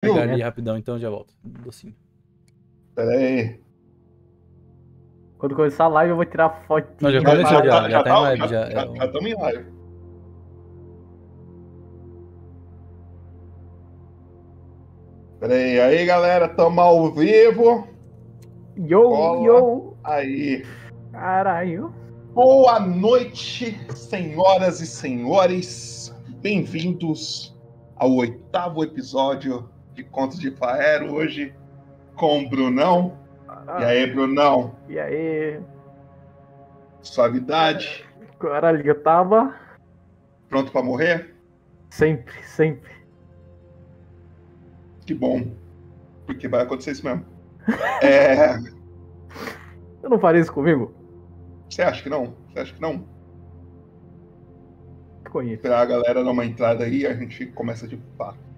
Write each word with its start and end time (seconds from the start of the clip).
pegar 0.00 0.22
ali 0.22 0.40
rapidão, 0.42 0.76
então 0.78 0.98
já 0.98 1.10
volto. 1.10 1.34
Docinho. 1.44 1.94
Pera 2.94 3.10
aí. 3.10 3.60
Quando 5.38 5.54
começar 5.54 5.84
a 5.84 5.88
live, 5.88 6.10
eu 6.10 6.16
vou 6.16 6.24
tirar 6.24 6.50
foto. 6.66 6.88
Não, 7.00 7.10
já 7.10 7.20
Já, 7.20 7.24
começou, 7.30 7.64
já, 7.64 7.70
tá- 7.70 7.90
já 7.90 8.02
tá 8.02 8.10
em 8.10 8.12
tá- 8.12 8.20
live, 8.20 8.40
já- 8.40 8.46
já. 8.48 8.70
já- 8.70 8.82
é 8.82 8.96
já 8.96 9.04
estamos 9.06 9.30
em 9.30 9.34
live. 9.34 9.66
Pera 15.38 15.54
aí, 15.54 15.80
aí 15.80 16.06
galera, 16.06 16.48
tamo 16.48 16.80
ao 16.80 17.10
vivo. 17.12 17.88
Yo, 18.76 19.02
Cola. 19.02 19.46
yo. 19.46 19.94
Aí. 20.04 20.64
Caralho. 21.12 21.94
Boa 22.34 22.78
noite, 22.78 23.78
senhoras 23.94 24.80
e 24.80 24.86
senhores. 24.86 26.14
Bem-vindos 26.42 27.56
ao 27.96 28.12
oitavo 28.14 28.82
episódio 28.84 29.68
de 30.00 30.04
Contos 30.04 30.38
de 30.38 30.50
Faero, 30.50 31.12
hoje 31.12 31.54
com 32.16 32.42
o 32.42 32.48
Brunão. 32.48 33.18
E 33.78 33.84
aí, 33.84 34.10
Brunão? 34.10 34.74
E 34.88 34.98
aí? 34.98 35.60
Suavidade? 37.02 38.06
Caralho, 38.38 38.86
eu 38.86 39.02
tava. 39.02 39.54
Pronto 40.48 40.72
pra 40.72 40.82
morrer? 40.82 41.34
Sempre, 41.90 42.34
sempre. 42.44 42.90
Que 45.04 45.12
bom. 45.14 45.52
Porque 46.26 46.48
vai 46.48 46.62
acontecer 46.62 46.92
isso 46.92 47.04
mesmo. 47.04 47.24
É, 48.02 48.54
Eu 50.02 50.08
não 50.08 50.18
faria 50.18 50.40
isso 50.40 50.52
comigo? 50.52 50.94
Você 51.68 51.82
acha 51.82 52.02
que 52.02 52.08
não? 52.08 52.34
Você 52.48 52.60
acha 52.60 52.74
que 52.74 52.80
não? 52.80 53.04
Conheço. 55.30 55.56
Esperar 55.56 55.82
a 55.82 55.84
galera 55.84 56.24
dar 56.24 56.30
uma 56.30 56.46
entrada 56.46 56.84
aí, 56.84 57.06
a 57.06 57.12
gente 57.14 57.46
começa 57.46 57.86
de 57.86 58.00
fato. 58.16 58.49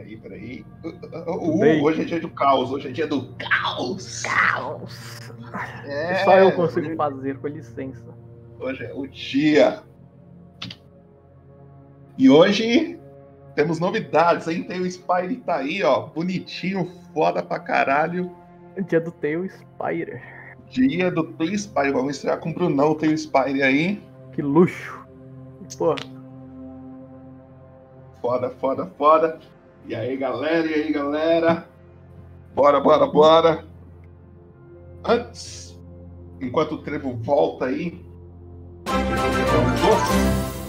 Peraí, 0.00 0.16
peraí. 0.16 0.66
Uh, 0.82 0.88
uh, 0.88 1.56
uh, 1.56 1.60
Bem. 1.60 1.82
hoje 1.82 2.02
é 2.02 2.04
dia 2.04 2.20
do 2.20 2.30
caos, 2.30 2.70
hoje 2.70 2.88
é 2.88 2.90
dia 2.90 3.06
do 3.06 3.34
caos. 3.34 4.22
Caos. 4.22 5.30
É, 5.84 6.24
Só 6.24 6.38
eu 6.38 6.52
consigo 6.52 6.96
fazer, 6.96 7.38
com 7.38 7.48
licença. 7.48 8.04
Hoje 8.58 8.84
é 8.84 8.94
o 8.94 9.06
dia. 9.06 9.82
E 12.16 12.30
hoje 12.30 12.98
temos 13.54 13.78
novidades, 13.78 14.48
hein? 14.48 14.62
Tem 14.62 14.80
o 14.80 14.90
Spire 14.90 15.36
tá 15.36 15.56
aí, 15.56 15.82
ó. 15.82 16.06
Bonitinho, 16.06 16.90
foda 17.12 17.42
pra 17.42 17.58
caralho. 17.58 18.30
Dia 18.88 19.00
do 19.00 19.10
Tail 19.12 19.48
Spider. 19.50 20.22
Dia 20.70 21.10
do 21.10 21.24
Tail 21.24 21.58
Spire. 21.58 21.92
Vamos 21.92 22.16
estrear 22.16 22.38
com 22.38 22.50
o 22.50 22.54
Brunão, 22.54 22.92
o 22.92 22.94
Tail 22.94 23.16
Spire 23.16 23.62
aí. 23.62 24.02
Que 24.32 24.40
luxo. 24.40 24.98
Porra. 25.76 25.96
Foda, 28.20 28.50
foda, 28.50 28.86
foda. 28.96 29.40
E 29.86 29.94
aí, 29.94 30.16
galera, 30.16 30.66
e 30.66 30.74
aí, 30.74 30.92
galera? 30.92 31.68
Bora, 32.54 32.80
bora, 32.80 33.06
bora. 33.06 33.64
Antes, 35.04 35.78
enquanto 36.40 36.72
o 36.72 36.78
Trevo 36.82 37.14
volta 37.16 37.66
aí. 37.66 38.04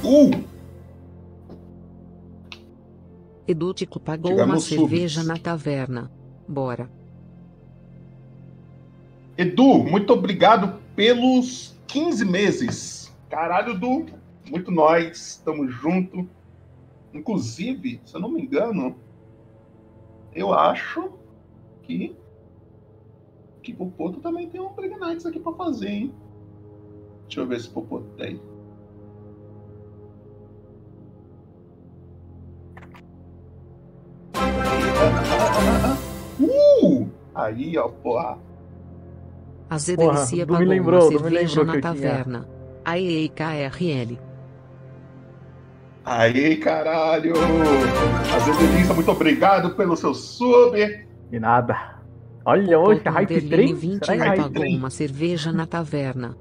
Uh! 0.04 0.44
Edútico 3.48 4.00
pagou 4.00 4.32
Tivemos 4.32 4.50
uma 4.54 4.60
subs. 4.60 4.80
cerveja 4.90 5.24
na 5.24 5.38
taverna. 5.38 6.12
Bora. 6.48 6.90
Edu, 9.38 9.84
muito 9.84 10.14
obrigado 10.14 10.80
pelos 10.96 11.76
15 11.88 12.26
meses. 12.26 13.14
Caralho, 13.30 13.74
Edu. 13.74 14.06
Muito 14.50 14.72
nós. 14.72 15.42
Tamo 15.44 15.70
junto. 15.70 16.28
Inclusive, 17.14 18.02
se 18.06 18.16
eu 18.16 18.22
não 18.22 18.30
me 18.30 18.42
engano, 18.42 18.96
eu 20.34 20.54
acho 20.54 21.12
que. 21.84 22.16
Que 23.62 23.74
Popoto 23.74 24.20
também 24.20 24.50
tem 24.50 24.60
um 24.60 24.70
Plague 24.70 24.96
Nights 24.96 25.26
aqui 25.26 25.40
pra 25.40 25.54
fazer, 25.54 25.90
hein? 25.90 26.14
Deixa 27.24 27.42
eu 27.42 27.48
ver 27.48 27.60
se 27.60 27.70
Popoto 27.70 28.06
tem. 28.18 28.42
Uh! 36.40 37.08
Aí, 37.34 37.78
ó, 37.78 37.88
porra. 37.88 38.38
A 39.70 39.78
Zedelicia 39.78 40.46
pagou 40.46 40.68
lembrou, 40.68 41.10
uma 41.10 41.20
cerveja 41.20 41.64
na 41.64 41.76
eu 41.76 41.82
tinha. 41.82 41.94
taverna. 41.94 42.48
AEIKRL. 42.84 44.18
Aí, 46.04 46.58
caralho! 46.58 47.34
A 47.38 48.40
Delícia, 48.58 48.94
muito 48.94 49.12
obrigado 49.12 49.76
pelo 49.76 49.96
seu 49.96 50.14
sub. 50.14 50.76
De 51.30 51.40
nada. 51.40 52.00
Olha 52.44 52.80
hoje, 52.80 53.02
a 53.06 53.12
Hype 53.12 53.36
Underline 53.36 53.74
3. 53.76 53.82
20 53.82 54.06
Será 54.06 54.18
que 54.18 54.24
é 54.24 54.26
Hype 54.26 54.38
Hype 54.40 54.44
pagou 54.54 54.62
3? 54.62 54.76
uma 54.78 54.90
cerveja 54.90 55.52
na 55.52 55.68
taverna. 55.68 56.36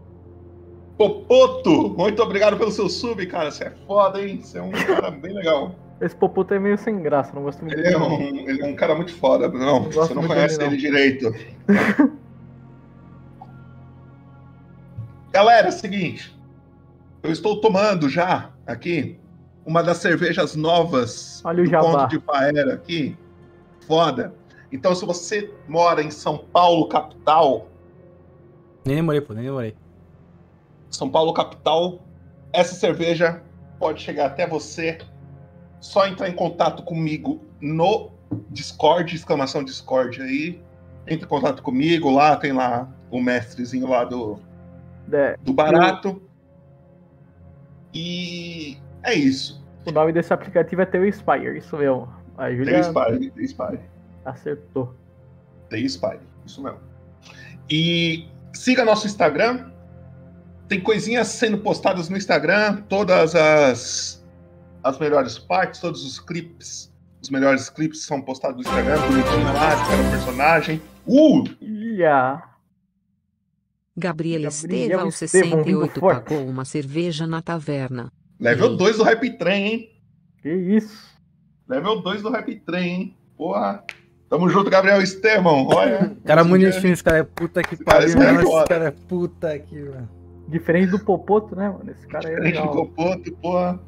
Popoto, 0.96 1.90
muito 1.96 2.22
obrigado 2.22 2.56
pelo 2.56 2.70
seu 2.70 2.88
sub, 2.88 3.24
cara. 3.26 3.50
Você 3.50 3.64
é 3.64 3.70
foda, 3.86 4.20
hein? 4.22 4.40
Você 4.42 4.58
é 4.58 4.62
um 4.62 4.70
cara 4.70 5.10
bem 5.20 5.34
legal. 5.34 5.74
Esse 6.00 6.16
Popoto 6.16 6.54
é 6.54 6.58
meio 6.58 6.78
sem 6.78 7.02
graça, 7.02 7.32
não 7.34 7.42
gosto 7.42 7.60
muito 7.60 7.74
Ele 7.74 7.82
dele. 7.82 7.94
é 7.94 7.98
não. 7.98 8.14
um, 8.16 8.48
ele 8.48 8.62
é 8.62 8.66
um 8.66 8.74
cara 8.74 8.94
muito 8.94 9.12
foda, 9.14 9.46
não. 9.48 9.84
gosto 9.84 10.08
Você 10.08 10.14
não 10.14 10.26
conhece 10.26 10.58
dele, 10.58 10.70
ele 10.74 10.80
direito. 10.80 11.34
Galera, 15.30 15.66
é 15.66 15.68
o 15.68 15.72
seguinte. 15.72 16.34
Eu 17.22 17.30
estou 17.30 17.60
tomando 17.60 18.08
já 18.08 18.50
aqui 18.66 19.19
uma 19.70 19.84
das 19.84 19.98
cervejas 19.98 20.56
novas 20.56 21.40
Olha 21.44 21.62
do. 21.62 22.00
Conto 22.00 22.10
de 22.10 22.18
Paera 22.18 22.74
aqui. 22.74 23.16
Foda. 23.86 24.34
Então, 24.72 24.96
se 24.96 25.06
você 25.06 25.54
mora 25.68 26.02
em 26.02 26.10
São 26.10 26.38
Paulo, 26.38 26.88
capital, 26.88 27.68
Nem 28.84 28.96
demorei, 28.96 29.20
pô, 29.20 29.32
nem 29.32 29.44
demorei. 29.44 29.76
São 30.90 31.08
Paulo 31.08 31.32
capital, 31.32 32.00
essa 32.52 32.74
cerveja 32.74 33.44
pode 33.78 34.02
chegar 34.02 34.26
até 34.26 34.44
você. 34.44 34.98
Só 35.78 36.04
entrar 36.06 36.28
em 36.28 36.34
contato 36.34 36.82
comigo 36.82 37.40
no 37.60 38.10
Discord, 38.50 39.14
exclamação 39.14 39.62
Discord 39.62 40.20
aí. 40.20 40.60
Entre 41.06 41.26
em 41.26 41.28
contato 41.28 41.62
comigo, 41.62 42.10
lá 42.10 42.36
tem 42.36 42.52
lá 42.52 42.88
o 43.08 43.20
mestrezinho 43.20 43.88
lá 43.88 44.04
do, 44.04 44.40
É, 45.12 45.36
do 45.40 45.52
barato. 45.52 46.20
E 47.94 48.76
é 49.02 49.14
isso. 49.14 49.59
O 49.86 49.92
nome 49.92 50.12
desse 50.12 50.32
aplicativo 50.32 50.82
é 50.82 50.86
Tail 50.86 51.10
Spire, 51.12 51.58
isso 51.58 51.76
mesmo. 51.76 52.08
A 52.36 52.50
Julia 52.50 52.82
Spire, 52.82 53.30
tem 53.30 53.46
Spire. 53.46 53.80
acertou. 54.24 54.94
Tem 55.68 55.88
Spire, 55.88 56.20
isso 56.46 56.62
mesmo. 56.62 56.80
E 57.68 58.26
siga 58.52 58.84
nosso 58.84 59.06
Instagram. 59.06 59.70
Tem 60.68 60.80
coisinhas 60.80 61.26
sendo 61.28 61.58
postadas 61.58 62.08
no 62.08 62.16
Instagram, 62.16 62.82
todas 62.88 63.34
as, 63.34 64.24
as 64.84 64.98
melhores 64.98 65.38
partes, 65.38 65.80
todos 65.80 66.04
os 66.04 66.20
clipes. 66.20 66.92
Os 67.20 67.28
melhores 67.28 67.68
clipes 67.68 68.04
são 68.04 68.22
postados 68.22 68.56
no 68.56 68.62
Instagram, 68.62 69.00
bonitinho 69.00 69.52
lá, 69.52 69.74
de 69.74 69.90
cada 69.90 70.10
personagem. 70.10 70.82
Uh! 71.06 71.44
Ia. 71.60 72.42
Gabriel 73.96 74.42
Gabriel 74.42 74.48
Esteva, 74.48 75.02
aos 75.02 75.20
Estevão, 75.20 75.64
vindo 75.64 75.80
68, 75.80 76.00
forte. 76.00 76.22
pagou 76.22 76.46
uma 76.46 76.64
cerveja 76.64 77.26
na 77.26 77.42
taverna. 77.42 78.12
Level 78.40 78.70
Sim. 78.70 78.76
2 78.76 78.96
do 78.96 79.02
Rap 79.04 79.30
Train, 79.38 79.62
hein? 79.64 79.90
Que 80.42 80.48
isso? 80.50 81.10
Level 81.68 82.00
2 82.00 82.22
do 82.22 82.30
Rap 82.30 82.54
Train, 82.60 82.88
hein? 82.88 83.16
Porra! 83.36 83.84
Tamo 84.28 84.48
junto, 84.48 84.70
Gabriel 84.70 85.02
Estevão. 85.02 85.66
Olha. 85.68 86.16
Cara 86.24 86.44
bonitinho, 86.44 86.80
dia- 86.82 86.92
esse 86.92 87.02
cara 87.02 87.18
é 87.18 87.22
puta 87.24 87.62
que 87.62 87.76
pariu, 87.82 88.06
esse 88.06 88.16
cara 88.16 88.28
é 88.30 88.32
mano. 88.32 88.48
Esse 88.58 88.68
cara 88.68 88.84
é 88.86 88.90
puta 88.90 89.58
que. 89.58 89.80
mano. 89.80 90.08
Diferente 90.48 90.90
do 90.90 90.98
Popoto, 91.00 91.54
né, 91.56 91.68
mano? 91.68 91.90
Esse 91.90 92.06
cara 92.06 92.26
é 92.28 92.30
Diferente 92.30 92.54
do 92.54 92.60
legal. 92.60 92.74
Copoto, 92.86 93.32
porra. 93.42 93.80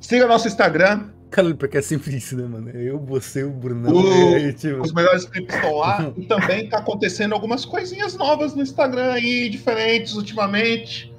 Siga 0.00 0.26
nosso 0.26 0.46
Instagram. 0.48 1.08
Cara, 1.30 1.52
porque 1.54 1.78
é 1.78 1.82
sempre 1.82 2.14
isso, 2.16 2.36
né, 2.36 2.46
mano? 2.46 2.70
Eu, 2.70 2.98
você, 2.98 3.42
o 3.42 3.50
Brunão. 3.50 3.92
O- 3.92 4.34
aí, 4.34 4.52
tipo, 4.52 4.80
Os 4.82 4.92
melhores 4.92 5.24
clipes 5.24 5.54
estão 5.54 5.74
lá. 5.76 6.12
e 6.16 6.26
também 6.26 6.68
tá 6.68 6.78
acontecendo 6.78 7.32
algumas 7.32 7.64
coisinhas 7.64 8.14
novas 8.16 8.54
no 8.54 8.62
Instagram 8.62 9.12
aí, 9.12 9.48
diferentes 9.48 10.14
ultimamente. 10.14 11.13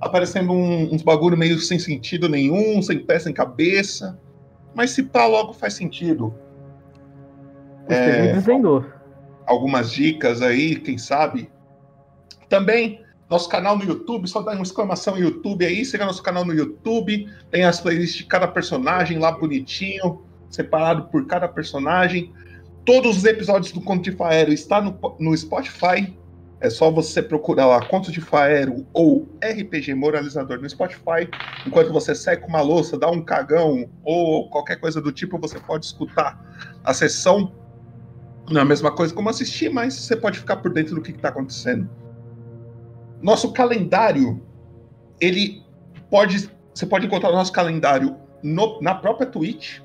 Aparecendo 0.00 0.52
um- 0.52 0.94
uns 0.94 1.02
bagulho 1.02 1.36
meio 1.36 1.58
sem 1.58 1.78
sentido 1.78 2.28
nenhum, 2.28 2.80
sem 2.82 2.98
pé, 2.98 3.18
sem 3.18 3.32
cabeça. 3.32 4.18
Mas 4.74 4.90
se 4.90 5.02
pá, 5.02 5.26
logo 5.26 5.52
faz 5.52 5.74
sentido. 5.74 6.34
Desvendou. 8.34 8.84
Algumas 9.46 9.90
dicas 9.90 10.42
aí, 10.42 10.76
quem 10.76 10.98
sabe. 10.98 11.50
Também, 12.48 13.02
nosso 13.28 13.48
canal 13.48 13.76
no 13.76 13.84
YouTube, 13.84 14.28
só 14.28 14.42
dá 14.42 14.52
uma 14.52 14.62
exclamação 14.62 15.14
no 15.14 15.20
YouTube 15.20 15.64
aí, 15.64 15.84
siga 15.84 16.04
nosso 16.04 16.22
canal 16.22 16.44
no 16.44 16.54
YouTube. 16.54 17.28
Tem 17.50 17.64
as 17.64 17.80
playlists 17.80 18.18
de 18.18 18.24
cada 18.24 18.46
personagem 18.46 19.18
lá 19.18 19.32
bonitinho, 19.32 20.22
separado 20.50 21.04
por 21.04 21.26
cada 21.26 21.48
personagem. 21.48 22.32
Todos 22.84 23.18
os 23.18 23.24
episódios 23.24 23.72
do 23.72 23.80
Conto 23.80 24.02
de 24.02 24.12
Faero 24.12 24.52
está 24.52 24.80
no, 24.80 24.98
no 25.18 25.36
Spotify. 25.36 26.14
É 26.60 26.68
só 26.68 26.90
você 26.90 27.22
procurar 27.22 27.66
lá 27.66 27.86
Contos 27.86 28.12
de 28.12 28.20
Faero 28.20 28.84
ou 28.92 29.28
RPG 29.40 29.94
Moralizador 29.94 30.60
no 30.60 30.68
Spotify. 30.68 31.28
Enquanto 31.64 31.92
você 31.92 32.14
seca 32.14 32.46
uma 32.46 32.60
louça, 32.60 32.98
dá 32.98 33.08
um 33.08 33.22
cagão 33.22 33.88
ou 34.02 34.50
qualquer 34.50 34.76
coisa 34.76 35.00
do 35.00 35.12
tipo, 35.12 35.38
você 35.38 35.60
pode 35.60 35.86
escutar 35.86 36.40
a 36.82 36.92
sessão. 36.92 37.52
Não 38.50 38.60
é 38.60 38.62
a 38.62 38.66
mesma 38.66 38.90
coisa 38.90 39.14
como 39.14 39.28
assistir, 39.28 39.68
mas 39.68 39.94
você 39.94 40.16
pode 40.16 40.38
ficar 40.40 40.56
por 40.56 40.72
dentro 40.72 40.96
do 40.96 41.00
que 41.00 41.12
está 41.12 41.28
acontecendo. 41.28 41.88
Nosso 43.22 43.52
calendário, 43.52 44.42
ele 45.20 45.62
pode. 46.10 46.50
Você 46.74 46.86
pode 46.86 47.06
encontrar 47.06 47.30
o 47.30 47.34
nosso 47.34 47.52
calendário 47.52 48.16
no- 48.42 48.80
na 48.80 48.94
própria 48.94 49.26
Twitch 49.26 49.80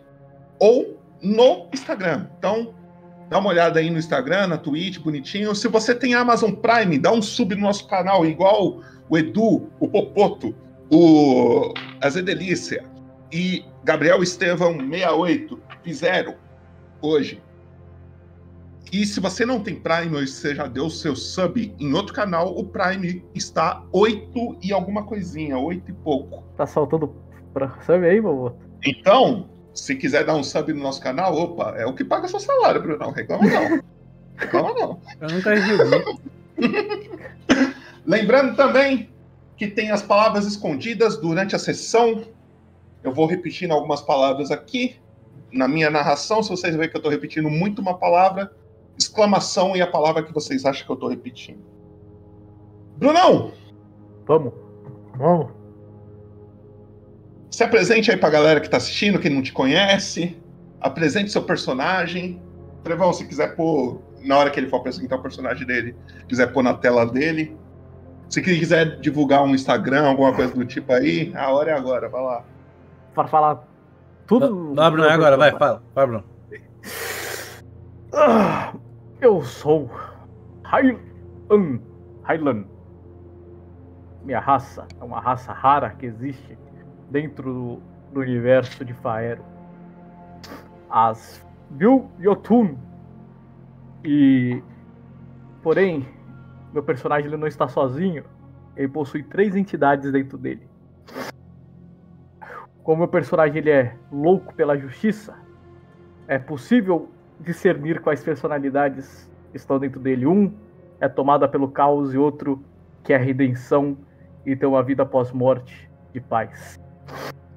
ou 0.60 1.00
no 1.22 1.68
Instagram. 1.74 2.28
Então, 2.38 2.74
dá 3.34 3.40
uma 3.40 3.50
olhada 3.50 3.80
aí 3.80 3.90
no 3.90 3.98
Instagram, 3.98 4.46
na 4.46 4.60
Twitch, 4.60 5.00
bonitinho. 5.00 5.56
Se 5.56 5.68
você 5.68 5.96
tem 5.96 6.14
Amazon 6.14 6.52
Prime, 6.52 7.00
dá 7.00 7.12
um 7.12 7.20
sub 7.20 7.56
no 7.56 7.62
nosso 7.62 7.88
canal, 7.88 8.24
igual 8.28 8.80
o 9.10 9.18
Edu, 9.18 9.72
o 9.80 9.88
Popoto, 9.88 10.56
o 10.92 11.74
a 12.00 12.10
Zé 12.12 12.22
Delícia 12.22 12.84
e 13.32 13.66
Gabriel 13.84 14.22
Estevão 14.22 14.74
68 14.74 15.60
fizeram 15.82 16.36
hoje. 17.02 17.42
E 18.92 19.04
se 19.04 19.20
você 19.20 19.48
não 19.48 19.60
tem 19.60 19.80
Prime 19.80 20.16
ou 20.16 20.28
você 20.28 20.54
já 20.54 20.68
deu 20.68 20.86
o 20.86 20.92
seu 20.92 21.16
sub 21.16 21.74
em 21.80 21.92
outro 21.92 22.14
canal, 22.14 22.56
o 22.56 22.64
Prime 22.64 23.26
está 23.34 23.84
8 23.92 24.58
e 24.62 24.72
alguma 24.72 25.06
coisinha, 25.06 25.58
8 25.58 25.90
e 25.90 25.94
pouco. 25.96 26.44
Tá 26.56 26.68
saltando 26.68 27.12
pra 27.52 27.82
sabe 27.82 28.06
aí, 28.06 28.20
vovô? 28.20 28.52
Então, 28.86 29.50
se 29.74 29.96
quiser 29.96 30.26
dar 30.26 30.36
um 30.36 30.44
sub 30.44 30.72
no 30.74 30.82
nosso 30.82 31.02
canal, 31.02 31.36
opa, 31.36 31.74
é 31.78 31.86
o 31.86 31.94
que 31.94 32.04
paga 32.04 32.28
seu 32.28 32.40
salário, 32.40 32.82
Bruno. 32.82 33.12
Reclama 33.12 33.46
não. 33.46 33.84
Reclama 34.36 34.74
não. 34.74 35.02
Eu 35.22 35.30
nunca 35.30 35.56
recebi. 35.56 36.20
Lembrando 38.06 38.56
também 38.56 39.10
que 39.58 39.68
tem 39.68 39.92
as 39.92 40.02
palavras 40.02 40.46
escondidas 40.46 41.18
durante 41.18 41.56
a 41.56 41.60
sessão. 41.60 42.24
Eu 43.04 43.14
vou 43.14 43.26
repetindo 43.26 43.72
algumas 43.72 44.02
palavras 44.02 44.52
aqui. 44.52 44.98
Na 45.52 45.68
minha 45.68 45.90
narração, 45.90 46.42
se 46.42 46.50
vocês 46.50 46.76
verem 46.76 46.90
que 46.90 46.96
eu 46.96 47.00
estou 47.00 47.12
repetindo 47.12 47.48
muito 47.50 47.80
uma 47.80 47.98
palavra, 47.98 48.52
exclamação 48.98 49.76
e 49.76 49.82
a 49.82 49.88
palavra 49.88 50.24
que 50.24 50.34
vocês 50.34 50.66
acham 50.66 50.84
que 50.84 50.92
eu 50.92 50.96
estou 50.96 51.10
repetindo. 51.10 51.64
Brunão, 52.98 53.52
Vamos. 54.26 54.54
Vamos. 55.16 55.52
Se 57.54 57.64
apresente 57.64 58.10
aí 58.10 58.18
pra 58.18 58.32
galera 58.32 58.60
que 58.60 58.68
tá 58.68 58.78
assistindo, 58.78 59.20
que 59.20 59.30
não 59.30 59.40
te 59.40 59.54
conhece. 59.54 60.36
Apresente 60.82 61.32
seu 61.32 61.44
personagem. 61.44 62.42
Trevão, 62.84 63.14
se 63.14 63.28
quiser 63.28 63.56
pôr, 63.56 64.02
na 64.24 64.40
hora 64.40 64.50
que 64.50 64.60
ele 64.60 64.68
for 64.68 64.78
apresentar 64.78 65.18
o 65.18 65.22
personagem 65.22 65.68
dele, 65.68 65.96
quiser 66.28 66.52
pôr 66.52 66.64
na 66.64 66.74
tela 66.74 67.06
dele. 67.06 67.56
Se 68.28 68.42
quiser 68.42 69.00
divulgar 69.00 69.44
um 69.44 69.54
Instagram, 69.54 70.08
alguma 70.08 70.34
coisa 70.34 70.52
do 70.52 70.66
tipo 70.66 70.92
aí, 70.94 71.32
a 71.36 71.52
hora 71.52 71.70
é 71.70 71.74
agora, 71.76 72.10
vai 72.10 72.24
lá. 72.24 72.44
Para 73.14 73.28
falar 73.28 73.68
tudo. 74.26 74.74
Não, 74.74 74.92
Bruno, 74.92 75.08
é 75.08 75.14
agora, 75.14 75.38
vai, 75.38 75.52
fala. 75.52 75.84
Vai, 75.94 76.08
Bruno. 76.08 76.24
Ah, 78.14 78.74
eu 79.22 79.44
sou 79.44 79.92
Hylan. 80.64 81.80
Hylan. 82.28 82.66
Minha 84.24 84.40
raça 84.40 84.88
é 85.00 85.04
uma 85.04 85.20
raça 85.20 85.54
rara 85.54 85.92
que 85.92 86.08
existe 86.08 86.58
dentro 87.14 87.54
do, 87.54 87.80
do 88.12 88.20
universo 88.22 88.84
de 88.84 88.92
Faero. 88.96 89.44
As 90.90 91.46
Vil 91.70 92.10
Yotun. 92.20 92.76
E. 94.04 94.62
Porém, 95.62 96.06
meu 96.74 96.82
personagem 96.82 97.28
ele 97.28 97.38
não 97.38 97.48
está 97.48 97.68
sozinho. 97.68 98.24
Ele 98.76 98.88
possui 98.88 99.22
três 99.22 99.56
entidades 99.56 100.12
dentro 100.12 100.38
dele. 100.38 100.68
Como 102.84 102.98
meu 102.98 103.08
personagem 103.08 103.60
ele 103.60 103.70
é 103.70 103.96
louco 104.12 104.54
pela 104.56 104.76
justiça, 104.76 105.38
é 106.28 106.38
possível 106.38 107.10
discernir 107.40 108.02
quais 108.02 108.24
personalidades 108.24 109.30
estão 109.54 109.80
dentro 109.80 110.02
dele. 110.02 110.26
Um 110.26 110.52
é 111.00 111.08
tomada 111.08 111.48
pelo 111.48 111.70
caos 111.70 112.14
e 112.14 112.18
outro 112.18 112.62
que 113.04 113.14
é 113.14 113.16
a 113.16 113.20
redenção 113.20 113.96
e 114.46 114.56
ter 114.56 114.66
uma 114.66 114.82
vida 114.82 115.06
pós-morte 115.06 115.90
de 116.12 116.20
paz. 116.20 116.83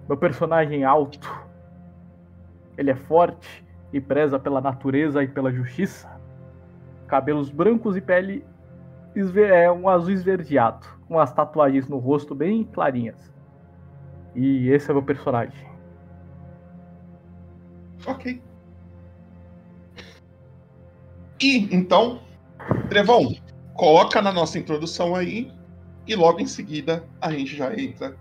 Meu 0.08 0.16
personagem 0.16 0.84
alto, 0.84 1.46
ele 2.76 2.90
é 2.90 2.96
forte 2.96 3.64
e 3.92 4.00
preza 4.00 4.38
pela 4.38 4.60
natureza 4.60 5.22
e 5.22 5.28
pela 5.28 5.52
justiça. 5.52 6.08
Cabelos 7.08 7.50
brancos 7.50 7.96
e 7.96 8.00
pele 8.00 8.44
é 9.36 9.70
um 9.70 9.88
azul 9.88 10.10
esverdeado, 10.10 10.86
com 11.08 11.18
as 11.18 11.32
tatuagens 11.32 11.88
no 11.88 11.98
rosto 11.98 12.34
bem 12.34 12.64
clarinhas. 12.64 13.32
E 14.34 14.68
esse 14.68 14.90
é 14.90 14.94
meu 14.94 15.02
personagem. 15.02 15.66
Ok. 18.06 18.42
E 21.40 21.74
então, 21.74 22.20
Trevão, 22.88 23.34
coloca 23.74 24.20
na 24.20 24.32
nossa 24.32 24.58
introdução 24.58 25.14
aí 25.14 25.50
e 26.06 26.14
logo 26.14 26.40
em 26.40 26.46
seguida 26.46 27.04
a 27.20 27.32
gente 27.32 27.56
já 27.56 27.74
entra 27.74 28.16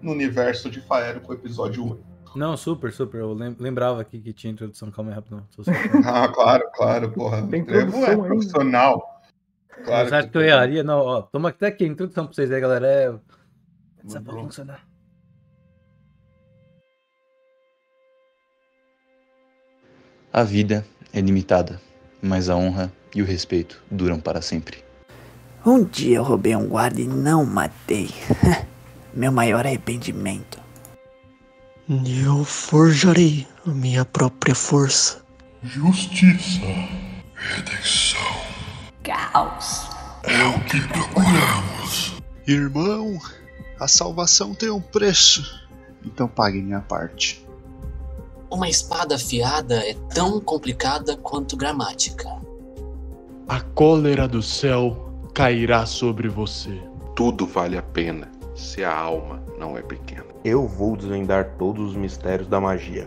no 0.00 0.12
universo 0.12 0.70
de 0.70 0.80
Faero 0.80 1.20
com 1.20 1.32
o 1.32 1.34
episódio 1.34 1.84
1. 1.84 1.98
Não, 2.36 2.56
super, 2.56 2.92
super. 2.92 3.20
Eu 3.20 3.32
lem- 3.32 3.56
lembrava 3.58 4.00
aqui 4.02 4.20
que 4.20 4.32
tinha 4.32 4.52
introdução. 4.52 4.90
Calma 4.90 5.10
aí, 5.10 5.14
rápido. 5.14 5.36
Não. 5.36 5.42
Tô 5.56 5.64
só- 5.64 5.70
Ah, 6.04 6.28
claro, 6.28 6.70
claro, 6.74 7.10
porra. 7.12 7.46
Tem 7.48 7.64
Trevo 7.64 7.96
introdução 7.96 8.24
é 8.24 8.28
profissional. 8.28 9.22
Claro 9.84 10.08
Você 10.08 10.14
acha 10.14 10.28
que 10.28 10.36
eu 10.36 10.42
erraria? 10.42 10.82
Não, 10.82 10.98
ó. 10.98 11.22
Toma 11.22 11.48
até 11.48 11.68
aqui 11.68 11.84
a 11.84 11.86
introdução 11.86 12.26
pra 12.26 12.34
vocês 12.34 12.50
aí, 12.52 12.60
galera. 12.60 12.86
É. 12.86 14.06
Essa 14.06 14.20
bom. 14.20 14.44
funcionar. 14.44 14.84
A 20.32 20.42
vida 20.42 20.84
é 21.12 21.20
limitada, 21.20 21.80
mas 22.20 22.48
a 22.48 22.56
honra 22.56 22.92
e 23.14 23.22
o 23.22 23.24
respeito 23.24 23.82
duram 23.90 24.20
para 24.20 24.42
sempre. 24.42 24.84
Um 25.64 25.82
dia 25.82 26.18
eu 26.18 26.22
roubei 26.22 26.54
um 26.54 26.68
guarda 26.68 27.00
e 27.00 27.08
não 27.08 27.44
matei. 27.44 28.10
Meu 29.16 29.32
maior 29.32 29.64
arrependimento. 29.64 30.60
Eu 31.88 32.44
forjarei 32.44 33.46
a 33.66 33.70
minha 33.70 34.04
própria 34.04 34.54
força. 34.54 35.24
Justiça, 35.62 36.60
redenção. 37.34 38.20
Caos. 39.02 39.88
É 40.22 40.44
o 40.44 40.60
que 40.64 40.86
procuramos. 40.88 42.20
Irmão, 42.46 43.18
a 43.80 43.88
salvação 43.88 44.54
tem 44.54 44.68
um 44.68 44.82
preço. 44.82 45.66
Então 46.04 46.28
pague 46.28 46.60
minha 46.60 46.82
parte. 46.82 47.42
Uma 48.50 48.68
espada 48.68 49.14
afiada 49.14 49.76
é 49.76 49.94
tão 50.12 50.38
complicada 50.42 51.16
quanto 51.16 51.56
gramática. 51.56 52.28
A 53.48 53.62
cólera 53.62 54.28
do 54.28 54.42
céu 54.42 55.10
cairá 55.32 55.86
sobre 55.86 56.28
você. 56.28 56.78
Tudo 57.14 57.46
vale 57.46 57.78
a 57.78 57.82
pena 57.82 58.35
se 58.56 58.82
a 58.82 58.92
alma 58.92 59.42
não 59.58 59.76
é 59.76 59.82
pequena. 59.82 60.24
Eu 60.44 60.66
vou 60.66 60.96
desvendar 60.96 61.52
todos 61.58 61.90
os 61.90 61.96
mistérios 61.96 62.48
da 62.48 62.60
magia. 62.60 63.06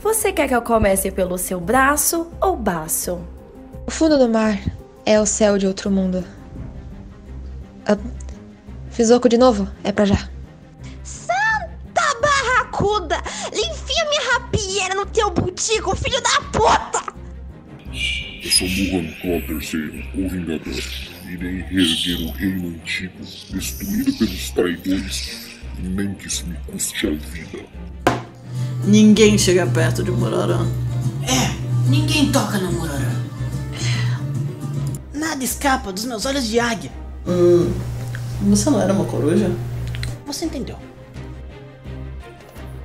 Você 0.00 0.32
quer 0.32 0.48
que 0.48 0.54
eu 0.54 0.62
comece 0.62 1.10
pelo 1.10 1.36
seu 1.36 1.60
braço 1.60 2.30
ou 2.40 2.56
baço? 2.56 3.20
O 3.86 3.90
fundo 3.90 4.16
do 4.16 4.28
mar 4.28 4.58
é 5.04 5.20
o 5.20 5.26
céu 5.26 5.58
de 5.58 5.66
outro 5.66 5.90
mundo. 5.90 6.24
Ah, 7.86 7.98
fiz 8.90 9.10
oco 9.10 9.28
de 9.28 9.36
novo? 9.36 9.68
É 9.82 9.92
pra 9.92 10.04
já. 10.04 10.28
Santa 11.02 12.20
barracuda! 12.22 13.16
Enfia 13.52 14.04
minha 14.08 14.32
rapieira 14.32 14.94
no 14.94 15.04
teu 15.06 15.30
butico, 15.30 15.94
filho 15.96 16.20
da 16.22 16.40
puta! 16.52 17.12
Eu 18.42 18.50
sou 18.50 18.68
Muhan 18.68 19.12
Claw 19.20 19.58
III, 19.58 20.10
o 20.14 20.28
Vingador. 20.28 20.99
Irei 21.30 21.62
reerguer 21.62 22.28
o 22.28 22.32
reino 22.32 22.68
antigo, 22.70 23.12
destruído 23.52 24.12
pelos 24.14 24.50
traidores, 24.50 25.48
nem 25.78 26.12
que 26.14 26.26
isso 26.26 26.44
me 26.44 26.56
custe 26.66 27.06
a 27.06 27.10
vida. 27.10 27.64
Ninguém 28.84 29.38
chega 29.38 29.64
perto 29.64 30.02
de 30.02 30.10
Murarã. 30.10 30.66
É, 31.22 31.88
ninguém 31.88 32.32
toca 32.32 32.58
no 32.58 32.72
Murarã. 32.72 33.14
Nada 35.14 35.44
escapa 35.44 35.92
dos 35.92 36.04
meus 36.04 36.26
olhos 36.26 36.48
de 36.48 36.58
águia. 36.58 36.90
Hum, 37.24 37.72
você 38.48 38.68
não 38.68 38.80
era 38.80 38.92
uma 38.92 39.04
coruja? 39.04 39.54
Você 40.26 40.46
entendeu. 40.46 40.78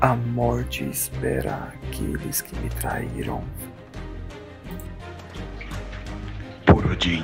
A 0.02 0.16
morte 0.16 0.84
espera 0.88 1.74
aqueles 1.82 2.42
que 2.42 2.56
me 2.60 2.70
traíram. 2.70 3.44
Por 6.64 6.86
Odin, 6.86 7.24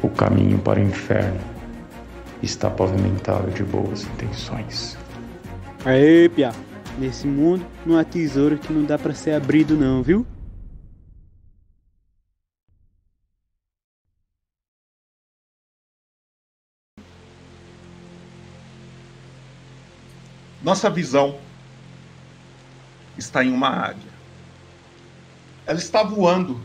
O 0.00 0.08
caminho 0.08 0.58
para 0.60 0.78
o 0.78 0.82
inferno 0.82 1.40
está 2.40 2.70
pavimentado 2.70 3.50
de 3.50 3.64
boas 3.64 4.04
intenções. 4.04 4.96
Aê, 5.84 6.28
Pia. 6.28 6.52
Nesse 6.98 7.26
mundo 7.26 7.66
não 7.86 7.96
há 7.98 8.04
tesouro 8.04 8.58
que 8.58 8.72
não 8.72 8.84
dá 8.84 8.98
para 8.98 9.14
ser 9.14 9.32
abrido 9.32 9.76
não, 9.76 10.02
viu? 10.02 10.26
Nossa 20.62 20.90
visão 20.90 21.38
está 23.16 23.44
em 23.44 23.52
uma 23.52 23.68
águia. 23.68 24.12
Ela 25.66 25.78
está 25.78 26.02
voando 26.02 26.60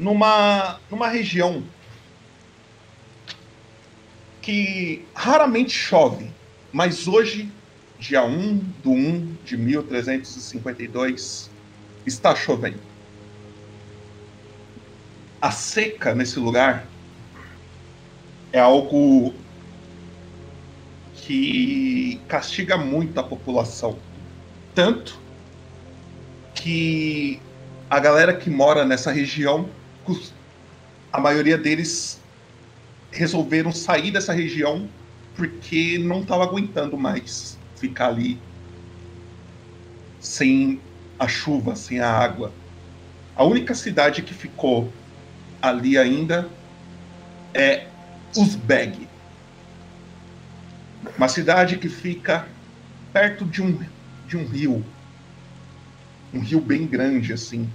numa, 0.00 0.80
numa 0.90 1.06
região 1.08 1.62
que 4.40 5.04
raramente 5.14 5.72
chove, 5.72 6.30
mas 6.72 7.06
hoje, 7.06 7.52
dia 7.98 8.24
1 8.24 8.56
do 8.82 8.92
1 8.92 9.36
de 9.44 9.58
1352, 9.58 11.50
está 12.06 12.34
chovendo. 12.34 12.80
A 15.38 15.50
seca 15.50 16.14
nesse 16.14 16.38
lugar 16.38 16.86
é 18.54 18.58
algo 18.58 19.34
que 21.14 22.18
castiga 22.26 22.78
muito 22.78 23.20
a 23.20 23.22
população. 23.22 23.98
Tanto 24.74 25.20
que 26.54 27.38
a 27.90 28.00
galera 28.00 28.34
que 28.34 28.48
mora 28.48 28.84
nessa 28.86 29.12
região, 29.12 29.68
a 31.12 31.20
maioria 31.20 31.58
deles 31.58 32.20
resolveram 33.10 33.72
sair 33.72 34.10
dessa 34.10 34.32
região 34.32 34.88
porque 35.34 35.98
não 35.98 36.20
estava 36.20 36.44
aguentando 36.44 36.96
mais 36.96 37.58
ficar 37.76 38.08
ali 38.08 38.38
sem 40.20 40.80
a 41.18 41.26
chuva, 41.26 41.74
sem 41.74 42.00
a 42.00 42.10
água. 42.10 42.52
A 43.34 43.44
única 43.44 43.74
cidade 43.74 44.22
que 44.22 44.34
ficou 44.34 44.92
ali 45.60 45.96
ainda 45.96 46.48
é 47.54 47.86
Uzbeg. 48.36 49.08
Uma 51.16 51.28
cidade 51.28 51.78
que 51.78 51.88
fica 51.88 52.46
perto 53.12 53.44
de 53.44 53.62
um, 53.62 53.78
de 54.26 54.36
um 54.36 54.44
rio. 54.46 54.84
Um 56.32 56.40
rio 56.40 56.60
bem 56.60 56.86
grande, 56.86 57.32
assim. 57.32 57.68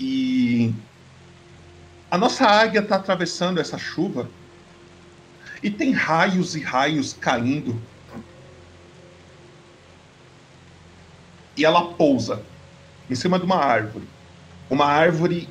E 0.00 0.74
a 2.10 2.16
nossa 2.16 2.46
águia 2.46 2.80
está 2.80 2.96
atravessando 2.96 3.60
essa 3.60 3.76
chuva 3.76 4.30
e 5.62 5.70
tem 5.70 5.92
raios 5.92 6.56
e 6.56 6.60
raios 6.60 7.12
caindo. 7.12 7.78
E 11.54 11.66
ela 11.66 11.92
pousa 11.92 12.42
em 13.10 13.14
cima 13.14 13.38
de 13.38 13.44
uma 13.44 13.62
árvore. 13.62 14.08
Uma 14.70 14.86
árvore 14.86 15.46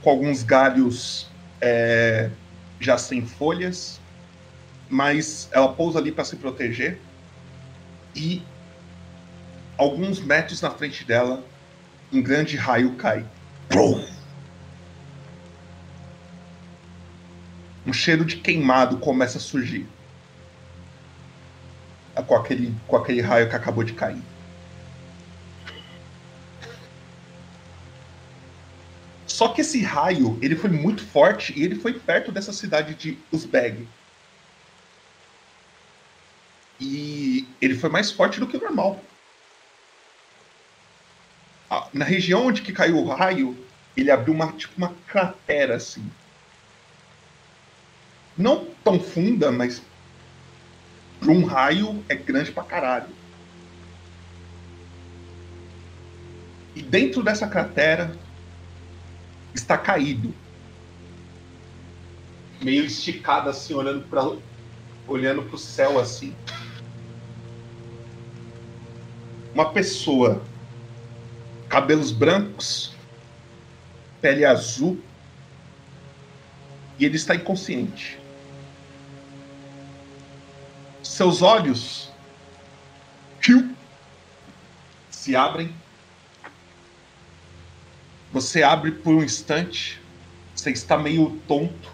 com 0.00 0.10
alguns 0.10 0.44
galhos 0.44 1.28
é, 1.60 2.30
já 2.78 2.96
sem 2.96 3.26
folhas, 3.26 4.00
mas 4.88 5.48
ela 5.50 5.72
pousa 5.72 5.98
ali 5.98 6.12
para 6.12 6.24
se 6.24 6.36
proteger. 6.36 7.00
E 8.14 8.42
alguns 9.76 10.20
metros 10.20 10.60
na 10.60 10.70
frente 10.70 11.04
dela, 11.04 11.42
um 12.12 12.22
grande 12.22 12.56
raio 12.56 12.94
cai. 12.94 13.26
Um 17.86 17.92
cheiro 17.92 18.24
de 18.24 18.36
queimado 18.36 18.98
começa 18.98 19.38
a 19.38 19.40
surgir. 19.40 19.86
Com 22.26 22.36
aquele, 22.36 22.74
com 22.86 22.96
aquele 22.96 23.20
raio 23.20 23.48
que 23.48 23.56
acabou 23.56 23.82
de 23.82 23.94
cair. 23.94 24.22
Só 29.26 29.48
que 29.48 29.62
esse 29.62 29.82
raio, 29.82 30.38
ele 30.42 30.54
foi 30.54 30.68
muito 30.68 31.04
forte 31.04 31.58
e 31.58 31.64
ele 31.64 31.74
foi 31.74 31.94
perto 31.98 32.30
dessa 32.30 32.52
cidade 32.52 32.94
de 32.94 33.18
Uzbeg. 33.32 33.88
E 36.78 37.48
ele 37.60 37.74
foi 37.74 37.88
mais 37.88 38.10
forte 38.10 38.38
do 38.38 38.46
que 38.46 38.56
o 38.56 38.60
normal. 38.60 39.02
Na 41.92 42.04
região 42.04 42.46
onde 42.46 42.62
que 42.62 42.72
caiu 42.72 42.96
o 42.96 43.08
raio, 43.08 43.56
ele 43.96 44.10
abriu 44.10 44.32
uma, 44.32 44.50
tipo, 44.52 44.74
uma 44.78 44.94
cratera 45.06 45.76
assim. 45.76 46.10
Não 48.36 48.66
tão 48.82 48.98
funda, 48.98 49.52
mas 49.52 49.82
para 51.20 51.30
um 51.30 51.44
raio 51.44 52.02
é 52.08 52.14
grande 52.14 52.50
pra 52.50 52.64
caralho. 52.64 53.08
E 56.74 56.82
dentro 56.82 57.22
dessa 57.22 57.46
cratera 57.46 58.16
está 59.54 59.76
caído. 59.76 60.34
Meio 62.62 62.86
esticado 62.86 63.50
assim, 63.50 63.74
olhando 63.74 64.06
para 64.08 64.22
olhando 65.06 65.42
pro 65.42 65.58
céu 65.58 65.98
assim. 65.98 66.34
Uma 69.52 69.70
pessoa 69.70 70.42
cabelos 71.72 72.12
brancos, 72.12 72.92
pele 74.20 74.44
azul, 74.44 75.00
e 76.98 77.06
ele 77.06 77.16
está 77.16 77.34
inconsciente. 77.34 78.18
Seus 81.02 81.40
olhos 81.40 82.12
se 85.10 85.34
abrem. 85.34 85.74
Você 88.34 88.62
abre 88.62 88.92
por 88.92 89.14
um 89.14 89.24
instante, 89.24 89.98
você 90.54 90.72
está 90.72 90.98
meio 90.98 91.40
tonto, 91.48 91.90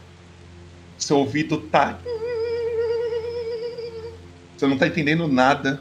seu 0.99 1.19
ouvido 1.19 1.61
tá. 1.61 2.01
Você 4.57 4.67
não 4.67 4.75
está 4.75 4.89
entendendo 4.89 5.29
nada. 5.29 5.81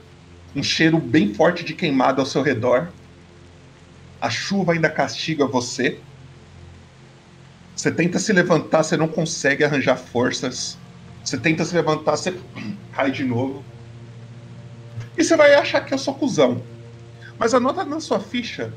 Um 0.55 0.61
cheiro 0.61 0.99
bem 0.99 1.33
forte 1.33 1.63
de 1.63 1.73
queimado 1.73 2.21
ao 2.21 2.27
seu 2.27 2.43
redor. 2.43 2.91
A 4.19 4.29
chuva 4.29 4.74
ainda 4.74 4.89
castiga 4.89 5.45
você. 5.45 6.00
Você 7.75 7.91
tenta 7.91 8.17
se 8.17 8.33
levantar, 8.33 8.83
você 8.83 8.97
não 8.97 9.07
consegue 9.07 9.63
arranjar 9.63 9.97
forças. 9.97 10.77
Você 11.24 11.38
tenta 11.38 11.63
se 11.63 11.75
levantar, 11.75 12.17
você 12.17 12.36
cai 12.93 13.12
de 13.12 13.24
novo. 13.24 13.63
E 15.17 15.24
você 15.24 15.36
vai 15.36 15.53
achar 15.55 15.81
que 15.81 15.93
eu 15.93 15.97
sou 15.97 16.13
cuzão. 16.13 16.62
Mas 17.38 17.53
anota 17.53 17.83
na 17.83 18.00
sua 18.00 18.19
ficha 18.19 18.74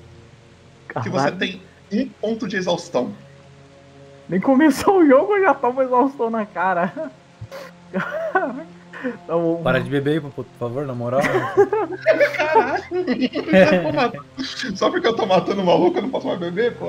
que 1.02 1.08
você 1.08 1.30
tem 1.32 1.62
um 1.90 2.08
ponto 2.08 2.46
de 2.46 2.56
exaustão. 2.56 3.14
Nem 4.28 4.40
começou 4.40 4.98
o 4.98 5.06
jogo, 5.06 5.36
eu 5.36 5.44
já 5.44 5.54
tomo 5.54 5.82
exaustão 5.82 6.30
na 6.30 6.46
cara. 6.46 7.10
Tá 9.26 9.34
bom. 9.34 9.62
Para 9.62 9.80
de 9.80 9.88
beber 9.88 10.12
aí, 10.12 10.20
por 10.20 10.44
favor, 10.58 10.86
na 10.86 10.94
moral. 10.94 11.20
Caralho! 12.36 12.82
Só 14.76 14.90
porque 14.90 15.06
eu 15.06 15.16
tô 15.16 15.26
matando 15.26 15.62
o 15.62 15.66
maluco, 15.66 15.98
eu 15.98 16.02
não 16.02 16.10
posso 16.10 16.26
mais 16.26 16.38
beber, 16.38 16.76
pô. 16.76 16.86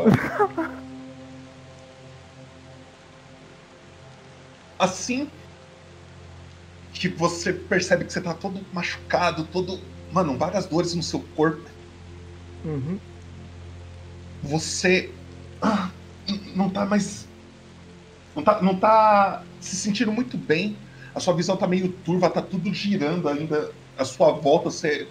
Assim 4.78 5.30
que 6.94 7.08
você 7.08 7.54
percebe 7.54 8.06
que 8.06 8.14
você 8.14 8.22
tá 8.22 8.34
todo 8.34 8.60
machucado, 8.74 9.44
todo. 9.46 9.80
Mano, 10.12 10.38
várias 10.38 10.66
dores 10.66 10.94
no 10.94 11.02
seu 11.02 11.20
corpo. 11.36 11.70
Uhum. 12.66 13.00
Você. 14.44 15.10
ah, 15.62 15.90
não 16.56 16.70
tá 16.70 16.86
mais 16.86 17.26
não 18.36 18.44
tá, 18.44 18.62
não 18.62 18.76
tá 18.76 19.44
se 19.60 19.76
sentindo 19.76 20.12
muito 20.12 20.38
bem. 20.38 20.78
A 21.14 21.20
sua 21.20 21.34
visão 21.34 21.58
tá 21.58 21.68
meio 21.68 21.90
turva, 21.90 22.30
tá 22.30 22.42
tudo 22.42 22.74
girando 22.74 23.28
ainda 23.28 23.72
à 23.98 24.06
sua 24.06 24.32
volta. 24.32 24.70
Você, 24.70 25.08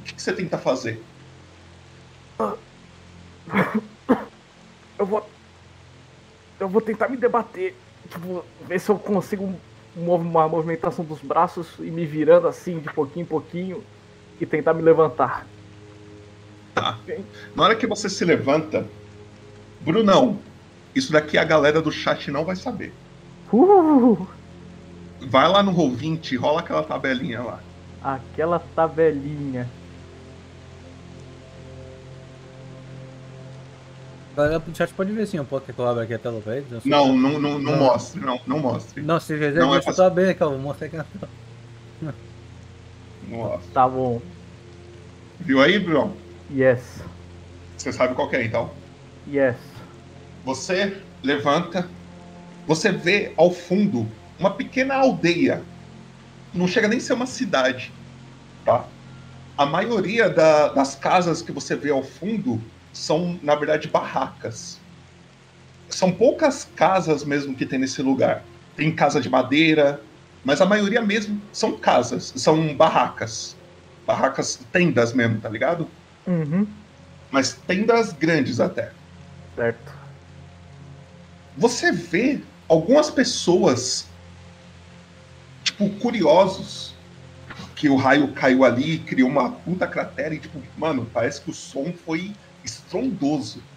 o 0.00 0.02
que, 0.04 0.14
que 0.14 0.22
você 0.22 0.32
tenta 0.32 0.56
fazer? 0.56 1.02
Eu 4.98 5.06
vou. 5.06 5.28
Eu 6.58 6.68
vou 6.68 6.80
tentar 6.80 7.08
me 7.08 7.16
debater. 7.16 7.74
Tipo, 8.08 8.44
ver 8.66 8.80
se 8.80 8.90
eu 8.90 8.98
consigo 8.98 9.54
uma 9.96 10.48
movimentação 10.48 11.04
dos 11.04 11.20
braços 11.20 11.74
e 11.78 11.90
me 11.90 12.06
virando 12.06 12.48
assim 12.48 12.78
de 12.78 12.92
pouquinho 12.92 13.24
em 13.24 13.26
pouquinho 13.26 13.84
e 14.40 14.46
tentar 14.46 14.72
me 14.74 14.82
levantar. 14.82 15.46
Tá. 16.74 16.98
Na 17.54 17.64
hora 17.64 17.76
que 17.76 17.86
você 17.86 18.08
se 18.08 18.24
levanta, 18.24 18.86
Brunão, 19.80 20.38
isso 20.94 21.12
daqui 21.12 21.36
a 21.36 21.44
galera 21.44 21.82
do 21.82 21.92
chat 21.92 22.30
não 22.30 22.44
vai 22.44 22.56
saber. 22.56 22.92
Uh, 23.52 24.26
Vai 25.28 25.48
lá 25.48 25.62
no 25.62 25.72
Roll20, 25.72 26.38
rola 26.38 26.60
aquela 26.60 26.82
tabelinha 26.82 27.42
lá. 27.42 27.60
aquela 28.02 28.58
tabelinha. 28.74 29.68
A 34.32 34.36
galera 34.36 34.58
do 34.58 34.74
chat 34.76 34.92
pode 34.94 35.12
ver 35.12 35.26
sim, 35.26 35.36
eu 35.36 35.44
posso 35.44 35.66
que 35.66 35.78
eu 35.78 35.86
abro 35.86 36.02
aqui 36.02 36.14
a 36.14 36.18
tela 36.18 36.40
pra 36.40 36.56
eles? 36.56 36.84
Não, 36.84 37.14
não, 37.14 37.38
não, 37.38 37.58
não 37.58 37.76
mostre, 37.76 38.20
não, 38.20 38.40
não 38.46 38.58
mostre. 38.58 39.02
Não, 39.02 39.20
se 39.20 39.34
quiser, 39.34 39.60
Não 39.60 39.74
é 39.74 39.80
deixa 39.80 39.90
eu 39.90 40.46
ó, 40.46 40.48
vou 40.48 40.58
mostrar 40.58 40.86
aqui 40.86 40.96
na 40.96 41.04
tela. 41.04 41.28
Não 42.00 42.14
mostre. 43.28 43.70
Tá 43.72 43.86
bom. 43.86 44.22
Viu 45.38 45.60
aí, 45.60 45.78
Bruno? 45.78 46.16
Yes. 46.50 47.02
Você 47.76 47.92
sabe 47.92 48.14
qual 48.14 48.28
que 48.28 48.36
é, 48.36 48.44
então? 48.44 48.70
Yes. 49.28 49.56
Você 50.44 50.96
levanta, 51.22 51.88
você 52.66 52.90
vê 52.90 53.32
ao 53.36 53.50
fundo 53.50 54.08
uma 54.42 54.56
pequena 54.56 54.96
aldeia. 54.96 55.68
Não 56.52 56.68
chega 56.68 56.88
nem 56.88 56.98
a 56.98 57.02
ser 57.02 57.14
uma 57.14 57.26
cidade, 57.26 57.94
tá? 58.64 58.92
A 59.56 59.66
maioria 59.66 60.30
da- 60.30 60.70
das 60.74 60.96
casas 60.96 61.42
que 61.42 61.52
você 61.52 61.76
vê 61.76 61.90
ao 61.90 62.02
fundo 62.04 62.72
são, 62.92 63.40
na 63.42 63.54
verdade, 63.56 63.88
barracas. 63.88 64.86
São 65.90 66.16
poucas 66.16 66.64
casas 66.64 67.24
mesmo 67.24 67.56
que 67.56 67.66
tem 67.66 67.78
nesse 67.78 68.02
lugar. 68.02 68.48
Tem 68.74 68.94
casa 68.94 69.20
de 69.20 69.28
madeira, 69.28 70.04
mas 70.42 70.60
a 70.60 70.66
maioria 70.66 71.02
mesmo 71.02 71.46
são 71.52 71.78
casas, 71.78 72.32
são 72.36 72.76
barracas. 72.76 73.60
Barracas, 74.06 74.56
tendas 74.72 75.12
mesmo, 75.12 75.40
tá 75.40 75.48
ligado? 75.48 75.94
Uhum. 76.26 76.82
Mas 77.32 77.60
tendas 77.64 78.12
grandes 78.12 78.60
até. 78.60 78.94
Certo. 79.54 79.92
você 81.54 81.92
vê 81.92 82.46
algumas 82.68 83.10
pessoas, 83.10 84.11
tipo, 85.88 85.98
curiosos 85.98 87.02
que 87.76 87.88
o 87.88 87.96
raio 87.96 88.34
caiu 88.34 88.64
ali 88.64 88.92
e 88.94 89.04
criou 89.04 89.28
uma 89.28 89.60
puta 89.62 89.88
cratera 89.88 90.34
e, 90.34 90.40
tipo, 90.40 90.62
mano, 90.76 91.10
parece 91.10 91.42
que 91.44 91.50
o 91.50 91.54
som 91.54 91.94
foi 91.96 92.38
estrondoso. 92.64 93.68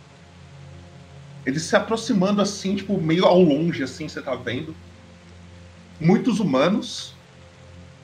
Eles 1.46 1.64
se 1.70 1.76
aproximando 1.78 2.42
assim, 2.42 2.76
tipo, 2.76 3.00
meio 3.02 3.26
ao 3.26 3.40
longe, 3.42 3.82
assim, 3.84 4.08
você 4.10 4.22
tá 4.22 4.36
vendo. 4.36 4.78
Muitos 6.00 6.40
humanos, 6.40 7.22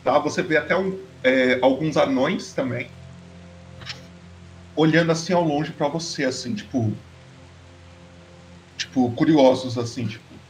tá? 0.03 0.19
Você 0.19 0.43
vê 0.43 0.57
até 0.57 0.75
um- 0.77 1.07
é, 1.23 1.59
alguns 1.61 1.97
anões 1.97 2.53
também. 2.53 2.95
Olhando 4.75 5.13
assim 5.13 5.31
ao 5.31 5.43
longe 5.45 5.71
pra 5.71 5.87
você, 5.87 6.25
assim, 6.25 6.53
tipo, 6.53 7.01
tipo, 8.77 9.15
curiosos, 9.15 9.77
assim, 9.77 10.05
tipo. 10.07 10.41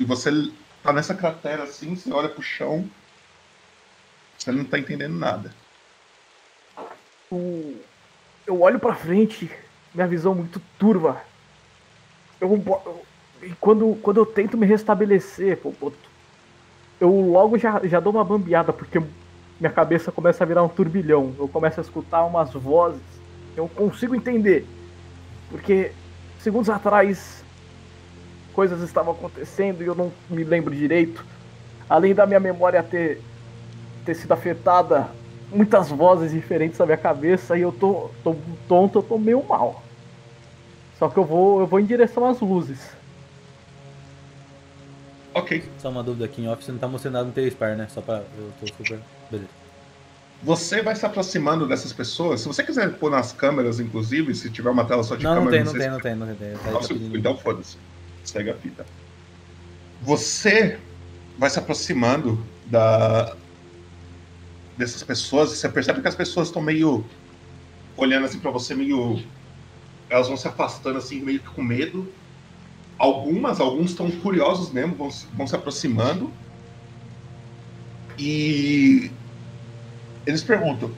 E 0.00 0.04
você 0.04 0.30
tá 0.82 0.92
nessa 0.92 1.14
cratera 1.14 1.64
assim, 1.64 1.94
você 1.94 2.12
olha 2.12 2.28
pro 2.28 2.42
chão, 2.42 2.88
você 4.38 4.50
não 4.52 4.64
tá 4.64 4.78
entendendo 4.78 5.14
nada. 5.16 5.52
O- 7.30 7.76
Eu 8.46 8.62
olho 8.62 8.80
pra 8.80 8.94
frente, 8.94 9.48
minha 9.94 10.06
visão 10.08 10.34
muito 10.34 10.60
turva. 10.78 11.22
Eu, 12.40 12.50
eu- 12.66 13.02
e 13.42 13.50
quando, 13.60 13.94
quando 14.02 14.16
eu 14.16 14.26
tento 14.26 14.56
me 14.56 14.66
restabelecer, 14.66 15.58
eu 17.00 17.10
logo 17.20 17.56
já, 17.58 17.80
já 17.86 18.00
dou 18.00 18.12
uma 18.12 18.24
bambeada, 18.24 18.72
porque 18.72 18.98
minha 19.60 19.70
cabeça 19.72 20.10
começa 20.10 20.42
a 20.42 20.46
virar 20.46 20.64
um 20.64 20.68
turbilhão. 20.68 21.34
Eu 21.38 21.46
começo 21.46 21.78
a 21.78 21.82
escutar 21.82 22.24
umas 22.24 22.52
vozes 22.52 23.00
eu 23.56 23.68
consigo 23.68 24.14
entender. 24.14 24.66
Porque 25.50 25.92
segundos 26.38 26.70
atrás 26.70 27.44
coisas 28.50 28.80
estavam 28.82 29.12
acontecendo 29.12 29.82
e 29.82 29.86
eu 29.86 29.94
não 29.94 30.12
me 30.28 30.44
lembro 30.44 30.74
direito. 30.74 31.24
Além 31.88 32.14
da 32.14 32.26
minha 32.26 32.40
memória 32.40 32.82
ter, 32.82 33.20
ter 34.04 34.14
sido 34.14 34.32
afetada, 34.32 35.08
muitas 35.50 35.88
vozes 35.88 36.30
diferentes 36.30 36.78
na 36.78 36.86
minha 36.86 36.98
cabeça 36.98 37.56
e 37.58 37.62
eu 37.62 37.72
tô, 37.72 38.10
tô 38.22 38.36
tonto, 38.68 38.98
eu 38.98 39.02
tô 39.02 39.18
meio 39.18 39.42
mal. 39.42 39.82
Só 40.98 41.08
que 41.08 41.16
eu 41.18 41.24
vou, 41.24 41.60
eu 41.60 41.66
vou 41.66 41.80
em 41.80 41.84
direção 41.86 42.26
às 42.26 42.40
luzes. 42.40 42.78
Ok. 45.32 45.62
Só 45.78 45.88
uma 45.88 46.02
dúvida 46.02 46.24
aqui 46.24 46.42
em 46.42 46.48
off, 46.48 46.64
você 46.64 46.72
não 46.72 46.78
tá 46.78 46.88
mostrando 46.88 47.14
nada 47.14 47.26
no 47.26 47.32
teu 47.32 47.46
spar, 47.48 47.76
né? 47.76 47.86
Só 47.88 48.00
pra. 48.00 48.16
Eu 48.36 48.52
tô 48.60 48.66
super. 48.66 48.98
Beleza. 49.30 49.48
Você 50.42 50.82
vai 50.82 50.96
se 50.96 51.04
aproximando 51.04 51.68
dessas 51.68 51.92
pessoas. 51.92 52.40
Se 52.40 52.48
você 52.48 52.64
quiser 52.64 52.94
pôr 52.94 53.10
nas 53.10 53.30
câmeras, 53.32 53.78
inclusive, 53.78 54.34
se 54.34 54.50
tiver 54.50 54.70
uma 54.70 54.84
tela 54.84 55.02
só 55.02 55.14
de 55.14 55.22
Não, 55.22 55.34
não 55.34 55.44
câmera. 55.44 55.56
tem, 55.58 55.64
não 55.64 55.72
tem, 55.72 55.82
se- 55.82 55.88
não 55.90 56.00
tem, 56.00 56.14
não 56.14 56.34
tem. 56.34 56.52
Tá- 56.64 56.70
Nossa, 56.70 56.88
tá 56.88 56.94
pedindo- 56.94 57.16
então 57.18 57.36
foda-se. 57.36 57.76
Segue 58.24 58.50
a 58.50 58.54
fita. 58.54 58.86
Você 60.02 60.78
vai 61.38 61.50
se 61.50 61.58
aproximando 61.58 62.44
da 62.66 63.36
dessas 64.76 65.02
pessoas 65.02 65.52
e 65.52 65.56
você 65.56 65.68
percebe 65.68 66.00
que 66.00 66.08
as 66.08 66.14
pessoas 66.14 66.48
estão 66.48 66.62
meio 66.62 67.04
olhando 67.96 68.24
assim 68.26 68.38
pra 68.38 68.50
você, 68.50 68.74
meio. 68.74 69.22
Elas 70.08 70.26
vão 70.28 70.36
se 70.36 70.48
afastando 70.48 70.98
assim, 70.98 71.20
meio 71.20 71.40
que 71.40 71.48
com 71.50 71.62
medo. 71.62 72.10
Algumas, 72.98 73.60
alguns 73.60 73.90
estão 73.90 74.10
curiosos 74.10 74.70
mesmo, 74.72 74.94
vão, 74.94 75.10
se- 75.10 75.26
vão 75.34 75.46
se 75.46 75.54
aproximando. 75.54 76.32
E 78.18 79.10
eles 80.26 80.42
perguntam: 80.42 80.90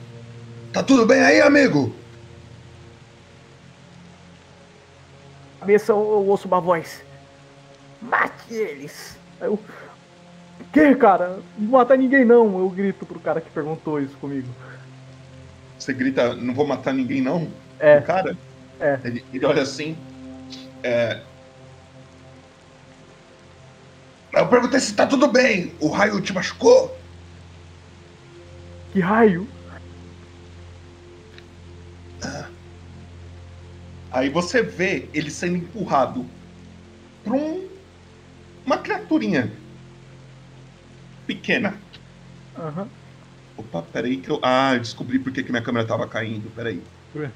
Tá 0.72 0.82
tudo 0.82 1.06
bem 1.06 1.20
aí, 1.20 1.40
amigo? 1.40 1.94
cabeça 5.60 5.92
eu 5.92 5.98
ouço 5.98 6.48
uma 6.48 6.60
voz. 6.60 7.04
Mate 8.02 8.54
eles! 8.54 9.16
Aí 9.40 9.46
Eu. 9.46 9.58
Que, 10.72 10.94
cara? 10.94 11.40
Não 11.58 11.70
mata 11.70 11.96
ninguém 11.96 12.24
não! 12.24 12.58
Eu 12.58 12.68
grito 12.70 13.04
pro 13.06 13.20
cara 13.20 13.40
que 13.40 13.50
perguntou 13.50 14.00
isso 14.00 14.16
comigo. 14.18 14.48
Você 15.78 15.92
grita, 15.92 16.34
não 16.34 16.54
vou 16.54 16.66
matar 16.66 16.92
ninguém, 16.92 17.20
não? 17.20 17.48
É. 17.78 17.98
O 17.98 18.02
cara? 18.02 18.36
É. 18.80 18.98
Ele, 19.04 19.24
ele 19.32 19.46
olha 19.46 19.62
assim. 19.62 19.96
É... 20.82 21.20
Eu 24.32 24.48
perguntei 24.48 24.80
se 24.80 24.94
tá 24.94 25.06
tudo 25.06 25.28
bem. 25.28 25.72
O 25.80 25.88
raio 25.88 26.20
te 26.20 26.32
machucou? 26.32 26.96
Que 28.92 29.00
raio? 29.00 29.46
Aí 34.12 34.28
você 34.28 34.62
vê 34.62 35.08
ele 35.14 35.30
sendo 35.30 35.56
empurrado 35.56 36.26
por 37.24 37.32
um, 37.32 37.66
uma 38.66 38.78
criaturinha 38.82 39.62
pequena. 41.26 41.82
Aham. 42.54 42.90
Opa, 43.56 43.82
peraí 43.82 44.20
que 44.20 44.30
eu. 44.30 44.40
Ah, 44.44 44.74
eu 44.74 44.80
descobri 44.80 45.18
por 45.22 45.32
que, 45.32 45.42
que 45.42 45.50
minha 45.50 45.62
câmera 45.62 45.86
tava 45.86 46.06
caindo. 46.08 46.50
Peraí. 46.52 46.86
Por 47.12 47.22
quê? 47.22 47.32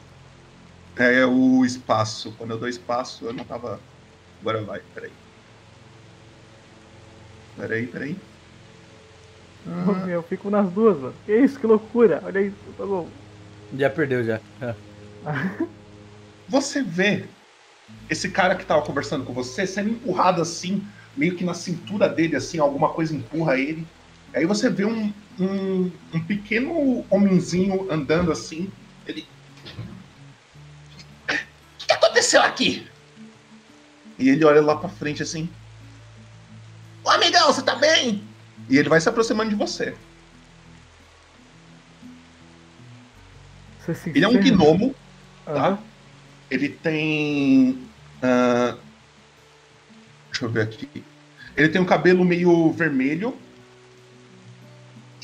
É 0.98 1.24
o 1.26 1.64
espaço. 1.64 2.36
Quando 2.36 2.52
eu 2.52 2.58
dou 2.58 2.68
espaço, 2.68 3.26
eu 3.26 3.32
não 3.32 3.44
tava. 3.44 3.86
Agora 4.40 4.64
vai, 4.64 4.80
peraí. 4.94 5.18
Peraí, 7.54 7.86
peraí. 7.90 8.14
Meu, 9.64 10.08
Eu 10.08 10.22
fico 10.22 10.50
nas 10.50 10.70
duas, 10.72 10.98
mano. 10.98 11.20
Que 11.24 11.36
isso, 11.36 11.58
que 11.60 11.66
loucura. 11.66 12.20
Olha 12.24 12.40
isso, 12.40 12.72
tá 12.74 12.86
bom. 12.86 13.12
Já 13.72 13.90
perdeu 13.90 14.24
já. 14.24 14.40
Você 16.48 16.82
vê 16.82 17.34
esse 18.10 18.30
cara 18.32 18.56
que 18.56 18.66
tava 18.66 18.84
conversando 18.84 19.24
com 19.24 19.34
você 19.34 19.66
sendo 19.66 19.90
empurrado 19.90 20.42
assim, 20.42 20.86
meio 21.16 21.35
que 21.35 21.44
na 21.44 21.55
cintura 21.55 22.09
dele, 22.09 22.37
assim, 22.37 22.59
alguma 22.59 22.90
coisa 22.90 23.14
empurra 23.14 23.59
ele. 23.59 23.87
Aí 24.35 24.44
você 24.44 24.68
vê 24.68 24.85
um, 24.85 25.12
um, 25.40 25.90
um 26.12 26.20
pequeno 26.20 27.05
homenzinho 27.09 27.90
andando 27.90 28.31
assim. 28.31 28.70
Ele. 29.07 29.26
O 31.24 31.33
que, 31.79 31.87
que 31.87 31.92
aconteceu 31.92 32.42
aqui? 32.42 32.87
E 34.18 34.29
ele 34.29 34.44
olha 34.44 34.61
lá 34.61 34.76
pra 34.76 34.88
frente 34.88 35.22
assim. 35.22 35.48
Ô 37.02 37.11
amigão, 37.11 37.46
você 37.46 37.62
tá 37.62 37.76
bem? 37.76 38.22
E 38.68 38.76
ele 38.76 38.88
vai 38.88 39.00
se 39.00 39.09
aproximando 39.09 39.50
de 39.50 39.57
você. 39.57 39.94
Ele 44.07 44.24
é 44.24 44.29
um 44.29 44.40
gnomo, 44.40 44.94
tá? 45.44 45.52
Aham. 45.52 45.79
Ele 46.50 46.68
tem 46.68 47.87
ah, 48.22 48.76
Deixa 50.37 50.44
eu 50.44 50.51
ver 50.51 50.62
aqui. 50.62 51.03
Ele 51.57 51.70
tem 51.70 51.81
um 51.81 51.87
cabelo 51.87 52.22
meio 52.22 52.70
vermelho 52.70 53.35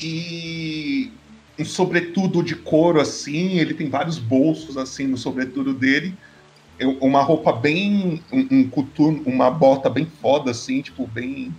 e 0.01 1.11
um 1.59 1.63
sobretudo 1.63 2.41
de 2.41 2.55
couro 2.55 2.99
assim. 2.99 3.59
Ele 3.59 3.75
tem 3.75 3.89
vários 3.89 4.17
bolsos 4.17 4.75
assim 4.75 5.05
no 5.05 5.17
sobretudo 5.17 5.71
dele. 5.71 6.17
É 6.79 6.87
Uma 6.87 7.21
roupa 7.21 7.53
bem. 7.53 8.23
Um, 8.31 8.67
um 8.67 9.23
uma 9.27 9.51
bota 9.51 9.87
bem 9.87 10.07
foda, 10.19 10.49
assim, 10.49 10.81
tipo, 10.81 11.05
bem. 11.05 11.53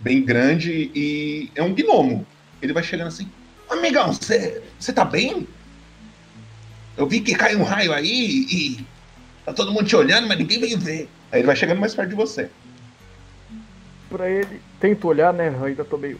Bem 0.00 0.22
grande. 0.22 0.90
E 0.94 1.50
é 1.54 1.62
um 1.62 1.74
gnomo. 1.74 2.26
Ele 2.62 2.72
vai 2.72 2.82
chegando 2.82 3.08
assim. 3.08 3.28
Amigão, 3.68 4.12
você 4.14 4.92
tá 4.94 5.04
bem? 5.04 5.46
Eu 6.96 7.06
vi 7.06 7.20
que 7.20 7.34
caiu 7.34 7.60
um 7.60 7.64
raio 7.64 7.92
aí 7.92 8.46
e. 8.50 8.86
Tá 9.44 9.52
todo 9.52 9.72
mundo 9.72 9.84
te 9.84 9.94
olhando, 9.94 10.26
mas 10.26 10.38
ninguém 10.38 10.58
veio 10.58 10.78
ver. 10.78 11.08
Aí 11.36 11.40
ele 11.40 11.46
vai 11.46 11.56
chegando 11.56 11.80
mais 11.80 11.94
perto 11.94 12.08
de 12.08 12.14
você. 12.14 12.50
Pra 14.08 14.30
ele, 14.30 14.62
tento 14.80 15.06
olhar, 15.06 15.34
né? 15.34 15.48
Eu 15.48 15.64
ainda 15.64 15.84
tô 15.84 15.98
meio. 15.98 16.18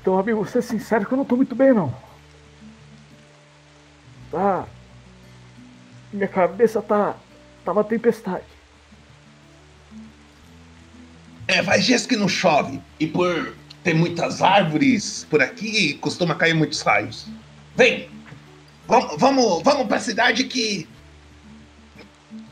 Então, 0.00 0.18
amigo, 0.18 0.38
vou 0.38 0.46
ser 0.46 0.60
sincero 0.60 1.06
que 1.06 1.12
eu 1.12 1.18
não 1.18 1.24
tô 1.24 1.36
muito 1.36 1.54
bem, 1.54 1.72
não. 1.72 1.94
Tá. 4.32 4.66
Minha 6.12 6.26
cabeça 6.26 6.82
tá. 6.82 7.14
tá 7.64 7.70
uma 7.70 7.84
tempestade. 7.84 8.44
É, 11.46 11.62
faz 11.62 11.84
dias 11.84 12.04
que 12.04 12.16
não 12.16 12.28
chove. 12.28 12.80
E 12.98 13.06
por 13.06 13.54
ter 13.84 13.94
muitas 13.94 14.42
árvores 14.42 15.26
por 15.30 15.40
aqui, 15.40 15.94
costuma 15.94 16.34
cair 16.34 16.54
muitos 16.54 16.80
raios. 16.82 17.28
Vem! 17.76 18.10
Vamos, 18.88 19.16
vamos, 19.16 19.62
vamos 19.62 19.86
pra 19.86 20.00
cidade 20.00 20.42
que. 20.44 20.88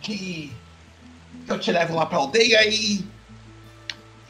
que. 0.01 0.53
Eu 1.49 1.59
te 1.59 1.71
levo 1.71 1.95
lá 1.95 2.07
pra 2.07 2.19
aldeia 2.19 2.67
e. 2.69 3.05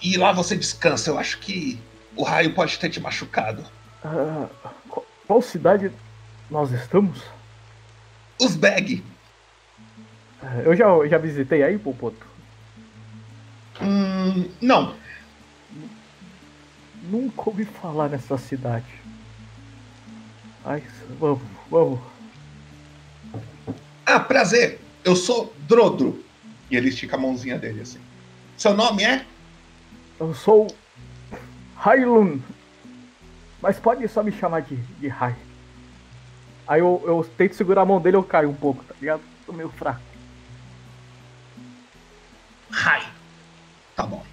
e 0.02 0.16
lá 0.16 0.32
você 0.32 0.56
descansa. 0.56 1.10
Eu 1.10 1.18
acho 1.18 1.38
que 1.38 1.80
o 2.14 2.22
raio 2.22 2.54
pode 2.54 2.78
ter 2.78 2.90
te 2.90 3.00
machucado. 3.00 3.64
Ah, 4.04 4.46
qual, 5.26 5.42
cidade 5.42 5.90
nós 6.50 6.70
estamos? 6.72 7.20
Ah, 10.42 10.60
Eu 10.64 10.76
já, 10.76 10.86
já 11.08 11.18
visitei 11.18 11.62
aí, 11.62 11.78
Popoto? 11.78 12.26
Hum, 13.80 14.48
não. 14.60 14.94
Nunca 17.02 17.42
ouvi 17.46 17.64
falar 17.64 18.08
nessa 18.08 18.36
cidade. 18.38 18.86
Ai, 20.64 20.82
vamos, 21.20 21.42
vamos. 21.70 22.00
Ah, 24.04 24.20
prazer. 24.20 24.80
Eu 25.04 25.14
sou 25.14 25.54
Drodro. 25.68 26.25
E 26.70 26.76
ele 26.76 26.88
estica 26.88 27.16
a 27.16 27.18
mãozinha 27.18 27.58
dele 27.58 27.82
assim. 27.82 28.00
Seu 28.56 28.74
nome 28.74 29.04
é? 29.04 29.24
Eu 30.18 30.34
sou 30.34 30.66
Hailun. 31.84 32.40
Mas 33.60 33.78
pode 33.78 34.06
só 34.08 34.22
me 34.22 34.32
chamar 34.32 34.62
de, 34.62 34.76
de 34.76 35.10
Hai. 35.10 35.34
Aí 36.66 36.80
eu, 36.80 37.02
eu 37.06 37.30
tento 37.36 37.54
segurar 37.54 37.82
a 37.82 37.86
mão 37.86 38.00
dele 38.00 38.16
e 38.16 38.18
eu 38.18 38.24
caio 38.24 38.50
um 38.50 38.54
pouco, 38.54 38.82
tá 38.84 38.94
ligado? 39.00 39.22
Tô 39.44 39.52
meio 39.52 39.68
fraco. 39.70 40.00
Hai. 42.72 43.06
Tá 43.94 44.04
bom. 44.04 44.24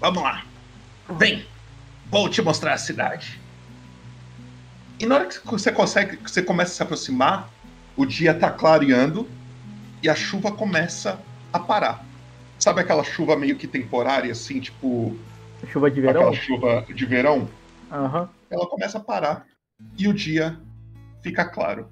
Vamos 0.00 0.22
lá. 0.22 0.44
Vem. 1.08 1.46
Vou 2.10 2.28
te 2.28 2.42
mostrar 2.42 2.74
a 2.74 2.78
cidade. 2.78 3.40
E 4.98 5.06
na 5.06 5.16
hora 5.16 5.26
que 5.26 5.46
você 5.46 5.70
consegue, 5.70 6.16
que 6.16 6.30
você 6.30 6.42
começa 6.42 6.72
a 6.72 6.74
se 6.74 6.82
aproximar, 6.82 7.50
o 7.96 8.04
dia 8.04 8.34
tá 8.34 8.50
clareando 8.50 9.28
e 10.02 10.08
a 10.08 10.14
chuva 10.14 10.52
começa 10.52 11.12
a 11.12 11.18
parar. 11.60 12.04
Sabe 12.58 12.80
aquela 12.80 13.04
chuva 13.04 13.36
meio 13.36 13.56
que 13.56 13.66
temporária, 13.66 14.32
assim, 14.32 14.60
tipo. 14.60 15.16
Chuva 15.68 15.90
de 15.90 16.00
verão? 16.00 16.22
Aquela 16.22 16.36
chuva 16.36 16.86
de 16.92 17.06
verão? 17.06 17.48
Aham. 17.90 18.28
Ela 18.50 18.66
começa 18.66 18.98
a 18.98 19.00
parar 19.00 19.46
e 19.98 20.08
o 20.08 20.14
dia 20.14 20.58
fica 21.22 21.44
claro. 21.44 21.88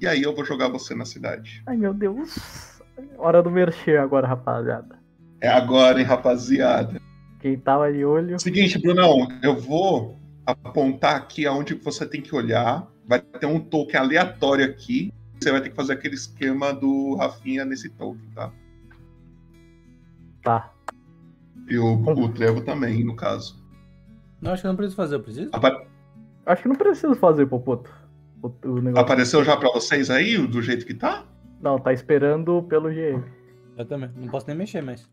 E 0.00 0.06
aí 0.06 0.22
eu 0.22 0.34
vou 0.34 0.44
jogar 0.44 0.68
você 0.68 0.94
na 0.94 1.04
cidade. 1.04 1.62
Ai 1.66 1.76
meu 1.76 1.92
Deus. 1.92 2.80
Hora 3.16 3.42
do 3.42 3.50
merchan 3.50 4.00
agora, 4.00 4.26
rapaziada. 4.26 4.98
É 5.40 5.48
agora, 5.48 6.00
hein, 6.00 6.06
rapaziada. 6.06 7.00
Quem 7.40 7.56
tava 7.58 7.92
de 7.92 8.04
olho. 8.04 8.38
Seguinte, 8.40 8.78
Brunão, 8.78 9.28
eu 9.42 9.56
vou 9.56 10.18
apontar 10.44 11.16
aqui 11.16 11.46
aonde 11.46 11.74
você 11.74 12.06
tem 12.06 12.20
que 12.20 12.34
olhar. 12.34 12.86
Vai 13.06 13.20
ter 13.20 13.46
um 13.46 13.60
token 13.60 14.00
aleatório 14.00 14.64
aqui. 14.64 15.12
Você 15.40 15.52
vai 15.52 15.60
ter 15.60 15.70
que 15.70 15.76
fazer 15.76 15.92
aquele 15.92 16.14
esquema 16.14 16.72
do 16.72 17.14
Rafinha 17.14 17.64
nesse 17.64 17.88
token, 17.90 18.28
tá? 18.34 18.50
Tá. 20.48 20.72
E 21.68 21.76
o, 21.78 21.94
o 21.94 22.28
Trevo 22.32 22.62
também, 22.62 23.04
no 23.04 23.14
caso. 23.14 23.62
Não, 24.40 24.52
acho 24.52 24.62
que 24.62 24.66
eu 24.66 24.70
não 24.70 24.76
preciso 24.76 24.96
fazer, 24.96 25.14
eu 25.16 25.20
preciso? 25.22 25.50
Apa- 25.52 25.84
Acho 26.46 26.62
que 26.62 26.68
não 26.68 26.76
preciso 26.76 27.14
fazer, 27.16 27.44
Popoto. 27.46 27.92
O, 28.42 28.46
o 28.66 28.80
negócio. 28.80 29.04
Apareceu 29.04 29.44
já 29.44 29.54
pra 29.58 29.68
vocês 29.70 30.08
aí, 30.08 30.38
do 30.46 30.62
jeito 30.62 30.86
que 30.86 30.94
tá? 30.94 31.26
Não, 31.60 31.78
tá 31.78 31.92
esperando 31.92 32.62
pelo 32.62 32.88
GM. 32.88 33.22
Eu 33.76 33.84
também. 33.84 34.10
Não 34.16 34.28
posso 34.28 34.46
nem 34.46 34.56
mexer, 34.56 34.80
mas. 34.80 35.06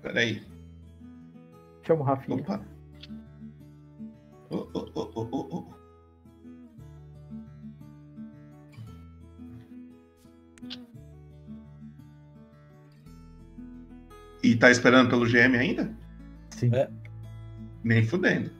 Peraí. 0.00 0.42
Chama 1.82 2.00
o 2.00 2.04
Rafinha. 2.04 2.40
Opa. 2.40 2.60
Oh, 4.48 4.66
oh, 4.72 4.86
oh, 4.94 5.10
oh, 5.14 5.48
oh, 5.50 5.64
E 14.48 14.56
tá 14.56 14.70
esperando 14.70 15.10
pelo 15.10 15.26
GM 15.26 15.54
ainda? 15.58 15.90
Sim. 16.50 16.74
É. 16.74 16.88
Nem 17.84 18.02
fudendo. 18.02 18.50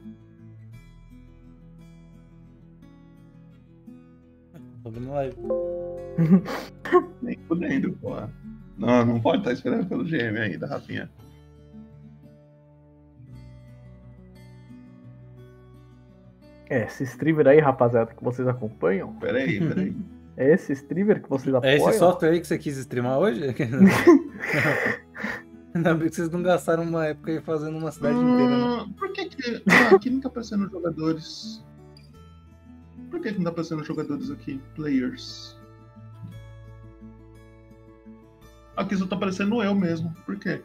Tô 4.83 4.91
vendo 4.91 5.09
live. 5.11 5.35
Nem 7.23 7.37
fudendo, 7.47 7.91
porra. 7.93 8.29
Não, 8.77 9.03
não 9.03 9.19
pode 9.19 9.39
estar 9.39 9.51
esperando 9.53 9.87
pelo 9.87 10.03
GM 10.03 10.37
ainda, 10.39 10.67
Rafinha. 10.67 11.09
É, 16.69 16.85
esse 16.85 17.03
streamer 17.03 17.47
aí, 17.47 17.59
rapaziada, 17.59 18.13
que 18.13 18.23
vocês 18.23 18.47
acompanham. 18.47 19.13
Peraí, 19.15 19.57
peraí. 19.67 19.95
É 20.37 20.53
esse 20.53 20.71
streamer 20.73 21.21
que 21.23 21.29
vocês 21.29 21.51
É 21.53 21.57
apoiam? 21.57 21.89
esse 21.89 21.97
software 21.97 22.29
aí 22.29 22.39
que 22.39 22.47
você 22.47 22.59
quis 22.59 22.77
streamar 22.77 23.17
hoje? 23.17 23.41
Ainda 25.73 25.93
bem 25.93 26.09
que 26.09 26.15
vocês 26.15 26.29
não 26.29 26.41
gastaram 26.41 26.83
uma 26.83 27.05
época 27.05 27.31
aí 27.31 27.41
fazendo 27.41 27.77
uma 27.77 27.91
cidade 27.91 28.17
inteira, 28.17 28.57
né? 28.57 28.93
Por 28.97 29.13
que 29.13 29.25
que. 29.25 29.63
Ah, 29.69 29.95
aqui 29.95 30.09
não 30.09 30.19
tá 30.19 30.27
aparecendo 30.27 30.69
jogadores. 30.69 31.63
Por 33.11 33.21
que 33.21 33.31
que 33.31 33.37
não 33.37 33.45
tá 33.45 33.49
aparecendo 33.51 33.83
jogadores 33.83 34.31
aqui? 34.31 34.59
Players. 34.75 35.57
Aqui 38.75 38.95
só 38.95 39.05
tá 39.05 39.15
aparecendo 39.15 39.61
eu 39.61 39.75
mesmo. 39.75 40.15
Por 40.25 40.37
quê? 40.37 40.63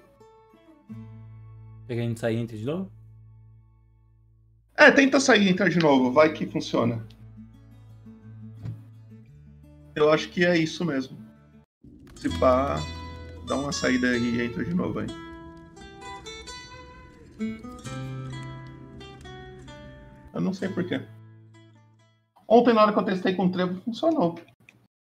Quer 1.87 1.95
que 1.95 2.01
a 2.01 2.05
gente 2.05 2.21
sair 2.21 2.37
e 2.37 2.41
entre 2.41 2.57
de 2.57 2.65
novo? 2.65 2.91
É, 4.77 4.91
tenta 4.91 5.21
sair 5.21 5.47
e 5.47 5.49
entrar 5.51 5.69
de 5.69 5.79
novo. 5.79 6.13
Vai 6.13 6.33
que 6.33 6.47
funciona. 6.47 7.05
Eu 9.95 10.11
acho 10.11 10.31
que 10.31 10.45
é 10.45 10.57
isso 10.57 10.85
mesmo. 10.85 11.17
Se 12.17 12.29
pá, 12.39 12.77
dá 13.47 13.57
uma 13.57 13.73
saída 13.73 14.09
aí 14.09 14.37
e 14.37 14.43
entra 14.43 14.65
de 14.65 14.75
novo 14.75 15.01
aí. 15.01 15.07
Eu 20.33 20.41
não 20.41 20.53
sei 20.53 20.69
porquê. 20.69 21.01
Ontem, 22.49 22.75
na 22.75 22.83
hora 22.83 22.93
que 22.93 22.99
eu 22.99 23.05
testei 23.05 23.35
com 23.35 23.47
o 23.47 23.53
Trevo, 23.53 23.81
funcionou. 23.83 24.39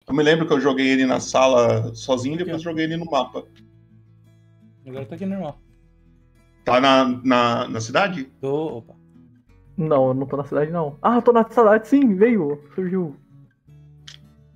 Eu 0.07 0.14
me 0.14 0.23
lembro 0.23 0.47
que 0.47 0.53
eu 0.53 0.61
joguei 0.61 0.88
ele 0.88 1.07
na 1.07 1.21
sala 1.21 1.95
sozinho 1.95 2.35
e 2.35 2.38
depois 2.38 2.61
joguei 2.61 2.85
ele 2.85 2.97
no 2.97 3.07
mapa. 3.07 3.45
Agora 4.87 5.07
tá 5.07 5.14
aqui 5.14 5.25
normal. 5.25 5.61
Tá 6.64 6.81
na, 6.81 7.05
na, 7.25 7.68
na 7.68 7.81
cidade? 7.81 8.25
Tô. 8.40 8.79
Opa. 8.79 8.95
Não, 9.77 10.09
eu 10.09 10.14
não 10.14 10.27
tô 10.27 10.37
na 10.37 10.45
cidade, 10.45 10.71
não. 10.71 10.99
Ah, 11.01 11.16
eu 11.16 11.23
tô 11.23 11.33
na 11.33 11.49
cidade, 11.49 11.88
sim, 11.88 12.14
veio, 12.14 12.62
surgiu. 12.75 13.16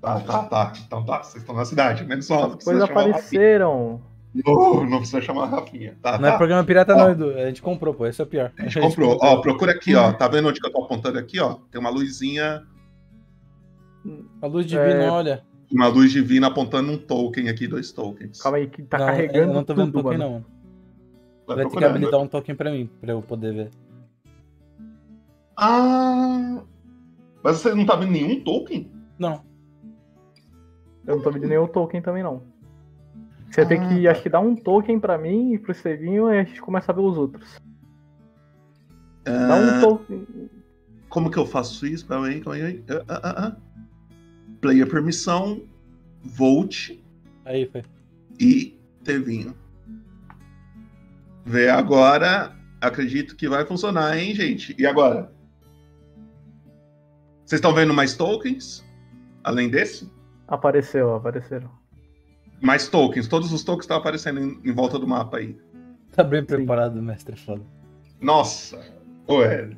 Tá, 0.07 0.21
tá, 0.21 0.43
tá. 0.45 0.73
Então 0.87 1.05
tá, 1.05 1.21
vocês 1.25 1.43
estão 1.43 1.57
na 1.57 1.65
cidade. 1.65 2.05
Menos. 2.05 2.29
Não 2.29 2.51
Depois 2.57 2.81
apareceram. 2.81 4.01
Rafinha. 4.35 4.45
Não, 4.47 4.85
não 4.87 4.99
precisa 4.99 5.21
chamar 5.21 5.45
a 5.45 5.47
Rafinha. 5.47 5.97
Tá, 6.01 6.17
Não 6.19 6.29
é 6.29 6.33
tá. 6.33 6.37
programa 6.39 6.63
pirata, 6.63 6.95
Ó, 6.95 6.97
não, 6.99 7.11
Edu. 7.11 7.31
A 7.31 7.47
gente 7.47 7.61
comprou, 7.61 7.93
pô. 7.93 8.07
Esse 8.07 8.21
é 8.21 8.25
o 8.25 8.27
pior. 8.27 8.53
A 8.59 8.63
gente 8.63 8.79
comprou. 8.81 9.19
Ó, 9.21 9.41
procura 9.41 9.73
aqui, 9.73 9.95
ó. 9.97 10.13
Tá 10.13 10.29
vendo 10.29 10.47
onde 10.49 10.61
que 10.61 10.67
eu 10.67 10.73
tô 10.73 10.85
apontando 10.85 11.19
aqui, 11.19 11.41
ó? 11.41 11.55
Tem 11.73 11.81
uma 11.81 11.91
luzinha, 11.91 12.63
A 14.41 14.47
luz 14.47 14.65
divina, 14.67 15.05
É. 15.05 15.11
olha. 15.11 15.45
uma 15.73 15.89
luz 15.89 16.13
divina 16.13 16.47
apontando 16.47 16.93
um 16.93 16.99
token 16.99 17.49
aqui, 17.49 17.67
dois 17.67 17.91
tokens. 17.91 18.41
Calma 18.41 18.59
aí, 18.59 18.69
que 18.69 18.83
tá 18.85 18.99
não, 18.99 19.07
carregando 19.07 19.51
eu 19.51 19.55
não 19.55 19.65
tô 19.65 19.75
vendo 19.75 19.91
tudo, 19.91 20.03
token, 20.05 20.19
mano. 20.19 20.31
não. 20.31 20.45
Vai 21.49 21.57
Vai 21.57 21.67
ter 21.69 21.79
que 21.79 21.85
habilitar 21.85 22.21
um 22.21 22.29
token 22.29 22.55
pra 22.55 22.71
mim, 22.71 22.89
pra 23.01 23.13
eu 23.13 23.23
poder 23.23 23.53
ver. 23.55 23.71
Ah. 25.57 26.63
Mas 27.43 27.57
você 27.59 27.75
não 27.75 27.87
tá 27.87 27.97
vendo 27.97 28.13
nenhum 28.13 28.41
token? 28.45 28.91
Não. 29.19 29.43
Eu 31.07 31.17
não 31.17 31.23
tô 31.23 31.31
vendo 31.31 31.47
nenhum 31.47 31.67
token 31.67 32.03
também, 32.03 32.23
não. 32.23 32.43
Você 33.51 33.65
tem 33.65 33.79
Ah, 33.81 33.89
que, 33.89 34.03
tá. 34.05 34.11
acho 34.11 34.23
que 34.23 34.29
dar 34.29 34.41
um 34.41 34.57
token 34.57 34.99
pra 34.99 35.17
mim 35.17 35.55
e 35.55 35.59
pro 35.59 35.73
Estevinho 35.73 36.29
e 36.33 36.39
a 36.39 36.45
gente 36.45 36.61
começa 36.61 36.91
a 36.91 36.95
ver 36.95 37.01
os 37.03 37.17
outros. 37.17 37.59
Dá 39.25 39.57
um 39.57 39.69
Ah, 39.71 39.81
token. 39.81 40.27
Como 41.09 41.31
que 41.31 41.39
eu 41.39 41.47
faço 41.47 41.87
isso? 41.87 42.07
Calma 42.07 42.27
aí, 42.27 42.41
calma 42.41 42.59
aí. 42.59 42.85
Ah, 42.91 43.05
ah, 43.09 43.21
ah, 43.23 43.47
ah. 43.47 43.57
Player 44.61 44.89
permissão, 44.89 45.63
Volt 46.23 46.91
Aí, 47.45 47.67
foi. 47.67 47.85
e 48.41 48.77
Tevinho. 49.05 49.55
Vê 51.45 51.69
agora. 51.71 52.55
Acredito 52.81 53.37
que 53.37 53.49
vai 53.49 53.65
funcionar, 53.65 54.19
hein, 54.19 54.35
gente? 54.35 54.75
E 54.79 54.85
agora? 54.85 55.33
Vocês 57.45 57.59
estão 57.59 57.73
vendo 57.73 57.95
mais 57.95 58.17
tokens? 58.17 58.85
Além 59.45 59.69
desse? 59.71 60.11
Apareceu, 60.49 61.15
apareceram. 61.15 61.71
Mais 62.61 62.89
tokens. 62.89 63.29
Todos 63.29 63.53
os 63.53 63.65
tokens 63.65 63.85
estão 63.85 63.97
aparecendo 63.97 64.41
em, 64.41 64.61
em 64.65 64.73
volta 64.73 64.99
do 64.99 65.07
mapa 65.07 65.39
aí. 65.39 65.59
Tá 66.13 66.23
bem 66.25 66.45
preparado, 66.45 67.03
mestre 67.03 67.35
é 67.35 67.37
foda. 67.37 67.63
Nossa. 68.21 68.81
Ué. 69.29 69.71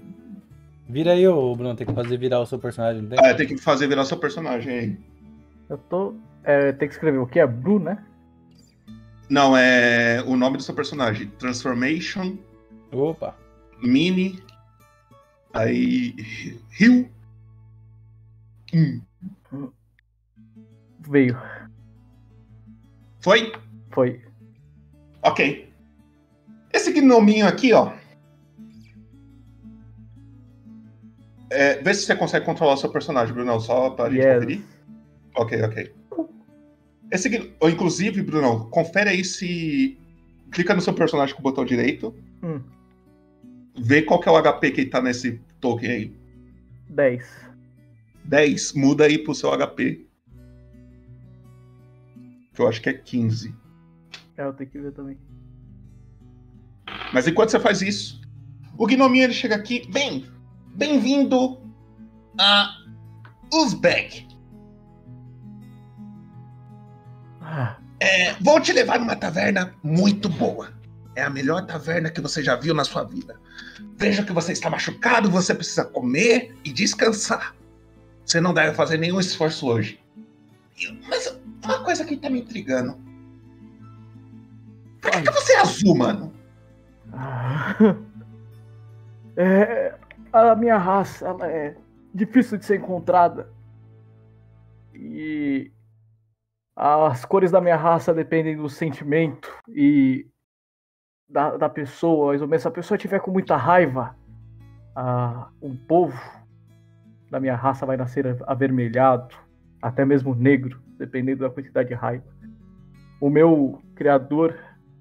Vira 0.89 1.13
aí, 1.13 1.27
ô 1.27 1.55
Bruno, 1.55 1.75
tem 1.75 1.87
que 1.87 1.93
fazer 1.93 2.17
virar 2.17 2.41
o 2.41 2.47
seu 2.47 2.59
personagem, 2.59 3.03
não 3.03 3.11
tem? 3.11 3.19
Ah, 3.19 3.35
tem 3.35 3.47
que 3.47 3.57
fazer 3.59 3.89
virar 3.89 4.05
seu 4.05 4.17
personagem 4.17 4.73
aí. 4.73 4.99
Eu 5.69 5.77
tô. 5.77 6.15
É, 6.45 6.73
tem 6.73 6.89
que 6.89 6.95
escrever 6.95 7.19
o 7.19 7.27
que? 7.27 7.41
É 7.41 7.47
Bru, 7.47 7.79
né? 7.79 8.03
Não, 9.29 9.55
é 9.57 10.23
o 10.27 10.37
nome 10.37 10.57
do 10.57 10.63
seu 10.63 10.75
personagem. 10.75 11.29
Transformation. 11.39 12.39
Opa. 12.91 13.37
Mini. 13.83 14.43
Aí. 15.53 16.15
Rio. 16.71 17.11
Hum. 18.73 19.01
Veio. 21.09 21.37
Foi? 23.21 23.53
Foi. 23.91 24.21
Ok. 25.23 25.73
Esse 26.73 26.93
gnominho 26.93 27.47
aqui, 27.47 27.73
ó. 27.73 27.93
É, 31.51 31.83
vê 31.83 31.95
se 31.95 32.03
você 32.05 32.15
consegue 32.15 32.45
controlar 32.45 32.75
o 32.75 32.77
seu 32.77 32.91
personagem, 32.91 33.33
Bruno, 33.35 33.59
só 33.59 33.91
pra 33.91 34.11
gente 34.11 34.21
Yes. 34.23 34.35
conferir. 34.35 34.61
Ok, 35.35 35.63
ok. 35.63 35.95
Esse, 37.11 37.55
ou, 37.59 37.71
inclusive, 37.71 38.23
Bruno, 38.23 38.69
confere 38.71 39.11
aí 39.11 39.25
se. 39.25 39.99
Clica 40.51 40.75
no 40.75 40.81
seu 40.81 40.93
personagem 40.95 41.35
com 41.35 41.41
o 41.41 41.43
botão 41.43 41.65
direito. 41.65 42.15
Hum. 42.43 42.61
Vê 43.79 44.03
qual 44.03 44.21
que 44.21 44.29
é 44.29 44.33
o 44.33 44.37
HP 44.43 44.71
que 44.73 44.87
tá 44.87 45.01
nesse 45.01 45.41
token 45.61 45.91
aí. 45.91 46.13
10. 46.91 47.27
10, 48.25 48.73
muda 48.75 49.05
aí 49.05 49.19
pro 49.19 49.35
seu 49.35 49.51
HP. 49.51 50.07
Que 52.59 52.63
eu 52.63 52.69
acho 52.69 52.83
que 52.83 52.89
é 52.89 52.93
15. 52.93 53.55
É, 54.37 54.43
eu 54.43 54.53
tenho 54.53 54.69
que 54.69 54.81
ver 54.81 54.91
também. 54.91 55.17
Mas 57.15 57.29
enquanto 57.29 57.51
você 57.51 57.61
faz 57.61 57.81
isso, 57.83 58.21
o 58.77 58.85
gnominho 58.85 59.23
ele 59.23 59.33
chega 59.33 59.55
aqui. 59.55 59.89
Bem, 59.93 60.27
bem-vindo 60.75 61.63
a 62.37 62.69
Uzbek. 63.55 64.27
É, 68.01 68.33
vou 68.41 68.61
te 68.61 68.73
levar 68.73 68.99
numa 68.99 69.15
taverna 69.15 69.73
muito 69.81 70.29
boa. 70.29 70.73
É 71.15 71.23
a 71.23 71.31
melhor 71.31 71.65
taverna 71.65 72.11
que 72.11 72.21
você 72.21 72.43
já 72.43 72.57
viu 72.57 72.75
na 72.75 72.85
sua 72.85 73.05
vida. 73.05 73.41
Veja 73.97 74.25
que 74.25 74.33
você 74.33 74.51
está 74.51 74.69
machucado, 74.69 75.31
você 75.31 75.55
precisa 75.55 75.85
comer 75.85 76.57
e 76.65 76.73
descansar. 76.73 77.55
Você 78.27 78.41
não 78.41 78.53
deve 78.53 78.75
fazer 78.75 78.99
nenhum 78.99 79.21
esforço 79.21 79.65
hoje. 79.69 80.01
Uma 81.69 81.85
coisa 81.85 82.03
que 82.03 82.17
tá 82.17 82.31
me 82.31 82.41
intrigando. 82.41 82.97
Por 85.03 85.11
que, 85.11 85.23
que 85.23 85.31
você 85.31 85.53
é 85.53 85.61
azul, 85.61 85.95
mano? 85.95 86.33
É, 89.41 89.97
a 90.33 90.57
minha 90.57 90.77
raça 90.77 91.29
ela 91.29 91.47
é 91.47 91.77
difícil 92.13 92.59
de 92.59 92.65
ser 92.65 92.81
encontrada. 92.81 93.49
E 94.93 95.71
as 96.75 97.25
cores 97.25 97.53
da 97.53 97.61
minha 97.61 97.77
raça 97.77 98.13
dependem 98.13 98.57
do 98.57 98.69
sentimento 98.69 99.49
e 99.69 100.27
da, 101.29 101.57
da 101.57 101.69
pessoa. 101.69 102.31
Mais 102.31 102.43
ou 102.43 102.49
menos, 102.49 102.63
se 102.63 102.69
a 102.69 102.73
pessoa 102.73 102.99
tiver 102.99 103.21
com 103.21 103.31
muita 103.31 103.57
raiva, 103.57 104.17
ah, 104.97 105.51
um 105.63 105.77
povo 105.77 106.21
da 107.31 107.39
minha 107.39 107.55
raça 107.55 107.87
vai 107.87 107.97
nascer 107.97 108.43
avermelhado, 108.45 109.37
até 109.81 110.05
mesmo 110.05 110.35
negro, 110.35 110.83
dependendo 110.99 111.45
da 111.45 111.51
quantidade 111.51 111.89
de 111.89 111.95
raiva. 111.95 112.25
O 113.21 113.31
meu 113.31 113.83
criador 113.95 114.59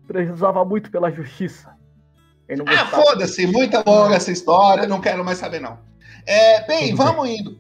precisava 0.08 0.64
muito 0.64 0.90
pela 0.90 1.12
justiça. 1.12 1.76
Ele 2.48 2.64
não 2.64 2.74
Ah, 2.74 2.86
foda-se, 2.88 3.46
muito 3.46 3.78
longa 3.86 4.16
essa 4.16 4.32
história, 4.32 4.88
não 4.88 5.02
quero 5.02 5.24
mais 5.24 5.38
saber, 5.38 5.60
não. 5.60 5.80
É, 6.26 6.66
bem, 6.66 6.92
Tudo 6.92 7.04
vamos 7.04 7.30
indo. 7.30 7.60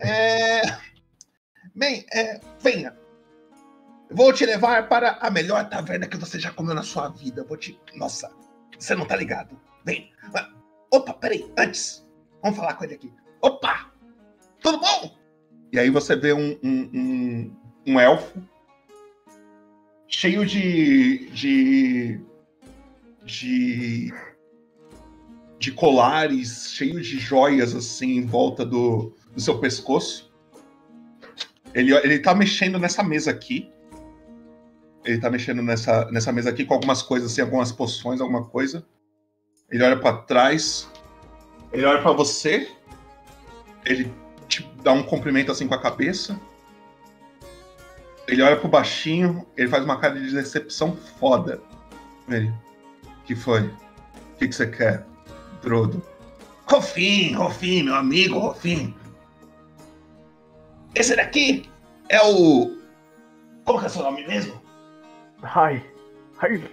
É, 0.00 0.62
bem, 1.74 2.04
é, 2.12 2.40
venha. 2.60 2.96
Vou 4.10 4.32
te 4.32 4.44
levar 4.44 4.88
para 4.88 5.18
a 5.20 5.30
melhor 5.30 5.68
taverna 5.68 6.06
que 6.06 6.16
você 6.16 6.40
já 6.40 6.50
comeu 6.50 6.74
na 6.74 6.82
sua 6.82 7.08
vida. 7.10 7.44
Vou 7.44 7.56
te. 7.56 7.78
Nossa, 7.94 8.30
você 8.78 8.94
não 8.94 9.04
tá 9.04 9.14
ligado. 9.14 9.60
Vem. 9.84 10.10
Opa, 10.90 11.12
peraí, 11.14 11.52
antes. 11.58 12.06
Vamos 12.42 12.58
falar 12.58 12.74
com 12.74 12.84
ele 12.84 12.94
aqui. 12.94 13.12
Opa! 13.42 13.92
Tudo 14.60 14.80
bom? 14.80 15.17
E 15.72 15.78
aí 15.78 15.90
você 15.90 16.16
vê 16.16 16.32
um, 16.32 16.58
um, 16.62 16.90
um, 16.94 17.56
um 17.86 18.00
elfo 18.00 18.42
cheio 20.08 20.44
de. 20.44 21.28
de. 21.30 22.20
de. 23.24 24.12
de 25.58 25.72
colares, 25.72 26.72
cheio 26.72 27.00
de 27.00 27.18
joias 27.18 27.74
assim 27.74 28.16
em 28.18 28.26
volta 28.26 28.64
do, 28.64 29.14
do 29.34 29.40
seu 29.40 29.58
pescoço. 29.58 30.32
Ele, 31.74 31.94
ele 31.94 32.18
tá 32.18 32.34
mexendo 32.34 32.78
nessa 32.78 33.02
mesa 33.02 33.30
aqui. 33.30 33.70
Ele 35.04 35.18
tá 35.18 35.30
mexendo 35.30 35.62
nessa, 35.62 36.10
nessa 36.10 36.32
mesa 36.32 36.50
aqui 36.50 36.64
com 36.64 36.74
algumas 36.74 37.02
coisas, 37.02 37.30
assim, 37.30 37.40
algumas 37.40 37.70
poções, 37.70 38.20
alguma 38.20 38.44
coisa. 38.44 38.84
Ele 39.70 39.82
olha 39.82 39.98
pra 39.98 40.16
trás. 40.18 40.90
Ele 41.72 41.84
olha 41.84 42.02
pra 42.02 42.12
você. 42.12 42.68
Ele 43.84 44.10
dá 44.82 44.92
um 44.92 45.02
cumprimento 45.02 45.52
assim 45.52 45.66
com 45.66 45.74
a 45.74 45.80
cabeça. 45.80 46.38
Ele 48.26 48.42
olha 48.42 48.56
pro 48.56 48.68
baixinho. 48.68 49.46
Ele 49.56 49.68
faz 49.68 49.84
uma 49.84 49.98
cara 49.98 50.18
de 50.18 50.30
decepção 50.32 50.96
foda. 51.18 51.60
Ele. 52.28 52.52
que 53.24 53.34
foi? 53.34 53.62
O 53.62 54.38
que, 54.38 54.48
que 54.48 54.54
você 54.54 54.66
quer, 54.66 55.04
Drodo? 55.62 56.02
Rofim, 56.66 57.32
Rofim, 57.34 57.84
meu 57.84 57.94
amigo 57.94 58.38
Rofim. 58.38 58.94
Esse 60.94 61.16
daqui 61.16 61.68
é 62.08 62.20
o. 62.22 62.76
Como 63.64 63.80
que 63.80 63.86
é 63.86 63.88
seu 63.88 64.02
nome 64.02 64.26
mesmo? 64.26 64.60
Ai, 65.42 65.82
ai, 66.40 66.70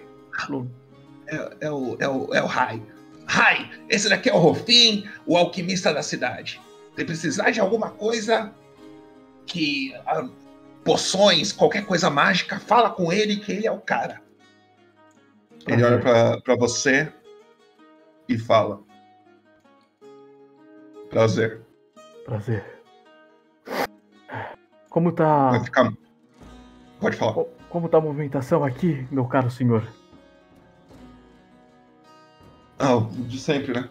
É, 1.27 1.57
é 1.61 1.71
o, 1.71 1.97
é 1.99 2.07
o, 2.07 2.33
é 2.33 2.41
o 2.41 2.45
Rai. 2.45 2.81
Rai, 3.25 3.71
esse 3.89 4.09
daqui 4.09 4.29
é 4.29 4.33
o 4.33 4.37
Rofim, 4.37 5.07
o 5.25 5.37
alquimista 5.37 5.93
da 5.93 6.03
cidade. 6.03 6.61
Se 6.95 7.03
precisar 7.05 7.51
de 7.51 7.59
alguma 7.59 7.89
coisa 7.91 8.53
que. 9.45 9.93
ah, 10.05 10.27
poções, 10.83 11.51
qualquer 11.51 11.85
coisa 11.85 12.09
mágica, 12.09 12.59
fala 12.59 12.89
com 12.91 13.11
ele 13.11 13.37
que 13.37 13.51
ele 13.51 13.65
é 13.67 13.71
o 13.71 13.79
cara. 13.81 14.21
Ele 15.67 15.83
olha 15.83 15.99
pra, 15.99 16.39
pra 16.41 16.55
você 16.55 17.11
e 18.29 18.37
fala. 18.37 18.81
Prazer. 21.09 21.61
Prazer. 22.23 22.63
Como 24.89 25.11
tá. 25.11 25.51
Vai 25.51 25.63
ficar. 25.63 25.91
Pode 26.99 27.17
falar. 27.17 27.33
Co- 27.33 27.49
Como 27.69 27.89
tá 27.89 27.97
a 27.97 28.01
movimentação 28.01 28.63
aqui, 28.63 29.07
meu 29.11 29.25
caro 29.25 29.49
senhor? 29.49 29.85
Ah, 32.77 32.95
o 32.95 33.07
de 33.09 33.39
sempre, 33.39 33.73
né? 33.73 33.89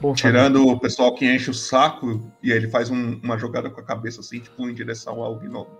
Bom 0.00 0.14
Tirando 0.14 0.66
o 0.66 0.80
pessoal 0.80 1.14
que 1.14 1.30
enche 1.30 1.50
o 1.50 1.54
saco 1.54 2.32
e 2.42 2.50
aí 2.50 2.56
ele 2.58 2.70
faz 2.70 2.88
um- 2.90 3.20
uma 3.22 3.36
jogada 3.36 3.68
com 3.68 3.80
a 3.80 3.84
cabeça 3.84 4.20
assim, 4.20 4.40
tipo, 4.40 4.66
em 4.68 4.72
direção 4.72 5.22
ao 5.22 5.36
gnomo. 5.38 5.70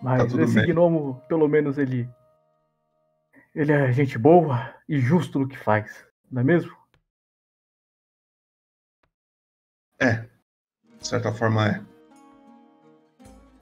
Mas 0.00 0.32
Tá 0.32 0.42
esse 0.42 0.54
bem. 0.54 0.66
gnomo, 0.66 1.20
pelo 1.28 1.48
menos 1.48 1.76
ele. 1.76 2.08
Ele 3.54 3.72
é 3.72 3.92
gente 3.92 4.16
boa 4.18 4.74
e 4.88 4.98
justo 5.00 5.38
no 5.40 5.48
que 5.48 5.56
faz, 5.56 6.04
não 6.30 6.42
é 6.42 6.44
mesmo? 6.44 6.76
É. 9.98 10.26
De 11.00 11.08
certa 11.08 11.32
forma 11.32 11.68
é. 11.68 11.82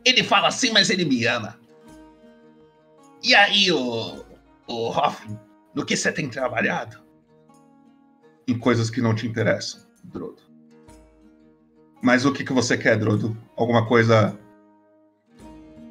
Ele 0.04 0.22
fala 0.24 0.48
assim, 0.48 0.70
mas 0.72 0.90
ele 0.90 1.04
me 1.04 1.24
ama. 1.26 1.58
E 3.22 3.34
aí, 3.34 3.70
o. 3.72 4.22
O 4.66 4.88
Hoffman, 4.90 5.38
no 5.74 5.84
que 5.84 5.96
você 5.96 6.10
tem 6.12 6.28
trabalhado? 6.30 7.02
Em 8.46 8.58
coisas 8.58 8.90
que 8.90 9.00
não 9.00 9.14
te 9.14 9.26
interessam, 9.26 9.80
Drodo. 10.04 10.42
Mas 12.02 12.24
o 12.24 12.32
que, 12.32 12.42
que 12.44 12.52
você 12.52 12.76
quer, 12.76 12.96
Drodo? 12.98 13.36
Alguma 13.56 13.86
coisa. 13.86 14.36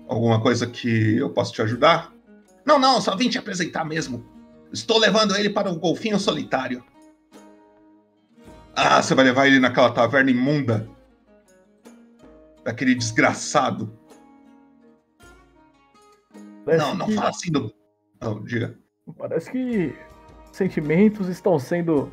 Alguma 0.08 0.42
coisa 0.42 0.68
que 0.68 1.18
eu 1.18 1.30
possa 1.30 1.54
te 1.54 1.62
ajudar? 1.62 2.14
Não, 2.66 2.78
não, 2.78 3.00
só 3.00 3.16
vim 3.16 3.30
te 3.30 3.38
apresentar 3.38 3.86
mesmo. 3.86 4.26
Estou 4.72 4.98
levando 4.98 5.36
ele 5.36 5.50
para 5.50 5.72
o 5.72 5.80
golfinho 5.80 6.20
solitário. 6.20 6.84
Ah, 8.76 9.02
você 9.02 9.16
vai 9.16 9.26
levar 9.26 9.48
ele 9.48 9.60
naquela 9.60 9.92
taverna 9.92 10.32
imunda? 10.32 10.88
Daquele 12.64 12.94
desgraçado. 12.94 13.98
Parece 16.66 16.86
não, 16.86 16.96
não 16.96 17.06
que- 17.08 17.16
fala 17.16 17.30
assim 17.30 17.52
do. 17.52 17.74
Não, 18.22 18.44
diga. 18.44 18.78
Parece 19.18 19.52
que 19.52 19.96
sentimentos 20.52 21.28
estão 21.28 21.58
sendo 21.58 22.12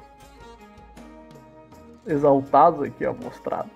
exaltados 2.08 2.82
aqui, 2.84 3.04
ó, 3.06 3.12
mostrados. 3.14 3.70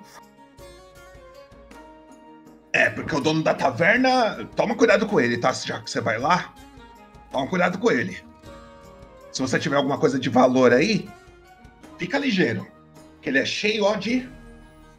É, 2.72 2.88
porque 2.90 3.14
o 3.14 3.20
dono 3.20 3.42
da 3.42 3.54
taverna. 3.54 4.44
Toma 4.56 4.74
cuidado 4.74 5.06
com 5.06 5.20
ele, 5.20 5.36
tá? 5.38 5.52
Já 5.52 5.80
que 5.80 5.90
você 5.90 6.00
vai 6.00 6.18
lá, 6.18 6.54
toma 7.30 7.46
cuidado 7.46 7.78
com 7.78 7.90
ele. 7.90 8.18
Se 9.30 9.42
você 9.42 9.58
tiver 9.58 9.76
alguma 9.76 9.98
coisa 9.98 10.18
de 10.18 10.28
valor 10.28 10.72
aí, 10.72 11.08
fica 11.98 12.18
ligeiro. 12.18 12.66
Que 13.20 13.28
ele 13.28 13.38
é 13.38 13.44
cheio 13.44 13.84
ó, 13.84 13.94
de 13.96 14.28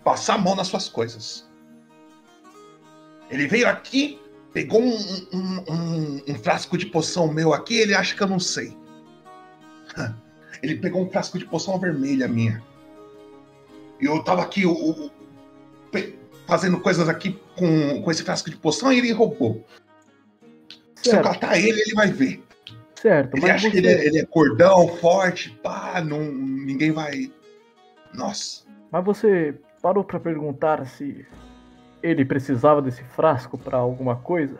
passar 0.03 0.35
a 0.35 0.37
mão 0.37 0.55
nas 0.55 0.67
suas 0.67 0.87
coisas. 0.87 1.49
Ele 3.29 3.47
veio 3.47 3.67
aqui, 3.67 4.21
pegou 4.53 4.81
um, 4.81 4.95
um- 5.33 5.63
um- 5.73 6.21
um 6.29 6.35
frasco 6.35 6.77
de 6.77 6.85
poção 6.85 7.33
meu 7.33 7.53
aqui, 7.53 7.75
ele 7.75 7.95
acha 7.95 8.15
que 8.15 8.21
eu 8.21 8.27
não 8.27 8.39
sei. 8.39 8.77
Ele 10.61 10.75
pegou 10.77 11.03
um 11.05 11.09
frasco 11.09 11.37
de 11.37 11.43
poção 11.45 11.77
vermelha 11.77 12.25
minha. 12.25 12.63
E 14.03 14.05
eu 14.05 14.21
tava 14.21 14.41
aqui 14.41 14.65
o- 14.65 14.73
o- 14.73 15.11
fazendo 16.45 16.77
coisas 16.81 17.07
aqui 17.07 17.39
com, 17.55 18.01
com 18.01 18.11
esse 18.11 18.21
frasco 18.21 18.49
de 18.49 18.57
poção 18.57 18.91
e 18.91 18.97
ele 18.97 19.13
roubou. 19.13 19.63
Se 20.95 21.07
eu 21.09 21.13
Certo. 21.13 21.23
catar 21.23 21.57
ele, 21.57 21.79
ele 21.79 21.95
vai 21.95 22.11
ver. 22.11 22.43
Certo, 22.95 23.33
Ele 23.35 23.41
mas 23.41 23.51
acha 23.51 23.67
você... 23.67 23.71
que 23.71 23.77
ele 23.77 23.87
é, 23.87 24.05
ele 24.07 24.19
é 24.19 24.25
cordão, 24.25 24.87
forte, 24.97 25.49
pá, 25.63 26.01
não, 26.05 26.19
ninguém 26.21 26.91
vai. 26.91 27.31
Nossa. 28.13 28.63
Mas 28.91 29.03
você 29.05 29.55
parou 29.81 30.03
pra 30.03 30.19
perguntar 30.19 30.85
se 30.85 31.25
ele 32.01 32.25
precisava 32.25 32.81
desse 32.81 33.03
frasco 33.05 33.57
pra 33.57 33.77
alguma 33.77 34.17
coisa? 34.17 34.57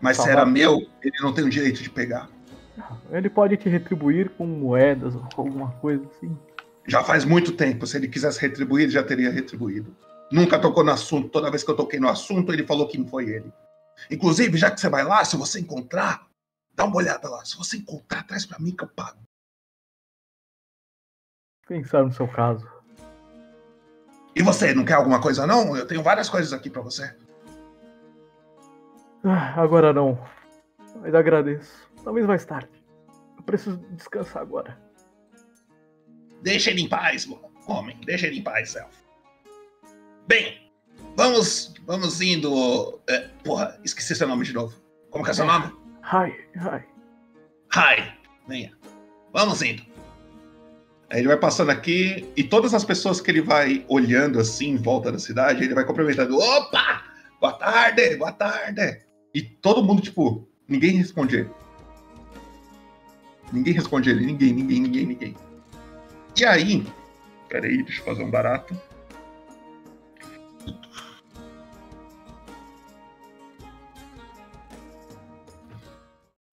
Mas 0.00 0.16
se 0.18 0.28
era 0.28 0.46
meu, 0.46 0.86
ele 1.02 1.16
não 1.20 1.32
tem 1.32 1.44
o 1.44 1.50
direito 1.50 1.82
de 1.82 1.90
pegar. 1.90 2.28
Ele 3.10 3.28
pode 3.30 3.56
te 3.56 3.68
retribuir 3.68 4.30
com 4.30 4.46
moedas 4.46 5.14
ou 5.16 5.24
alguma 5.36 5.70
coisa 5.72 6.04
assim. 6.06 6.36
Já 6.86 7.02
faz 7.02 7.24
muito 7.24 7.52
tempo. 7.52 7.86
Se 7.86 7.96
ele 7.96 8.08
quisesse 8.08 8.40
retribuir, 8.40 8.84
ele 8.84 8.92
já 8.92 9.02
teria 9.02 9.30
retribuído. 9.30 9.94
Nunca 10.30 10.58
tocou 10.58 10.84
no 10.84 10.92
assunto. 10.92 11.28
Toda 11.28 11.50
vez 11.50 11.62
que 11.62 11.70
eu 11.70 11.76
toquei 11.76 11.98
no 11.98 12.08
assunto, 12.08 12.52
ele 12.52 12.66
falou 12.66 12.86
que 12.86 13.02
foi 13.08 13.28
ele. 13.28 13.52
Inclusive, 14.10 14.56
já 14.56 14.70
que 14.70 14.80
você 14.80 14.88
vai 14.88 15.04
lá, 15.04 15.24
se 15.24 15.36
você 15.36 15.60
encontrar, 15.60 16.26
dá 16.74 16.84
uma 16.84 16.96
olhada 16.96 17.28
lá. 17.28 17.44
Se 17.44 17.56
você 17.56 17.78
encontrar, 17.78 18.26
traz 18.26 18.44
pra 18.44 18.58
mim 18.58 18.74
que 18.74 18.84
eu 18.84 18.88
pago. 18.88 19.18
Pensar 21.66 22.04
no 22.04 22.12
seu 22.12 22.28
caso. 22.28 22.68
E 24.34 24.42
você, 24.42 24.74
não 24.74 24.84
quer 24.84 24.94
alguma 24.94 25.20
coisa 25.20 25.46
não? 25.46 25.76
Eu 25.76 25.86
tenho 25.86 26.02
várias 26.02 26.28
coisas 26.28 26.52
aqui 26.52 26.68
pra 26.68 26.82
você. 26.82 27.16
Ah, 29.24 29.60
agora 29.60 29.92
não. 29.92 30.18
Mas 31.00 31.14
agradeço. 31.14 31.90
Talvez 32.04 32.26
mais 32.26 32.44
tarde. 32.44 32.70
Eu 33.36 33.42
preciso 33.42 33.78
descansar 33.92 34.42
agora. 34.42 34.85
Deixa 36.46 36.70
ele 36.70 36.82
em 36.82 36.88
paz, 36.88 37.28
homem. 37.66 37.98
Deixa 38.06 38.28
ele 38.28 38.38
em 38.38 38.42
paz, 38.42 38.76
elfo. 38.76 39.02
Bem, 40.28 40.70
vamos, 41.16 41.74
vamos 41.84 42.20
indo. 42.20 43.00
é, 43.08 43.28
porra, 43.42 43.76
esqueci 43.82 44.14
seu 44.14 44.28
nome 44.28 44.44
de 44.44 44.52
novo. 44.52 44.72
Como 45.10 45.24
que 45.24 45.32
é 45.32 45.34
seu 45.34 45.44
nome? 45.44 45.72
Hi, 46.04 46.30
hi. 46.54 46.84
Hi, 47.74 48.12
venha. 48.46 48.72
Vamos 49.32 49.60
indo. 49.60 49.82
Aí 51.10 51.18
ele 51.18 51.26
vai 51.26 51.36
passando 51.36 51.70
aqui 51.70 52.24
e 52.36 52.44
todas 52.44 52.72
as 52.74 52.84
pessoas 52.84 53.20
que 53.20 53.28
ele 53.28 53.42
vai 53.42 53.84
olhando 53.88 54.38
assim 54.38 54.68
em 54.68 54.76
volta 54.76 55.10
da 55.10 55.18
cidade, 55.18 55.64
ele 55.64 55.74
vai 55.74 55.84
cumprimentando. 55.84 56.38
Opa! 56.38 57.02
Boa 57.40 57.54
tarde, 57.54 58.14
boa 58.14 58.30
tarde. 58.30 59.02
E 59.34 59.42
todo 59.42 59.82
mundo, 59.82 60.00
tipo, 60.00 60.48
ninguém 60.68 60.92
responde 60.92 61.38
ele. 61.38 61.50
Ninguém 63.52 63.74
responde 63.74 64.10
ele, 64.10 64.24
ninguém, 64.24 64.52
ninguém, 64.52 64.80
ninguém, 64.80 65.06
ninguém. 65.06 65.45
E 66.38 66.44
aí, 66.44 66.86
peraí, 67.48 67.82
deixa 67.82 68.02
eu 68.02 68.04
fazer 68.04 68.22
um 68.22 68.30
barato. 68.30 68.76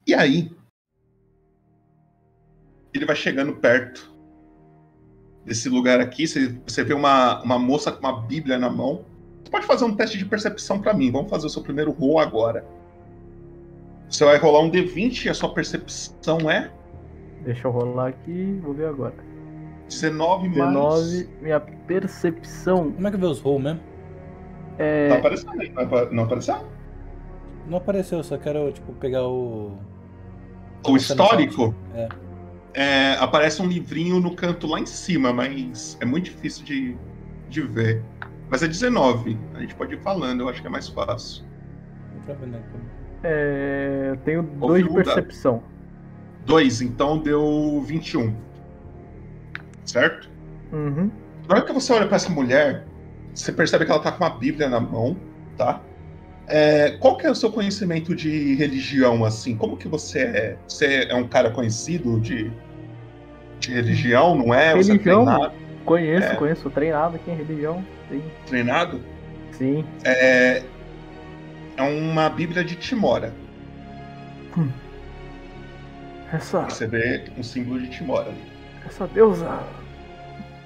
E 0.08 0.14
aí, 0.14 0.50
ele 2.94 3.06
vai 3.06 3.16
chegando 3.16 3.54
perto 3.58 4.14
desse 5.44 5.68
lugar 5.68 6.00
aqui. 6.00 6.28
Você, 6.28 6.84
vê 6.84 6.94
uma, 6.94 7.42
uma 7.44 7.60
moça 7.60 7.92
com 7.92 8.00
uma 8.00 8.22
Bíblia 8.22 8.58
na 8.58 8.70
mão. 8.70 9.04
Você 9.44 9.52
pode 9.52 9.66
fazer 9.66 9.84
um 9.84 9.96
teste 9.96 10.18
de 10.18 10.26
percepção 10.26 10.82
pra 10.82 10.94
mim. 10.94 11.12
Vamos 11.12 11.30
fazer 11.30 11.48
o 11.48 11.50
seu 11.50 11.62
primeiro 11.62 11.92
roll 11.92 12.20
agora. 12.20 12.66
Você 14.10 14.24
vai 14.24 14.38
rolar 14.38 14.62
um 14.62 14.72
D20 14.72 15.26
e 15.26 15.30
a 15.30 15.34
sua 15.34 15.54
percepção 15.54 16.50
é 16.50 16.72
Deixa 17.44 17.68
eu 17.68 17.72
rolar 17.72 18.08
aqui, 18.08 18.60
vou 18.62 18.74
ver 18.74 18.88
agora. 18.88 19.33
19 20.02 20.50
mais. 20.50 20.70
19, 20.74 21.30
minha 21.42 21.60
percepção. 21.60 22.92
Como 22.92 23.08
é 23.08 23.12
que 23.12 23.18
vê 23.18 23.26
os 23.26 23.40
roll 23.40 23.60
mesmo? 23.60 23.80
É. 24.78 25.10
Tá 25.10 25.16
aparecendo 25.16 25.62
aí, 25.62 25.70
não 25.72 25.84
apa- 25.84 26.10
não 26.12 26.24
apareceu? 26.24 26.56
Não 27.68 27.78
apareceu, 27.78 28.18
eu 28.20 28.24
só 28.24 28.38
quero, 28.38 28.72
tipo, 28.72 28.92
pegar 28.94 29.28
o. 29.28 29.78
O 30.88 30.98
histórico? 30.98 31.74
É. 31.96 32.10
É, 32.76 33.14
aparece 33.20 33.62
um 33.62 33.68
livrinho 33.68 34.20
no 34.20 34.36
canto 34.36 34.66
lá 34.68 34.80
em 34.80 34.86
cima, 34.86 35.32
mas 35.32 35.96
é 36.02 36.06
muito 36.06 36.26
difícil 36.26 36.66
de, 36.66 36.98
de 37.48 37.62
ver. 37.62 38.04
Mas 38.50 38.64
é 38.64 38.68
19. 38.68 39.38
A 39.54 39.60
gente 39.62 39.76
pode 39.76 39.94
ir 39.94 40.00
falando, 40.02 40.42
eu 40.42 40.50
acho 40.50 40.60
que 40.62 40.68
é 40.68 40.70
mais 40.72 40.88
fácil. 40.90 41.46
Pra 42.26 42.34
ver, 42.36 42.48
né? 42.48 42.62
É, 43.24 44.08
eu 44.10 44.18
tenho 44.18 44.42
Ô, 44.60 44.68
dois 44.68 44.84
de 44.84 44.90
Firuda. 44.90 45.04
percepção. 45.14 45.64
2, 46.46 46.82
então 46.82 47.18
deu 47.20 47.82
21. 47.86 48.36
Certo? 49.86 50.30
Uhum. 50.72 51.12
Na 51.48 51.56
hora 51.56 51.66
que 51.66 51.74
você 51.74 51.92
olha 51.94 52.08
pra 52.08 52.16
essa 52.16 52.30
mulher, 52.30 52.86
você 53.34 53.52
percebe 53.52 53.86
que 53.86 53.92
ela 53.92 54.02
tá 54.02 54.12
com 54.12 54.24
uma 54.24 54.30
Bíblia 54.30 54.70
na 54.70 54.80
mão, 54.80 55.18
tá? 55.58 55.82
É, 56.48 56.92
qual 57.00 57.18
que 57.18 57.26
é 57.26 57.32
o 57.32 57.36
seu 57.36 57.52
conhecimento 57.52 58.14
de 58.16 58.56
religião, 58.56 59.24
assim? 59.24 59.56
Como 59.56 59.78
que 59.78 59.88
você 59.88 60.20
é? 60.20 60.58
Você 60.68 61.08
é 61.10 61.16
um 61.16 61.28
cara 61.28 61.50
conhecido 61.50 62.20
de, 62.20 62.52
de 63.60 63.72
religião, 63.74 64.36
não 64.36 64.54
é? 64.54 64.72
Você 64.76 64.92
é 64.92 64.94
religião? 64.94 65.26
treinado? 65.26 65.54
Conheço, 65.86 66.28
É. 66.28 66.36
conheço. 66.36 66.70
Treinado 66.70 67.16
aqui 67.16 67.32
em 67.32 67.36
religião. 67.36 67.84
Sim. 68.10 68.24
Treinado? 68.48 69.02
Sim. 69.52 69.86
É, 70.04 70.64
é 71.78 71.82
uma 71.82 72.30
Bíblia 72.30 72.64
de 72.64 72.76
Timora. 72.76 73.34
Essa, 76.32 76.62
Você 76.64 76.88
vê 76.88 77.26
um 77.38 77.44
símbolo 77.44 77.80
de 77.80 77.90
Timora 77.90 78.30
ali. 78.30 78.53
Essa 78.86 79.08
deusa. 79.08 79.64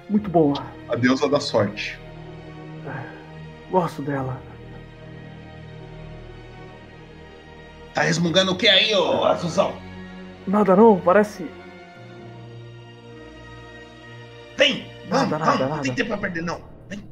Muito 0.09 0.29
boa. 0.29 0.55
A 0.89 0.95
deusa 0.95 1.27
da 1.29 1.39
sorte. 1.39 1.99
Gosto 3.69 4.01
dela. 4.01 4.41
Tá 7.93 8.01
resmungando 8.03 8.53
o 8.53 8.57
que 8.57 8.67
aí, 8.67 8.93
ô 8.95 9.25
Azuzão? 9.25 9.73
Nada 10.47 10.75
não, 10.75 10.99
parece. 11.01 11.49
Vem! 14.55 14.87
Vamos, 15.09 15.29
Nada, 15.31 15.45
vamos, 15.45 15.59
nada, 15.59 15.67
não 15.75 15.81
tem 15.81 15.91
nada. 15.91 15.95
tempo 15.95 16.07
pra 16.09 16.17
perder, 16.17 16.41
não. 16.43 16.61
Vem. 16.87 17.03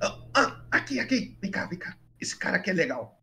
Ah, 0.00 0.18
ah, 0.34 0.56
aqui, 0.70 1.00
aqui. 1.00 1.36
Vem 1.40 1.50
cá, 1.50 1.66
vem 1.66 1.78
cá. 1.78 1.96
Esse 2.20 2.36
cara 2.36 2.56
aqui 2.56 2.70
é 2.70 2.72
legal. 2.72 3.20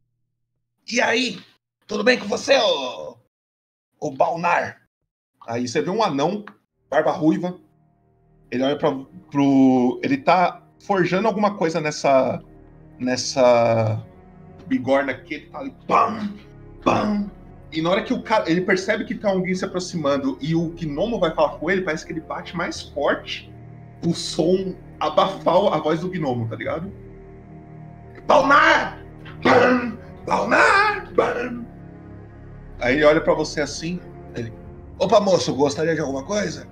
E 0.92 1.00
aí? 1.02 1.42
Tudo 1.88 2.04
bem 2.04 2.18
com 2.18 2.28
você, 2.28 2.58
ô. 2.58 3.18
ô 4.00 4.12
Balnar? 4.12 4.82
Aí 5.48 5.68
você 5.68 5.82
vê 5.82 5.90
um 5.90 6.04
anão, 6.04 6.46
barba 6.92 7.12
ruiva. 7.12 7.56
Ele 8.52 8.64
olha 8.64 8.78
pra, 8.78 8.94
pro. 9.32 10.00
Ele 10.04 10.18
tá 10.18 10.62
forjando 10.86 11.28
alguma 11.28 11.56
coisa 11.56 11.80
nessa. 11.80 12.44
nessa. 13.00 14.06
bigorna 14.68 15.14
aqui. 15.14 15.36
Ele 15.36 15.46
tá 15.48 15.60
ali. 15.60 15.76
Pam! 15.88 16.34
Pam! 16.84 17.32
E 17.72 17.82
na 17.82 17.90
hora 17.90 18.04
que 18.04 18.14
o 18.14 18.22
cara. 18.22 18.52
Ele 18.52 18.62
percebe 18.62 19.06
que 19.06 19.16
tá 19.16 19.30
alguém 19.30 19.56
se 19.56 19.64
aproximando 19.64 20.38
e 20.42 20.54
o 20.54 20.70
gnomo 20.76 21.18
vai 21.18 21.34
falar 21.34 21.58
com 21.58 21.72
ele, 21.72 21.82
parece 21.82 22.06
que 22.06 22.12
ele 22.12 22.20
bate 22.20 22.56
mais 22.56 22.82
forte 22.82 23.50
o 24.06 24.14
som 24.14 24.76
abafar 25.00 25.74
a 25.74 25.78
voz 25.78 26.02
do 26.02 26.10
gnomo, 26.10 26.48
tá 26.50 26.56
ligado? 26.56 26.92
Balnar! 28.28 29.00
Bam! 29.44 29.98
Balnar! 30.26 31.14
Bam! 31.14 31.66
Aí 32.80 32.96
ele 32.96 33.06
olha 33.06 33.22
pra 33.22 33.34
você 33.34 33.62
assim, 33.62 34.00
ele. 34.36 34.52
Opa, 35.00 35.20
moço, 35.20 35.56
gostaria 35.56 35.96
de 35.96 36.02
alguma 36.02 36.24
coisa? 36.24 36.68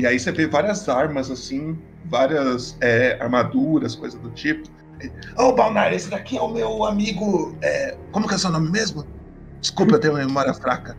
E 0.00 0.06
aí 0.06 0.18
você 0.18 0.32
vê 0.32 0.46
várias 0.46 0.88
armas 0.88 1.30
assim, 1.30 1.78
várias 2.06 2.74
é, 2.80 3.18
armaduras, 3.20 3.94
coisas 3.94 4.18
do 4.18 4.30
tipo. 4.30 4.66
Ô, 5.36 5.52
Balnar, 5.52 5.92
esse 5.92 6.08
daqui 6.08 6.38
é 6.38 6.40
o 6.40 6.48
meu 6.48 6.84
amigo. 6.86 7.54
é, 7.60 7.94
Como 8.10 8.26
que 8.26 8.34
é 8.34 8.38
seu 8.38 8.50
nome 8.50 8.70
mesmo? 8.70 9.06
Desculpa, 9.60 9.96
eu 9.96 10.00
tenho 10.00 10.14
uma 10.14 10.24
memória 10.24 10.54
fraca. 10.54 10.96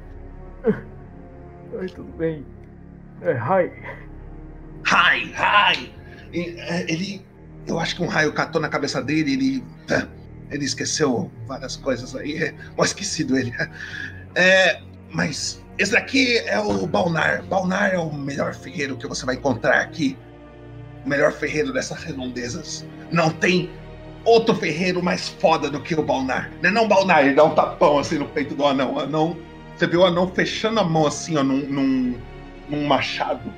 Oi, 1.74 1.88
tudo 1.88 2.12
bem? 2.12 2.46
É, 3.24 3.34
hi. 3.34 3.72
Hi, 4.86 5.34
hi! 5.34 5.92
E, 6.32 6.56
é, 6.60 6.92
Ele. 6.92 7.26
Eu 7.66 7.80
acho 7.80 7.96
que 7.96 8.04
um 8.04 8.08
raio 8.08 8.32
catou 8.34 8.62
na 8.62 8.70
cabeça 8.70 9.02
dele, 9.02 9.34
ele. 9.34 9.64
é, 9.90 10.08
Ele 10.54 10.66
esqueceu 10.66 11.32
várias 11.48 11.76
coisas 11.76 12.16
aí. 12.16 12.36
É, 12.38 12.54
mal 12.78 12.86
esquecido 12.86 13.36
ele. 13.36 13.52
É, 14.36 14.80
mas 15.12 15.61
esse 15.78 15.92
daqui 15.92 16.38
é 16.40 16.60
o 16.60 16.86
Balnar. 16.86 17.44
Balnar 17.44 17.94
é 17.94 17.98
o 17.98 18.14
melhor 18.14 18.54
ferreiro 18.54 18.96
que 18.98 19.08
você 19.08 19.26
vai 19.26 19.36
encontrar 19.36 19.82
aqui. 19.82 20.18
O 21.06 21.10
melhor 21.10 21.32
ferreiro 21.32 21.74
dessas 21.74 22.04
redondezas. 22.04 22.86
Não 23.12 23.30
tem 23.32 23.70
outro 24.24 24.54
ferreiro 24.56 25.02
mais 25.02 25.30
foda 25.30 25.70
do 25.70 25.82
que 25.82 25.96
o 25.96 26.04
Balnar. 26.04 26.52
Não 26.62 26.70
é 26.70 26.74
não 26.74 26.88
Balnar, 26.88 27.26
ele 27.26 27.34
dá 27.34 27.44
um 27.44 27.56
tapão 27.56 27.98
assim 27.98 28.18
no 28.18 28.28
peito 28.28 28.54
do 28.54 28.66
anão. 28.66 29.00
Anão. 29.00 29.38
Você 29.76 29.88
vê 29.88 29.98
o 29.98 30.06
anão 30.06 30.28
fechando 30.28 30.80
a 30.80 30.84
mão 30.84 31.08
assim, 31.08 31.38
ó, 31.38 31.44
num, 31.44 31.58
num, 31.68 32.16
num 32.70 32.86
machado. 32.86 33.52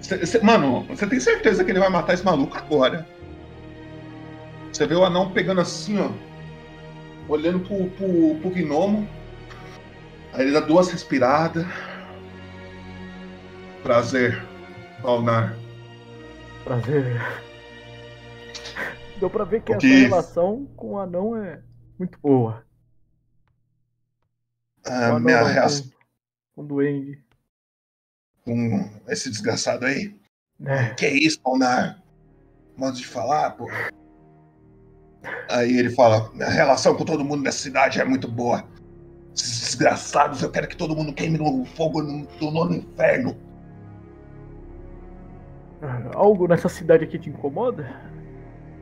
Cê- 0.00 0.24
cê- 0.26 0.40
mano, 0.40 0.84
você 0.88 1.06
tem 1.06 1.20
certeza 1.20 1.64
que 1.64 1.70
ele 1.70 1.78
vai 1.78 1.88
matar 1.88 2.14
esse 2.14 2.24
maluco 2.24 2.56
agora? 2.56 3.06
Você 4.72 4.86
vê 4.86 4.94
o 4.94 5.04
anão 5.04 5.30
pegando 5.30 5.60
assim, 5.60 5.98
ó. 6.00 6.10
Olhando 7.28 7.60
pro, 7.60 7.86
pro, 7.90 8.34
pro 8.40 8.50
gnomo. 8.50 9.08
Aí 10.36 10.42
ele 10.42 10.52
dá 10.52 10.60
duas 10.60 10.90
respiradas. 10.90 11.64
Prazer, 13.82 14.44
Balnar. 15.00 15.56
Prazer. 16.62 17.22
Deu 19.18 19.30
pra 19.30 19.44
ver 19.44 19.62
que 19.62 19.72
O 19.72 19.76
essa 19.76 19.86
relação 19.86 20.66
com 20.76 20.92
o 20.92 20.98
anão 20.98 21.34
é 21.42 21.62
muito 21.98 22.18
boa. 22.20 22.62
Ah, 24.84 25.18
minha 25.18 25.40
não, 25.40 25.46
reação 25.46 25.90
Com 26.54 26.62
o 26.62 26.66
duende. 26.66 27.24
com 28.44 28.90
esse 29.08 29.30
desgraçado 29.30 29.86
aí. 29.86 30.14
É. 30.64 30.90
Que 30.90 31.08
isso, 31.08 31.40
Balnar? 31.42 32.02
Modo 32.76 32.98
de 32.98 33.06
falar, 33.06 33.52
pô. 33.52 33.70
Aí 35.48 35.78
ele 35.78 35.94
fala: 35.94 36.30
minha 36.34 36.50
relação 36.50 36.94
com 36.94 37.06
todo 37.06 37.24
mundo 37.24 37.42
nessa 37.42 37.58
cidade 37.58 37.98
é 37.98 38.04
muito 38.04 38.30
boa. 38.30 38.68
Desgraçados, 39.36 40.42
eu 40.42 40.50
quero 40.50 40.66
que 40.66 40.76
todo 40.76 40.96
mundo 40.96 41.12
queime 41.12 41.36
no 41.36 41.64
fogo 41.66 42.02
no, 42.02 42.26
do 42.40 42.50
nono 42.50 42.74
inferno. 42.74 43.36
Ah, 45.82 46.00
Algo 46.14 46.48
nessa 46.48 46.68
cidade 46.68 47.04
aqui 47.04 47.18
te 47.18 47.28
incomoda? 47.28 47.86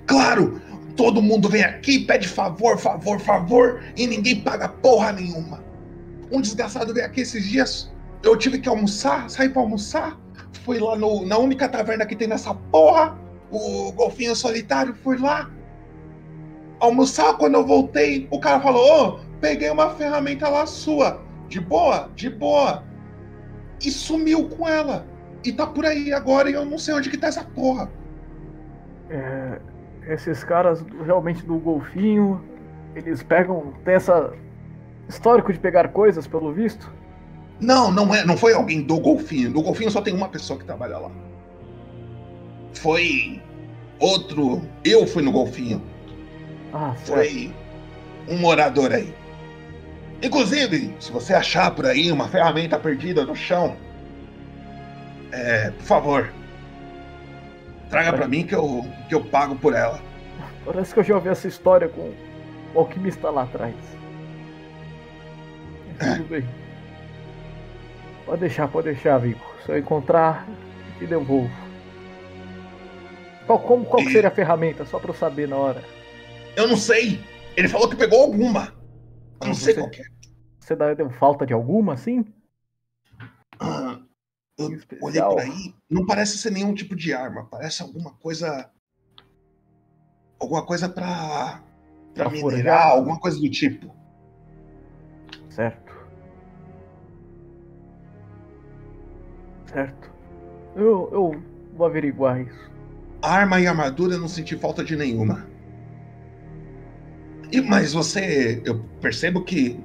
Claro! 0.07 0.61
Todo 0.96 1.20
mundo 1.20 1.48
vem 1.48 1.64
aqui, 1.64 1.98
pede 2.07 2.28
favor, 2.28 2.78
favor, 2.78 3.18
favor, 3.18 3.82
e 3.96 4.07
ninguém 4.07 4.40
paga 4.40 4.68
porra 4.68 5.11
nenhuma. 5.11 5.61
Um 6.30 6.40
desgraçado 6.40 6.94
veio 6.94 7.05
aqui 7.05 7.22
esses 7.22 7.44
dias. 7.48 7.92
Eu 8.22 8.36
tive 8.38 8.61
que 8.61 8.68
almoçar, 8.68 9.28
saí 9.28 9.48
pra 9.48 9.61
almoçar. 9.61 10.16
Fui 10.64 10.78
lá 10.78 10.94
no- 10.96 11.26
na 11.26 11.36
única 11.36 11.68
taverna 11.68 12.07
que 12.07 12.14
tem 12.14 12.28
nessa 12.28 12.55
porra. 12.55 13.18
O 13.50 13.90
golfinho 13.92 14.36
solitário, 14.36 14.94
fui 15.02 15.18
lá. 15.18 15.50
Almoçar, 16.78 17.34
quando 17.38 17.55
eu 17.55 17.66
voltei, 17.66 18.28
o 18.30 18.38
cara 18.38 18.61
falou: 18.61 19.16
Ô, 19.16 19.20
peguei 19.45 19.68
uma 19.68 19.90
ferramenta 19.90 20.49
lá 20.49 20.64
sua. 20.64 21.20
De 21.49 21.61
boa, 21.61 22.11
de 22.16 22.30
boa. 22.30 22.82
E 23.78 23.90
sumiu 23.90 24.49
com 24.49 24.66
ela. 24.66 25.07
E 25.45 25.53
tá 25.53 25.66
por 25.66 25.84
aí 25.84 26.14
agora 26.14 26.49
e 26.49 26.55
eu 26.55 26.64
não 26.64 26.78
sei 26.78 26.95
onde 26.95 27.11
que 27.11 27.18
tá 27.18 27.26
essa 27.26 27.45
porra. 27.45 27.90
É, 29.11 29.61
esses 30.09 30.42
caras 30.42 30.82
realmente 31.05 31.45
do 31.45 31.59
golfinho, 31.59 32.42
eles 32.95 33.22
pegam. 33.22 33.74
tem 33.84 33.97
essa 33.97 34.32
histórico 35.07 35.53
de 35.53 35.59
pegar 35.59 35.88
coisas, 35.88 36.26
pelo 36.26 36.51
visto? 36.51 36.90
Não, 37.61 37.92
não 37.92 38.14
é, 38.14 38.24
não 38.24 38.38
foi 38.38 38.55
alguém 38.55 38.80
do 38.82 38.99
golfinho. 38.99 39.53
Do 39.53 39.61
golfinho 39.61 39.90
só 39.90 40.01
tem 40.01 40.14
uma 40.14 40.30
pessoa 40.30 40.59
que 40.59 40.64
trabalha 40.64 40.97
lá. 40.97 41.11
Foi 42.72 43.42
outro. 44.01 44.62
Eu 44.82 45.07
fui 45.07 45.22
no 45.22 45.30
golfinho. 45.30 45.82
Ah, 46.72 46.95
Foi 47.05 47.53
um 48.26 48.38
morador 48.38 48.90
aí. 48.90 49.12
Inclusive, 50.25 50.95
se 50.99 51.12
você 51.12 51.35
achar 51.35 51.70
por 51.72 51.85
aí 51.85 52.11
uma 52.11 52.27
ferramenta 52.27 52.79
perdida 52.79 53.27
no 53.27 53.37
chão, 53.37 53.77
é, 55.31 55.70
por 55.70 55.83
favor, 55.85 56.33
traga 57.91 58.11
pra 58.14 58.27
mim 58.27 58.47
que 58.47 58.55
eu, 58.55 58.87
que 59.07 59.14
eu 59.14 59.22
pago 59.22 59.55
por 59.55 59.75
ela. 59.75 60.01
Parece 60.64 60.95
que 60.95 61.01
eu 61.01 61.05
já 61.05 61.14
ouvi 61.16 61.29
essa 61.29 61.47
história 61.47 61.89
com 61.91 62.11
o 62.75 62.79
alquimista 62.79 63.29
lá 63.29 63.43
atrás. 63.43 63.75
Mas 66.01 66.16
Tudo 66.16 66.29
bem. 66.31 66.45
Pode 68.25 68.41
deixar, 68.41 68.66
pode 68.68 68.87
deixar, 68.91 69.18
Vico. 69.18 69.45
Se 69.66 69.72
eu 69.72 69.79
encontrar, 69.79 70.49
te 70.99 71.07
devolvo. 71.07 71.51
Qual, 73.47 73.59
como, 73.59 73.85
qual 73.85 74.03
que 74.03 74.11
seria 74.11 74.29
a 74.29 74.33
ferramenta? 74.33 74.87
Só 74.87 74.99
pra 74.99 75.11
eu 75.11 75.14
saber 75.14 75.47
na 75.47 75.57
hora. 75.57 75.83
Eu 76.57 76.66
não 76.66 76.79
sei. 76.79 77.20
Ele 77.55 77.68
falou 77.68 77.91
que 77.91 77.97
pegou 77.97 78.22
alguma. 78.22 78.72
Eu 79.43 79.49
não 79.49 79.55
sei 79.55 79.75
Você- 79.75 79.81
qual 79.81 79.91
é. 79.93 80.13
Você 80.64 80.74
dá 80.74 80.94
deu 80.94 81.10
falta 81.10 81.44
de 81.44 81.52
alguma, 81.52 81.92
assim? 81.92 82.24
Ah, 83.60 84.00
eu 84.56 84.78
olhei 84.98 85.20
por 85.20 85.38
aí, 85.38 85.74
não 85.90 86.06
parece 86.06 86.38
ser 86.38 86.50
nenhum 86.50 86.72
tipo 86.72 86.96
de 86.96 87.12
arma, 87.12 87.44
parece 87.50 87.82
alguma 87.82 88.14
coisa. 88.14 88.70
Alguma 90.40 90.64
coisa 90.64 90.88
pra. 90.88 91.62
pra 92.14 92.24
Pra 92.24 92.30
minerar, 92.30 92.50
forjar? 92.50 92.86
alguma 92.92 93.20
coisa 93.20 93.38
do 93.38 93.50
tipo. 93.50 93.94
Certo. 95.50 95.92
Certo. 99.66 100.10
Eu, 100.74 101.10
eu 101.12 101.42
vou 101.76 101.86
averiguar 101.86 102.40
isso. 102.40 102.70
Arma 103.20 103.60
e 103.60 103.66
armadura 103.66 104.14
eu 104.14 104.20
não 104.20 104.28
senti 104.28 104.56
falta 104.56 104.82
de 104.82 104.96
nenhuma. 104.96 105.46
E, 107.52 107.60
mas 107.60 107.92
você. 107.92 108.62
Eu 108.64 108.82
percebo 109.02 109.44
que. 109.44 109.78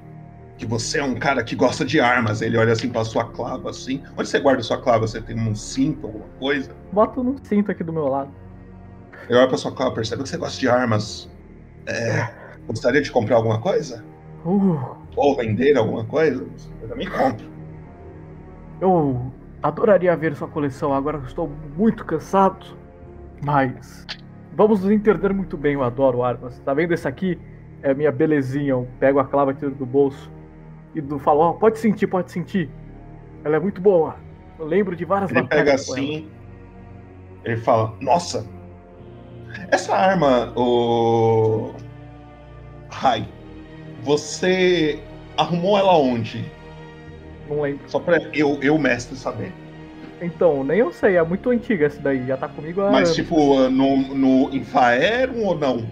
Que 0.60 0.66
você 0.66 0.98
é 0.98 1.02
um 1.02 1.14
cara 1.14 1.42
que 1.42 1.56
gosta 1.56 1.86
de 1.86 1.98
armas. 1.98 2.42
Ele 2.42 2.58
olha 2.58 2.72
assim 2.72 2.90
pra 2.90 3.02
sua 3.02 3.24
clava 3.24 3.70
assim. 3.70 4.02
Onde 4.16 4.28
você 4.28 4.38
guarda 4.38 4.62
sua 4.62 4.78
clava? 4.78 5.08
Você 5.08 5.20
tem 5.20 5.34
um 5.34 5.54
cinto, 5.54 6.06
alguma 6.06 6.26
coisa? 6.38 6.70
Boto 6.92 7.24
no 7.24 7.34
cinto 7.42 7.70
aqui 7.70 7.82
do 7.82 7.92
meu 7.92 8.06
lado. 8.06 8.30
Eu 9.26 9.38
olho 9.38 9.48
pra 9.48 9.56
sua 9.56 9.72
clava, 9.72 9.94
percebo 9.94 10.22
que 10.22 10.28
você 10.28 10.36
gosta 10.36 10.60
de 10.60 10.68
armas. 10.68 11.30
É, 11.86 12.28
gostaria 12.66 13.00
de 13.00 13.10
comprar 13.10 13.36
alguma 13.36 13.58
coisa? 13.58 14.04
Uh, 14.44 14.96
Ou 15.16 15.34
vender 15.34 15.78
alguma 15.78 16.04
coisa? 16.04 16.46
Eu 16.82 16.88
também 16.88 17.08
compro. 17.08 17.46
eu 18.82 19.32
adoraria 19.62 20.14
ver 20.14 20.36
sua 20.36 20.48
coleção, 20.48 20.92
agora 20.92 21.22
estou 21.26 21.50
muito 21.74 22.04
cansado. 22.04 22.66
Mas 23.42 24.06
vamos 24.54 24.82
nos 24.82 24.90
entender 24.90 25.32
muito 25.32 25.56
bem, 25.56 25.72
eu 25.72 25.82
adoro 25.82 26.22
armas. 26.22 26.58
Tá 26.60 26.74
vendo 26.74 26.92
esse 26.92 27.08
aqui? 27.08 27.38
É 27.82 27.92
a 27.92 27.94
minha 27.94 28.12
belezinha. 28.12 28.72
Eu 28.72 28.86
pego 28.98 29.18
a 29.20 29.24
clava, 29.24 29.54
tiro 29.54 29.74
do 29.74 29.86
bolso 29.86 30.30
e 30.94 31.00
do, 31.00 31.18
falo, 31.18 31.40
ó, 31.40 31.52
pode 31.52 31.78
sentir, 31.78 32.06
pode 32.06 32.30
sentir. 32.32 32.68
Ela 33.44 33.56
é 33.56 33.60
muito 33.60 33.80
boa. 33.80 34.16
Eu 34.58 34.66
lembro 34.66 34.94
de 34.94 35.04
várias 35.04 35.30
Ele 35.30 35.44
pega 35.44 35.74
assim. 35.74 36.28
Ele 37.44 37.56
fala: 37.56 37.94
Nossa, 38.00 38.46
essa 39.70 39.94
arma, 39.94 40.52
o. 40.56 41.72
Rai, 42.90 43.26
você 44.02 44.98
arrumou 45.36 45.78
ela 45.78 45.96
onde? 45.96 46.44
Não 47.48 47.62
lembro. 47.62 47.88
Só 47.88 47.98
pra 47.98 48.18
eu, 48.34 48.58
eu 48.62 48.78
mestre, 48.78 49.16
saber. 49.16 49.52
Então, 50.20 50.62
nem 50.62 50.78
eu 50.78 50.92
sei, 50.92 51.16
é 51.16 51.22
muito 51.22 51.48
antiga 51.48 51.86
essa 51.86 52.00
daí, 52.00 52.26
já 52.26 52.36
tá 52.36 52.46
comigo 52.46 52.82
há 52.82 52.90
Mas, 52.90 53.14
tipo, 53.14 53.68
no, 53.70 53.96
no 53.96 54.54
em 54.54 54.62
Faerum 54.62 55.46
ou 55.46 55.58
não? 55.58 55.86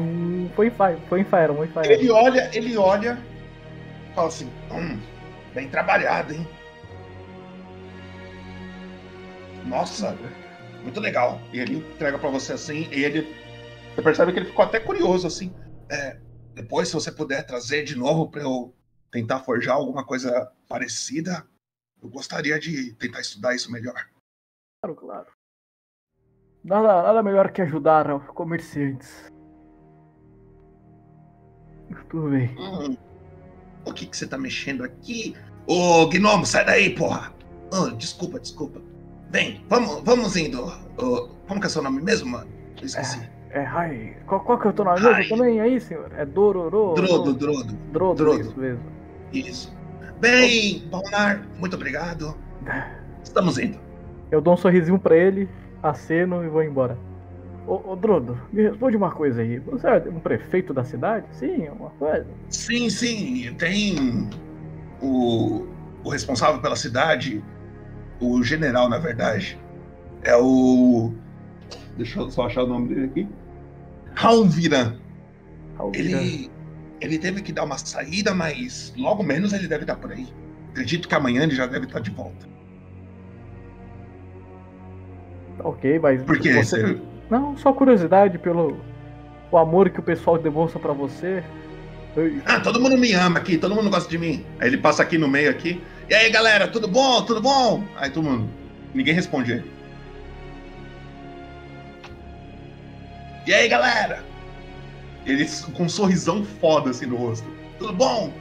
Não 0.00 0.48
foi 0.50 0.68
em 0.68 0.70
Fire, 0.70 1.00
foi 1.08 1.20
em 1.20 1.24
Fire, 1.24 1.54
foi 1.54 1.66
em 1.66 1.70
Fire. 1.70 1.92
Ele 1.92 2.10
olha, 2.10 2.50
ele 2.56 2.76
olha, 2.76 3.18
fala 4.14 4.28
assim: 4.28 4.50
Hum, 4.70 4.98
bem 5.54 5.68
trabalhado, 5.68 6.34
hein? 6.34 6.46
Nossa, 9.66 10.16
muito 10.82 11.00
legal. 11.00 11.40
E 11.52 11.60
ele 11.60 11.76
entrega 11.76 12.18
pra 12.18 12.30
você 12.30 12.52
assim, 12.52 12.88
e 12.90 13.04
ele. 13.04 13.34
Você 13.94 14.02
percebe 14.02 14.32
que 14.32 14.38
ele 14.38 14.46
ficou 14.46 14.64
até 14.64 14.80
curioso, 14.80 15.26
assim. 15.26 15.54
É, 15.90 16.16
depois, 16.54 16.88
se 16.88 16.94
você 16.94 17.12
puder 17.12 17.44
trazer 17.44 17.82
de 17.84 17.96
novo 17.96 18.30
pra 18.30 18.42
eu 18.42 18.74
tentar 19.10 19.40
forjar 19.40 19.76
alguma 19.76 20.04
coisa 20.04 20.52
parecida, 20.68 21.46
eu 22.02 22.08
gostaria 22.08 22.58
de 22.58 22.94
tentar 22.94 23.20
estudar 23.20 23.54
isso 23.54 23.70
melhor. 23.70 24.08
Claro, 24.82 24.96
claro. 24.96 25.26
Nada, 26.62 27.02
nada 27.02 27.22
melhor 27.22 27.50
que 27.52 27.62
ajudar 27.62 28.20
comerciantes. 28.26 29.29
Tudo 32.08 32.30
bem. 32.30 32.54
Hum, 32.58 32.96
o 33.84 33.92
que, 33.92 34.06
que 34.06 34.16
você 34.16 34.26
tá 34.26 34.38
mexendo 34.38 34.84
aqui? 34.84 35.34
Ô, 35.66 36.06
Gnomo, 36.06 36.46
sai 36.46 36.64
daí, 36.64 36.90
porra! 36.90 37.32
Ah, 37.72 37.92
desculpa, 37.96 38.40
desculpa. 38.40 38.80
Bem, 39.30 39.64
vamos, 39.68 40.02
vamos 40.04 40.36
indo. 40.36 40.66
Ô, 40.98 41.28
como 41.46 41.60
que 41.60 41.66
é 41.66 41.70
seu 41.70 41.82
nome 41.82 42.02
mesmo, 42.02 42.30
mano? 42.30 42.48
Eu 42.80 42.86
esqueci. 42.86 43.20
É, 43.50 43.62
Rai. 43.62 44.16
Qual, 44.26 44.40
qual 44.40 44.58
que 44.58 44.66
é 44.66 44.70
o 44.70 44.72
teu 44.72 44.84
nome 44.84 45.00
mesmo 45.00 45.36
também 45.36 45.60
aí, 45.60 45.80
senhor? 45.80 46.10
É 46.16 46.24
Dororo? 46.24 46.94
Drodo, 46.94 47.34
Drodo. 47.34 47.74
Drodo, 47.92 48.14
Drodo. 48.14 48.40
isso 48.40 48.58
mesmo. 48.58 48.84
Isso. 49.32 49.76
Bem, 50.20 50.88
Balnar, 50.90 51.46
muito 51.58 51.74
obrigado. 51.74 52.36
Estamos 53.22 53.58
indo. 53.58 53.78
Eu 54.30 54.40
dou 54.40 54.54
um 54.54 54.56
sorrisinho 54.56 54.98
pra 54.98 55.16
ele, 55.16 55.48
aceno 55.82 56.44
e 56.44 56.48
vou 56.48 56.62
embora. 56.62 56.96
Ô, 57.70 57.92
ô 57.92 57.94
Drodo, 57.94 58.36
me 58.52 58.62
responde 58.62 58.96
uma 58.96 59.12
coisa 59.12 59.42
aí. 59.42 59.60
Você 59.60 59.86
é 59.86 60.02
um 60.08 60.18
prefeito 60.18 60.74
da 60.74 60.82
cidade? 60.82 61.24
Sim, 61.30 61.68
uma 61.68 61.90
coisa. 61.90 62.26
Sim, 62.48 62.90
sim, 62.90 63.54
tem 63.54 64.28
o, 65.00 65.68
o 66.02 66.08
responsável 66.08 66.60
pela 66.60 66.74
cidade, 66.74 67.40
o 68.20 68.42
general, 68.42 68.88
na 68.88 68.98
verdade. 68.98 69.56
É 70.24 70.34
o. 70.36 71.14
Deixa 71.96 72.18
eu 72.18 72.28
só 72.28 72.46
achar 72.46 72.64
o 72.64 72.66
nome 72.66 72.88
dele 72.88 73.04
aqui. 73.06 73.28
Raunviran. 74.16 74.96
Ele, 75.94 76.50
ele 77.00 77.18
teve 77.20 77.40
que 77.40 77.52
dar 77.52 77.62
uma 77.62 77.78
saída, 77.78 78.34
mas 78.34 78.92
logo 78.96 79.22
menos 79.22 79.52
ele 79.52 79.68
deve 79.68 79.84
estar 79.84 79.94
por 79.94 80.10
aí. 80.10 80.26
Acredito 80.70 81.08
que 81.08 81.14
amanhã 81.14 81.44
ele 81.44 81.54
já 81.54 81.66
deve 81.66 81.86
estar 81.86 82.00
de 82.00 82.10
volta. 82.10 82.48
Ok, 85.62 86.00
mas. 86.00 86.20
Por 86.24 86.40
quê? 86.40 86.54
Você... 86.54 87.00
Não, 87.30 87.56
só 87.56 87.72
curiosidade 87.72 88.38
pelo 88.38 88.76
o 89.50 89.56
amor 89.58 89.90
que 89.90 90.00
o 90.00 90.02
pessoal 90.02 90.38
demonstra 90.38 90.78
pra 90.80 90.92
você. 90.92 91.42
Eu- 92.16 92.40
Ah, 92.44 92.60
todo 92.60 92.80
mundo 92.80 92.96
me 92.98 93.12
ama 93.12 93.38
aqui, 93.38 93.56
todo 93.56 93.74
mundo 93.74 93.88
gosta 93.90 94.08
de 94.08 94.18
mim. 94.18 94.44
Aí 94.58 94.68
ele 94.68 94.78
passa 94.78 95.02
aqui 95.02 95.16
no 95.16 95.28
meio 95.28 95.50
aqui. 95.50 95.80
E 96.08 96.14
aí, 96.14 96.28
galera, 96.30 96.66
tudo 96.66 96.88
bom? 96.88 97.22
Tudo 97.22 97.40
bom? 97.40 97.84
Aí 97.96 98.10
todo 98.10 98.24
mundo. 98.28 98.48
Ninguém 98.92 99.14
responde 99.14 99.52
ele. 99.52 99.70
E 103.46 103.54
aí, 103.54 103.68
galera? 103.68 104.24
Ele 105.26 105.46
com 105.74 105.84
um 105.84 105.88
sorrisão 105.88 106.44
foda 106.44 106.90
assim 106.90 107.06
no 107.06 107.16
rosto. 107.16 107.46
Tudo 107.78 107.92
bom? 107.92 108.32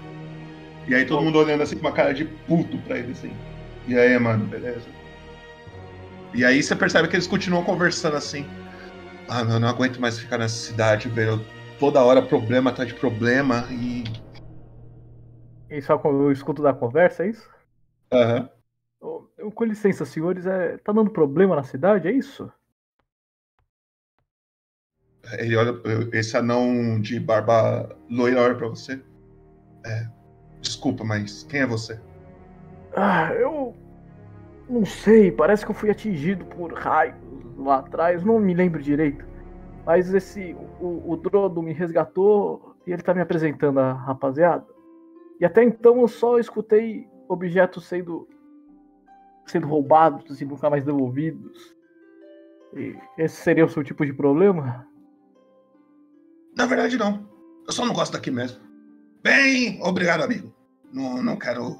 E 0.87 0.95
aí 0.95 1.05
todo 1.05 1.21
mundo 1.23 1.37
olhando 1.37 1.61
assim 1.61 1.75
com 1.75 1.81
uma 1.81 1.91
cara 1.91 2.13
de 2.13 2.25
puto 2.25 2.77
pra 2.79 2.97
ele 2.97 3.11
assim. 3.11 3.31
E 3.87 3.97
aí, 3.97 4.17
mano, 4.19 4.45
beleza? 4.45 4.85
E 6.33 6.43
aí 6.45 6.61
você 6.61 6.75
percebe 6.75 7.07
que 7.07 7.15
eles 7.15 7.27
continuam 7.27 7.63
conversando 7.63 8.15
assim. 8.17 8.45
Ah, 9.29 9.43
meu, 9.43 9.53
eu 9.55 9.59
não 9.59 9.67
aguento 9.67 9.99
mais 10.01 10.17
ficar 10.17 10.39
nessa 10.39 10.55
cidade, 10.55 11.07
velho. 11.07 11.39
Toda 11.79 12.03
hora 12.03 12.21
problema 12.21 12.71
atrás 12.71 12.89
de 12.91 12.99
problema 12.99 13.65
e. 13.69 14.03
E 15.69 15.81
só 15.81 15.97
com 15.97 16.09
eu 16.09 16.31
escuto 16.31 16.63
da 16.63 16.73
conversa, 16.73 17.23
é 17.23 17.29
isso? 17.29 17.49
Aham. 18.11 18.49
Eu- 19.01 19.51
Com 19.53 19.63
licença, 19.63 20.03
senhores, 20.03 20.45
é... 20.45 20.77
tá 20.77 20.91
dando 20.91 21.11
problema 21.11 21.55
na 21.55 21.63
cidade, 21.63 22.07
é 22.07 22.11
isso? 22.11 22.51
Ele 25.37 25.55
olha. 25.55 25.73
Esse 26.11 26.35
anão 26.35 26.99
de 26.99 27.19
barba 27.19 27.95
loira 28.09 28.41
olha 28.41 28.55
pra 28.55 28.67
você. 28.67 29.01
É. 29.85 30.07
Desculpa, 30.59 31.03
mas 31.03 31.43
quem 31.43 31.61
é 31.61 31.65
você? 31.67 31.99
Ah, 32.95 33.31
eu. 33.33 33.75
Não 34.67 34.85
sei, 34.85 35.31
parece 35.31 35.63
que 35.65 35.71
eu 35.71 35.75
fui 35.75 35.89
atingido 35.89 36.45
por 36.45 36.73
raios 36.73 37.15
lá 37.63 37.79
atrás, 37.79 38.23
não 38.23 38.39
me 38.39 38.53
lembro 38.53 38.81
direito. 38.81 39.25
Mas 39.85 40.13
esse. 40.13 40.55
O, 40.79 41.13
o 41.13 41.17
Drodo 41.17 41.61
me 41.61 41.73
resgatou 41.73 42.75
e 42.85 42.91
ele 42.91 43.01
tá 43.01 43.13
me 43.13 43.21
apresentando 43.21 43.79
a 43.79 43.93
rapaziada. 43.93 44.65
E 45.39 45.45
até 45.45 45.63
então 45.63 46.01
eu 46.01 46.07
só 46.07 46.37
escutei 46.39 47.07
objetos 47.27 47.85
sendo. 47.85 48.27
sendo 49.45 49.67
roubados 49.67 50.41
e 50.41 50.45
nunca 50.45 50.69
mais 50.69 50.83
devolvidos. 50.83 51.75
E 52.75 52.95
esse 53.17 53.35
seria 53.37 53.65
o 53.65 53.69
seu 53.69 53.83
tipo 53.83 54.05
de 54.05 54.13
problema? 54.13 54.85
Na 56.55 56.65
verdade, 56.65 56.97
não. 56.97 57.27
Eu 57.65 57.71
só 57.73 57.85
não 57.85 57.93
gosto 57.93 58.13
daqui 58.13 58.29
mesmo. 58.29 58.59
Bem, 59.23 59.81
obrigado, 59.81 60.21
amigo. 60.23 60.53
Não, 60.91 61.21
não 61.21 61.35
quero 61.37 61.77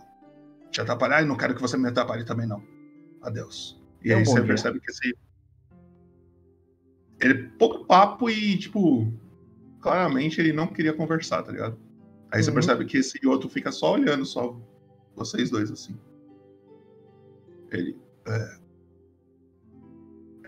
te 0.72 0.82
atrapalhar 0.82 1.22
e 1.22 1.26
não 1.26 1.36
quero 1.36 1.54
que 1.56 1.62
você 1.62 1.78
me 1.78 1.88
atrapalhe 1.90 2.24
também, 2.26 2.48
não. 2.48 2.62
Adeus. 3.22 3.80
E 4.04 4.12
É 4.12 4.16
aí 4.16 4.26
você 4.26 4.36
dia. 4.36 4.48
percebe 4.48 4.80
que 4.80 4.90
esse. 4.92 5.16
Ele 7.22 7.50
pouco 7.58 7.86
papo 7.86 8.30
e, 8.30 8.58
tipo, 8.58 9.12
claramente 9.82 10.40
ele 10.40 10.54
não 10.54 10.68
queria 10.68 10.94
conversar, 10.94 11.44
tá 11.44 11.52
ligado? 11.52 11.78
Aí 12.32 12.42
você 12.44 12.50
Uhum. 12.50 12.56
percebe 12.56 12.86
que 12.86 12.98
esse 12.98 13.26
outro 13.28 13.50
fica 13.50 13.72
só 13.72 13.94
olhando, 13.94 14.26
só 14.26 14.60
vocês 15.16 15.50
dois 15.50 15.72
assim. 15.72 15.98
Ele. 17.72 17.98
É, 18.28 18.60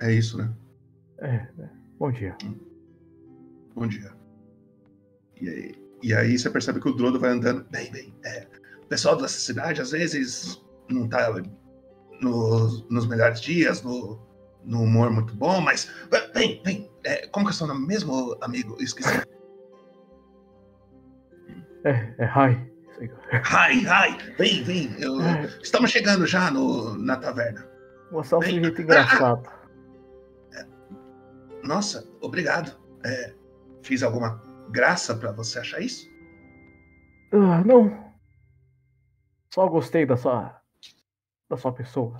é 0.08 0.14
isso, 0.14 0.38
né? 0.38 0.54
É, 1.20 1.36
é. 1.36 1.70
bom 2.00 2.12
dia. 2.12 2.36
Bom 3.76 3.88
dia. 3.88 4.12
E 5.40 5.50
aí, 5.50 5.76
e 6.04 6.14
aí 6.14 6.38
você 6.38 6.50
percebe 6.50 6.80
que 6.80 6.90
o 6.90 6.94
Drodo 6.94 7.20
vai 7.20 7.32
andando. 7.32 7.66
Bem, 7.70 7.92
bem. 7.92 8.14
É, 8.26 8.48
o 8.84 8.88
pessoal 8.88 9.16
dessa 9.18 9.40
cidade 9.40 9.82
às 9.82 9.92
vezes 9.92 10.64
não 10.90 11.08
tá 11.08 11.32
nos, 12.22 12.88
nos 12.90 13.08
melhores 13.08 13.42
dias, 13.42 13.82
no, 13.82 14.20
no 14.64 14.82
humor 14.84 15.10
muito 15.12 15.34
bom, 15.36 15.60
mas. 15.62 15.92
Bem, 16.34 16.62
bem. 16.64 16.92
é, 17.04 17.28
como 17.28 17.46
que 17.46 17.52
é 17.52 17.54
o 17.54 17.58
seu 17.58 17.68
nome 17.68 17.86
mesmo, 17.86 18.38
amigo? 18.42 18.76
Esqueci. 18.82 19.22
É, 21.84 22.16
é 22.18 22.26
Rai. 22.26 22.70
Ai, 23.52 23.84
ai, 23.88 24.18
vem, 24.38 24.64
vem. 24.64 24.96
eu- 25.02 25.20
estamos 25.64 25.90
chegando 25.90 26.28
já 26.28 26.52
no, 26.52 26.96
na 26.98 27.18
taverna. 27.18 27.68
Você 28.12 28.36
é 28.36 28.38
um 28.38 28.42
sujeito 28.42 28.82
engraçado. 28.82 29.50
Nossa, 31.64 32.08
obrigado. 32.22 32.80
É, 33.04 33.34
fiz 33.82 34.04
alguma 34.04 34.44
graça 34.70 35.16
pra 35.16 35.32
você 35.32 35.60
achar 35.60 35.80
isso? 35.82 36.08
Ah, 37.34 37.64
não. 37.66 38.12
Só 39.54 39.68
gostei 39.68 40.06
da 40.06 40.16
sua. 40.18 40.62
da 41.50 41.58
sua 41.58 41.74
pessoa. 41.74 42.18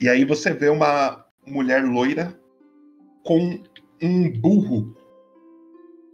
E 0.00 0.08
aí 0.08 0.24
você 0.24 0.52
vê 0.52 0.68
uma 0.68 1.24
mulher 1.46 1.84
loira 1.84 2.38
com 3.24 3.60
um 4.00 4.30
burro 4.30 4.94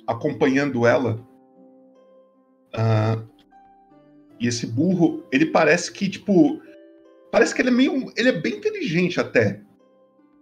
acompanhando 0.07 0.87
ela. 0.87 1.25
Ah, 2.73 3.23
e 4.41 4.47
esse 4.47 4.67
burro, 4.67 5.25
ele 5.31 5.47
parece 5.47 5.93
que, 5.93 6.09
tipo. 6.09 6.61
Parece 7.31 7.55
que 7.55 7.63
ele 7.63 7.69
é 7.69 7.73
meio. 7.73 8.13
Ele 8.17 8.29
é 8.29 8.41
bem 8.41 8.57
inteligente 8.57 9.21
até. 9.21 9.61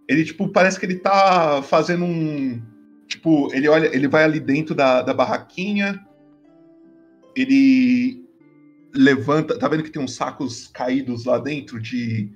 Ele, 0.07 0.23
tipo, 0.23 0.49
parece 0.49 0.79
que 0.79 0.85
ele 0.85 0.99
tá 0.99 1.61
fazendo 1.63 2.05
um. 2.05 2.61
Tipo, 3.07 3.53
ele 3.53 3.67
olha, 3.67 3.93
ele 3.95 4.07
vai 4.07 4.23
ali 4.23 4.39
dentro 4.39 4.73
da, 4.73 5.01
da 5.01 5.13
barraquinha. 5.13 6.05
Ele 7.35 8.23
levanta. 8.93 9.57
Tá 9.57 9.67
vendo 9.67 9.83
que 9.83 9.91
tem 9.91 10.01
uns 10.01 10.15
sacos 10.15 10.67
caídos 10.67 11.25
lá 11.25 11.37
dentro 11.37 11.79
de, 11.79 12.31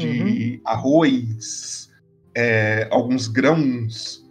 de 0.00 0.60
arroz, 0.64 1.90
é, 2.34 2.88
alguns 2.90 3.28
grãos, 3.28 4.28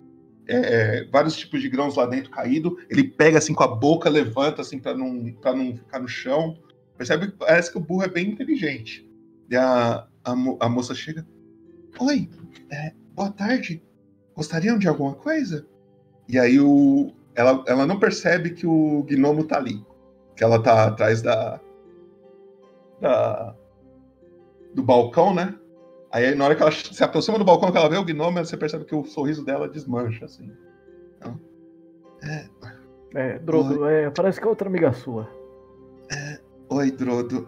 é, 0.48 1.06
vários 1.12 1.36
tipos 1.36 1.62
de 1.62 1.70
grãos 1.70 1.96
lá 1.96 2.06
dentro 2.06 2.32
caído. 2.32 2.78
Ele 2.90 3.04
pega 3.04 3.38
assim 3.38 3.54
com 3.54 3.64
a 3.64 3.68
boca, 3.68 4.10
levanta 4.10 4.62
assim 4.62 4.80
para 4.80 4.96
não, 4.98 5.32
pra 5.34 5.54
não 5.54 5.76
ficar 5.76 6.00
no 6.00 6.08
chão. 6.08 6.58
Percebe 6.98 7.32
parece 7.32 7.72
que 7.72 7.78
o 7.78 7.82
burro 7.82 8.04
é 8.04 8.10
bem 8.10 8.30
inteligente. 8.30 9.08
E 9.50 9.56
a, 9.56 10.08
a, 10.24 10.36
mo- 10.36 10.58
a 10.60 10.68
moça 10.68 10.94
chega. 10.94 11.26
Oi, 12.00 12.30
é, 12.72 12.94
boa 13.16 13.32
tarde. 13.32 13.82
Gostariam 14.36 14.78
de 14.78 14.88
alguma 14.88 15.16
coisa? 15.16 15.68
E 16.28 16.38
aí 16.40 16.60
o, 16.60 17.12
ela, 17.36 17.64
ela 17.68 17.86
não 17.86 18.00
percebe 18.00 18.52
que 18.52 18.66
o 18.66 19.04
gnomo 19.04 19.44
tá 19.44 19.58
ali. 19.58 19.84
Que 20.36 20.44
ela 20.44 20.62
tá 20.62 20.86
atrás 20.86 21.22
da, 21.22 21.60
da 23.02 23.56
do 24.74 24.84
balcão, 24.84 25.34
né? 25.34 25.59
Aí 26.12 26.34
na 26.34 26.46
hora 26.46 26.56
que 26.56 26.62
ela 26.62 26.72
se 26.72 27.04
aproxima 27.04 27.38
do 27.38 27.46
balcão 27.46 27.72
que 27.72 27.78
ela 27.78 27.90
vê 27.90 27.98
o 27.98 28.04
gnomo, 28.04 28.40
você 28.40 28.58
percebe 28.58 28.86
que 28.86 28.96
o 28.96 29.06
sorriso 29.06 29.46
dela 29.46 29.68
desmancha, 29.70 30.26
assim. 30.26 30.52
Então, 31.18 31.40
é, 32.24 32.50
É, 33.16 33.40
Drogo, 33.40 33.86
é, 33.86 34.10
parece 34.10 34.40
que 34.40 34.46
é 34.46 34.50
outra 34.50 34.68
amiga 34.68 34.92
sua. 34.94 35.30
Oi, 36.70 36.92
Drodo. 36.92 37.48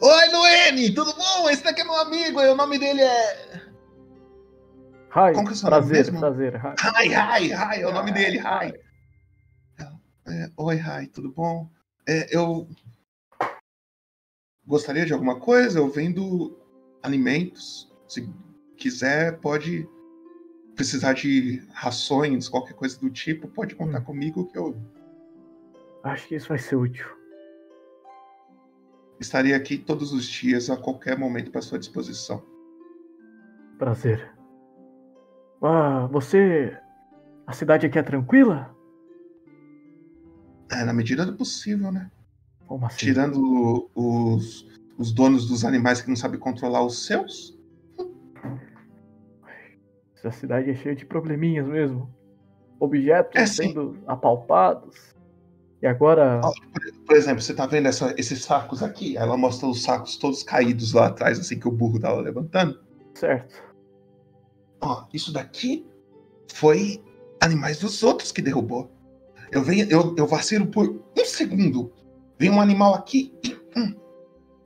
Oi, 0.00 0.28
Luene! 0.32 0.94
Tudo 0.94 1.14
bom? 1.14 1.48
Esse 1.50 1.64
daqui 1.64 1.80
é 1.82 1.84
meu 1.84 1.96
amigo, 1.96 2.40
e 2.40 2.48
o 2.48 2.54
nome 2.56 2.78
dele 2.78 3.02
é. 3.02 3.70
Rai, 5.10 5.32
Como 5.34 5.46
que 5.46 5.52
é 5.52 5.54
o 5.54 5.56
seu 5.56 5.70
nome 5.70 5.86
prazer, 5.86 6.18
prazer. 6.18 6.56
Rai, 6.56 7.08
Rai, 7.08 7.48
Rai, 7.48 7.82
é 7.82 7.86
o 7.86 7.92
nome 7.92 8.12
dele, 8.12 8.38
Rai. 8.38 8.72
É, 10.26 10.50
Oi, 10.56 10.76
Rai, 10.76 11.06
tudo 11.06 11.32
bom? 11.32 11.68
É, 12.08 12.34
eu 12.34 12.68
gostaria 14.66 15.04
de 15.04 15.12
alguma 15.12 15.40
coisa? 15.40 15.78
Eu 15.78 15.88
vendo 15.90 16.56
alimentos. 17.02 17.89
Se 18.10 18.28
quiser, 18.76 19.38
pode 19.38 19.88
precisar 20.74 21.12
de 21.12 21.62
rações, 21.72 22.48
qualquer 22.48 22.74
coisa 22.74 22.98
do 22.98 23.08
tipo, 23.08 23.46
pode 23.46 23.76
contar 23.76 24.00
comigo 24.00 24.46
que 24.46 24.58
eu 24.58 24.76
Acho 26.02 26.26
que 26.26 26.34
isso 26.34 26.48
vai 26.48 26.58
ser 26.58 26.74
útil. 26.74 27.06
estarei 29.20 29.54
aqui 29.54 29.78
todos 29.78 30.12
os 30.12 30.24
dias, 30.24 30.70
a 30.70 30.76
qualquer 30.76 31.16
momento, 31.16 31.52
para 31.52 31.62
sua 31.62 31.78
disposição. 31.78 32.42
Prazer. 33.78 34.28
Ah, 35.62 36.08
você. 36.10 36.76
A 37.46 37.52
cidade 37.52 37.86
aqui 37.86 37.98
é 37.98 38.02
tranquila? 38.02 38.74
É, 40.68 40.82
na 40.84 40.92
medida 40.92 41.24
do 41.24 41.36
possível, 41.36 41.92
né? 41.92 42.10
Como 42.66 42.86
assim? 42.86 42.96
Tirando 43.06 43.88
os, 43.94 44.66
os 44.98 45.12
donos 45.12 45.46
dos 45.46 45.64
animais 45.64 46.00
que 46.02 46.08
não 46.08 46.16
sabem 46.16 46.40
controlar 46.40 46.84
os 46.84 47.06
seus. 47.06 47.59
Essa 50.22 50.30
cidade 50.30 50.70
é 50.70 50.74
cheia 50.74 50.94
de 50.94 51.06
probleminhas 51.06 51.66
mesmo. 51.66 52.14
Objetos 52.78 53.40
É, 53.40 53.46
sendo 53.46 53.98
apalpados. 54.06 55.14
E 55.82 55.86
agora. 55.86 56.40
Por, 57.06 57.16
exemplo, 57.16 57.40
você 57.42 57.54
tá 57.54 57.66
vendo 57.66 57.88
essa- 57.88 58.14
esses 58.18 58.44
sacos 58.44 58.82
aqui? 58.82 59.16
Ela 59.16 59.36
mostra 59.36 59.66
os 59.66 59.82
sacos 59.82 60.16
todos 60.16 60.42
caídos 60.42 60.92
lá 60.92 61.06
atrás, 61.06 61.38
assim 61.38 61.58
que 61.58 61.66
o 61.66 61.70
burro 61.70 61.98
tava 61.98 62.20
levantando. 62.20 62.78
Certo. 63.14 63.62
Ó, 64.80 65.06
isso 65.12 65.32
daqui 65.32 65.86
foi 66.52 67.02
animais 67.40 67.78
dos 67.80 68.02
outros 68.02 68.30
que 68.30 68.42
derrubou. 68.42 68.90
Eu 69.50 69.62
venho, 69.62 69.86
eu, 69.90 70.14
eu 70.16 70.26
vacilo 70.26 70.66
por 70.66 71.02
um 71.18 71.24
segundo. 71.24 71.92
Vem 72.38 72.50
um 72.50 72.60
animal 72.60 72.94
aqui 72.94 73.34
e 73.42 73.54
hum, 73.76 73.94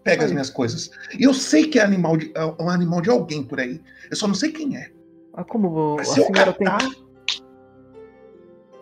pega 0.02 0.24
as 0.24 0.32
minhas 0.32 0.50
coisas. 0.50 0.90
E 1.18 1.22
eu 1.24 1.32
sei 1.32 1.68
que 1.68 1.78
é 1.78 1.82
animal 1.82 2.16
de, 2.16 2.32
é 2.34 2.44
um 2.60 2.68
animal 2.68 3.00
de 3.00 3.10
alguém 3.10 3.42
por 3.42 3.60
aí. 3.60 3.80
Eu 4.10 4.16
só 4.16 4.26
não 4.26 4.34
sei 4.34 4.52
quem 4.52 4.76
é. 4.76 4.92
Ah, 5.34 5.44
como 5.44 5.94
a 5.94 5.96
Mas 5.96 6.16
eu 6.16 6.24
senhora 6.26 6.52
tem. 6.52 6.66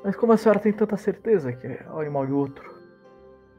Mas 0.04 0.16
como 0.16 0.32
a 0.32 0.36
senhora 0.36 0.58
tem 0.60 0.72
tanta 0.72 0.96
certeza 0.96 1.52
que 1.52 1.66
é 1.66 1.86
o 1.90 1.98
animal 2.00 2.26
de 2.26 2.32
outro? 2.32 2.72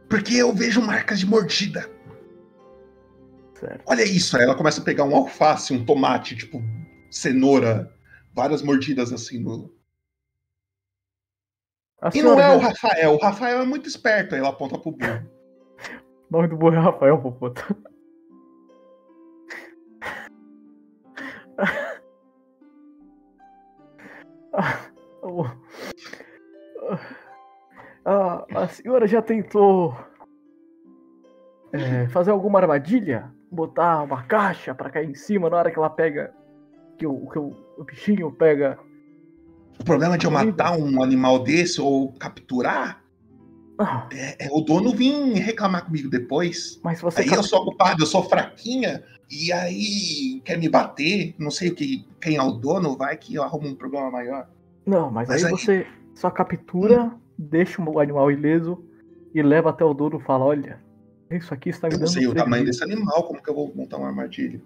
porque 0.09 0.35
eu 0.35 0.53
vejo 0.53 0.79
marcas 0.79 1.19
de 1.19 1.25
mordida. 1.25 1.89
Certo. 3.55 3.81
Olha 3.87 4.03
isso, 4.03 4.37
ela 4.37 4.53
começa 4.53 4.79
a 4.79 4.83
pegar 4.83 5.05
um 5.05 5.15
alface, 5.15 5.73
um 5.73 5.83
tomate, 5.83 6.35
tipo 6.35 6.61
cenoura, 7.09 7.91
várias 8.31 8.61
mordidas 8.61 9.11
assim 9.11 9.39
no. 9.39 9.73
A 11.99 12.09
E 12.13 12.21
não 12.21 12.39
é 12.39 12.55
o 12.55 12.59
já- 12.59 12.67
Rafael, 12.67 13.13
o 13.13 13.17
Rafael 13.17 13.61
é 13.61 13.65
muito 13.65 13.87
esperto, 13.87 14.35
aí 14.35 14.39
ela 14.41 14.49
aponta 14.49 14.77
pro 14.77 14.91
burro. 14.91 15.25
O 15.25 15.77
nome 16.29 16.47
do 16.47 16.57
burro 16.57 16.75
é 16.75 16.79
Rafael, 16.79 17.19
Popota. 17.19 17.75
Ah, 28.05 28.45
a 28.53 28.67
senhora 28.67 29.07
já 29.07 29.21
tentou 29.21 29.95
é, 31.71 32.05
fazer 32.09 32.31
alguma 32.31 32.59
armadilha? 32.59 33.31
Botar 33.49 34.03
uma 34.03 34.23
caixa 34.23 34.75
pra 34.75 34.89
cair 34.89 35.09
em 35.09 35.15
cima 35.15 35.49
na 35.49 35.55
hora 35.55 35.71
que 35.71 35.79
ela 35.79 35.89
pega. 35.89 36.33
Que 36.97 37.07
o, 37.07 37.29
que 37.29 37.39
o, 37.39 37.55
o 37.77 37.83
bichinho 37.85 38.29
pega. 38.31 38.77
O 39.79 39.85
problema 39.85 40.17
de 40.17 40.25
eu 40.25 40.31
matar 40.31 40.77
um 40.77 41.01
animal 41.01 41.39
desse 41.39 41.79
ou 41.79 42.11
capturar 42.13 43.02
é, 44.11 44.45
é 44.45 44.49
o 44.51 44.61
dono 44.61 44.91
vir 44.95 45.33
reclamar 45.33 45.85
comigo 45.85 46.09
depois. 46.09 46.79
Mas 46.83 47.01
você 47.01 47.21
aí 47.21 47.29
eu 47.29 47.43
sou 47.43 47.63
culpado, 47.63 48.03
eu 48.03 48.07
sou 48.07 48.23
fraquinha, 48.23 49.03
e 49.29 49.51
aí 49.51 50.41
quer 50.45 50.57
me 50.57 50.69
bater, 50.69 51.35
não 51.39 51.49
sei 51.51 51.71
que, 51.71 52.05
quem 52.21 52.35
é 52.37 52.41
o 52.41 52.51
dono, 52.51 52.95
vai 52.95 53.17
que 53.17 53.35
eu 53.35 53.43
arrumo 53.43 53.67
um 53.67 53.75
problema 53.75 54.11
maior. 54.11 54.47
Não, 54.85 55.09
mas, 55.09 55.29
Mas 55.29 55.43
aí, 55.43 55.51
aí- 55.51 55.57
você 55.57 55.87
só 56.13 56.29
captura, 56.29 57.11
deixa 57.37 57.81
o 57.81 57.99
animal 57.99 58.29
ileso 58.31 58.83
e 59.33 59.41
leva 59.41 59.69
até 59.71 59.83
o 59.83 59.93
dono 59.93 60.19
e 60.19 60.23
fala: 60.23 60.45
Olha, 60.45 60.79
isso 61.31 61.53
aqui 61.53 61.69
está 61.69 61.87
me 61.87 61.93
Eu 61.95 61.99
não 61.99 62.05
dando 62.05 62.13
sei 62.13 62.27
o 62.27 62.33
tamanho 62.33 62.63
prejuízo." 62.63 62.79
desse 62.85 62.93
animal, 62.93 63.23
como 63.23 63.41
que 63.41 63.49
eu 63.49 63.55
vou 63.55 63.73
montar 63.73 63.97
uma 63.97 64.07
armadilha? 64.09 64.61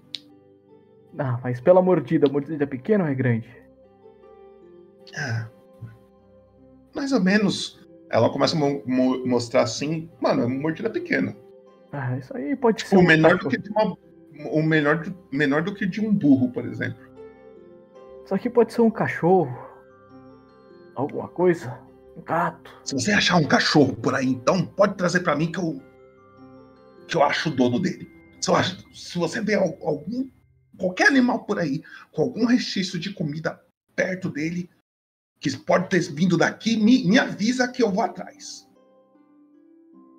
Ah, 1.18 1.40
mas 1.44 1.62
pela 1.62 1.82
mordida, 1.82 2.28
a 2.28 2.30
mordida 2.32 2.64
é 2.64 2.68
pequena 2.68 3.06
ou 3.06 3.10
é 3.10 3.16
grande? 3.16 3.48
Ah, 5.16 5.48
mais 6.94 7.12
ou 7.12 7.22
menos. 7.22 7.80
Ela 8.10 8.30
começa 8.30 8.56
a 8.56 8.60
mo- 8.60 8.82
mo- 8.86 9.26
mostrar 9.26 9.64
assim, 9.64 10.10
mano, 10.22 10.44
é 10.44 10.46
uma 10.46 10.60
mordida 10.60 10.90
pequena. 10.90 11.36
Ah, 11.92 12.18
isso 12.18 12.36
aí 12.36 12.56
pode 12.56 12.86
ser. 12.86 12.96
O 12.96 13.00
um 13.00 13.06
menor 13.06 13.38
do 13.38 13.50
que 13.50 13.58
de 13.58 13.70
uma. 13.70 13.98
O 14.52 14.62
menor 14.62 14.98
do, 15.00 15.16
menor 15.32 15.62
do 15.64 15.74
que 15.74 15.86
de 15.86 16.00
um 16.00 16.14
burro, 16.14 16.52
por 16.52 16.66
exemplo. 16.66 17.00
Isso 18.24 18.36
aqui 18.36 18.50
pode 18.50 18.72
ser 18.74 18.82
um 18.82 18.90
cachorro. 18.92 19.58
Alguma 20.96 21.28
coisa. 21.28 21.80
Um 22.16 22.22
gato. 22.22 22.72
Se 22.84 22.94
você 22.94 23.12
achar 23.12 23.38
um 23.38 23.44
cachorro 23.46 23.96
por 23.96 24.14
aí, 24.16 24.28
então, 24.28 24.66
pode 24.66 24.96
trazer 24.96 25.22
pra 25.22 25.36
mim 25.36 25.52
que 25.52 25.60
eu. 25.60 25.82
que 27.08 27.16
eu 27.16 27.24
acho 27.24 27.50
o 27.50 27.56
dono 27.56 27.80
dele. 27.80 28.10
Se, 28.42 28.50
eu 28.50 28.56
acho- 28.56 28.84
se 28.94 29.18
você 29.18 29.42
vê 29.42 29.56
al- 29.56 29.78
algum. 29.82 30.28
qualquer 30.78 31.08
animal 31.08 31.44
por 31.46 31.58
aí 31.58 31.82
com 32.12 32.22
algum 32.22 32.46
restício 32.46 33.00
de 33.00 33.12
comida 33.12 33.60
perto 33.96 34.30
dele, 34.30 34.70
que 35.40 35.56
pode 35.58 35.90
ter 35.90 36.00
vindo 36.12 36.38
daqui, 36.38 36.78
me, 36.78 37.08
me 37.08 37.20
avisa 37.20 37.68
que 37.68 37.84
eu 37.84 37.92
vou 37.92 38.04
atrás. 38.04 38.68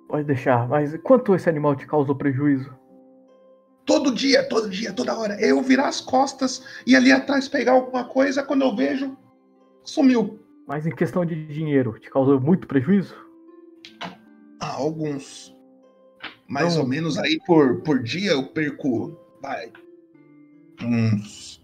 Pode 0.07 0.25
deixar. 0.25 0.67
Mas 0.67 0.95
quanto 1.03 1.35
esse 1.35 1.49
animal 1.49 1.75
te 1.75 1.85
causou 1.85 2.15
prejuízo? 2.15 2.73
Todo 3.85 4.13
dia, 4.13 4.47
todo 4.47 4.69
dia, 4.69 4.93
toda 4.93 5.17
hora. 5.17 5.39
Eu 5.41 5.61
virar 5.61 5.87
as 5.87 6.01
costas 6.01 6.63
e 6.85 6.95
ali 6.95 7.11
atrás 7.11 7.47
pegar 7.47 7.73
alguma 7.73 8.03
coisa, 8.05 8.43
quando 8.43 8.63
eu 8.63 8.75
vejo, 8.75 9.17
sumiu. 9.83 10.39
Mas 10.67 10.85
em 10.85 10.91
questão 10.91 11.25
de 11.25 11.47
dinheiro, 11.47 11.97
te 11.99 12.09
causou 12.09 12.39
muito 12.39 12.67
prejuízo? 12.67 13.15
Ah, 14.59 14.73
alguns. 14.73 15.55
Mais 16.47 16.75
Não. 16.75 16.83
ou 16.83 16.87
menos 16.87 17.17
aí 17.17 17.39
por, 17.45 17.81
por 17.81 18.01
dia 18.01 18.31
eu 18.31 18.47
perco, 18.47 19.17
vai, 19.41 19.71
uns, 20.81 21.63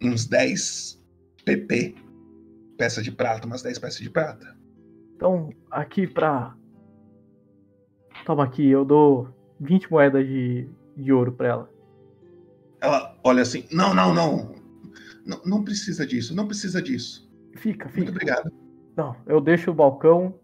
uns 0.00 0.26
10 0.26 1.00
PP. 1.44 2.05
Peça 2.76 3.02
de 3.02 3.10
prata, 3.10 3.46
umas 3.46 3.62
10 3.62 3.78
peças 3.78 4.00
de 4.00 4.10
prata. 4.10 4.56
Então, 5.14 5.50
aqui 5.70 6.06
pra. 6.06 6.54
Toma 8.24 8.44
aqui, 8.44 8.68
eu 8.68 8.84
dou 8.84 9.28
20 9.60 9.90
moedas 9.90 10.26
de, 10.26 10.68
de 10.96 11.12
ouro 11.12 11.32
pra 11.32 11.48
ela. 11.48 11.70
Ela 12.80 13.18
olha 13.24 13.42
assim, 13.42 13.64
não, 13.72 13.94
não, 13.94 14.12
não. 14.14 14.54
Não, 15.24 15.40
não 15.44 15.64
precisa 15.64 16.06
disso, 16.06 16.34
não 16.34 16.46
precisa 16.46 16.80
disso. 16.80 17.28
Fica, 17.56 17.86
Muito 17.86 17.98
fica. 17.98 18.10
obrigado. 18.10 18.52
Não, 18.96 19.16
eu 19.26 19.40
deixo 19.40 19.70
o 19.70 19.74
balcão 19.74 20.34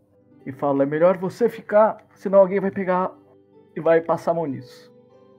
e 0.45 0.53
falo: 0.53 0.83
é 0.83 0.87
melhor 0.87 1.19
você 1.19 1.49
ficar, 1.49 2.07
senão 2.15 2.39
alguém 2.41 2.61
vai 2.61 2.71
pegar 2.71 3.13
e 3.77 3.81
vai 3.81 4.01
passar 4.01 4.33
a 4.33 4.35
mão 4.35 4.47
nisso. 4.47 4.93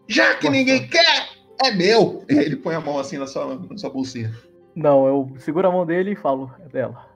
Já 0.08 0.36
que 0.36 0.50
ninguém 0.50 0.88
quer, 0.88 1.30
é 1.64 1.72
meu. 1.72 2.24
Ele 2.28 2.56
põe 2.56 2.76
a 2.76 2.82
mão 2.82 2.98
assim 3.00 3.18
na 3.18 3.28
sua, 3.28 3.56
na 3.56 3.78
sua 3.78 3.89
bolsinha. 3.89 4.34
Não, 4.76 5.06
eu 5.08 5.34
seguro 5.40 5.68
a 5.68 5.72
mão 5.72 5.86
dele 5.86 6.12
e 6.12 6.16
falo: 6.16 6.52
é 6.60 6.68
dela. 6.70 7.10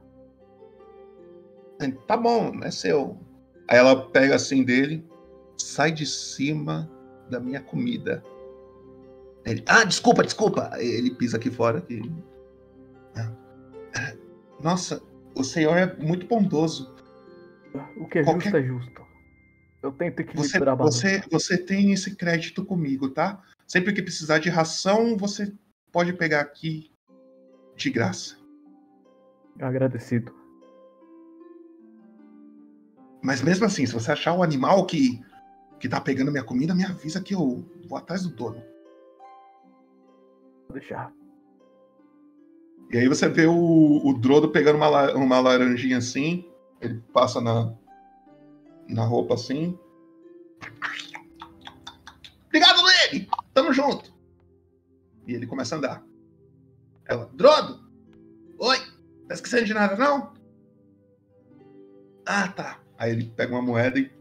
Tá 2.08 2.18
bom, 2.18 2.60
é 2.64 2.72
seu. 2.72 3.18
Aí 3.68 3.78
ela 3.78 4.10
pega 4.10 4.36
assim 4.36 4.64
dele, 4.64 5.06
sai 5.58 5.92
de 5.92 6.06
cima 6.06 6.90
da 7.30 7.40
minha 7.40 7.62
comida. 7.62 8.24
Ele, 9.46 9.64
ah, 9.68 9.84
desculpa, 9.84 10.24
desculpa. 10.24 10.72
Ele 10.78 11.12
pisa 11.14 11.38
aqui 11.38 11.50
fora. 11.52 11.80
aqui. 11.80 12.02
Ah. 13.16 13.34
Nossa, 14.62 15.02
o 15.36 15.44
senhor 15.44 15.78
é 15.78 15.96
muito 15.98 16.26
bondoso. 16.28 16.96
O 17.98 18.08
que 18.08 18.20
é 18.20 18.24
Qualquer- 18.24 18.44
justo 18.52 18.58
é 18.58 18.64
justo. 18.64 19.08
Eu 19.84 19.92
tento 19.92 20.16
Você, 20.34 20.48
equilibrar 20.48 20.74
a 20.74 20.76
balança. 20.76 20.98
você, 21.08 21.24
você 21.30 21.58
tem 21.58 21.92
esse 21.92 22.16
crédito 22.16 22.66
comigo, 22.66 23.10
tá? 23.10 23.42
Sempre 23.68 23.94
que 23.94 24.02
precisar 24.02 24.40
de 24.40 24.50
ração, 24.50 25.16
você 25.16 25.54
pode 25.92 26.12
pegar 26.14 26.42
aqui 26.42 26.90
de 27.78 27.90
graça. 27.92 28.36
Agradecido. 29.60 30.36
Mas 33.24 33.42
mesmo 33.42 33.66
assim, 33.66 33.86
se 33.86 33.94
você 33.94 34.12
achar 34.12 34.34
um 34.34 34.44
animal 34.44 34.86
que, 34.86 35.24
que 35.80 35.88
tá 35.88 36.02
pegando 36.02 36.32
minha 36.32 36.44
comida, 36.44 36.76
me 36.76 36.84
avisa 36.84 37.22
que 37.22 37.34
eu 37.34 37.66
vou 37.88 37.98
atrás 37.98 38.24
do 38.24 38.30
dono. 38.30 38.62
Vou 40.68 40.74
deixar. 40.74 41.14
E 42.92 42.98
aí 42.98 43.08
você 43.08 43.28
vê 43.28 43.46
o, 43.46 44.02
o 44.06 44.14
Drodo 44.14 44.50
pegando 44.50 44.78
uma, 44.78 45.14
uma 45.14 45.40
laranjinha 45.40 45.98
assim, 45.98 46.50
ele 46.80 47.02
passa 47.14 47.42
na, 47.42 47.74
na 48.88 49.04
roupa 49.04 49.34
assim. 49.34 49.78
Obrigado, 52.46 52.80
Lene! 52.82 53.30
Tamo 53.54 53.74
junto! 53.74 54.14
E 55.28 55.34
ele 55.34 55.46
começa 55.46 55.76
a 55.76 55.78
andar. 55.78 56.07
Ela, 57.08 57.30
Drodo! 57.34 57.80
Oi! 58.60 58.78
Tá 59.28 59.34
esquecendo 59.34 59.66
de 59.66 59.74
nada, 59.74 59.96
não? 59.96 60.34
Ah, 62.26 62.50
tá. 62.50 62.80
Aí 62.98 63.12
ele 63.12 63.32
pega 63.36 63.54
uma 63.54 63.62
moeda 63.62 63.98
e 63.98 64.12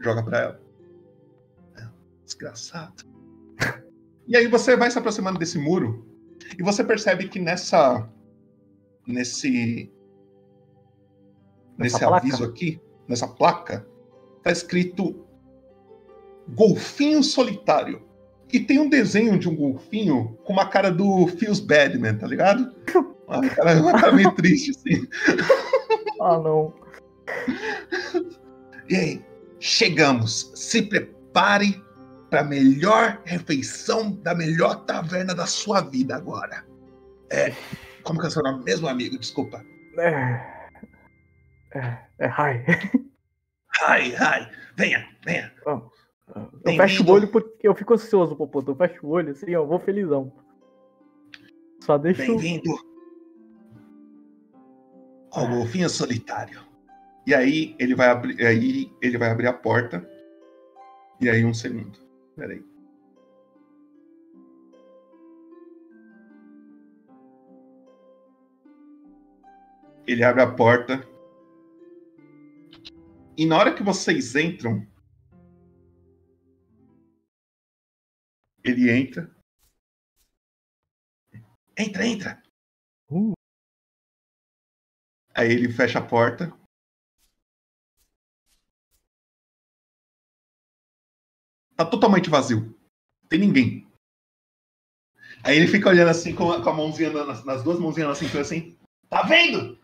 joga 0.00 0.22
pra 0.22 0.40
ela. 0.40 0.60
É, 1.76 1.88
Desgraçado. 2.24 3.04
E 4.26 4.38
aí 4.38 4.48
você 4.48 4.74
vai 4.74 4.90
se 4.90 4.98
aproximando 4.98 5.38
desse 5.38 5.58
muro 5.58 6.08
e 6.58 6.62
você 6.62 6.82
percebe 6.82 7.28
que 7.28 7.38
nessa. 7.38 8.08
Nesse. 9.06 9.92
Nesse 11.76 11.98
placa? 11.98 12.16
aviso 12.16 12.42
aqui, 12.42 12.80
nessa 13.06 13.28
placa, 13.28 13.86
tá 14.42 14.50
escrito 14.50 15.26
Golfinho 16.48 17.22
Solitário. 17.22 18.02
E 18.54 18.60
tem 18.60 18.78
um 18.78 18.88
desenho 18.88 19.36
de 19.36 19.48
um 19.48 19.56
golfinho 19.56 20.38
com 20.44 20.52
uma 20.52 20.68
cara 20.68 20.88
do 20.88 21.26
Feels 21.26 21.58
Badman, 21.58 22.16
tá 22.16 22.26
ligado? 22.28 22.72
Uma 23.26 23.48
cara, 23.48 23.82
uma 23.82 24.00
cara 24.00 24.12
meio 24.12 24.30
triste, 24.36 24.70
assim. 24.70 25.08
Ah, 26.20 26.38
não. 26.38 26.72
E 28.88 28.94
aí, 28.94 29.24
chegamos. 29.58 30.52
Se 30.54 30.82
prepare 30.82 31.82
para 32.30 32.42
a 32.42 32.44
melhor 32.44 33.20
refeição 33.24 34.12
da 34.12 34.36
melhor 34.36 34.84
taverna 34.84 35.34
da 35.34 35.46
sua 35.46 35.80
vida 35.80 36.14
agora. 36.14 36.64
É, 37.32 37.52
como 38.04 38.20
que 38.20 38.26
é 38.26 38.28
o 38.28 38.30
seu 38.30 38.42
nome 38.44 38.62
mesmo, 38.62 38.86
amigo? 38.86 39.18
Desculpa. 39.18 39.64
É. 39.98 40.54
É, 41.74 41.98
é 42.20 42.28
hi. 42.28 43.02
Ai, 43.82 44.14
ai, 44.14 44.48
venha, 44.76 45.08
venha. 45.24 45.52
Vamos. 45.64 45.93
Eu 46.26 46.76
fecho 46.76 47.04
o 47.04 47.10
olho 47.10 47.30
porque 47.30 47.68
eu 47.68 47.74
fico 47.74 47.94
ansioso, 47.94 48.34
Popoto. 48.36 48.70
Eu 48.70 48.76
fecho 48.76 49.06
o 49.06 49.10
olho 49.10 49.32
assim, 49.32 49.50
eu 49.50 49.66
vou 49.66 49.78
felizão. 49.78 50.32
Só 51.80 51.98
deixa. 51.98 52.24
Bem-vindo 52.24 52.74
ao 55.30 55.48
golfinho 55.48 55.90
solitário. 55.90 56.60
E 57.26 57.34
aí 57.34 57.74
ele 57.78 57.94
vai 57.94 58.08
abrir, 58.08 58.46
aí 58.46 58.90
ele 59.02 59.18
vai 59.18 59.30
abrir 59.30 59.48
a 59.48 59.52
porta. 59.52 60.08
E 61.20 61.28
aí 61.28 61.44
um 61.44 61.52
segundo. 61.52 61.98
Peraí. 62.36 62.64
Ele 70.06 70.22
abre 70.22 70.42
a 70.42 70.50
porta. 70.50 71.06
E 73.36 73.46
na 73.46 73.58
hora 73.58 73.74
que 73.74 73.82
vocês 73.82 74.34
entram, 74.36 74.86
ele 78.64 78.90
entra. 78.90 79.30
Entra, 81.76 82.06
entra. 82.06 82.42
Aí 85.34 85.50
ele 85.50 85.72
fecha 85.72 85.98
a 85.98 86.06
porta. 86.06 86.46
Tá 91.76 91.84
totalmente 91.84 92.30
vazio. 92.30 92.60
Não 92.60 93.28
tem 93.28 93.40
ninguém. 93.40 93.84
Aí 95.44 95.56
ele 95.56 95.66
fica 95.66 95.88
olhando 95.88 96.10
assim 96.10 96.34
com 96.34 96.50
a, 96.50 96.62
com 96.62 96.70
a 96.70 96.72
mãozinha 96.72 97.10
nas, 97.10 97.44
nas 97.44 97.62
duas 97.62 97.78
mãozinhas 97.78 98.08
na 98.08 98.14
cintura 98.14 98.42
assim. 98.42 98.78
Tá 99.10 99.22
vendo? 99.22 99.78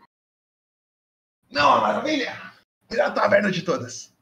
Não, 1.51 1.81
maravilha! 1.81 2.33
Melhor 2.89 3.12
taverna 3.12 3.51
de 3.51 3.62
todas. 3.62 4.14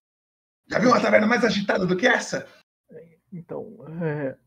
Já 0.66 0.78
viu 0.78 0.88
uma 0.88 1.00
taverna 1.00 1.26
mais 1.26 1.44
agitada 1.44 1.86
do 1.86 1.96
que 1.96 2.06
essa? 2.06 2.48
Então, 3.32 3.76
é... 4.02 4.38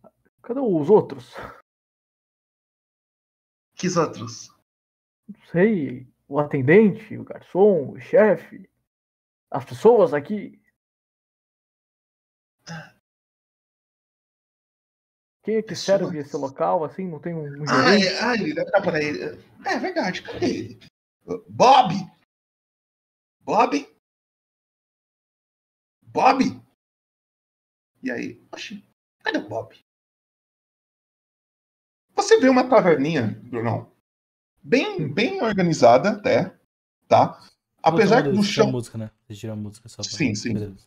cadê 0.41 0.59
os 0.59 0.89
outros? 0.89 1.33
Que 3.75 3.87
outros? 3.97 4.49
Não 5.27 5.39
sei. 5.51 6.07
O 6.27 6.39
atendente, 6.39 7.17
o 7.17 7.23
garçom, 7.23 7.91
o 7.91 7.99
chefe. 7.99 8.69
As 9.49 9.65
pessoas 9.65 10.13
aqui. 10.13 10.61
Que 15.43 15.63
que 15.63 15.75
serve 15.75 16.19
esse 16.19 16.37
local 16.37 16.83
assim? 16.83 17.07
Não 17.07 17.19
tem 17.19 17.33
um, 17.33 17.45
Ah, 17.67 17.95
é, 17.95 18.23
ah, 18.23 18.35
ele 18.35 18.53
deve 18.53 18.67
estar 18.67 18.81
por 18.81 18.93
aí. 18.95 19.09
É 19.65 19.79
verdade, 19.79 20.21
cadê 20.21 20.45
ele? 20.45 20.79
Bob! 21.49 21.95
Bob? 23.41 23.97
Bob? 26.03 26.60
E 28.03 28.09
aí? 28.11 28.41
Oxi, 28.51 28.83
cadê 29.23 29.37
o 29.37 29.47
Bob? 29.47 29.75
Você 32.15 32.39
vê 32.39 32.49
uma 32.49 32.67
taverninha, 32.67 33.39
Brunão, 33.43 33.91
bem, 34.61 35.07
bem 35.11 35.41
organizada 35.41 36.11
até, 36.11 36.55
tá? 37.07 37.39
Apesar 37.81 38.21
do 38.21 38.43
chão, 38.43 38.71
música, 38.71 38.97
né? 38.97 39.09
A 39.51 39.55
música 39.55 39.89
só 39.89 40.01
pra... 40.03 40.11
Sim, 40.11 40.35
sim. 40.35 40.53
Beleza. 40.53 40.85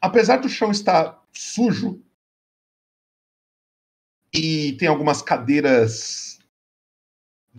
apesar 0.00 0.38
do 0.38 0.48
chão 0.48 0.70
estar 0.70 1.22
sujo 1.32 2.02
e 4.32 4.72
tem 4.78 4.88
algumas 4.88 5.22
cadeiras 5.22 6.38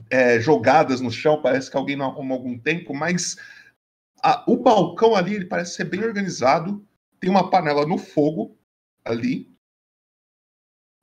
é, 0.10 0.40
jogadas 0.40 1.02
no 1.02 1.12
chão, 1.12 1.42
parece 1.42 1.70
que 1.72 1.78
alguém 1.78 1.96
não 1.96 2.06
arrumou 2.06 2.38
algum 2.38 2.58
tempo, 2.58 2.94
mas 2.94 3.36
a- 4.22 4.44
o 4.48 4.58
balcão 4.58 5.16
ali 5.16 5.36
ele 5.36 5.46
parece 5.46 5.76
ser 5.76 5.86
bem 5.86 6.04
organizado. 6.04 6.87
Tem 7.20 7.30
uma 7.30 7.50
panela 7.50 7.86
no 7.86 7.98
fogo 7.98 8.58
ali, 9.04 9.52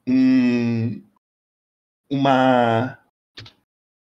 um- 0.06 1.02
uma 2.10 3.00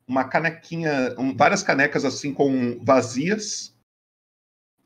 uma 0.08 0.28
canequinha, 0.28 1.14
um- 1.20 1.36
várias 1.38 1.62
canecas 1.62 2.04
assim 2.04 2.34
com 2.34 2.84
vazias 2.84 3.76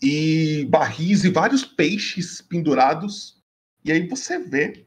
e 0.02 0.66
barris 0.66 1.24
e 1.24 1.30
vários 1.30 1.64
peixes 1.64 2.42
pendurados. 2.42 3.42
E 3.86 3.92
aí 3.92 4.06
você 4.06 4.38
vê. 4.38 4.86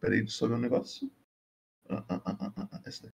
Peraí, 0.00 0.22
deixa 0.22 0.44
eu 0.44 0.48
ver 0.48 0.54
um 0.56 0.58
negócio. 0.58 1.08
Ah, 1.88 2.04
ah, 2.08 2.22
ah, 2.24 2.52
ah, 2.56 2.68
ah. 2.72 3.12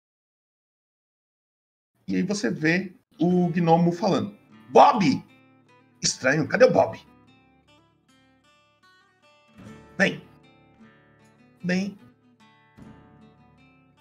E 2.07 2.16
aí 2.16 2.24
você 2.24 2.49
vê 2.49 2.95
o 3.20 3.49
gnomo 3.49 3.91
falando: 3.91 4.36
Bob! 4.70 5.03
Estranho, 6.01 6.47
cadê 6.47 6.66
o 6.66 6.72
Bob? 6.72 6.97
Vem. 10.00 10.26
Vem. 11.62 12.00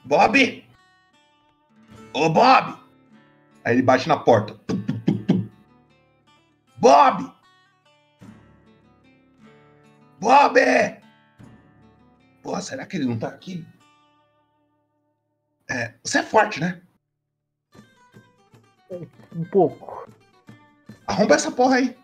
Bob! 0.05 0.64
Ô, 2.14 2.30
Bob! 2.30 2.80
Aí 3.64 3.74
ele 3.74 3.82
bate 3.82 4.07
na 4.07 4.16
porta. 4.16 4.55
Tum, 4.55 4.80
tum, 4.84 5.03
tum, 5.03 5.24
tum. 5.26 5.51
Bob! 6.76 7.34
Bob! 10.20 10.61
Pô, 12.44 12.61
será 12.61 12.86
que 12.86 12.96
ele 12.96 13.07
não 13.07 13.18
tá 13.18 13.26
aqui? 13.26 13.66
É, 15.68 15.94
você 16.05 16.20
é 16.20 16.22
forte, 16.22 16.61
né? 16.61 16.80
Um 19.34 19.44
pouco. 19.51 20.09
Arromba 21.09 21.34
essa 21.34 21.51
porra 21.51 21.78
aí. 21.78 21.99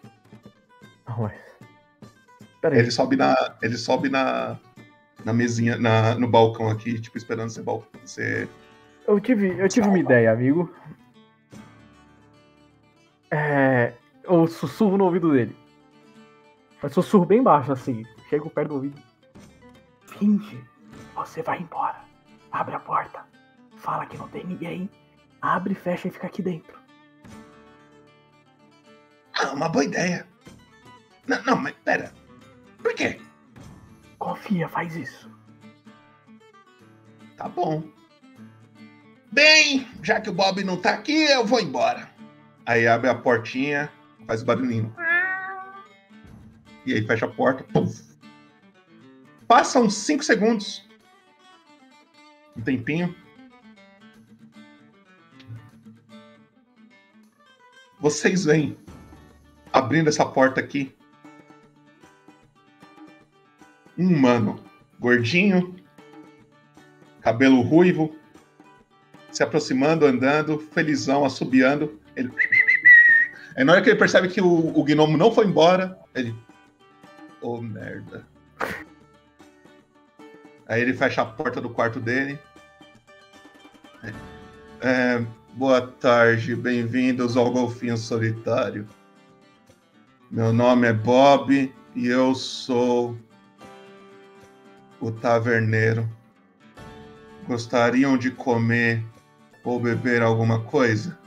Mas... 1.06 1.44
Peraí. 2.64 2.78
Ele 2.78 2.90
sobe 2.90 3.14
na. 3.14 3.36
Ele 3.60 3.76
sobe 3.76 4.08
na. 4.08 4.58
Na 5.22 5.32
mesinha, 5.34 5.76
na, 5.78 6.14
no 6.14 6.26
balcão 6.28 6.68
aqui, 6.70 6.98
tipo, 7.00 7.16
esperando 7.16 7.48
você, 7.50 7.62
bal- 7.62 7.86
você 8.04 8.48
Eu 9.06 9.18
tive, 9.20 9.58
eu 9.58 9.68
tive 9.68 9.86
uma 9.88 9.98
ideia, 9.98 10.30
amigo. 10.32 10.74
É, 13.30 13.92
eu 14.22 14.46
sussurro 14.46 14.96
no 14.98 15.04
ouvido 15.04 15.32
dele. 15.32 15.54
Mas 16.82 16.92
sussurro 16.92 17.24
bem 17.26 17.42
baixo, 17.42 17.72
assim. 17.72 18.04
Chego 18.28 18.48
perto 18.50 18.68
do 18.68 18.74
ouvido. 18.76 19.00
Finge, 20.18 20.62
você 21.14 21.42
vai 21.42 21.60
embora. 21.60 22.00
Abre 22.52 22.74
a 22.74 22.80
porta. 22.80 23.24
Fala 23.76 24.04
que 24.06 24.16
não 24.18 24.28
tem 24.28 24.44
ninguém. 24.44 24.90
Abre, 25.40 25.74
fecha 25.74 26.08
e 26.08 26.10
fica 26.10 26.26
aqui 26.26 26.42
dentro. 26.42 26.78
Ah, 29.34 29.52
uma 29.52 29.68
boa 29.68 29.84
ideia. 29.84 30.26
Não, 31.26 31.42
não, 31.44 31.56
mas 31.56 31.74
pera. 31.84 32.12
Por 32.84 32.94
quê? 32.94 33.18
Confia, 34.18 34.68
faz 34.68 34.94
isso. 34.94 35.30
Tá 37.34 37.48
bom. 37.48 37.82
Bem, 39.32 39.88
já 40.02 40.20
que 40.20 40.28
o 40.28 40.34
Bob 40.34 40.62
não 40.62 40.76
tá 40.76 40.90
aqui, 40.90 41.24
eu 41.24 41.46
vou 41.46 41.60
embora. 41.60 42.10
Aí 42.66 42.86
abre 42.86 43.08
a 43.08 43.14
portinha, 43.14 43.90
faz 44.26 44.42
barulhinho. 44.42 44.94
E 46.84 46.92
aí 46.92 47.06
fecha 47.06 47.24
a 47.24 47.30
porta. 47.30 47.66
Passa 49.48 49.80
uns 49.80 49.94
5 49.94 50.22
segundos. 50.22 50.86
Um 52.54 52.60
tempinho. 52.60 53.16
Vocês 57.98 58.44
vêm 58.44 58.76
abrindo 59.72 60.08
essa 60.08 60.26
porta 60.26 60.60
aqui. 60.60 60.94
Um 63.96 64.08
humano 64.08 64.58
gordinho, 64.98 65.76
cabelo 67.20 67.60
ruivo, 67.60 68.16
se 69.30 69.42
aproximando, 69.42 70.06
andando, 70.06 70.58
felizão, 70.58 71.24
assobiando. 71.24 72.00
Ele... 72.16 72.30
Aí 73.56 73.64
na 73.64 73.72
hora 73.72 73.82
que 73.82 73.90
ele 73.90 73.98
percebe 73.98 74.28
que 74.28 74.40
o, 74.40 74.78
o 74.78 74.84
gnomo 74.84 75.16
não 75.16 75.32
foi 75.32 75.46
embora, 75.46 75.98
ele. 76.14 76.34
Ô 77.40 77.60
merda. 77.60 78.26
Aí 80.66 80.80
ele 80.80 80.94
fecha 80.94 81.22
a 81.22 81.26
porta 81.26 81.60
do 81.60 81.68
quarto 81.68 82.00
dele. 82.00 82.38
É, 84.80 85.24
boa 85.52 85.82
tarde, 85.82 86.56
bem-vindos 86.56 87.36
ao 87.36 87.50
Golfinho 87.50 87.96
Solitário. 87.96 88.86
Meu 90.30 90.52
nome 90.52 90.88
é 90.88 90.92
Bob 90.92 91.72
e 91.94 92.06
eu 92.06 92.34
sou 92.34 93.16
o 95.04 95.12
taverneiro. 95.12 96.08
Gostariam 97.46 98.16
de 98.16 98.30
comer 98.30 99.04
ou 99.62 99.78
beber 99.78 100.22
alguma 100.22 100.64
coisa? 100.64 101.18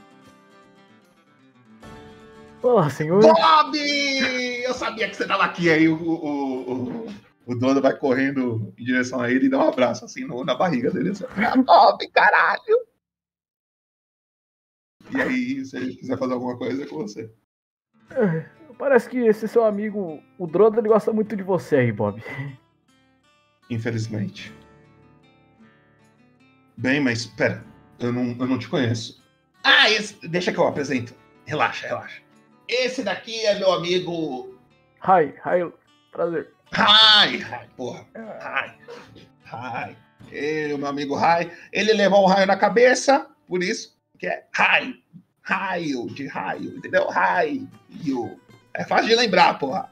Olá, 2.60 2.90
senhor. 2.90 3.20
Bob! 3.22 3.78
Eu 3.78 4.74
sabia 4.74 5.08
que 5.08 5.14
você 5.16 5.26
tava 5.26 5.44
aqui. 5.44 5.70
Aí 5.70 5.88
o, 5.88 5.94
o, 5.96 6.72
o, 6.72 7.06
o 7.46 7.54
dono 7.54 7.80
vai 7.80 7.96
correndo 7.96 8.74
em 8.76 8.84
direção 8.84 9.20
a 9.20 9.30
ele 9.30 9.46
e 9.46 9.48
dá 9.48 9.58
um 9.58 9.68
abraço 9.68 10.04
assim 10.04 10.24
no- 10.24 10.44
na 10.44 10.56
barriga 10.56 10.90
dele. 10.90 11.10
Assim, 11.10 11.24
"Ah, 11.36 11.56
Bob, 11.56 12.08
caralho! 12.08 12.88
E 15.14 15.22
aí, 15.22 15.64
se 15.64 15.76
ele 15.76 15.94
quiser 15.94 16.18
fazer 16.18 16.32
alguma 16.34 16.58
coisa, 16.58 16.82
é 16.82 16.86
com 16.86 16.96
você. 16.96 17.30
É, 18.10 18.44
Parece 18.76 19.08
que 19.08 19.18
esse 19.18 19.46
seu 19.48 19.64
amigo, 19.64 20.20
o 20.38 20.46
Drodo, 20.46 20.78
ele 20.80 20.88
gosta 20.88 21.12
muito 21.12 21.34
de 21.36 21.42
você 21.42 21.76
aí, 21.76 21.92
Bob. 21.92 22.22
Infelizmente. 23.70 24.52
Bem, 26.76 27.00
mas 27.00 27.26
pera, 27.26 27.64
eu 27.98 28.12
não, 28.12 28.36
eu 28.38 28.46
não 28.46 28.58
te 28.58 28.68
conheço. 28.68 29.22
Ah, 29.64 29.90
esse, 29.90 30.26
deixa 30.28 30.52
que 30.52 30.58
eu 30.58 30.66
apresento. 30.66 31.14
Relaxa, 31.44 31.86
relaxa. 31.86 32.22
Esse 32.68 33.02
daqui 33.02 33.44
é 33.46 33.58
meu 33.58 33.72
amigo. 33.72 34.54
Hi, 35.02 35.34
hi, 35.44 35.72
prazer. 36.12 36.52
Hi, 36.72 37.36
hi, 37.36 37.68
porra. 37.76 38.06
Hi, 38.14 38.74
hi. 39.46 39.96
Ele, 40.30 40.74
o 40.74 40.78
meu 40.78 40.88
amigo 40.88 41.14
Rai, 41.14 41.50
ele 41.72 41.92
levou 41.92 42.24
um 42.24 42.26
raio 42.26 42.46
na 42.46 42.56
cabeça, 42.56 43.26
por 43.46 43.62
isso 43.62 43.98
que 44.18 44.26
é 44.26 44.44
Rai. 44.52 44.94
Raio, 45.42 46.06
de 46.08 46.26
raio, 46.26 46.76
entendeu? 46.76 47.08
Raio. 47.08 47.68
É 48.74 48.84
fácil 48.84 49.08
de 49.08 49.14
lembrar, 49.14 49.58
porra. 49.58 49.90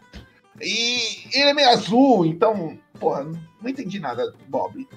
E 0.60 0.98
ele 1.32 1.50
é 1.50 1.54
meio 1.54 1.70
azul, 1.70 2.26
então, 2.26 2.78
porra, 3.00 3.26
não 3.66 3.72
entendi 3.72 3.98
nada, 3.98 4.32
Bob. 4.48 4.88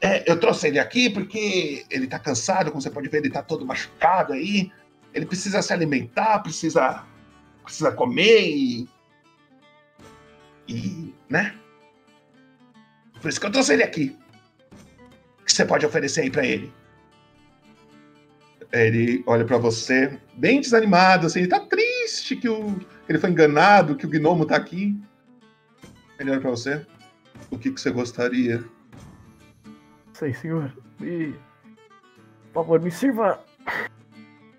É, 0.00 0.28
eu 0.30 0.38
trouxe 0.38 0.66
ele 0.66 0.78
aqui 0.78 1.08
porque 1.08 1.86
ele 1.88 2.06
tá 2.06 2.18
cansado, 2.18 2.70
como 2.70 2.82
você 2.82 2.90
pode 2.90 3.08
ver, 3.08 3.18
ele 3.18 3.30
tá 3.30 3.42
todo 3.42 3.64
machucado 3.64 4.32
aí. 4.32 4.70
Ele 5.14 5.26
precisa 5.26 5.62
se 5.62 5.72
alimentar, 5.72 6.40
precisa, 6.40 7.04
precisa 7.62 7.92
comer 7.92 8.48
e. 8.48 8.88
E. 10.68 11.14
né? 11.28 11.54
Por 13.20 13.28
isso 13.28 13.38
que 13.38 13.46
eu 13.46 13.52
trouxe 13.52 13.74
ele 13.74 13.82
aqui. 13.82 14.16
O 15.40 15.44
que 15.44 15.52
você 15.52 15.64
pode 15.64 15.86
oferecer 15.86 16.22
aí 16.22 16.30
pra 16.30 16.46
ele? 16.46 16.72
Ele 18.72 19.22
olha 19.26 19.44
pra 19.44 19.58
você, 19.58 20.18
bem 20.34 20.60
desanimado, 20.60 21.26
assim, 21.26 21.40
ele 21.40 21.48
tá 21.48 21.58
triste 21.58 22.36
que, 22.36 22.48
o, 22.48 22.78
ele 23.08 23.18
foi 23.18 23.30
enganado, 23.30 23.96
que 23.96 24.06
o 24.06 24.08
gnomo 24.08 24.46
tá 24.46 24.56
aqui. 24.56 24.96
Ele 26.18 26.30
olha 26.30 26.40
pra 26.40 26.50
você. 26.50 26.86
O 27.50 27.58
que, 27.58 27.70
que 27.70 27.80
você 27.80 27.90
gostaria? 27.90 28.64
Sei, 30.12 30.34
senhor. 30.34 30.72
E. 31.00 31.34
Por 32.52 32.62
favor, 32.64 32.80
me 32.80 32.90
sirva 32.90 33.42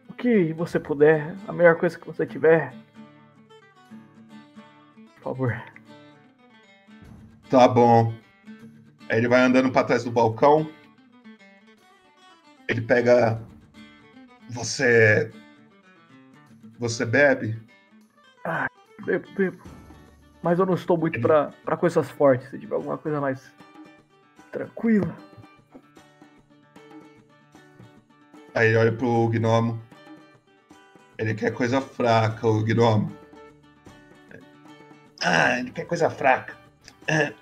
o 0.09 0.13
que 0.13 0.53
você 0.53 0.79
puder, 0.79 1.35
a 1.47 1.53
melhor 1.53 1.75
coisa 1.75 1.99
que 1.99 2.07
você 2.07 2.25
tiver. 2.25 2.73
Por 5.15 5.23
favor. 5.23 5.63
Tá 7.49 7.67
bom. 7.67 8.13
Aí 9.09 9.17
ele 9.17 9.27
vai 9.27 9.41
andando 9.41 9.71
pra 9.71 9.83
trás 9.83 10.03
do 10.03 10.11
balcão. 10.11 10.69
Ele 12.67 12.81
pega. 12.81 13.41
Você. 14.49 15.29
Você 16.79 17.05
bebe? 17.05 17.61
Ah, 18.45 18.67
bebo, 19.05 19.27
bebo. 19.35 19.80
Mas 20.41 20.57
eu 20.59 20.65
não 20.65 20.73
estou 20.73 20.97
muito 20.97 21.19
pra 21.19 21.77
coisas 21.77 22.09
fortes. 22.09 22.49
Se 22.49 22.57
tiver 22.59 22.75
alguma 22.75 22.97
coisa 22.97 23.21
mais 23.21 23.51
tranquila. 24.51 25.15
Aí 28.53 28.67
ele 28.69 28.77
olha 28.77 28.91
pro 28.91 29.27
gnomo. 29.29 29.81
Ele 31.17 31.33
quer 31.35 31.51
coisa 31.53 31.79
fraca, 31.79 32.47
o 32.47 32.63
gnomo. 32.63 33.15
Ah, 35.23 35.59
ele 35.59 35.71
quer 35.71 35.85
coisa 35.85 36.09
fraca. 36.09 36.57
É. 37.07 37.33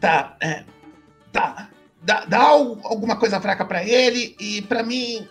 Tá, 0.00 0.36
é. 0.40 0.64
Tá. 1.32 1.68
Dá, 2.02 2.24
dá 2.24 2.38
al- 2.40 2.80
alguma 2.84 3.16
coisa 3.18 3.40
fraca 3.40 3.64
pra 3.64 3.84
ele 3.84 4.34
e 4.40 4.62
pra 4.62 4.82
mim. 4.82 5.28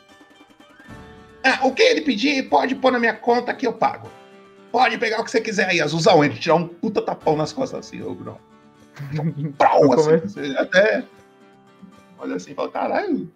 Ah, 1.43 1.65
o 1.65 1.73
que 1.73 1.81
ele 1.81 2.01
pedir, 2.01 2.47
pode 2.49 2.75
pôr 2.75 2.91
na 2.91 2.99
minha 2.99 3.13
conta 3.15 3.53
que 3.53 3.65
eu 3.67 3.73
pago. 3.73 4.09
Pode 4.71 4.97
pegar 4.97 5.19
o 5.19 5.23
que 5.23 5.31
você 5.31 5.41
quiser 5.41 5.67
aí, 5.67 5.81
Azulzão. 5.81 6.23
Ele 6.23 6.35
tirar 6.35 6.55
um 6.55 6.67
puta 6.67 7.01
tapão 7.01 7.35
nas 7.35 7.51
costas 7.51 7.87
assim, 7.87 8.01
ô 8.01 8.13
gnomo. 8.13 8.39
Prau, 9.57 9.93
assim, 9.93 10.55
até. 10.57 11.03
Olha 12.17 12.35
assim 12.35 12.51
e 12.51 12.55
fala, 12.55 12.69
caralho. 12.69 13.31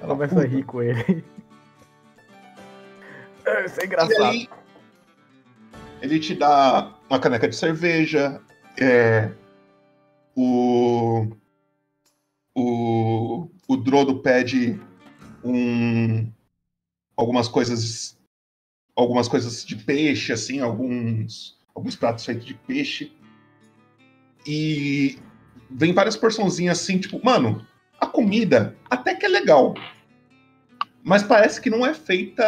Eu 0.00 0.08
começo 0.08 0.38
a 0.38 0.44
rir 0.44 0.64
com 0.64 0.82
ele. 0.82 1.24
É, 3.46 3.64
Isso 3.64 3.80
é 3.80 3.86
engraçado. 3.86 4.24
Aí, 4.24 4.46
ele 6.02 6.20
te 6.20 6.34
dá 6.34 6.92
uma 7.08 7.18
caneca 7.18 7.48
de 7.48 7.56
cerveja, 7.56 8.42
é, 8.76 9.30
o, 10.36 11.26
o, 12.54 13.48
o 13.66 13.76
Drodo 13.78 14.20
pede 14.20 14.78
um, 15.42 16.30
algumas 17.16 17.48
coisas 17.48 18.17
algumas 18.98 19.28
coisas 19.28 19.64
de 19.64 19.76
peixe, 19.76 20.32
assim, 20.32 20.60
alguns, 20.60 21.56
alguns 21.72 21.94
pratos 21.94 22.24
feitos 22.24 22.44
de 22.44 22.54
peixe. 22.54 23.12
E 24.44 25.18
vem 25.70 25.92
várias 25.92 26.16
porçãozinhas 26.16 26.80
assim, 26.80 26.98
tipo, 26.98 27.24
mano, 27.24 27.64
a 28.00 28.06
comida 28.06 28.76
até 28.90 29.14
que 29.14 29.24
é 29.24 29.28
legal. 29.28 29.74
Mas 31.04 31.22
parece 31.22 31.60
que 31.60 31.70
não 31.70 31.86
é 31.86 31.94
feita 31.94 32.44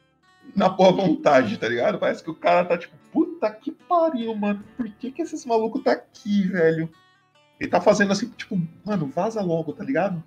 na 0.56 0.70
boa 0.70 0.92
vontade, 0.92 1.58
tá 1.58 1.68
ligado? 1.68 1.98
Parece 1.98 2.24
que 2.24 2.30
o 2.30 2.34
cara 2.34 2.64
tá 2.64 2.78
tipo, 2.78 2.96
puta 3.12 3.50
que 3.50 3.70
pariu, 3.70 4.34
mano. 4.34 4.64
Por 4.78 4.88
que 4.88 5.10
que 5.10 5.20
esses 5.20 5.44
malucos 5.44 5.82
tá 5.82 5.92
aqui, 5.92 6.48
velho? 6.48 6.88
Ele 7.60 7.70
tá 7.70 7.82
fazendo 7.82 8.12
assim, 8.12 8.30
tipo, 8.30 8.58
mano, 8.82 9.06
vaza 9.06 9.42
logo, 9.42 9.74
tá 9.74 9.84
ligado? 9.84 10.24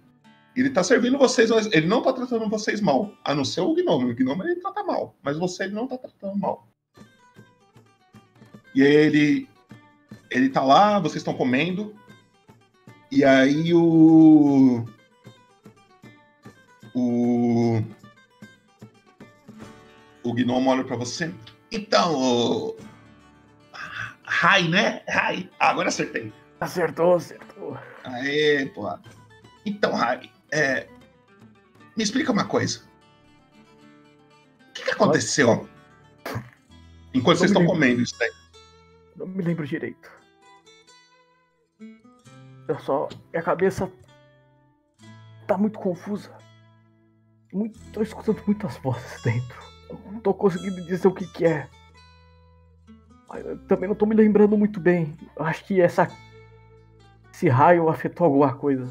Ele 0.55 0.69
tá 0.69 0.83
servindo 0.83 1.17
vocês, 1.17 1.49
mas 1.49 1.71
ele 1.71 1.87
não 1.87 2.01
tá 2.01 2.11
tratando 2.11 2.49
vocês 2.49 2.81
mal. 2.81 3.13
A 3.23 3.33
não 3.33 3.45
ser 3.45 3.61
o 3.61 3.73
Gnome. 3.73 4.11
O 4.11 4.15
Gnome 4.15 4.43
ele 4.43 4.55
trata 4.55 4.83
mal. 4.83 5.15
Mas 5.21 5.37
você 5.37 5.63
ele 5.63 5.75
não 5.75 5.87
tá 5.87 5.97
tratando 5.97 6.37
mal. 6.37 6.67
E 8.73 8.83
aí 8.83 8.93
ele. 8.93 9.49
Ele 10.29 10.49
tá 10.49 10.61
lá, 10.61 10.99
vocês 10.99 11.17
estão 11.17 11.33
comendo. 11.33 11.95
E 13.11 13.23
aí 13.23 13.73
o. 13.73 14.85
O. 16.93 17.81
O 20.23 20.33
Gnomo 20.33 20.69
olha 20.69 20.83
pra 20.83 20.95
você. 20.95 21.33
Então, 21.71 22.15
o. 22.15 22.77
Rai, 24.23 24.67
né? 24.67 25.01
Rai. 25.07 25.49
Ah, 25.59 25.69
agora 25.69 25.89
acertei. 25.89 26.31
Acertou, 26.59 27.15
acertou. 27.15 27.77
Aê, 28.03 28.65
porra. 28.67 29.01
Então, 29.65 29.93
Rai, 29.93 30.29
é. 30.51 30.87
Me 31.95 32.03
explica 32.03 32.31
uma 32.31 32.45
coisa. 32.45 32.81
O 34.69 34.73
que, 34.73 34.83
que 34.83 34.91
aconteceu? 34.91 35.67
Enquanto 37.13 37.39
vocês 37.39 37.51
estão 37.51 37.65
comendo 37.65 38.01
isso 38.01 38.17
daí. 38.17 38.31
Não 39.15 39.27
me 39.27 39.43
lembro 39.43 39.67
direito. 39.67 40.09
Eu 42.67 42.79
só. 42.79 43.09
Minha 43.31 43.43
cabeça. 43.43 43.91
tá 45.47 45.57
muito 45.57 45.79
confusa. 45.79 46.31
Muito, 47.51 47.79
tô 47.91 48.01
escutando 48.01 48.41
muitas 48.45 48.77
vozes 48.77 49.21
dentro. 49.23 49.57
Eu 49.89 49.99
não 50.11 50.19
tô 50.19 50.33
conseguindo 50.33 50.81
dizer 50.83 51.07
o 51.07 51.13
que, 51.13 51.25
que 51.27 51.45
é. 51.45 51.67
Eu 53.33 53.57
também 53.67 53.87
não 53.89 53.95
tô 53.95 54.05
me 54.05 54.15
lembrando 54.15 54.57
muito 54.57 54.79
bem. 54.79 55.17
Eu 55.35 55.45
acho 55.45 55.65
que 55.65 55.81
essa. 55.81 56.09
Esse 57.33 57.49
raio 57.49 57.89
afetou 57.89 58.25
alguma 58.25 58.53
coisa. 58.53 58.87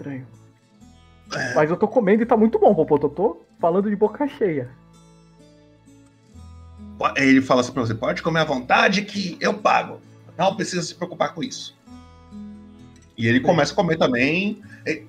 Estranho. 0.00 0.26
Mas 1.54 1.70
eu 1.70 1.76
tô 1.76 1.86
comendo 1.86 2.22
e 2.22 2.26
tá 2.26 2.36
muito 2.36 2.58
bom, 2.58 2.74
Popoto. 2.74 3.06
Eu 3.06 3.10
tô 3.10 3.42
falando 3.60 3.90
de 3.90 3.94
boca 3.94 4.26
cheia. 4.26 4.70
Ele 7.16 7.42
fala 7.42 7.60
assim 7.60 7.72
pra 7.72 7.82
você: 7.82 7.94
pode 7.94 8.22
comer 8.22 8.40
à 8.40 8.44
vontade 8.44 9.02
que 9.02 9.36
eu 9.40 9.54
pago. 9.54 10.00
Não 10.36 10.56
precisa 10.56 10.82
se 10.82 10.94
preocupar 10.94 11.34
com 11.34 11.42
isso. 11.42 11.78
E 13.16 13.28
ele 13.28 13.40
começa 13.40 13.72
a 13.72 13.76
comer 13.76 13.98
também. 13.98 14.62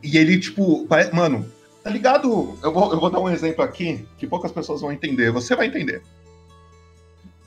E 0.04 0.18
ele, 0.18 0.38
tipo, 0.38 0.86
parece, 0.86 1.16
mano, 1.16 1.50
tá 1.82 1.90
ligado? 1.90 2.58
Eu 2.62 2.74
vou, 2.74 2.92
eu 2.92 3.00
vou 3.00 3.10
dar 3.10 3.20
um 3.20 3.30
exemplo 3.30 3.64
aqui 3.64 4.06
que 4.18 4.28
poucas 4.28 4.52
pessoas 4.52 4.82
vão 4.82 4.92
entender. 4.92 5.32
Você 5.32 5.56
vai 5.56 5.68
entender. 5.68 6.04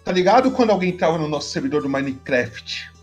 Tá 0.02 0.10
ligado 0.10 0.50
quando 0.50 0.70
alguém 0.70 0.90
entrava 0.90 1.18
no 1.18 1.28
nosso 1.28 1.50
servidor 1.50 1.82
do 1.82 1.88
Minecraft 1.88 2.93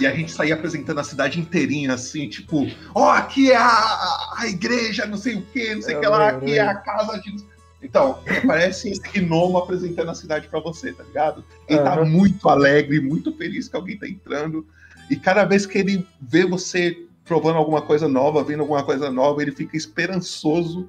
e 0.00 0.06
a 0.06 0.14
gente 0.14 0.32
saía 0.32 0.54
apresentando 0.54 0.98
a 0.98 1.04
cidade 1.04 1.38
inteirinha, 1.38 1.94
assim, 1.94 2.28
tipo, 2.28 2.66
ó, 2.94 3.10
aqui 3.10 3.52
é 3.52 3.56
a, 3.56 4.34
a 4.38 4.46
igreja, 4.46 5.06
não 5.06 5.16
sei 5.16 5.36
o 5.36 5.42
que, 5.42 5.74
não 5.74 5.82
sei 5.82 5.96
o 5.96 6.00
que 6.00 6.06
lá, 6.06 6.28
aqui 6.28 6.58
é 6.58 6.60
a 6.60 6.74
casa 6.74 7.20
de. 7.20 7.36
Então, 7.80 8.18
parece 8.46 8.90
esse 8.90 9.00
gnomo 9.00 9.56
apresentando 9.58 10.10
a 10.10 10.14
cidade 10.14 10.48
pra 10.48 10.58
você, 10.58 10.92
tá 10.92 11.04
ligado? 11.04 11.44
Ele 11.68 11.78
tá 11.80 11.94
Aham. 11.94 12.06
muito 12.06 12.48
alegre, 12.48 13.00
muito 13.00 13.32
feliz 13.36 13.68
que 13.68 13.76
alguém 13.76 13.96
tá 13.96 14.08
entrando. 14.08 14.66
E 15.08 15.16
cada 15.16 15.44
vez 15.44 15.64
que 15.64 15.78
ele 15.78 16.06
vê 16.20 16.44
você 16.44 17.04
provando 17.24 17.56
alguma 17.56 17.82
coisa 17.82 18.08
nova, 18.08 18.42
vendo 18.42 18.60
alguma 18.60 18.82
coisa 18.82 19.10
nova, 19.10 19.42
ele 19.42 19.52
fica 19.52 19.76
esperançoso 19.76 20.88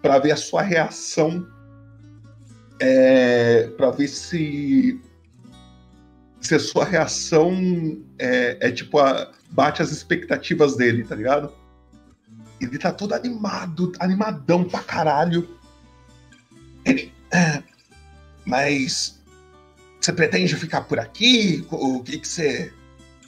pra 0.00 0.18
ver 0.18 0.32
a 0.32 0.36
sua 0.36 0.62
reação. 0.62 1.46
É, 2.80 3.68
para 3.76 3.90
ver 3.90 4.08
se 4.08 5.00
se 6.44 6.54
a 6.54 6.58
sua 6.58 6.84
reação 6.84 7.52
é, 8.18 8.68
é 8.68 8.70
tipo 8.70 8.98
a, 8.98 9.32
bate 9.50 9.80
as 9.80 9.90
expectativas 9.90 10.76
dele, 10.76 11.02
tá 11.04 11.14
ligado? 11.14 11.52
Ele 12.60 12.78
tá 12.78 12.92
todo 12.92 13.14
animado, 13.14 13.92
animadão 13.98 14.64
pra 14.64 14.80
caralho. 14.82 15.48
Ele. 16.84 17.12
"Ah, 17.32 17.62
Mas. 18.44 19.20
Você 20.00 20.12
pretende 20.12 20.54
ficar 20.54 20.82
por 20.82 20.98
aqui? 21.00 21.66
O 21.70 22.02
que 22.02 22.18
que 22.18 22.28
você. 22.28 22.72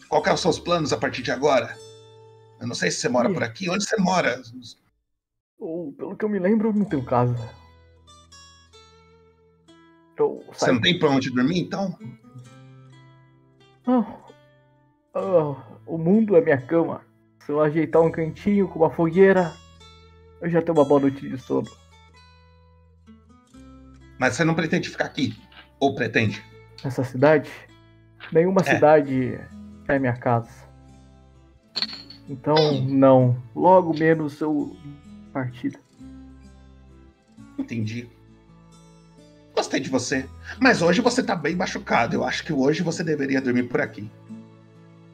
Qual 0.08 0.22
que 0.22 0.28
é 0.28 0.32
os 0.32 0.40
seus 0.40 0.58
planos 0.58 0.92
a 0.92 0.98
partir 0.98 1.22
de 1.22 1.30
agora? 1.30 1.76
Eu 2.60 2.66
não 2.66 2.74
sei 2.74 2.90
se 2.90 2.98
você 2.98 3.08
mora 3.08 3.32
por 3.32 3.42
aqui. 3.42 3.68
Onde 3.70 3.84
você 3.84 3.96
mora? 3.96 4.42
Ou, 5.58 5.92
pelo 5.92 6.16
que 6.16 6.24
eu 6.24 6.28
me 6.28 6.38
lembro, 6.38 6.68
eu 6.68 6.74
não 6.74 6.84
tenho 6.84 7.04
casa. 7.04 7.36
Eu 10.18 10.44
Você 10.52 10.70
não 10.70 10.80
tem 10.80 10.98
pra 10.98 11.08
onde 11.10 11.30
dormir, 11.30 11.60
então? 11.60 11.98
Ah, 13.87 14.05
ah, 15.14 15.55
o 15.87 15.97
mundo 15.99 16.37
é 16.37 16.41
minha 16.41 16.61
cama. 16.61 17.03
Se 17.41 17.53
eu 17.53 17.61
ajeitar 17.61 18.03
um 18.03 18.11
cantinho 18.11 18.66
com 18.68 18.80
uma 18.80 18.91
fogueira, 18.91 19.53
eu 20.41 20.51
já 20.51 20.61
tenho 20.61 20.76
uma 20.76 20.84
boa 20.84 21.01
noite 21.01 21.28
de 21.28 21.39
sono. 21.39 21.68
Mas 24.18 24.34
você 24.34 24.45
não 24.45 24.55
pretende 24.55 24.89
ficar 24.89 25.05
aqui? 25.05 25.37
Ou 25.78 25.95
pretende? 25.95 26.43
Nessa 26.82 27.05
cidade, 27.05 27.51
nenhuma 28.32 28.62
É. 28.62 28.64
cidade 28.74 29.39
é 29.87 29.99
minha 29.99 30.16
casa. 30.16 30.66
Então, 32.28 32.80
não. 32.82 33.41
Logo 33.55 33.97
menos 33.97 34.41
eu 34.41 34.76
partida. 35.32 35.78
Entendi. 37.59 38.09
Gostei 39.57 39.80
de 39.80 39.88
você. 39.88 40.28
Mas 40.61 40.82
hoje 40.82 41.00
você 41.00 41.22
tá 41.22 41.34
bem 41.34 41.57
machucado. 41.57 42.14
Eu 42.14 42.24
acho 42.24 42.44
que 42.44 42.52
hoje 42.52 42.82
você 42.82 43.02
deveria 43.02 43.40
dormir 43.40 43.62
por 43.64 43.80
aqui. 43.80 44.11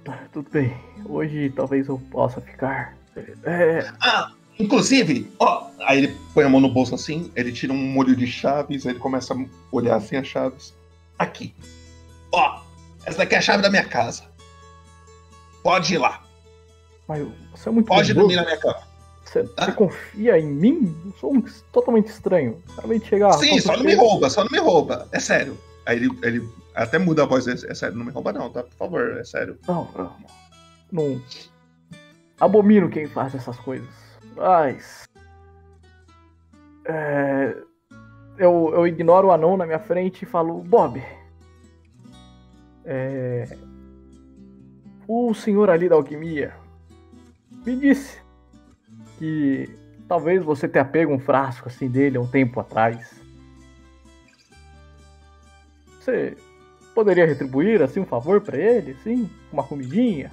Tá, 0.05 0.19
tudo 0.33 0.51
bem. 0.51 0.77
Hoje 1.07 1.51
talvez 1.55 1.87
eu 1.87 1.97
possa 2.11 2.41
ficar. 2.41 2.97
É, 3.45 3.89
Ah, 4.01 4.33
inclusive, 4.59 5.31
ó. 5.39 5.71
Aí 5.81 5.99
ele 5.99 6.17
põe 6.35 6.45
a 6.45 6.49
mão 6.49 6.61
no 6.61 6.69
bolso 6.69 6.95
assim, 6.95 7.31
ele 7.37 7.53
tira 7.53 7.73
um 7.73 7.77
molho 7.77 8.17
de 8.17 8.27
chaves, 8.27 8.85
aí 8.85 8.93
ele 8.93 8.99
começa 8.99 9.33
a 9.33 9.37
olhar 9.71 9.97
assim 9.97 10.17
as 10.17 10.27
chaves. 10.27 10.75
Aqui. 11.17 11.55
Ó, 12.33 12.63
essa 13.07 13.19
daqui 13.19 13.37
é 13.37 13.39
a 13.39 13.43
chave 13.43 13.63
da 13.63 13.71
minha 13.71 13.85
casa. 13.85 14.25
Pode 15.63 15.95
ir 15.95 15.99
lá. 15.99 16.21
mas 17.07 17.25
você 17.55 17.69
é 17.69 17.73
muito 17.73 17.87
Pode 17.87 18.13
dormir 18.13 18.35
na 18.37 18.43
minha 18.45 18.57
cama. 18.57 18.83
Você, 19.33 19.45
você 19.45 19.73
confia 19.73 20.39
em 20.39 20.47
mim? 20.47 20.95
Eu 21.07 21.13
sou 21.13 21.35
um 21.35 21.43
totalmente 21.73 22.09
estranho. 22.09 22.63
De 22.87 23.01
chegar. 23.07 23.33
Sim, 23.33 23.59
só 23.61 23.75
não 23.75 23.85
me 23.85 23.95
rouba, 23.95 24.29
só 24.29 24.45
não 24.45 24.51
me 24.51 24.59
rouba. 24.59 25.09
É 25.11 25.19
sério. 25.19 25.57
Aí 25.87 25.97
ele, 25.97 26.11
ele 26.23 26.49
até 26.75 26.99
muda 26.99 27.23
a 27.23 27.27
voz. 27.27 27.49
É, 27.49 27.53
é 27.53 27.75
sério, 27.75 27.97
não 27.97 28.05
me 28.05 28.13
rouba 28.13 28.31
não, 28.33 28.51
tá? 28.51 28.63
Por 28.63 28.75
favor, 28.75 29.17
é 29.17 29.25
sério. 29.25 29.59
Não, 29.67 29.89
não. 29.97 30.17
Não. 30.93 31.23
Abomino 32.39 32.91
quem 32.91 33.07
faz 33.07 33.35
essas 33.35 33.57
coisas. 33.61 33.89
Mas. 34.37 35.09
É, 36.85 37.57
eu, 38.37 38.71
eu 38.75 38.87
ignoro 38.87 39.29
o 39.29 39.33
anão 39.33 39.57
na 39.57 39.65
minha 39.65 39.79
frente 39.79 40.25
e 40.25 40.27
falo: 40.27 40.59
Bob. 40.59 41.03
É, 42.85 43.57
o 45.09 45.33
senhor 45.33 45.71
ali 45.71 45.89
da 45.89 45.95
alquimia 45.95 46.53
me 47.65 47.77
disse 47.77 48.21
que 49.23 49.69
talvez 50.09 50.45
você 50.45 50.69
tenha 50.69 50.85
pego 50.85 51.15
um 51.15 51.19
frasco 51.21 51.69
assim 51.69 51.89
dele 51.89 52.17
há 52.17 52.21
um 52.21 52.27
tempo 52.27 52.59
atrás. 52.59 53.23
Você 56.01 56.37
poderia 56.93 57.25
retribuir 57.25 57.81
assim 57.81 58.01
um 58.01 58.05
favor 58.05 58.41
pra 58.41 58.59
ele, 58.59 58.97
sim? 59.05 59.31
Uma 59.53 59.63
comidinha? 59.63 60.33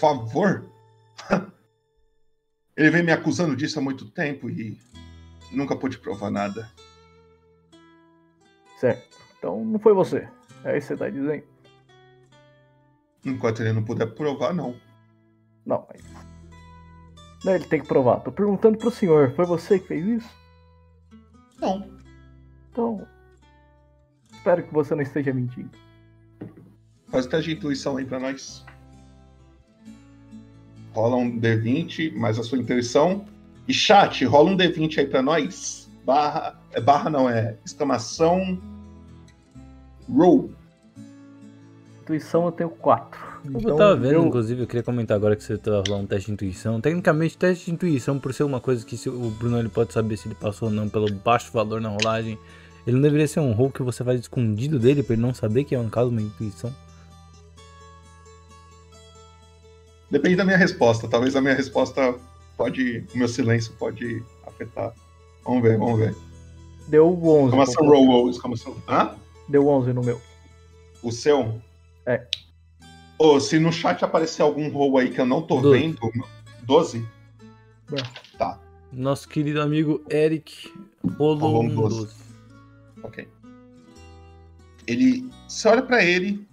Favor? 0.00 0.68
Ele 2.76 2.90
vem 2.90 3.02
me 3.02 3.10
acusando 3.10 3.56
disso 3.56 3.80
há 3.80 3.82
muito 3.82 4.08
tempo 4.08 4.48
e 4.48 4.78
nunca 5.50 5.76
pude 5.76 5.98
provar 5.98 6.30
nada. 6.30 6.70
Certo. 8.78 9.16
Então 9.36 9.64
não 9.64 9.80
foi 9.80 9.92
você. 9.92 10.28
É 10.64 10.78
isso 10.78 10.88
que 10.88 10.94
você 10.94 10.96
tá 10.96 11.10
dizendo? 11.10 11.42
Enquanto 13.24 13.60
ele 13.60 13.72
não 13.72 13.82
puder 13.82 14.06
provar, 14.06 14.54
não. 14.54 14.76
Não, 15.66 15.84
mas. 15.88 16.27
Não, 17.44 17.54
ele 17.54 17.64
tem 17.64 17.80
que 17.80 17.86
provar. 17.86 18.20
Tô 18.20 18.32
perguntando 18.32 18.78
pro 18.78 18.90
senhor, 18.90 19.32
foi 19.34 19.44
você 19.44 19.78
que 19.78 19.88
fez 19.88 20.04
isso? 20.04 20.30
Não. 21.60 21.88
Então. 22.70 23.06
Espero 24.32 24.62
que 24.62 24.72
você 24.72 24.94
não 24.94 25.02
esteja 25.02 25.32
mentindo. 25.32 25.70
Faz 27.08 27.26
o 27.26 27.28
teste 27.28 27.50
de 27.50 27.56
intuição 27.56 27.96
aí 27.96 28.04
pra 28.04 28.18
nós. 28.20 28.64
Rola 30.94 31.16
um 31.16 31.40
D20 31.40 32.14
mais 32.16 32.38
a 32.38 32.42
sua 32.42 32.58
intuição. 32.58 33.24
E 33.66 33.74
chat, 33.74 34.24
rola 34.24 34.50
um 34.50 34.56
D20 34.56 34.98
aí 34.98 35.06
pra 35.06 35.22
nós. 35.22 35.90
Barra. 36.04 36.58
É 36.72 36.80
barra 36.80 37.10
não, 37.10 37.28
é 37.28 37.56
exclamação. 37.64 38.60
Roll. 40.08 40.52
Intuição 42.02 42.46
eu 42.46 42.52
tenho 42.52 42.70
4. 42.70 43.27
Eu 43.44 43.76
tava 43.76 43.96
vendo, 43.96 44.26
inclusive, 44.26 44.62
eu 44.62 44.66
queria 44.66 44.82
comentar 44.82 45.16
agora 45.16 45.36
que 45.36 45.42
você 45.42 45.56
tá 45.56 45.70
rolando 45.70 46.04
um 46.04 46.06
teste 46.06 46.26
de 46.26 46.32
intuição. 46.32 46.80
Tecnicamente, 46.80 47.38
teste 47.38 47.66
de 47.66 47.72
intuição, 47.72 48.18
por 48.18 48.34
ser 48.34 48.42
uma 48.42 48.60
coisa 48.60 48.84
que 48.84 48.96
se 48.96 49.08
o 49.08 49.30
Bruno 49.30 49.58
ele 49.58 49.68
pode 49.68 49.92
saber 49.92 50.16
se 50.16 50.28
ele 50.28 50.34
passou 50.34 50.68
ou 50.68 50.74
não 50.74 50.88
pelo 50.88 51.12
baixo 51.12 51.52
valor 51.52 51.80
na 51.80 51.88
rolagem, 51.88 52.38
ele 52.86 52.96
não 52.96 53.02
deveria 53.02 53.28
ser 53.28 53.40
um 53.40 53.52
roll 53.52 53.70
que 53.70 53.82
você 53.82 54.02
faz 54.02 54.20
escondido 54.20 54.78
dele 54.78 55.02
pra 55.02 55.14
ele 55.14 55.22
não 55.22 55.32
saber 55.32 55.64
que 55.64 55.74
é 55.74 55.78
um 55.78 55.88
caso 55.88 56.10
uma 56.10 56.20
intuição. 56.20 56.74
Depende 60.10 60.36
da 60.36 60.44
minha 60.44 60.56
resposta. 60.56 61.06
Talvez 61.06 61.36
a 61.36 61.40
minha 61.40 61.54
resposta 61.54 62.14
pode. 62.56 63.04
O 63.14 63.18
meu 63.18 63.28
silêncio 63.28 63.72
pode 63.78 64.22
afetar. 64.46 64.92
Vamos 65.44 65.62
ver, 65.62 65.78
vamos 65.78 65.98
ver. 65.98 66.14
Deu 66.88 67.06
11. 67.06 67.44
Exclamação 67.44 67.86
roll, 67.86 68.06
roll, 68.06 68.30
exclamação. 68.30 68.76
Hã? 68.88 69.14
Deu 69.48 69.68
11 69.68 69.92
no 69.92 70.02
meu. 70.02 70.20
O 71.02 71.12
seu? 71.12 71.60
É. 72.06 72.26
Ô, 73.18 73.40
se 73.40 73.58
no 73.58 73.72
chat 73.72 74.04
aparecer 74.04 74.42
algum 74.42 74.70
roll 74.70 74.98
aí 74.98 75.10
que 75.10 75.20
eu 75.20 75.26
não 75.26 75.42
tô 75.42 75.60
Doze. 75.60 75.78
vendo. 75.78 75.98
12? 76.62 77.04
Tá. 78.38 78.60
Nosso 78.92 79.28
querido 79.28 79.60
amigo 79.60 80.02
Eric 80.08 80.72
rolou 81.16 81.62
um 81.62 81.66
um 81.66 81.74
12. 81.74 81.96
12. 81.96 82.16
Ok. 83.02 83.28
Ele. 84.86 85.28
Você 85.48 85.68
olha 85.68 85.82
pra 85.82 86.04
ele. 86.04 86.46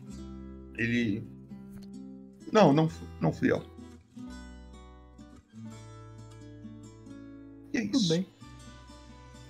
Ele. 0.77 1.23
Não, 2.51 2.73
não, 2.73 2.89
não 3.21 3.31
fui 3.31 3.51
eu. 3.51 3.61
E 7.73 7.77
é 7.77 7.83
isso. 7.83 7.91
Tudo 7.91 8.09
bem. 8.09 8.27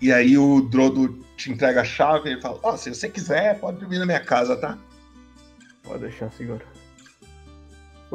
E 0.01 0.11
aí 0.11 0.37
o 0.37 0.61
Drodo 0.61 1.23
te 1.37 1.51
entrega 1.51 1.81
a 1.81 1.85
chave 1.85 2.29
e 2.29 2.33
ele 2.33 2.41
fala: 2.41 2.59
Ó, 2.61 2.75
se 2.75 2.93
você 2.93 3.09
quiser, 3.09 3.59
pode 3.59 3.79
dormir 3.79 3.99
na 3.99 4.05
minha 4.05 4.19
casa, 4.19 4.55
tá? 4.57 4.77
Pode 5.83 6.01
deixar, 6.01 6.31
senhor. 6.31 6.61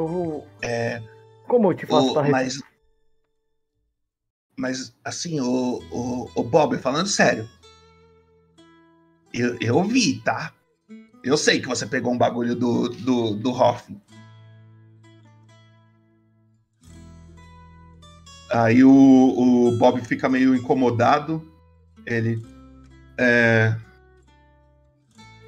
Eu 0.01 0.07
vou. 0.07 0.47
É. 0.61 1.01
Como 1.47 1.71
eu 1.71 1.75
te 1.75 1.85
faço 1.85 2.09
O- 2.09 2.13
pra 2.13 2.23
mas, 2.29 2.59
mas, 4.57 4.95
assim, 5.03 5.39
o, 5.39 5.79
o, 5.91 6.31
o 6.35 6.43
Bob, 6.43 6.77
falando 6.77 7.07
sério. 7.07 7.47
Eu, 9.33 9.57
eu 9.61 9.83
vi, 9.83 10.19
tá? 10.21 10.53
Eu 11.23 11.37
sei 11.37 11.61
que 11.61 11.67
você 11.67 11.85
pegou 11.85 12.11
um 12.11 12.17
bagulho 12.17 12.55
do, 12.55 12.89
do, 12.89 13.35
do 13.35 13.51
Hoff. 13.51 13.95
Aí 18.51 18.83
o, 18.83 18.91
o 18.91 19.77
Bob 19.77 20.01
fica 20.01 20.27
meio 20.27 20.55
incomodado. 20.55 21.47
Ele. 22.05 22.43
é, 23.17 23.75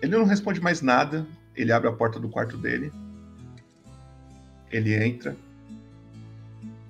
Ele 0.02 0.16
não 0.16 0.26
responde 0.26 0.62
mais 0.62 0.82
nada. 0.82 1.26
Ele 1.56 1.72
abre 1.72 1.90
a 1.90 1.94
porta 1.94 2.20
do 2.20 2.30
quarto 2.30 2.56
dele. 2.56 2.92
Ele 4.74 4.96
entra. 4.96 5.38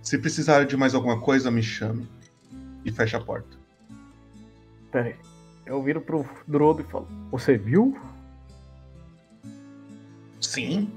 Se 0.02 0.18
precisar 0.18 0.66
de 0.66 0.78
mais 0.78 0.96
alguma 0.96 1.20
coisa, 1.20 1.52
me 1.52 1.62
chame. 1.62 2.08
E 2.86 2.92
fecha 2.92 3.18
a 3.18 3.22
porta. 3.22 3.58
Pera 4.92 5.10
aí. 5.10 5.16
Eu 5.66 5.82
viro 5.84 6.02
pro 6.02 6.26
Drodo 6.48 6.82
e 6.82 6.86
falo: 6.86 7.08
Você 7.32 7.58
viu? 7.58 7.98
Sim. 10.40 10.92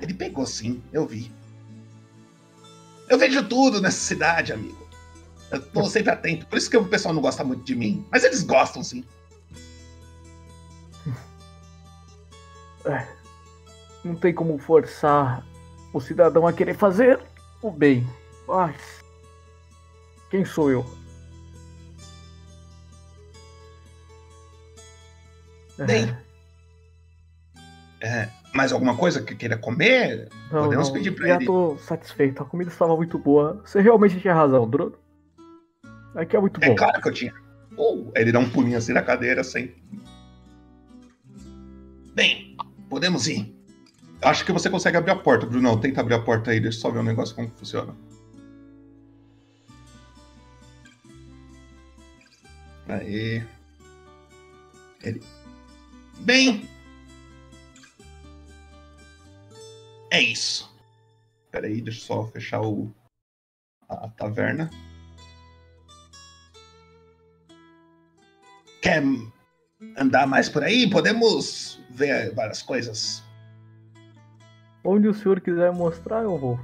Ele 0.00 0.14
pegou 0.14 0.46
sim, 0.46 0.82
eu 0.92 1.06
vi. 1.06 1.30
Eu 3.08 3.18
vejo 3.18 3.46
tudo 3.48 3.80
nessa 3.80 3.98
cidade, 3.98 4.52
amigo. 4.52 4.88
Eu 5.50 5.60
tô 5.60 5.84
sempre 5.90 6.10
atento. 6.10 6.46
Por 6.46 6.56
isso 6.56 6.70
que 6.70 6.76
o 6.76 6.84
pessoal 6.84 7.12
não 7.14 7.22
gosta 7.22 7.44
muito 7.44 7.64
de 7.64 7.74
mim. 7.74 8.04
Mas 8.10 8.24
eles 8.24 8.42
gostam, 8.42 8.82
sim. 8.82 9.04
É, 12.84 13.19
não 14.04 14.14
tem 14.14 14.32
como 14.34 14.58
forçar 14.58 15.44
o 15.92 16.00
cidadão 16.00 16.46
a 16.46 16.52
querer 16.52 16.74
fazer 16.74 17.18
o 17.62 17.70
bem. 17.70 18.06
Mas. 18.46 19.00
Quem 20.30 20.44
sou 20.44 20.70
eu? 20.70 20.84
Bem. 25.86 26.14
É, 28.02 28.28
mais 28.54 28.72
alguma 28.72 28.96
coisa 28.96 29.22
que 29.22 29.34
queira 29.34 29.56
comer? 29.56 30.28
Não, 30.50 30.64
Podemos 30.64 30.88
não, 30.88 30.94
pedir 30.94 31.12
pra 31.12 31.28
já 31.28 31.36
ele. 31.36 31.46
tô 31.46 31.76
satisfeito. 31.78 32.42
A 32.42 32.46
comida 32.46 32.70
estava 32.70 32.96
muito 32.96 33.18
boa. 33.18 33.60
Você 33.64 33.80
realmente 33.80 34.20
tinha 34.20 34.34
razão, 34.34 34.68
Drono. 34.68 34.96
Aqui 36.14 36.36
é 36.36 36.40
muito 36.40 36.62
É 36.62 36.68
bom. 36.68 36.74
claro 36.76 37.00
que 37.00 37.08
eu 37.08 37.12
tinha. 37.12 37.34
Oh, 37.76 38.10
ele 38.14 38.32
dá 38.32 38.38
um 38.38 38.48
pulinho 38.50 38.76
assim 38.76 38.92
na 38.92 39.02
cadeira, 39.02 39.40
assim. 39.40 39.72
Bem, 42.14 42.56
podemos 42.88 43.26
ir. 43.28 43.54
Acho 44.22 44.44
que 44.44 44.52
você 44.52 44.68
consegue 44.68 44.98
abrir 44.98 45.12
a 45.12 45.16
porta, 45.16 45.46
Brunão. 45.46 45.80
Tenta 45.80 46.00
abrir 46.00 46.14
a 46.14 46.22
porta 46.22 46.50
aí, 46.50 46.60
deixa 46.60 46.78
eu 46.78 46.82
só 46.82 46.90
ver 46.90 46.98
um 46.98 47.04
negócio 47.04 47.34
como 47.34 47.50
funciona. 47.50 47.96
Aí. 52.86 53.42
Ele. 55.02 55.22
Bem. 56.18 56.68
É 60.10 60.20
isso. 60.20 60.70
Pera 61.50 61.66
aí, 61.66 61.80
deixa 61.80 62.00
eu 62.00 62.04
só 62.04 62.26
fechar 62.26 62.60
o. 62.60 62.92
a 63.88 64.08
taverna. 64.08 64.68
Quer 68.82 69.02
andar 69.96 70.26
mais 70.26 70.48
por 70.48 70.62
aí? 70.62 70.90
Podemos 70.90 71.80
ver 71.90 72.34
várias 72.34 72.60
coisas. 72.60 73.22
Onde 74.82 75.08
o 75.08 75.14
senhor 75.14 75.40
quiser 75.40 75.72
mostrar, 75.72 76.22
eu 76.22 76.38
vou. 76.38 76.58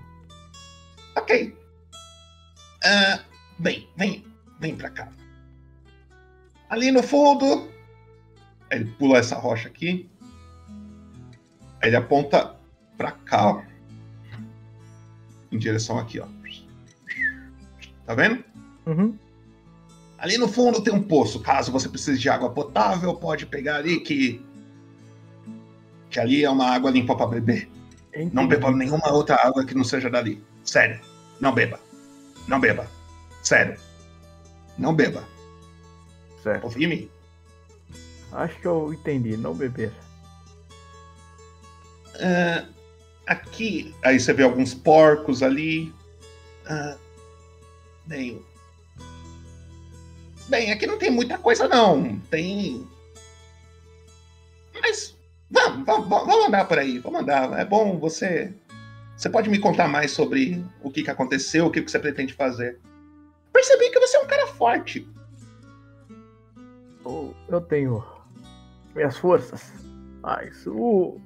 Ok. 1.17 1.57
Ah, 2.85 3.21
bem, 3.59 3.89
vem, 3.97 4.25
vem 4.59 4.77
pra 4.77 4.91
cá. 4.91 5.09
Ali 6.69 6.91
no 6.91 7.03
fundo. 7.03 7.69
Ele 8.71 8.87
pula 8.99 9.19
essa 9.19 9.37
rocha 9.37 9.69
aqui. 9.69 10.09
Ele 11.83 11.97
aponta 11.97 12.57
pra 12.97 13.13
cá, 13.13 13.53
ó. 13.53 13.63
Em 15.53 15.59
direção 15.59 15.99
aqui, 15.99 16.19
ó. 16.19 16.27
Tá 18.05 18.15
vendo? 18.15 18.43
Uhum. 18.87 19.17
Ali 20.19 20.39
no 20.39 20.49
fundo 20.49 20.83
tem 20.83 20.95
um 20.95 21.03
poço. 21.03 21.41
Caso 21.41 21.71
você 21.71 21.89
precise 21.89 22.19
de 22.19 22.29
água 22.29 22.51
potável, 22.51 23.15
pode 23.15 23.47
pegar 23.47 23.77
ali 23.77 24.01
que. 24.01 24.45
Que 26.11 26.19
ali 26.19 26.45
é 26.45 26.51
uma 26.51 26.67
água 26.67 26.91
limpa 26.91 27.17
pra 27.17 27.27
beber. 27.27 27.69
Não 28.33 28.49
beba 28.49 28.71
nenhuma 28.71 29.13
outra 29.13 29.37
água 29.37 29.65
que 29.65 29.75
não 29.75 29.85
seja 29.85 30.09
dali. 30.09 30.43
Sério. 30.65 31.01
Não 31.41 31.53
beba. 31.53 31.79
Não 32.49 32.59
beba. 32.59 32.89
Sério. 33.43 33.79
Não 34.79 34.95
beba. 34.95 35.25
Certo. 36.43 36.63
Confia 36.63 36.87
em 36.87 36.89
mim. 36.89 37.11
Acho 38.33 38.59
que 38.61 38.67
eu 38.67 38.93
entendi, 38.93 39.37
não 39.37 39.55
beber. 39.55 39.93
Ah, 42.21 42.67
aqui. 43.27 43.95
Aí 44.03 44.19
você 44.19 44.33
vê 44.33 44.43
alguns 44.43 44.75
porcos 44.75 45.43
ali. 45.43 45.93
Ah, 46.67 46.97
bem. 48.07 48.43
Bem, 50.49 50.71
aqui 50.71 50.87
não 50.87 50.99
tem 50.99 51.11
muita 51.11 51.39
coisa, 51.39 51.67
não. 51.67 52.19
Tem. 52.31 52.87
Mas. 54.81 55.16
Vamos, 55.51 55.87
vamos, 55.87 56.09
vamos 56.09 56.47
andar 56.49 56.67
por 56.67 56.79
aí. 56.79 56.99
Vamos 56.99 57.21
andar. 57.21 57.59
É 57.59 57.65
bom 57.65 57.99
você. 57.99 58.53
Você 59.17 59.31
pode 59.31 59.49
me 59.49 59.59
contar 59.59 59.89
mais 59.89 60.11
sobre 60.11 60.63
o 60.83 60.91
que, 60.91 61.03
que 61.03 61.11
aconteceu, 61.11 61.67
o 61.67 61.71
que, 61.71 61.81
que 61.81 61.91
você 61.91 61.99
pretende 61.99 62.35
fazer. 62.35 62.79
Percebi 63.53 63.91
que 63.91 63.99
você 63.99 64.17
é 64.17 64.21
um 64.21 64.27
cara 64.27 64.47
forte. 64.49 65.09
Eu- 67.49 67.61
tenho 67.61 68.05
minhas 68.95 69.17
forças. 69.17 69.73
Mas 70.21 70.67
o. 70.67 71.19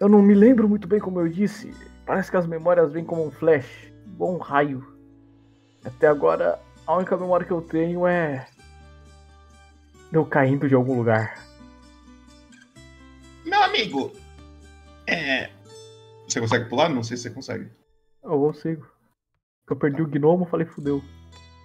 Eu 0.00 0.08
não 0.08 0.20
me 0.20 0.34
lembro 0.34 0.68
muito 0.68 0.88
bem 0.88 0.98
como 0.98 1.20
eu 1.20 1.28
disse. 1.28 1.72
Parece 2.04 2.30
que 2.30 2.36
as 2.36 2.46
memórias 2.46 2.92
vêm 2.92 3.04
como 3.04 3.24
um 3.24 3.30
flash, 3.30 3.92
igual 4.06 4.34
um 4.34 4.38
raio. 4.38 4.84
Até 5.84 6.08
agora, 6.08 6.60
a 6.86 6.96
única 6.96 7.16
memória 7.16 7.46
que 7.46 7.52
eu 7.52 7.62
tenho 7.62 8.06
é. 8.06 8.46
Eu 10.12 10.26
caindo 10.26 10.68
de 10.68 10.74
algum 10.74 10.96
lugar. 10.96 11.41
Meu 13.62 13.68
amigo. 13.68 14.12
É. 15.06 15.50
Você 16.26 16.40
consegue 16.40 16.68
pular? 16.68 16.88
Não 16.88 17.04
sei 17.04 17.16
se 17.16 17.24
você 17.24 17.30
consegue. 17.30 17.68
Eu 18.24 18.30
consigo. 18.30 18.90
Eu 19.70 19.76
perdi 19.76 20.02
o 20.02 20.08
gnomo, 20.08 20.46
falei 20.46 20.66
fudeu. 20.66 21.00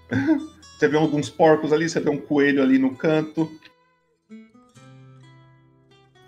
Você 0.77 0.87
vê 0.87 0.95
alguns 0.95 1.27
porcos 1.27 1.73
ali, 1.73 1.89
você 1.89 1.99
vê 1.99 2.11
um 2.11 2.21
coelho 2.21 2.61
ali 2.61 2.77
no 2.77 2.95
canto. 2.95 3.51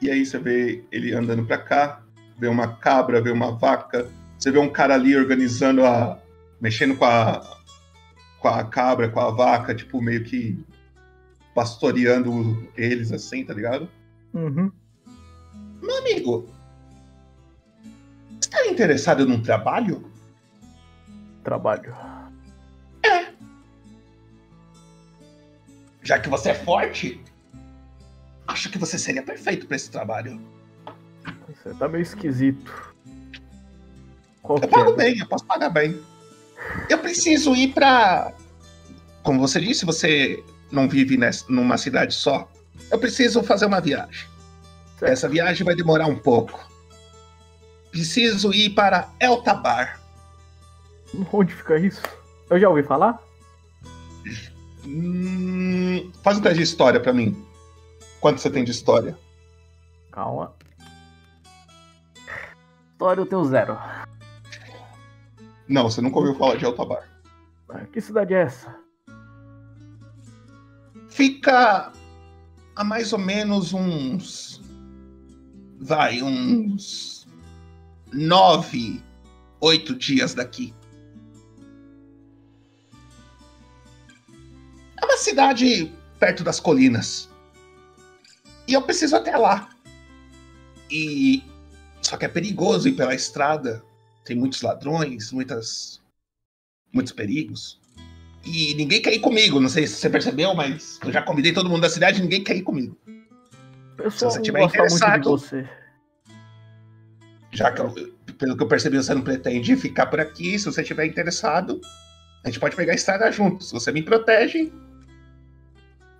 E 0.01 0.09
aí 0.09 0.26
você 0.26 0.39
vê 0.39 0.84
ele 0.91 1.13
andando 1.13 1.45
pra 1.45 1.59
cá, 1.59 2.01
vê 2.36 2.47
uma 2.47 2.76
cabra, 2.78 3.22
vê 3.22 3.30
uma 3.30 3.51
vaca, 3.51 4.09
você 4.39 4.49
vê 4.49 4.57
um 4.57 4.67
cara 4.67 4.95
ali 4.95 5.15
organizando 5.15 5.86
a. 5.86 6.20
mexendo 6.59 6.95
com 6.95 7.05
a. 7.05 7.61
com 8.39 8.47
a 8.47 8.63
cabra, 8.63 9.07
com 9.07 9.20
a 9.20 9.30
vaca, 9.30 9.76
tipo, 9.76 10.01
meio 10.01 10.24
que 10.24 10.65
pastoreando 11.53 12.67
eles 12.76 13.11
assim, 13.11 13.45
tá 13.45 13.53
ligado? 13.53 13.88
Uhum. 14.34 14.72
Meu 15.90 15.98
amigo, 15.98 16.48
você 18.40 18.48
tá 18.52 18.68
interessado 18.68 19.26
num 19.26 19.42
trabalho? 19.42 20.08
Trabalho. 21.44 21.96
Já 26.04 26.20
que 26.20 26.30
você 26.30 26.52
é 26.52 26.54
forte, 26.54 27.20
acho 28.48 28.70
que 28.70 28.78
você 28.78 29.00
seria 29.00 29.24
perfeito 29.24 29.66
pra 29.66 29.76
esse 29.76 29.90
trabalho. 29.90 30.40
Você 31.48 31.74
tá 31.74 31.88
meio 31.88 32.04
esquisito. 32.04 32.94
Qual 34.44 34.60
Eu 34.60 34.62
que 34.62 34.68
pago 34.68 34.92
é? 34.92 34.96
bem, 34.96 35.18
eu 35.18 35.28
posso 35.28 35.46
pagar 35.46 35.72
bem. 35.72 36.00
Eu 36.88 37.00
preciso 37.00 37.56
ir 37.56 37.74
pra. 37.74 38.32
Como 39.24 39.40
você 39.40 39.60
disse, 39.60 39.86
você 39.88 40.44
não 40.72 40.88
vive 40.88 41.18
nessa, 41.18 41.46
numa 41.50 41.80
cidade 41.80 42.14
só. 42.14 42.48
Eu 42.92 43.00
preciso 43.00 43.42
fazer 43.42 43.66
uma 43.66 43.82
viagem. 43.82 44.30
Essa 45.02 45.28
viagem 45.30 45.66
vai 45.66 45.76
demorar 45.76 46.08
um 46.08 46.17
pouco. 46.17 46.67
Preciso 47.92 48.54
ir 48.54 48.71
para 48.71 49.09
Eltabar. 49.20 50.00
Onde 51.32 51.54
fica 51.54 51.78
isso? 51.80 52.01
Eu 52.50 52.59
já 52.59 52.70
ouvi 52.70 52.84
falar? 52.84 53.20
Hum, 54.86 56.12
faz 56.24 56.38
um 56.38 56.42
teste 56.42 56.58
de 56.58 56.63
história 56.63 57.00
pra 57.00 57.13
mim. 57.13 57.46
Quanto 58.20 58.39
você 58.42 58.50
tem 58.50 58.63
de 58.63 58.71
história? 58.71 59.17
Calma. 60.12 60.54
História 62.92 63.21
eu 63.21 63.26
tenho 63.26 63.46
zero. 63.46 63.78
Não, 65.67 65.89
você 65.89 66.01
nunca 66.01 66.17
ouviu 66.20 66.36
falar 66.36 66.55
de 66.58 66.66
Eltabar. 66.66 67.08
Ah, 67.70 67.86
Que 67.92 68.01
cidade 68.01 68.34
é 68.34 68.42
essa? 68.42 68.76
Fica 71.09 71.92
a 72.76 72.84
mais 72.84 73.13
ou 73.13 73.20
menos 73.20 73.74
uns. 73.74 74.59
Vai, 75.80 76.22
uns. 76.22 77.26
Nove, 78.12 79.01
oito 79.62 79.96
dias 79.96 80.34
daqui. 80.34 80.74
É 85.01 85.06
uma 85.06 85.18
cidade 85.18 85.92
perto 86.20 86.43
das 86.43 86.60
colinas. 86.60 87.30
E 88.68 88.74
eu 88.74 88.82
preciso 88.82 89.16
até 89.16 89.38
lá. 89.38 89.70
E. 90.92 91.43
Só 92.01 92.18
que 92.18 92.26
é 92.26 92.28
perigoso 92.28 92.89
ir 92.89 92.93
pela 92.93 93.16
estrada. 93.16 93.84
Tem 94.26 94.36
muitos 94.36 94.62
ladrões, 94.62 95.32
muitas. 95.32 96.01
muitos 96.93 97.14
perigos. 97.14 97.80
E 98.46 98.74
ninguém 98.76 99.01
quer 99.01 99.14
ir 99.14 99.20
comigo. 99.20 99.60
Não 99.60 99.70
sei 99.70 99.88
se 99.88 99.96
você 99.96 100.10
percebeu, 100.10 100.54
mas 100.54 101.00
eu 101.04 101.12
já 101.12 101.22
convidei 101.22 101.54
todo 101.54 101.70
mundo 101.70 101.82
da 101.82 101.89
cidade 101.89 102.20
e 102.20 102.22
ninguém 102.22 102.43
quer 102.43 102.58
ir 102.58 102.64
comigo. 102.64 102.97
Se 104.12 104.24
você 104.26 104.42
tiver 104.42 104.59
interessado-. 104.63 105.24
Já 107.51 107.71
que, 107.71 107.82
eu- 107.82 107.93
pelo 108.38 108.55
que 108.55 108.63
eu 108.63 108.67
percebi, 108.67 108.97
você 108.97 109.13
não 109.13 109.21
pretende 109.21 109.76
ficar 109.76 110.05
por 110.08 110.20
aqui. 110.20 110.58
Se 110.59 110.66
você 110.66 110.82
estiver 110.82 111.05
interessado, 111.05 111.82
a 112.43 112.47
gente 112.50 112.59
pode 112.59 112.76
pegar 112.76 112.92
a 112.93 112.96
estrada 112.96 113.32
juntos. 113.32 113.71
Você 113.71 113.92
me 113.92 114.01
protege. 114.04 114.71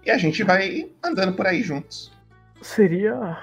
E 0.06 0.10
a 0.12 0.18
gente 0.18 0.44
vai 0.44 0.90
andando 1.04 1.34
por 1.34 1.46
aí 1.46 1.62
juntos. 1.62 2.12
Seria. 2.62 3.38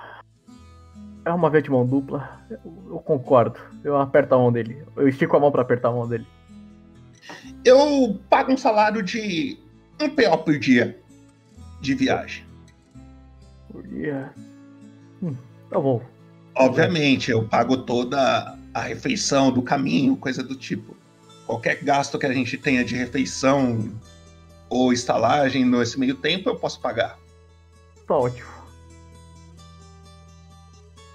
É 1.25 1.33
uma 1.33 1.49
via 1.51 1.63
de 1.63 1.71
mão 1.71 1.87
dupla. 1.87 2.41
Eu, 2.51 2.59
eu 2.91 2.99
concordo. 2.99 3.59
Eu 3.85 3.97
aperto 4.01 4.35
a 4.35 4.39
mão 4.39 4.51
dele. 4.53 4.85
Eu 4.97 5.09
estico 5.09 5.37
a 5.37 5.41
mão 5.41 5.51
pra 5.53 5.63
apertar 5.63 5.89
a 5.89 5.93
mão 5.93 6.09
dele. 6.09 6.27
Eu 7.65 8.21
pago 8.31 8.53
um 8.53 8.57
salário 8.57 9.03
de 9.03 9.59
um 10.01 10.09
PO 10.09 10.39
por 10.45 10.59
dia 10.59 10.99
de 11.81 11.95
viagem. 11.95 12.45
Por 13.71 13.87
dia. 13.87 14.33
Hum, 15.23 15.35
tá 15.71 15.81
bom. 15.81 16.03
Obviamente, 16.55 17.31
eu 17.31 17.47
pago 17.47 17.79
toda 17.79 18.59
a 18.73 18.81
refeição 18.81 19.51
do 19.51 19.63
caminho, 19.63 20.17
coisa 20.17 20.43
do 20.43 20.55
tipo. 20.55 20.97
Qualquer 21.47 21.83
gasto 21.83 22.19
que 22.19 22.27
a 22.27 22.33
gente 22.33 22.57
tenha 22.57 22.85
de 22.85 22.97
refeição 22.97 23.93
ou 24.69 24.93
estalagem 24.93 25.65
nesse 25.65 25.99
meio 25.99 26.17
tempo, 26.17 26.49
eu 26.49 26.57
posso 26.57 26.81
pagar. 26.81 27.19
Tá 28.07 28.17
ótimo. 28.17 28.57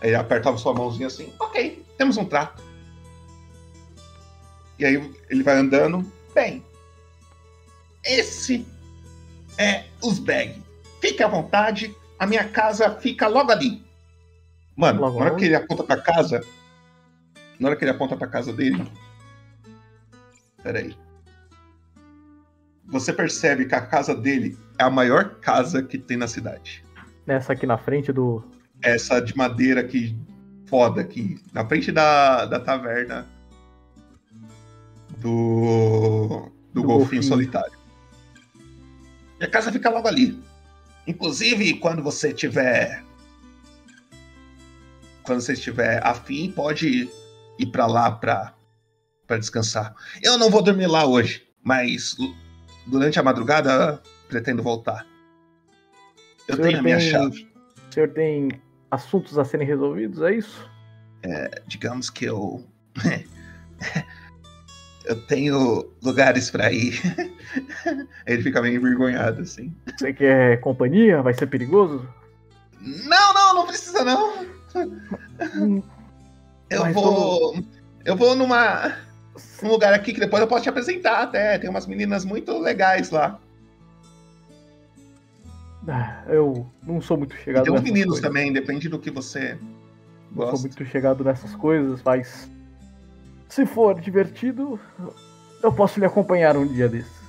Aí 0.01 0.09
ele 0.09 0.15
apertava 0.15 0.57
sua 0.57 0.73
mãozinha 0.73 1.07
assim, 1.07 1.31
ok, 1.39 1.85
temos 1.97 2.17
um 2.17 2.25
trato. 2.25 2.63
E 4.79 4.85
aí 4.85 5.13
ele 5.29 5.43
vai 5.43 5.57
andando. 5.57 6.11
Bem, 6.33 6.65
esse 8.03 8.65
é 9.57 9.85
os 10.01 10.17
bag. 10.17 10.61
Fique 10.99 11.21
à 11.21 11.27
vontade, 11.27 11.95
a 12.21 12.27
minha 12.27 12.47
casa 12.47 12.91
fica 12.99 13.27
logo 13.27 13.51
ali. 13.51 13.83
Mano, 14.77 15.01
Logo 15.01 15.17
na 15.19 15.25
hora 15.25 15.35
que 15.35 15.45
ele 15.45 15.55
aponta 15.55 15.83
pra 15.83 15.99
casa. 15.99 16.45
Na 17.59 17.67
hora 17.67 17.75
que 17.75 17.83
ele 17.83 17.89
aponta 17.89 18.15
pra 18.15 18.27
casa 18.27 18.53
dele. 18.53 18.87
Peraí. 20.61 20.95
Você 22.85 23.11
percebe 23.11 23.65
que 23.65 23.73
a 23.73 23.81
casa 23.81 24.13
dele 24.13 24.55
é 24.77 24.83
a 24.83 24.89
maior 24.89 25.39
casa 25.39 25.81
que 25.81 25.97
tem 25.97 26.15
na 26.15 26.27
cidade. 26.27 26.83
Nessa 27.25 27.53
aqui 27.53 27.65
na 27.65 27.77
frente 27.79 28.13
do. 28.13 28.43
Essa 28.83 29.19
de 29.19 29.35
madeira 29.35 29.81
aqui, 29.81 30.15
foda 30.67 31.01
aqui. 31.01 31.39
Na 31.51 31.65
frente 31.67 31.91
da, 31.91 32.45
da 32.45 32.59
taverna 32.59 33.27
do. 35.17 36.51
Do, 36.71 36.81
Do 36.81 36.83
golfinho, 36.83 36.99
golfinho. 36.99 37.23
solitário. 37.23 37.73
E 39.39 39.43
a 39.43 39.49
casa 39.49 39.71
fica 39.71 39.89
logo 39.89 40.07
ali. 40.07 40.39
Inclusive, 41.07 41.75
quando 41.75 42.03
você 42.03 42.33
tiver. 42.33 43.03
Quando 45.23 45.41
você 45.41 45.53
estiver 45.53 46.05
afim, 46.05 46.51
pode 46.51 47.09
ir 47.59 47.65
pra 47.67 47.85
lá 47.85 48.11
pra 48.11 48.53
descansar. 49.37 49.93
Eu 50.21 50.37
não 50.37 50.49
vou 50.49 50.61
dormir 50.61 50.87
lá 50.87 51.05
hoje, 51.05 51.47
mas 51.63 52.15
durante 52.87 53.19
a 53.19 53.23
madrugada 53.23 54.01
pretendo 54.27 54.61
voltar. 54.63 55.05
Eu 56.47 56.57
tenho 56.57 56.79
a 56.79 56.81
minha 56.81 56.97
tem- 56.97 57.11
chave. 57.11 57.51
O 57.89 57.93
senhor 57.93 58.09
tem 58.09 58.49
assuntos 58.89 59.37
a 59.37 59.45
serem 59.45 59.67
resolvidos, 59.67 60.21
é 60.21 60.35
isso? 60.35 60.69
É, 61.23 61.61
digamos 61.67 62.09
que 62.09 62.25
eu. 62.25 62.65
eu 65.05 65.15
tenho 65.25 65.89
lugares 66.03 66.49
pra 66.49 66.71
ir. 66.71 66.99
Ele 68.25 68.41
fica 68.43 68.61
meio 68.61 68.75
envergonhado, 68.77 69.41
assim. 69.41 69.73
Você 69.97 70.13
quer 70.13 70.59
companhia? 70.61 71.21
Vai 71.21 71.33
ser 71.33 71.47
perigoso? 71.47 72.07
Não, 72.79 73.33
não, 73.33 73.55
não 73.55 73.67
precisa 73.67 74.03
não. 74.03 74.45
Eu 76.69 76.81
Mas 76.83 76.93
vou. 76.93 77.55
Eu 78.05 78.15
vou 78.15 78.33
numa. 78.35 78.95
num 79.61 79.69
lugar 79.69 79.93
aqui 79.93 80.13
que 80.13 80.19
depois 80.21 80.41
eu 80.41 80.47
posso 80.47 80.63
te 80.63 80.69
apresentar 80.69 81.23
até. 81.23 81.57
Tem 81.59 81.69
umas 81.69 81.85
meninas 81.85 82.23
muito 82.23 82.57
legais 82.57 83.09
lá. 83.11 83.37
Ah, 85.87 86.23
Eu 86.27 86.69
não 86.83 87.01
sou 87.01 87.17
muito 87.17 87.35
E 87.35 87.39
chegado 87.39 87.63
tem 87.65 87.73
uns 87.73 87.81
meninos 87.81 88.13
coisas. 88.13 88.21
também, 88.27 88.53
depende 88.53 88.87
do 88.87 88.99
que 88.99 89.09
você 89.11 89.57
Não 90.31 90.43
sou 90.43 90.51
gosta. 90.51 90.67
muito 90.67 90.85
chegado 90.85 91.23
nessas 91.23 91.55
coisas, 91.55 92.01
mas. 92.03 92.49
Se 93.51 93.65
for 93.65 93.99
divertido, 93.99 94.79
eu 95.61 95.73
posso 95.73 95.99
lhe 95.99 96.05
acompanhar 96.05 96.55
um 96.55 96.65
dia 96.65 96.87
desses. 96.87 97.21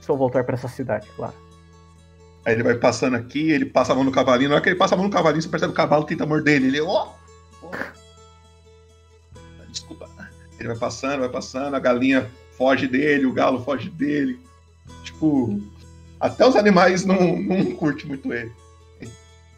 Se 0.00 0.08
eu 0.08 0.16
voltar 0.16 0.44
pra 0.44 0.54
essa 0.54 0.68
cidade, 0.68 1.08
claro. 1.16 1.34
Aí 2.44 2.54
ele 2.54 2.62
vai 2.62 2.76
passando 2.76 3.16
aqui, 3.16 3.50
ele 3.50 3.66
passa 3.66 3.92
a 3.92 3.96
mão 3.96 4.04
no 4.04 4.12
cavalinho. 4.12 4.50
Na 4.50 4.54
hora 4.54 4.62
que 4.62 4.68
ele 4.68 4.78
passa 4.78 4.94
a 4.94 4.96
mão 4.96 5.08
no 5.08 5.12
cavalinho, 5.12 5.42
você 5.42 5.48
percebe 5.48 5.72
que 5.72 5.80
o 5.80 5.82
cavalo 5.82 6.04
tenta 6.04 6.24
morder 6.24 6.54
ele. 6.54 6.68
Ele, 6.68 6.80
ó! 6.80 7.08
ó. 7.60 7.70
Desculpa. 9.68 10.08
Ele 10.60 10.68
vai 10.68 10.78
passando, 10.78 11.18
vai 11.18 11.28
passando, 11.28 11.74
a 11.74 11.80
galinha 11.80 12.30
foge 12.56 12.86
dele, 12.86 13.26
o 13.26 13.32
galo 13.32 13.64
foge 13.64 13.90
dele. 13.90 14.38
Tipo, 15.02 15.60
até 16.20 16.46
os 16.46 16.54
animais 16.54 17.04
não, 17.04 17.36
não 17.36 17.74
curtem 17.74 18.06
muito 18.06 18.32
ele. 18.32 18.52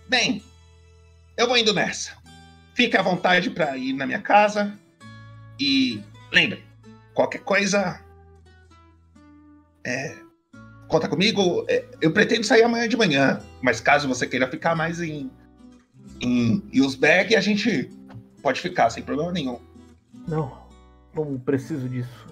Bem, 0.08 0.42
eu 1.36 1.46
vou 1.46 1.58
indo 1.58 1.74
nessa. 1.74 2.12
Fique 2.72 2.96
à 2.96 3.02
vontade 3.02 3.50
pra 3.50 3.76
ir 3.76 3.92
na 3.92 4.06
minha 4.06 4.22
casa. 4.22 4.72
E 5.58 6.02
lembre, 6.32 6.62
qualquer 7.14 7.40
coisa. 7.40 8.00
É, 9.84 10.16
conta 10.86 11.08
comigo. 11.08 11.64
É, 11.68 11.84
Eu 12.00 12.12
pretendo 12.12 12.44
sair 12.44 12.62
amanhã 12.62 12.88
de 12.88 12.96
manhã, 12.96 13.40
mas 13.62 13.80
caso 13.80 14.08
você 14.08 14.26
queira 14.26 14.48
ficar 14.50 14.74
mais 14.74 15.00
em, 15.00 15.30
em 16.20 16.62
Yusberg, 16.72 17.34
a 17.34 17.40
gente 17.40 17.90
pode 18.42 18.60
ficar 18.60 18.90
sem 18.90 19.02
problema 19.02 19.32
nenhum. 19.32 19.58
Não, 20.26 20.58
não 21.14 21.38
preciso 21.38 21.88
disso. 21.88 22.26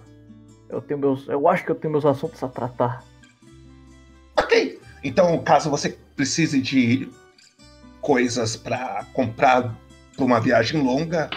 Eu 0.68 0.80
tenho 0.80 0.98
meus. 0.98 1.28
Eu 1.28 1.48
acho 1.48 1.64
que 1.64 1.70
eu 1.70 1.74
tenho 1.76 1.92
meus 1.92 2.04
assuntos 2.04 2.42
a 2.42 2.48
tratar. 2.48 3.04
Ok. 4.36 4.80
Então, 5.02 5.38
caso 5.42 5.70
você 5.70 5.96
precise 6.16 6.60
de 6.60 7.08
coisas 8.00 8.56
pra 8.56 9.06
comprar 9.12 9.74
pra 10.14 10.24
uma 10.24 10.40
viagem 10.40 10.82
longa, 10.82 11.30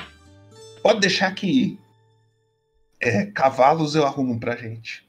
pode 0.82 1.00
deixar 1.00 1.34
que 1.34 1.80
é, 3.02 3.26
cavalos 3.28 3.96
eu 3.96 4.06
arrumo 4.06 4.40
pra 4.40 4.56
gente. 4.56 5.08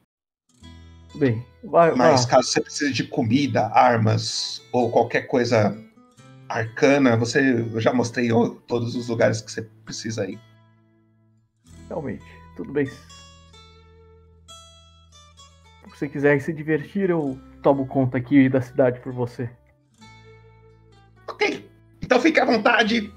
Bem, 1.14 1.44
vai. 1.64 1.92
Mas 1.94 2.24
vá. 2.24 2.30
caso 2.30 2.48
você 2.48 2.60
precise 2.60 2.92
de 2.92 3.04
comida, 3.04 3.66
armas 3.66 4.62
ou 4.72 4.90
qualquer 4.90 5.22
coisa 5.22 5.76
arcana, 6.48 7.16
você 7.16 7.40
eu 7.72 7.80
já 7.80 7.92
mostrei 7.92 8.28
todos 8.66 8.94
os 8.94 9.08
lugares 9.08 9.40
que 9.40 9.50
você 9.50 9.62
precisa 9.84 10.28
ir. 10.28 10.38
Realmente, 11.88 12.24
tudo 12.56 12.72
bem. 12.72 12.86
Se 12.86 12.96
você 15.88 16.08
quiser 16.08 16.40
se 16.40 16.52
divertir, 16.52 17.10
eu 17.10 17.38
tomo 17.62 17.86
conta 17.86 18.18
aqui 18.18 18.48
da 18.48 18.60
cidade 18.60 19.00
por 19.00 19.12
você. 19.12 19.50
Ok. 21.28 21.68
Então 22.02 22.20
fique 22.20 22.40
à 22.40 22.44
vontade. 22.44 23.12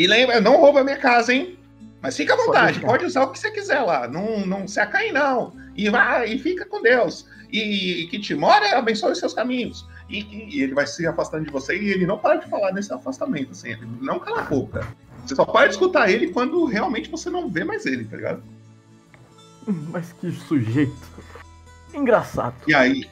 E 0.00 0.06
lembra, 0.06 0.40
não 0.40 0.56
rouba 0.56 0.80
a 0.80 0.84
minha 0.84 0.96
casa, 0.96 1.30
hein? 1.34 1.58
Mas 2.00 2.16
fica 2.16 2.32
à 2.32 2.36
Pode 2.36 2.46
vontade, 2.46 2.72
deixar. 2.72 2.86
pode 2.86 3.04
usar 3.04 3.24
o 3.24 3.32
que 3.32 3.38
você 3.38 3.50
quiser 3.50 3.80
lá. 3.82 4.08
Não, 4.08 4.46
não 4.46 4.66
se 4.66 4.80
acaie, 4.80 5.12
não. 5.12 5.52
E 5.76 5.90
vai, 5.90 6.32
e 6.32 6.38
fica 6.38 6.64
com 6.64 6.80
Deus. 6.80 7.26
E 7.52 8.08
que 8.10 8.18
te 8.18 8.34
mora, 8.34 8.78
abençoe 8.78 9.12
os 9.12 9.18
seus 9.18 9.34
caminhos. 9.34 9.86
E, 10.08 10.56
e 10.56 10.62
ele 10.62 10.72
vai 10.72 10.86
se 10.86 11.06
afastando 11.06 11.44
de 11.44 11.52
você 11.52 11.76
e 11.78 11.90
ele 11.90 12.06
não 12.06 12.16
para 12.16 12.36
de 12.36 12.48
falar 12.48 12.72
nesse 12.72 12.90
afastamento, 12.94 13.50
assim. 13.50 13.72
Ele 13.72 13.86
não 14.00 14.18
cala 14.18 14.40
a 14.40 14.44
boca. 14.44 14.88
Você 15.26 15.34
só 15.34 15.44
para 15.44 15.66
de 15.66 15.74
escutar 15.74 16.10
ele 16.10 16.28
quando 16.28 16.64
realmente 16.64 17.10
você 17.10 17.28
não 17.28 17.50
vê 17.50 17.62
mais 17.62 17.84
ele, 17.84 18.06
tá 18.06 18.16
ligado? 18.16 18.42
Mas 19.68 20.14
que 20.14 20.32
sujeito. 20.32 20.96
Engraçado. 21.92 22.54
E 22.66 22.74
aí, 22.74 23.04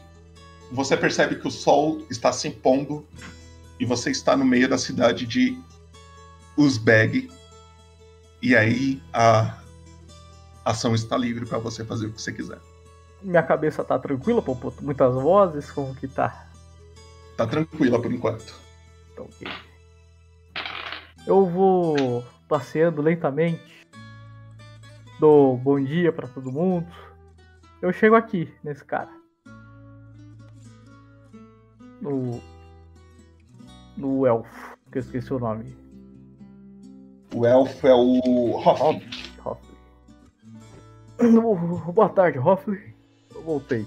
você 0.73 0.97
percebe 0.97 1.35
que 1.35 1.47
o 1.47 1.51
sol 1.51 2.07
está 2.11 2.33
se 2.33 2.49
impondo 2.49 3.07
e 3.79 3.85
você 3.85 4.11
está 4.11 4.35
no 4.35 4.45
meio 4.47 4.67
da 4.67 4.79
cidade 4.79 5.27
de 5.27 5.68
Uzbeg. 6.59 7.31
E 8.43 8.57
aí 8.57 9.01
a 9.13 9.59
ação 10.65 10.95
está 10.95 11.17
livre 11.17 11.47
para 11.47 11.59
você 11.59 11.85
fazer 11.85 12.07
o 12.07 12.13
que 12.13 12.21
você 12.21 12.33
quiser. 12.33 12.59
Minha 13.23 13.43
cabeça 13.43 13.85
tá 13.85 13.99
tranquila, 13.99 14.43
pô, 14.43 14.57
muitas 14.81 15.15
vozes, 15.15 15.71
como 15.71 15.95
que 15.95 16.07
tá? 16.07 16.49
Tá 17.37 17.47
tranquila 17.47 18.01
por 18.01 18.13
enquanto. 18.13 18.55
Então, 19.13 19.25
ok. 19.25 19.49
Eu 21.27 21.47
vou 21.47 22.25
passeando 22.49 23.03
lentamente. 23.03 23.87
Dou 25.21 25.57
bom 25.57 25.81
dia 25.81 26.13
pra 26.13 26.29
todo 26.29 26.53
mundo. 26.53 26.87
Eu 27.81 27.93
chego 27.93 28.17
aqui, 28.17 28.53
nesse 28.63 28.85
cara. 28.85 29.11
No. 32.01 32.41
No 33.97 34.27
elfo, 34.27 34.77
que 34.93 34.99
eu 34.99 35.03
esqueci 35.03 35.33
o 35.33 35.39
nome. 35.41 35.88
O 37.35 37.45
elfo 37.47 37.87
é 37.87 37.95
o 37.95 38.57
Hoffman. 38.57 39.03
Hoffley. 39.45 39.79
Boa 41.93 42.09
tarde, 42.09 42.39
Hoffley. 42.39 42.95
Eu 43.35 43.43
voltei. 43.43 43.87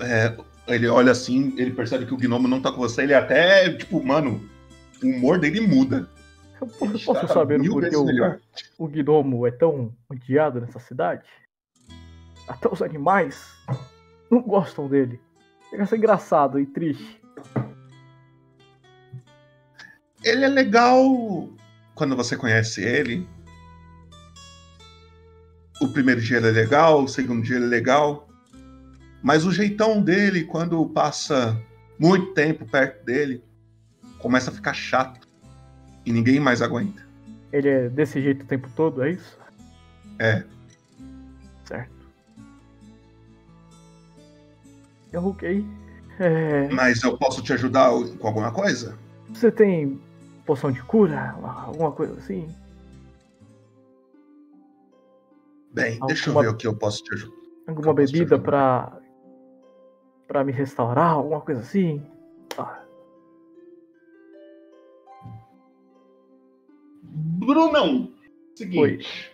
É, 0.00 0.36
ele 0.66 0.88
olha 0.88 1.12
assim, 1.12 1.54
ele 1.56 1.72
percebe 1.72 2.04
que 2.04 2.12
o 2.12 2.16
gnomo 2.16 2.48
não 2.48 2.60
tá 2.60 2.70
com 2.72 2.78
você, 2.78 3.02
ele 3.02 3.14
até, 3.14 3.72
tipo, 3.74 4.04
mano, 4.04 4.40
o 5.02 5.06
humor 5.06 5.38
dele 5.38 5.60
muda. 5.60 6.08
Eu 6.60 6.66
po- 6.66 6.84
Ele 6.86 6.98
posso 7.04 7.20
tá 7.26 7.28
saber 7.28 7.58
por 7.68 7.88
que 7.88 7.96
o, 7.96 8.04
o 8.78 8.88
gnomo 8.88 9.46
é 9.46 9.50
tão 9.52 9.92
odiado 10.10 10.60
nessa 10.60 10.80
cidade? 10.80 11.22
Até 12.48 12.68
os 12.68 12.82
animais 12.82 13.52
não 14.30 14.42
gostam 14.42 14.88
dele. 14.88 15.20
Chega 15.70 15.84
a 15.84 15.86
ser 15.86 15.96
engraçado 15.96 16.58
e 16.58 16.66
triste. 16.66 17.20
Ele 20.24 20.44
é 20.44 20.48
legal 20.48 21.48
quando 21.94 22.16
você 22.16 22.36
conhece 22.36 22.82
ele. 22.82 23.28
o 25.80 25.88
primeiro 25.88 26.20
dia 26.20 26.38
ele 26.38 26.48
é 26.48 26.50
legal, 26.50 27.04
o 27.04 27.08
segundo 27.08 27.42
dia 27.42 27.56
ele 27.56 27.66
é 27.66 27.68
legal. 27.68 28.28
Mas 29.22 29.44
o 29.44 29.52
jeitão 29.52 30.00
dele, 30.00 30.44
quando 30.44 30.84
passa 30.90 31.60
muito 31.98 32.32
tempo 32.32 32.66
perto 32.66 33.04
dele, 33.04 33.42
começa 34.18 34.50
a 34.50 34.54
ficar 34.54 34.72
chato. 34.74 35.26
E 36.06 36.12
ninguém 36.12 36.38
mais 36.38 36.60
aguenta. 36.60 37.02
Ele 37.52 37.68
é 37.68 37.88
desse 37.88 38.20
jeito 38.20 38.42
o 38.42 38.46
tempo 38.46 38.68
todo, 38.76 39.02
é 39.02 39.12
isso? 39.12 39.38
É. 40.18 40.44
Certo. 41.64 41.90
Eu 45.12 45.26
ok. 45.26 45.64
É, 46.18 46.68
Mas 46.68 47.02
eu 47.02 47.16
posso 47.16 47.42
te 47.42 47.52
ajudar 47.52 47.90
com 48.18 48.26
alguma 48.26 48.52
coisa? 48.52 48.98
Você 49.32 49.50
tem 49.50 49.98
poção 50.44 50.70
de 50.72 50.82
cura? 50.82 51.30
Alguma 51.66 51.92
coisa 51.92 52.14
assim? 52.14 52.48
Bem, 55.72 55.98
deixa 56.06 56.28
eu 56.30 56.32
Alguma- 56.32 56.42
ver 56.42 56.54
o 56.54 56.56
que 56.56 56.66
eu 56.66 56.76
posso 56.76 57.02
te 57.02 57.14
ajudar. 57.14 57.34
Alguma 57.66 57.94
bebida 57.94 58.38
pra. 58.38 59.00
pra 60.28 60.44
me 60.44 60.52
restaurar? 60.52 61.12
Alguma 61.12 61.40
coisa 61.40 61.60
assim? 61.60 62.02
Ah, 62.58 62.82
Brunão, 67.02 68.10
seguinte. 68.54 69.30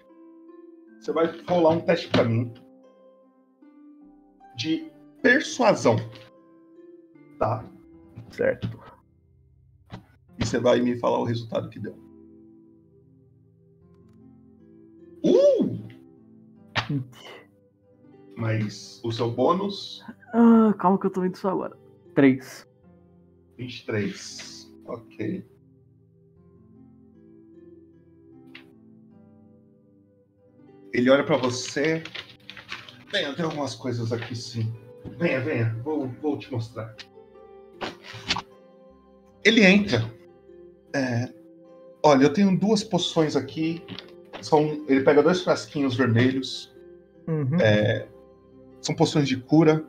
Você 1.00 1.12
vai 1.12 1.26
rolar 1.48 1.70
um 1.70 1.80
teste 1.80 2.08
pra 2.08 2.24
mim 2.24 2.52
de 4.56 4.90
persuasão. 5.22 5.96
Tá? 7.38 7.64
Certo. 8.30 8.68
E 10.40 10.46
você 10.46 10.58
vai 10.58 10.80
me 10.80 10.96
falar 10.98 11.18
o 11.18 11.24
resultado 11.24 11.68
que 11.68 11.78
deu. 11.78 11.94
Uh! 15.24 15.78
Mas 18.36 19.00
o 19.04 19.12
seu 19.12 19.30
bônus, 19.30 20.02
Ah, 20.32 20.74
calma 20.78 20.98
que 20.98 21.06
eu 21.06 21.10
tô 21.10 21.20
vendo 21.20 21.34
isso 21.34 21.46
agora. 21.46 21.76
Três. 22.14 22.66
23. 23.58 24.72
Ok. 24.86 25.44
Ele 30.92 31.10
olha 31.10 31.22
pra 31.24 31.36
você. 31.36 32.02
Venha, 33.12 33.34
tem 33.34 33.44
algumas 33.44 33.74
coisas 33.74 34.12
aqui 34.12 34.34
sim. 34.34 34.72
Venha, 35.18 35.40
venha, 35.40 35.74
vou, 35.84 36.08
vou 36.08 36.38
te 36.38 36.50
mostrar. 36.50 36.94
Ele 39.44 39.64
entra. 39.64 40.19
É, 40.94 41.28
olha, 42.02 42.24
eu 42.24 42.32
tenho 42.32 42.56
duas 42.56 42.82
poções 42.82 43.36
aqui. 43.36 43.82
São, 44.40 44.84
ele 44.88 45.02
pega 45.02 45.22
dois 45.22 45.42
frasquinhos 45.42 45.96
vermelhos. 45.96 46.74
Uhum. 47.26 47.60
É, 47.60 48.08
são 48.80 48.94
poções 48.94 49.28
de 49.28 49.36
cura. 49.36 49.84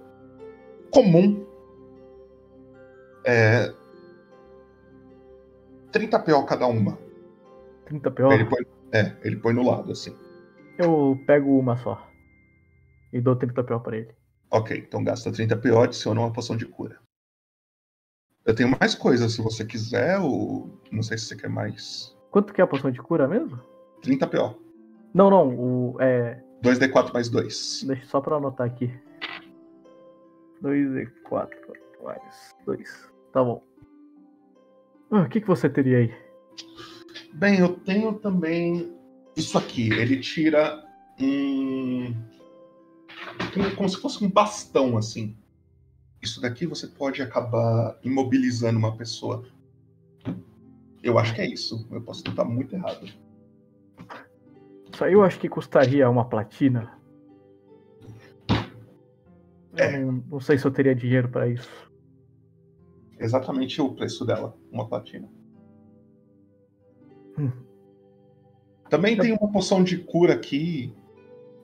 Comum. 0.91 1.45
É, 3.25 3.73
30 5.91 6.19
PO 6.19 6.45
cada 6.45 6.67
uma. 6.67 6.97
30 7.85 8.11
PO? 8.11 8.31
Ele 8.31 8.45
põe, 8.45 8.65
é, 8.91 9.13
ele 9.23 9.35
põe 9.37 9.53
no 9.53 9.69
lado, 9.69 9.91
assim. 9.91 10.15
Eu 10.77 11.19
pego 11.25 11.57
uma 11.57 11.77
só. 11.77 12.07
E 13.13 13.19
dou 13.19 13.35
30 13.35 13.63
PO 13.63 13.79
pra 13.79 13.97
ele. 13.97 14.13
Ok, 14.49 14.77
então 14.77 15.03
gasta 15.03 15.31
30 15.31 15.55
PO, 15.57 15.79
adiciona 15.79 16.21
uma 16.21 16.31
poção 16.31 16.57
de 16.57 16.65
cura. 16.65 16.97
Eu 18.45 18.55
tenho 18.55 18.76
mais 18.80 18.95
coisas 18.95 19.34
se 19.34 19.41
você 19.41 19.63
quiser, 19.63 20.19
ou 20.19 20.69
não 20.91 21.03
sei 21.03 21.18
se 21.18 21.26
você 21.26 21.35
quer 21.35 21.49
mais. 21.49 22.15
Quanto 22.31 22.53
que 22.53 22.61
é 22.61 22.63
a 22.63 22.68
poção 22.68 22.89
de 22.91 22.99
cura 23.01 23.27
mesmo? 23.27 23.59
30 24.01 24.26
PO. 24.27 24.55
Não, 25.13 25.30
não. 25.30 25.49
O, 25.49 25.97
é, 25.99 26.41
2D4 26.63 27.13
mais 27.13 27.30
2. 27.30 27.84
deixa 27.85 28.05
só 28.05 28.19
pra 28.22 28.38
anotar 28.38 28.65
aqui. 28.65 28.91
2 30.61 30.95
e 30.95 31.05
4 31.23 31.57
mais 32.03 32.55
2. 32.65 33.11
Tá 33.31 33.43
bom. 33.43 33.61
Ah, 35.11 35.22
o 35.23 35.30
que, 35.30 35.41
que 35.41 35.47
você 35.47 35.69
teria 35.69 35.97
aí? 35.99 36.13
Bem, 37.34 37.59
eu 37.59 37.73
tenho 37.80 38.13
também 38.13 38.95
isso 39.35 39.57
aqui. 39.57 39.89
Ele 39.91 40.19
tira 40.19 40.84
um- 41.19 42.13
como 43.76 43.89
se 43.89 43.97
fosse 43.97 44.23
um 44.23 44.30
bastão, 44.30 44.97
assim. 44.97 45.35
Isso 46.22 46.39
daqui 46.39 46.65
você 46.65 46.88
pode 46.88 47.22
acabar 47.22 47.99
imobilizando 48.03 48.77
uma 48.77 48.95
pessoa. 48.95 49.43
Eu 51.02 51.18
acho 51.18 51.34
que 51.34 51.41
é 51.41 51.48
isso. 51.48 51.88
Eu 51.91 52.02
posso 52.02 52.23
estar 52.27 52.45
muito 52.45 52.76
errado. 52.76 53.07
Isso 54.93 55.03
aí 55.03 55.14
eu 55.14 55.23
acho 55.23 55.39
que 55.39 55.49
custaria 55.49 56.10
uma 56.10 56.26
platina. 56.26 56.99
Eu 59.76 60.06
não, 60.06 60.23
não 60.30 60.39
sei 60.39 60.57
se 60.57 60.65
eu 60.65 60.72
teria 60.72 60.93
dinheiro 60.93 61.30
pra 61.30 61.48
isso. 61.48 61.91
Exatamente 63.18 63.81
o 63.81 63.93
preço 63.93 64.26
dela, 64.26 64.56
uma 64.72 64.88
platina. 64.88 65.30
Hum. 67.38 67.52
Também 68.89 69.18
tem 69.18 69.31
uma 69.31 69.49
poção 69.52 69.84
de 69.84 69.98
cura 69.98 70.34
aqui, 70.34 70.93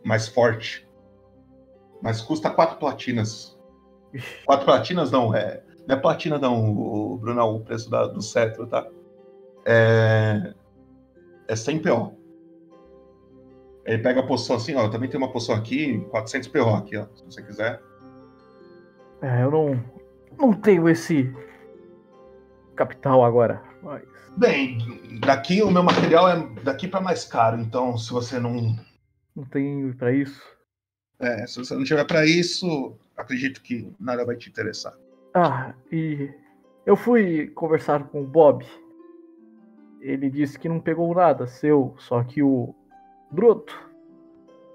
mais 0.06 0.28
forte. 0.28 0.88
Mas 2.02 2.22
custa 2.22 2.50
quatro 2.50 2.78
platinas. 2.78 3.57
Quatro 4.46 4.66
platinas 4.66 5.12
não, 5.12 5.34
é. 5.36 5.64
Não 5.88 5.96
é 5.96 6.00
platina 6.00 6.38
não, 6.38 6.72
o 6.76 7.18
Bruno, 7.18 7.42
o 7.44 7.60
preço 7.62 7.90
da- 7.90 8.08
do 8.08 8.22
cetro, 8.22 8.68
tá? 8.68 8.86
É. 9.66 10.54
É 11.48 11.56
100 11.56 11.80
PO. 11.82 12.14
Ele 13.86 14.04
pega 14.04 14.20
a 14.20 14.26
poção 14.28 14.58
assim, 14.58 14.76
ó. 14.76 14.90
Também 14.90 15.10
tem 15.10 15.18
uma 15.18 15.32
poção 15.32 15.56
aqui, 15.56 16.00
400 16.10 16.50
PO 16.50 16.76
aqui, 16.76 16.98
ó. 16.98 17.06
Se 17.16 17.24
você 17.26 17.42
quiser. 17.42 17.82
É, 19.22 19.44
eu 19.44 19.52
não. 19.52 19.84
Não 20.38 20.54
tenho 20.54 20.88
esse 20.90 21.34
capital 22.76 23.24
agora. 23.24 23.64
Mas. 23.82 24.04
Bem, 24.36 24.78
daqui 25.22 25.64
o 25.64 25.72
meu 25.72 25.82
material 25.84 26.30
é 26.30 26.48
daqui 26.64 26.88
pra 26.88 27.02
mais 27.02 27.24
caro, 27.26 27.60
então 27.60 27.98
se 27.98 28.12
você 28.12 28.40
não. 28.40 28.76
Não 29.36 29.46
tenho 29.46 29.96
pra 29.96 30.12
isso. 30.12 30.42
É, 31.20 31.48
se 31.48 31.58
você 31.58 31.74
não 31.76 31.84
tiver 31.84 32.06
pra 32.06 32.26
isso, 32.26 32.96
acredito 33.18 33.62
que 33.62 33.92
nada 34.00 34.24
vai 34.24 34.36
te 34.36 34.50
interessar. 34.50 34.94
Ah, 35.34 35.74
e 35.92 36.32
eu 36.86 36.96
fui 36.96 37.48
conversar 37.48 38.08
com 38.08 38.22
o 38.22 38.28
Bob. 38.28 38.66
Ele 40.00 40.30
disse 40.30 40.58
que 40.58 40.70
não 40.70 40.80
pegou 40.80 41.14
nada 41.14 41.48
seu, 41.48 41.96
só 41.98 42.24
que 42.24 42.42
o 42.42 42.74
Broto 43.32 43.76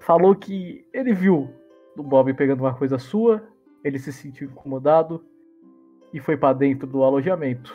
falou 0.01 0.35
que 0.35 0.85
ele 0.93 1.13
viu 1.13 1.49
o 1.97 2.03
Bob 2.03 2.33
pegando 2.33 2.59
uma 2.59 2.73
coisa 2.73 2.99
sua, 2.99 3.41
ele 3.83 3.97
se 3.97 4.11
sentiu 4.11 4.49
incomodado 4.49 5.23
e 6.13 6.19
foi 6.19 6.37
pra 6.37 6.53
dentro 6.53 6.85
do 6.85 7.03
alojamento. 7.03 7.73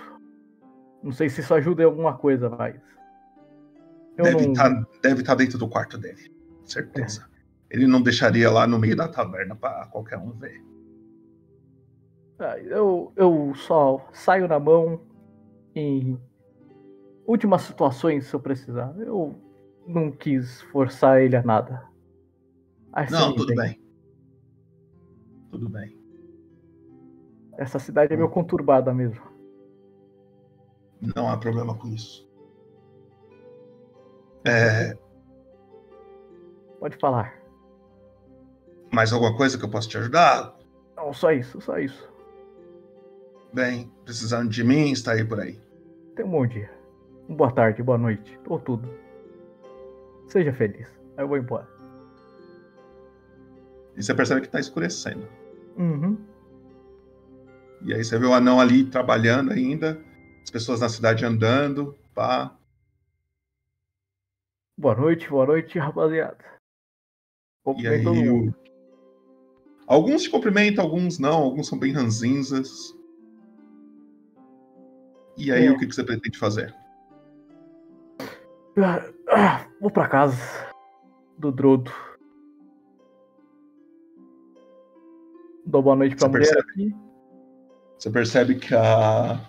Não 1.03 1.12
sei 1.12 1.28
se 1.28 1.40
isso 1.40 1.55
ajuda 1.55 1.82
em 1.82 1.86
alguma 1.86 2.16
coisa, 2.16 2.51
mas. 2.51 2.77
Eu 4.16 4.24
deve 4.24 4.45
não. 4.45 4.53
estar 4.53 4.86
deve 5.03 5.23
tá 5.23 5.35
dentro 5.35 5.59
do 5.59 5.69
quarto 5.69 5.97
dele, 5.97 6.31
certeza. 6.65 7.28
Ele 7.70 7.86
não 7.86 8.01
deixaria 8.01 8.51
lá 8.51 8.66
no 8.66 8.78
meio 8.78 8.97
da 8.97 9.09
taverna 9.09 9.55
pra 9.55 9.86
qualquer 9.86 10.19
um 10.19 10.31
ver. 10.32 10.62
Ah, 12.39 12.59
eu, 12.59 13.12
eu 13.16 13.53
só 13.55 14.07
saio 14.12 14.49
na 14.49 14.59
mão 14.59 15.01
em 15.74 16.19
últimas 17.27 17.62
situações 17.62 18.27
se 18.27 18.35
eu 18.35 18.40
precisar. 18.40 18.95
Eu 18.99 19.35
não 19.86 20.11
quis 20.11 20.62
forçar 20.62 21.20
ele 21.20 21.36
a 21.36 21.43
nada. 21.43 21.85
Acho 22.93 23.12
Não, 23.12 23.35
tudo 23.35 23.53
entende. 23.53 23.69
bem. 23.74 23.82
Tudo 25.51 25.69
bem. 25.69 25.99
Essa 27.59 27.78
cidade 27.78 28.15
é 28.15 28.16
meio 28.16 28.31
conturbada 28.31 28.95
mesmo. 28.95 29.23
Não 31.15 31.28
há 31.28 31.36
problema 31.36 31.77
com 31.77 31.89
isso. 31.89 32.27
É, 34.45 34.97
Pode 36.78 36.97
falar. 36.97 37.38
Mais 38.93 39.12
alguma 39.12 39.36
coisa 39.36 39.59
que 39.59 39.65
eu 39.65 39.70
possa 39.70 39.89
te 39.89 39.98
ajudar? 39.98 40.56
Não, 40.97 41.12
só 41.12 41.31
isso, 41.32 41.60
só 41.60 41.78
isso. 41.78 42.09
Bem, 43.52 43.90
precisando 44.05 44.51
de 44.51 44.62
mim, 44.62 44.93
está 44.93 45.12
aí 45.12 45.24
por 45.24 45.40
aí. 45.40 45.59
Tenha 46.15 46.27
um 46.27 46.31
bom 46.31 46.47
dia. 46.47 46.70
Boa 47.28 47.52
tarde, 47.52 47.82
boa 47.82 47.98
noite, 47.98 48.39
ou 48.47 48.59
tudo. 48.59 48.89
Seja 50.27 50.52
feliz. 50.52 50.89
Aí 51.16 51.24
eu 51.24 51.28
vou 51.28 51.36
embora. 51.36 51.69
E 53.97 54.02
você 54.02 54.15
percebe 54.15 54.40
que 54.43 54.47
está 54.47 54.60
escurecendo. 54.60 55.28
Uhum. 55.77 56.16
E 57.82 57.94
aí 57.94 58.05
você 58.05 58.19
vê 58.19 58.27
o 58.27 58.35
anão 58.35 58.60
ali 58.60 58.85
trabalhando 58.85 59.52
ainda, 59.52 60.01
as 60.43 60.51
pessoas 60.51 60.81
na 60.81 60.89
cidade 60.89 61.24
andando, 61.24 61.97
pá. 62.15 62.56
Boa 64.77 64.94
noite, 64.94 65.28
boa 65.28 65.47
noite, 65.47 65.78
rapaziada. 65.78 66.39
E 67.77 67.86
aí 67.86 68.02
todo 68.02 68.15
mundo. 68.15 68.51
o... 68.51 68.68
Alguns 69.89 70.24
te 70.24 70.31
cumprimentam, 70.31 70.85
alguns 70.85 71.19
não, 71.19 71.43
alguns 71.43 71.66
são 71.66 71.78
bem 71.78 71.93
ranzinzas. 71.93 72.94
E 75.35 75.51
aí, 75.51 75.66
é. 75.66 75.70
o 75.70 75.78
que, 75.78 75.86
você 75.86 76.05
pretende 76.05 76.36
fazer? 76.36 76.74
Ah, 78.77 79.10
ah, 79.31 79.66
vou 79.81 79.90
para 79.90 80.06
casa 80.06 80.36
do 81.39 81.51
Drodo. 81.51 81.90
Dou 85.65 85.82
boa 85.82 85.97
noite 85.97 86.16
pra 86.16 86.28
você 86.28 86.32
mulher 86.32 86.55
percebe, 86.55 86.70
aqui. 86.70 86.97
Você 87.98 88.10
percebe 88.10 88.55
que 88.56 88.74
a. 88.74 89.40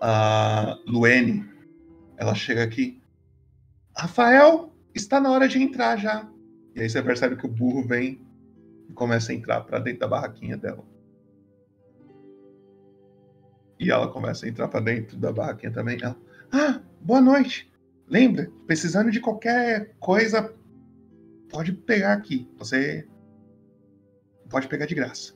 A 0.00 0.78
Luene, 0.86 1.48
ela 2.16 2.34
chega 2.34 2.62
aqui. 2.62 3.00
Rafael, 3.96 4.72
está 4.94 5.20
na 5.20 5.30
hora 5.30 5.48
de 5.48 5.60
entrar 5.60 5.96
já. 5.96 6.28
E 6.74 6.80
aí 6.80 6.88
você 6.88 7.02
percebe 7.02 7.36
que 7.36 7.46
o 7.46 7.48
burro 7.48 7.86
vem 7.86 8.27
e 8.88 8.92
começa 8.92 9.32
a 9.32 9.34
entrar 9.34 9.60
pra 9.62 9.78
dentro 9.78 10.00
da 10.00 10.08
barraquinha 10.08 10.56
dela. 10.56 10.84
E 13.78 13.90
ela 13.90 14.08
começa 14.08 14.46
a 14.46 14.48
entrar 14.48 14.68
pra 14.68 14.80
dentro 14.80 15.16
da 15.16 15.32
barraquinha 15.32 15.72
também. 15.72 15.98
Ela, 16.02 16.16
ah, 16.52 16.80
boa 17.00 17.20
noite. 17.20 17.70
Lembra, 18.08 18.50
precisando 18.66 19.10
de 19.10 19.20
qualquer 19.20 19.94
coisa, 20.00 20.52
pode 21.50 21.72
pegar 21.72 22.14
aqui. 22.14 22.50
Você 22.56 23.06
pode 24.50 24.66
pegar 24.66 24.86
de 24.86 24.94
graça. 24.94 25.34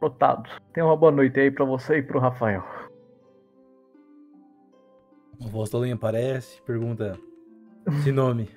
Notado. 0.00 0.48
Tenha 0.72 0.86
uma 0.86 0.96
boa 0.96 1.10
noite 1.10 1.38
aí 1.40 1.50
pra 1.50 1.64
você 1.64 1.98
e 1.98 2.02
pro 2.02 2.20
Rafael. 2.20 2.62
A 5.44 5.48
voz 5.48 5.70
da 5.70 5.78
Linha 5.78 5.94
aparece, 5.94 6.62
pergunta 6.62 7.18
esse 7.86 8.12
nome. 8.12 8.48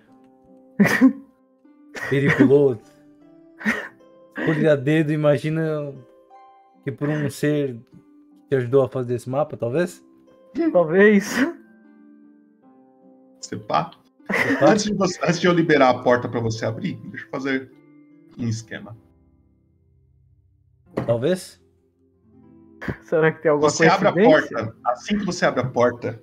Periculoso. 2.10 2.82
Por 4.46 4.68
a 4.68 4.76
dedo, 4.76 5.12
imagina 5.12 5.94
que 6.84 6.92
por 6.92 7.10
um 7.10 7.30
ser 7.30 7.76
que 7.76 8.50
te 8.50 8.56
ajudou 8.56 8.84
a 8.84 8.90
fazer 8.90 9.16
esse 9.16 9.30
mapa, 9.30 9.56
talvez? 9.56 10.04
Talvez. 10.72 11.36
Você 13.40 13.58
pá. 13.58 13.92
Antes 14.62 14.86
de, 14.86 14.94
você- 14.94 15.20
antes 15.24 15.40
de 15.40 15.48
eu 15.48 15.54
liberar 15.54 15.90
a 15.90 16.00
porta 16.04 16.28
pra 16.30 16.40
você 16.40 16.66
abrir, 16.66 16.96
deixa 17.10 17.26
eu 17.26 17.30
fazer 17.30 17.72
um 18.38 18.48
esquema. 18.48 18.96
Talvez? 21.06 21.62
Será 23.04 23.32
que 23.32 23.42
tem 23.42 23.52
alguma 23.52 23.70
Você 23.70 23.88
abre 23.88 24.08
a 24.08 24.14
porta. 24.14 24.76
Assim 24.86 25.18
que 25.18 25.26
você 25.26 25.46
abre 25.46 25.62
a 25.62 25.68
porta, 25.68 26.22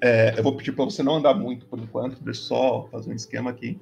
é, 0.00 0.38
eu 0.38 0.42
vou 0.42 0.56
pedir 0.56 0.72
pra 0.72 0.84
você 0.84 1.02
não 1.02 1.16
andar 1.16 1.34
muito 1.34 1.66
por 1.66 1.78
enquanto. 1.78 2.22
Deixa 2.22 2.40
eu 2.40 2.44
só 2.44 2.88
fazer 2.90 3.10
um 3.10 3.14
esquema 3.14 3.50
aqui. 3.50 3.80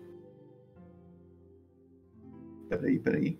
Peraí, 2.69 2.99
peraí. 2.99 3.39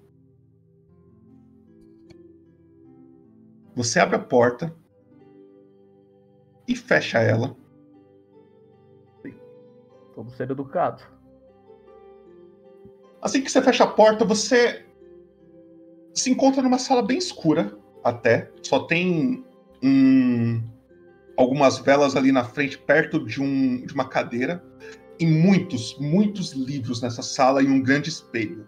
Você 3.75 4.01
abre 4.01 4.17
a 4.17 4.21
porta 4.21 4.75
e 6.67 6.75
fecha 6.75 7.19
ela. 7.19 7.57
Vamos 10.17 10.35
ser 10.35 10.51
educados. 10.51 11.05
Assim 13.21 13.43
que 13.43 13.51
você 13.51 13.61
fecha 13.61 13.85
a 13.85 13.87
porta, 13.87 14.25
você 14.25 14.87
se 16.15 16.31
encontra 16.31 16.63
numa 16.63 16.79
sala 16.79 17.03
bem 17.03 17.19
escura, 17.19 17.77
até. 18.03 18.51
Só 18.63 18.81
tem 18.87 19.45
um- 19.83 20.63
algumas 21.37 21.79
velas 21.79 22.17
ali 22.17 22.33
na 22.33 22.45
frente, 22.45 22.79
perto 22.79 23.23
de, 23.27 23.43
um, 23.43 23.85
de 23.85 23.93
uma 23.93 24.09
cadeira. 24.09 24.65
E 25.19 25.27
muitos, 25.27 25.99
muitos 25.99 26.53
livros 26.53 27.03
nessa 27.03 27.23
sala 27.23 27.63
e 27.63 27.67
um 27.67 27.83
grande 27.83 28.09
espelho. 28.09 28.67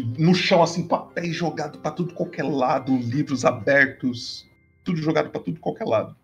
No 0.00 0.34
chão, 0.34 0.62
assim, 0.62 0.86
papéis 0.86 1.34
jogados 1.34 1.80
para 1.80 1.90
tudo 1.90 2.14
qualquer 2.14 2.44
lado, 2.44 2.96
livros 2.96 3.44
abertos, 3.44 4.48
tudo 4.84 4.98
jogado 4.98 5.30
para 5.30 5.40
tudo 5.40 5.60
qualquer 5.60 5.84
lado. 5.84 6.16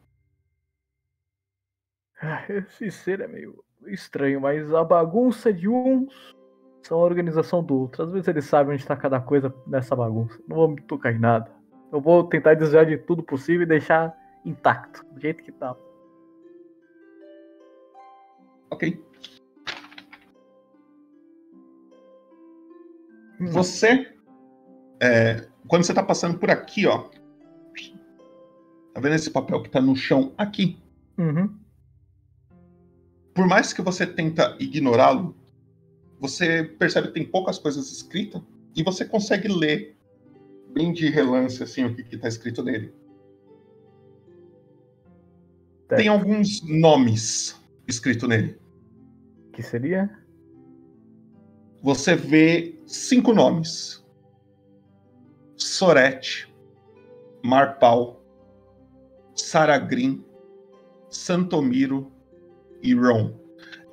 Ah, 2.20 2.44
Esse 2.48 2.90
ser 2.90 3.20
é 3.20 3.28
meio 3.28 3.62
estranho, 3.86 4.40
mas 4.40 4.72
a 4.72 4.82
bagunça 4.82 5.52
de 5.52 5.68
uns 5.68 6.34
são 6.82 6.98
a 6.98 7.04
organização 7.04 7.62
do 7.62 7.78
outro. 7.78 8.02
Às 8.02 8.12
vezes 8.12 8.28
eles 8.28 8.44
sabem 8.44 8.72
onde 8.72 8.82
está 8.82 8.96
cada 8.96 9.20
coisa 9.20 9.54
nessa 9.66 9.94
bagunça. 9.94 10.40
Não 10.48 10.56
vou 10.56 10.68
me 10.68 10.80
tocar 10.82 11.12
em 11.12 11.18
nada. 11.18 11.50
Eu 11.92 12.00
vou 12.00 12.24
tentar 12.24 12.54
desviar 12.54 12.86
de 12.86 12.98
tudo 12.98 13.22
possível 13.22 13.62
e 13.62 13.66
deixar 13.66 14.16
intacto, 14.44 15.04
do 15.12 15.20
jeito 15.20 15.42
que 15.42 15.52
tá. 15.52 15.76
Ok. 18.70 19.07
Você, 23.40 24.12
é, 25.01 25.47
quando 25.66 25.85
você 25.85 25.94
tá 25.94 26.02
passando 26.02 26.39
por 26.39 26.51
aqui, 26.51 26.86
ó, 26.86 27.09
tá 28.93 29.01
vendo 29.01 29.15
esse 29.15 29.31
papel 29.31 29.62
que 29.62 29.70
tá 29.70 29.81
no 29.81 29.94
chão 29.94 30.32
aqui? 30.36 30.78
Uhum. 31.16 31.56
Por 33.35 33.47
mais 33.47 33.73
que 33.73 33.81
você 33.81 34.06
tenta 34.06 34.56
ignorá-lo, 34.59 35.36
você 36.20 36.65
percebe 36.65 37.09
que 37.09 37.15
tem 37.15 37.24
poucas 37.24 37.59
coisas 37.59 37.93
escritas 37.93 38.43
e 38.74 38.82
você 38.82 39.05
consegue 39.05 39.47
ler 39.47 39.97
bem 40.73 40.93
de 40.93 41.09
relance 41.09 41.62
assim 41.62 41.85
o 41.85 41.94
que, 41.94 42.02
que 42.02 42.16
tá 42.16 42.27
escrito 42.27 42.62
nele. 42.62 42.93
Tem 45.89 46.09
alguns 46.09 46.62
nomes 46.62 47.59
escritos 47.86 48.28
nele. 48.28 48.59
Que 49.52 49.62
seria? 49.62 50.10
Você 51.82 52.14
vê 52.16 52.76
cinco 52.86 53.32
nomes: 53.32 54.05
Sorete, 55.56 56.52
Marpal, 57.44 58.22
Saragrim, 59.34 60.24
Santomiro 61.09 62.12
e 62.82 62.94
Ron. 62.94 63.32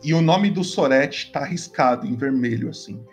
E 0.03 0.13
o 0.13 0.21
nome 0.21 0.51
do 0.51 0.63
Sorete 0.63 1.31
tá 1.31 1.43
riscado 1.43 2.05
em 2.05 2.15
vermelho, 2.15 2.69
assim. 2.69 3.03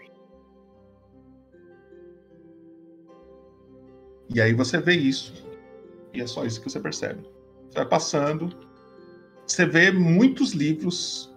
E 4.35 4.41
aí 4.41 4.53
você 4.53 4.79
vê 4.79 4.95
isso. 4.95 5.47
E 6.13 6.21
é 6.21 6.27
só 6.27 6.45
isso 6.45 6.61
que 6.61 6.71
você 6.71 6.81
percebe. 6.81 7.23
Você 7.71 7.79
vai 7.79 7.89
passando. 7.89 8.51
Você 9.47 9.67
vê 9.67 9.91
muitos 9.91 10.53
livros 10.53 11.32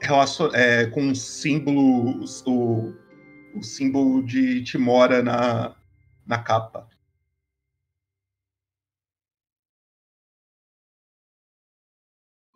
relacion- 0.00 0.54
é, 0.54 0.86
com 0.86 1.14
símbolo. 1.14 2.24
O, 2.46 2.94
o 3.56 3.62
símbolo 3.62 4.22
de 4.22 4.62
Timora 4.62 5.22
na, 5.22 5.74
na 6.26 6.42
capa. 6.42 6.88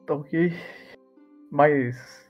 Tá 0.07 0.15
ok. 0.15 0.53
Mas. 1.51 2.25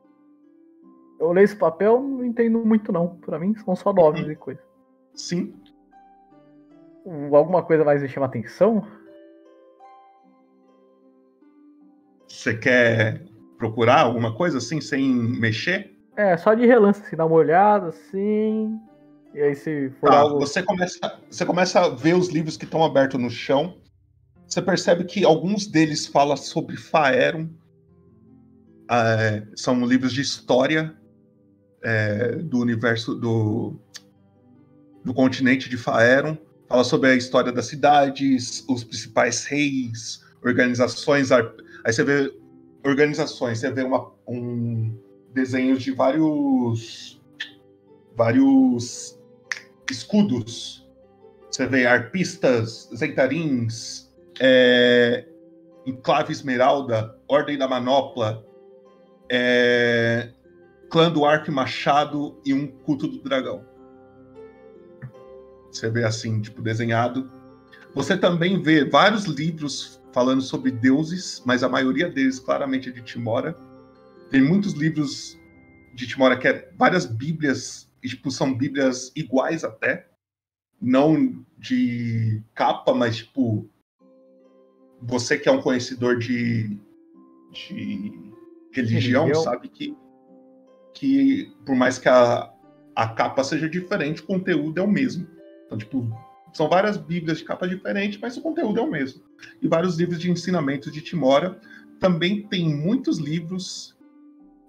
Eu 1.18 1.32
leio 1.32 1.44
esse 1.44 1.56
papel, 1.56 2.00
não 2.02 2.24
entendo 2.24 2.64
muito 2.64 2.92
não. 2.92 3.16
Pra 3.16 3.38
mim 3.38 3.54
são 3.56 3.74
só 3.74 3.92
nomes 3.92 4.28
e 4.28 4.36
coisa. 4.36 4.60
Sim. 5.14 5.54
Alguma 7.32 7.62
coisa 7.62 7.84
mais 7.84 8.02
me 8.02 8.08
chama 8.08 8.26
atenção? 8.26 8.86
Você 12.28 12.56
quer 12.56 13.22
procurar 13.58 14.00
alguma 14.00 14.34
coisa 14.34 14.58
assim, 14.58 14.80
sem 14.80 15.04
mexer? 15.12 15.92
É, 16.16 16.36
só 16.36 16.54
de 16.54 16.64
relance, 16.66 17.00
assim, 17.02 17.16
dar 17.16 17.26
uma 17.26 17.36
olhada, 17.36 17.88
assim. 17.88 18.78
E 19.34 19.40
aí 19.40 19.54
se 19.54 19.90
for 20.00 20.10
Tá, 20.10 20.18
algo. 20.18 20.38
você, 20.38 20.62
começa, 20.62 21.20
você 21.28 21.44
começa 21.44 21.80
a 21.80 21.88
ver 21.88 22.14
os 22.14 22.28
livros 22.28 22.56
que 22.56 22.64
estão 22.64 22.84
abertos 22.84 23.20
no 23.20 23.30
chão. 23.30 23.78
Você 24.46 24.62
percebe 24.62 25.04
que 25.04 25.24
alguns 25.24 25.66
deles 25.66 26.06
falam 26.06 26.36
sobre 26.36 26.76
Faeron. 26.76 27.48
É, 28.90 29.42
são 29.56 29.84
livros 29.84 30.12
de 30.12 30.20
história 30.20 30.94
é, 31.82 32.36
do 32.36 32.58
universo 32.60 33.14
do, 33.14 33.74
do 35.04 35.12
continente 35.14 35.68
de 35.68 35.76
Faeron. 35.76 36.36
Fala 36.68 36.84
sobre 36.84 37.10
a 37.10 37.14
história 37.16 37.50
das 37.50 37.66
cidades, 37.66 38.64
os 38.68 38.84
principais 38.84 39.44
reis, 39.46 40.22
organizações. 40.44 41.32
Aí 41.32 41.42
você 41.86 42.04
vê 42.04 42.32
organizações, 42.84 43.58
você 43.58 43.70
vê 43.70 43.82
uma, 43.82 44.12
um 44.28 44.96
desenhos 45.32 45.82
de 45.82 45.90
vários 45.90 47.20
vários 48.16 49.18
escudos. 49.90 50.88
Você 51.50 51.66
vê 51.66 51.86
arpistas, 51.86 52.88
zentarins, 52.94 54.12
é, 54.40 55.26
enclave 55.86 56.32
esmeralda, 56.32 57.18
ordem 57.28 57.58
da 57.58 57.68
manopla, 57.68 58.44
é, 59.30 60.30
clã 60.90 61.10
do 61.10 61.24
arco 61.24 61.50
e 61.50 61.54
machado 61.54 62.40
e 62.44 62.52
um 62.52 62.66
culto 62.66 63.06
do 63.06 63.22
dragão. 63.22 63.64
Você 65.70 65.90
vê 65.90 66.04
assim, 66.04 66.40
tipo, 66.40 66.62
desenhado. 66.62 67.30
Você 67.94 68.16
também 68.16 68.62
vê 68.62 68.84
vários 68.84 69.24
livros 69.24 70.00
falando 70.14 70.40
sobre 70.40 70.70
deuses, 70.70 71.42
mas 71.44 71.64
a 71.64 71.68
maioria 71.68 72.08
deles 72.08 72.38
claramente 72.38 72.88
é 72.88 72.92
de 72.92 73.02
Timora. 73.02 73.58
Tem 74.30 74.40
muitos 74.40 74.72
livros 74.72 75.36
de 75.92 76.06
Timora 76.06 76.38
que 76.38 76.46
é 76.46 76.70
várias 76.78 77.04
bíblias, 77.04 77.92
e, 78.00 78.08
tipo, 78.08 78.30
são 78.30 78.54
bíblias 78.54 79.10
iguais 79.16 79.64
até. 79.64 80.08
Não 80.80 81.44
de 81.58 82.40
capa, 82.54 82.94
mas 82.94 83.16
tipo. 83.16 83.68
Você 85.02 85.36
que 85.36 85.48
é 85.48 85.52
um 85.52 85.60
conhecedor 85.60 86.18
de, 86.18 86.78
de 87.50 88.12
religião, 88.72 89.24
Religião. 89.24 89.42
sabe 89.42 89.68
que, 89.68 89.96
que, 90.94 91.52
por 91.66 91.74
mais 91.74 91.98
que 91.98 92.08
a, 92.08 92.50
a 92.94 93.08
capa 93.08 93.44
seja 93.44 93.68
diferente, 93.68 94.22
o 94.22 94.26
conteúdo 94.26 94.80
é 94.80 94.82
o 94.82 94.88
mesmo. 94.88 95.26
Então, 95.66 95.76
tipo, 95.76 96.08
são 96.54 96.68
várias 96.68 96.96
bíblias 96.96 97.38
de 97.38 97.44
capa 97.44 97.66
diferente, 97.66 98.18
mas 98.22 98.36
o 98.36 98.40
conteúdo 98.40 98.78
é 98.78 98.82
o 98.82 98.90
mesmo. 98.90 99.20
E 99.60 99.66
vários 99.66 99.98
livros 99.98 100.20
de 100.20 100.30
ensinamento 100.30 100.90
de 100.90 101.00
Timora. 101.00 101.60
Também 101.98 102.46
tem 102.46 102.72
muitos 102.72 103.18
livros 103.18 103.96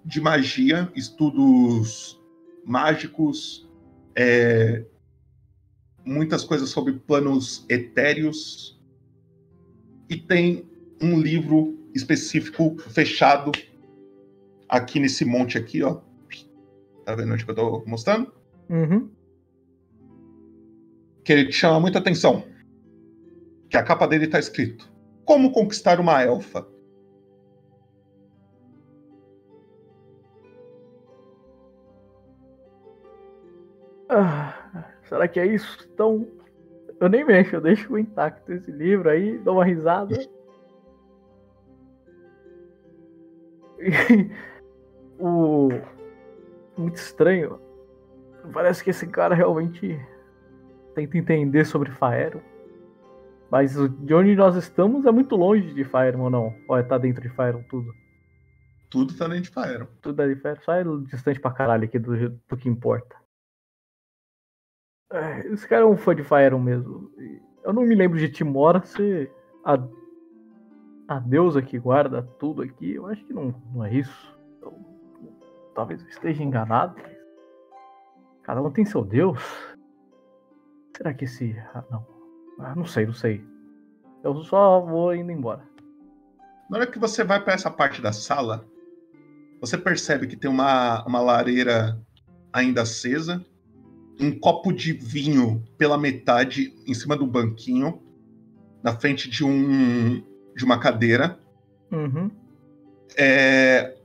de 0.04 0.20
magia, 0.20 0.92
estudos 0.96 2.20
mágicos, 2.66 3.70
é, 4.16 4.84
muitas 6.04 6.44
coisas 6.44 6.70
sobre 6.70 6.94
planos 6.94 7.64
etéreos. 7.70 8.82
E 10.10 10.18
tem 10.18 10.68
um 11.00 11.20
livro 11.20 11.78
específico 11.94 12.78
fechado 12.80 13.52
aqui 14.68 15.00
nesse 15.00 15.24
monte 15.24 15.58
aqui, 15.58 15.84
ó. 15.84 16.02
Tá 17.06 17.14
vendo 17.14 17.34
onde 17.34 17.48
eu 17.48 17.54
tô 17.54 17.84
mostrando? 17.86 18.34
Uhum. 18.70 19.10
Que 21.26 21.34
ele 21.34 21.52
chama 21.52 21.80
muita 21.80 22.00
atenção. 22.00 22.44
Que 23.70 23.76
a 23.76 23.84
capa 23.84 24.08
dele 24.08 24.28
tá 24.28 24.40
escrito: 24.40 24.90
Como 25.26 25.52
conquistar 25.52 26.00
uma 26.00 26.22
elfa. 26.22 26.66
Ah, 34.08 34.86
será 35.10 35.28
que 35.28 35.40
é 35.40 35.48
isso? 35.48 35.90
Então, 35.92 36.28
eu 37.00 37.10
nem 37.10 37.26
mexo, 37.26 37.56
eu 37.56 37.62
deixo 37.62 37.98
intacto 37.98 38.54
esse 38.54 38.72
livro 38.72 39.10
aí, 39.10 39.38
dou 39.40 39.56
uma 39.56 39.66
risada. 39.66 40.16
O 45.18 45.70
muito 46.78 46.98
estranho. 46.98 47.58
Parece 48.52 48.84
que 48.84 48.90
esse 48.90 49.08
cara 49.08 49.34
realmente 49.34 49.98
tenta 50.96 51.18
entender 51.18 51.66
sobre 51.66 51.92
Faero. 51.92 52.42
Mas 53.52 53.76
de 53.76 54.14
onde 54.14 54.36
nós 54.36 54.56
estamos 54.56 55.06
é 55.06 55.12
muito 55.12 55.36
longe 55.36 55.74
de 55.74 55.84
Faero 55.84 56.22
ou 56.22 56.30
não? 56.30 56.56
Ou 56.68 56.78
é 56.78 56.84
tá 56.84 56.98
dentro 56.98 57.22
de 57.22 57.30
Faero 57.30 57.64
tudo? 57.70 57.94
Tudo 58.90 59.16
tá 59.16 59.28
dentro 59.28 59.44
de 59.44 59.50
Faero. 59.50 59.88
Tudo 60.02 60.22
é 60.22 60.28
de 60.28 60.36
Faero, 60.36 60.62
só 60.64 60.74
é 60.74 60.84
distante 61.10 61.40
pra 61.40 61.52
caralho 61.52 61.84
aqui 61.84 62.00
do, 62.00 62.30
do 62.30 62.58
que 62.58 62.70
importa. 62.70 63.16
É, 65.12 65.48
esse 65.48 65.68
cara 65.68 65.84
é 65.84 65.86
um 65.86 65.98
fã 65.98 66.16
de 66.16 66.24
Faeron 66.24 66.60
mesmo. 66.60 67.12
Eu 67.64 67.74
não 67.74 67.84
me 67.84 67.94
lembro 67.96 68.18
de 68.18 68.30
Timora 68.30 68.84
ser 68.84 69.32
a, 69.64 69.78
a 71.08 71.20
deusa 71.20 71.62
que 71.62 71.78
guarda 71.78 72.24
tudo 72.40 72.62
aqui. 72.62 72.96
Eu 72.96 73.06
acho 73.08 73.24
que 73.26 73.34
não, 73.34 73.54
não 73.74 73.86
é 73.86 73.94
isso. 73.94 74.36
Eu- 74.62 74.74
talvez 75.76 76.02
eu 76.02 76.10
esteja 76.10 76.44
enganado. 76.44 76.96
Cada 78.44 78.62
um 78.62 78.72
tem 78.72 78.86
seu 78.86 79.04
deus. 79.04 79.75
Será 80.96 81.14
que 81.14 81.26
esse. 81.26 81.56
Ah, 81.74 81.84
não. 81.92 82.06
Ah, 82.60 82.76
não 82.76 82.86
sei, 82.86 83.06
não 83.06 83.14
sei. 83.14 83.44
Eu 84.24 84.44
só 84.44 84.80
vou 84.82 85.14
indo 85.16 85.32
embora. 85.32 85.64
Na 86.70 86.78
hora 86.78 86.88
que 86.88 86.98
você 86.98 87.24
vai 87.24 87.44
para 87.44 87.54
essa 87.54 87.70
parte 87.70 88.02
da 88.02 88.12
sala, 88.12 88.66
você 89.62 89.78
percebe 89.78 90.26
que 90.28 90.36
tem 90.36 90.50
uma, 90.50 91.06
uma 91.06 91.20
lareira 91.20 92.00
ainda 92.52 92.82
acesa, 92.82 93.46
um 94.20 94.38
copo 94.40 94.72
de 94.72 94.94
vinho 94.94 95.64
pela 95.78 95.98
metade 95.98 96.74
em 96.88 96.94
cima 96.94 97.16
do 97.16 97.28
banquinho, 97.28 98.02
na 98.82 98.98
frente 98.98 99.30
de 99.30 99.44
um 99.44 100.24
de 100.56 100.64
uma 100.64 100.80
cadeira, 100.80 101.38
Uhum. 101.92 102.32
é, 103.18 103.98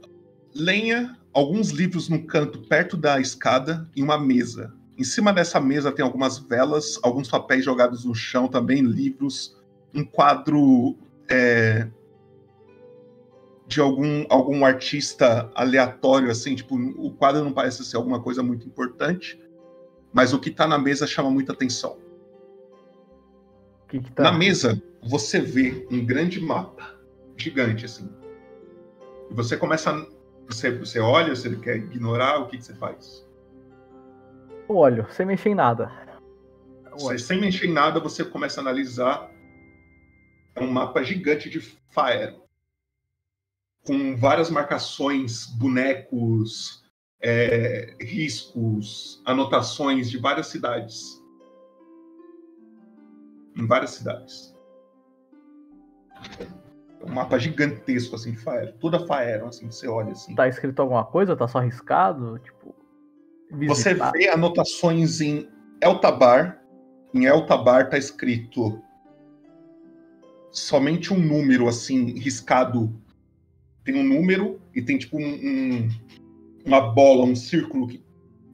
lenha, 0.53 1.17
alguns 1.33 1.71
livros 1.71 2.09
no 2.09 2.27
canto 2.27 2.59
perto 2.67 2.97
da 2.97 3.21
escada 3.21 3.89
e 3.95 4.03
uma 4.03 4.19
mesa. 4.19 4.75
Em 5.01 5.05
cima 5.05 5.33
dessa 5.33 5.59
mesa 5.59 5.91
tem 5.91 6.05
algumas 6.05 6.37
velas, 6.37 7.01
alguns 7.03 7.27
papéis 7.27 7.65
jogados 7.65 8.05
no 8.05 8.15
chão, 8.15 8.47
também 8.47 8.83
livros, 8.83 9.59
um 9.95 10.05
quadro 10.05 10.95
é, 11.27 11.89
de 13.67 13.81
algum, 13.81 14.27
algum 14.29 14.63
artista 14.63 15.51
aleatório, 15.55 16.31
assim, 16.31 16.55
tipo, 16.55 16.77
o 16.77 17.11
quadro 17.15 17.43
não 17.43 17.51
parece 17.51 17.83
ser 17.83 17.97
alguma 17.97 18.21
coisa 18.21 18.43
muito 18.43 18.67
importante, 18.67 19.41
mas 20.13 20.35
o 20.35 20.39
que 20.39 20.51
tá 20.51 20.67
na 20.67 20.79
mesa 20.79 21.07
chama 21.07 21.31
muita 21.31 21.55
atenção. 21.55 21.97
Que 23.89 24.01
que 24.01 24.13
tá? 24.13 24.25
Na 24.25 24.33
mesa, 24.33 24.83
você 25.03 25.41
vê 25.41 25.89
um 25.91 26.05
grande 26.05 26.43
mapa, 26.43 26.95
gigante, 27.39 27.87
assim. 27.87 28.07
E 29.31 29.33
você 29.33 29.57
começa. 29.57 30.07
Você, 30.47 30.77
você 30.77 31.01
olha, 31.01 31.35
você 31.35 31.57
quer 31.57 31.77
ignorar, 31.77 32.41
o 32.41 32.49
que, 32.49 32.59
que 32.59 32.65
você 32.67 32.75
faz? 32.75 33.30
Eu 34.71 34.77
olho, 34.77 35.05
sem 35.11 35.27
mexer 35.27 35.49
em 35.49 35.55
nada. 35.57 35.91
Você, 36.93 37.19
sem 37.19 37.41
mexer 37.41 37.67
em 37.67 37.73
nada, 37.73 37.99
você 37.99 38.25
começa 38.25 38.61
a 38.61 38.63
analisar. 38.63 39.29
É 40.55 40.63
um 40.63 40.71
mapa 40.71 41.03
gigante 41.03 41.51
de 41.51 41.59
Fire. 41.59 42.41
Com 43.85 44.17
várias 44.17 44.49
marcações, 44.49 45.47
bonecos, 45.47 46.85
é, 47.21 47.97
riscos, 48.01 49.21
anotações 49.27 50.09
de 50.09 50.19
várias 50.19 50.47
cidades. 50.47 51.21
Em 53.57 53.67
várias 53.67 53.91
cidades. 53.91 54.57
É 57.01 57.05
um 57.05 57.13
mapa 57.13 57.41
gigantesco, 57.41 58.15
assim, 58.15 58.31
de 58.31 58.39
Faero. 58.39 58.73
Toda 58.75 59.05
Faero, 59.05 59.49
assim, 59.49 59.69
você 59.69 59.89
olha 59.89 60.13
assim. 60.13 60.33
Tá 60.37 60.47
escrito 60.47 60.81
alguma 60.81 61.05
coisa? 61.05 61.35
Tá 61.35 61.49
só 61.49 61.59
riscado? 61.59 62.39
Tipo. 62.39 62.80
Você 63.67 63.95
vê 63.95 64.29
anotações 64.29 65.21
em 65.21 65.49
Eltabar. 65.83 66.63
Em 67.13 67.25
Eltabar 67.25 67.89
tá 67.91 67.99
escrito 67.99 68.81
somente 70.51 71.13
um 71.13 71.19
número, 71.19 71.69
assim, 71.69 72.19
riscado. 72.19 72.95
Tem 73.85 73.95
um 73.97 74.05
número 74.05 74.61
e 74.75 74.83
tem, 74.83 74.99
tipo, 74.99 75.19
um, 75.19 75.25
um- 75.25 75.89
uma 76.65 76.81
bola, 76.81 77.25
um 77.25 77.35
círculo 77.35 77.89
que, 77.89 78.03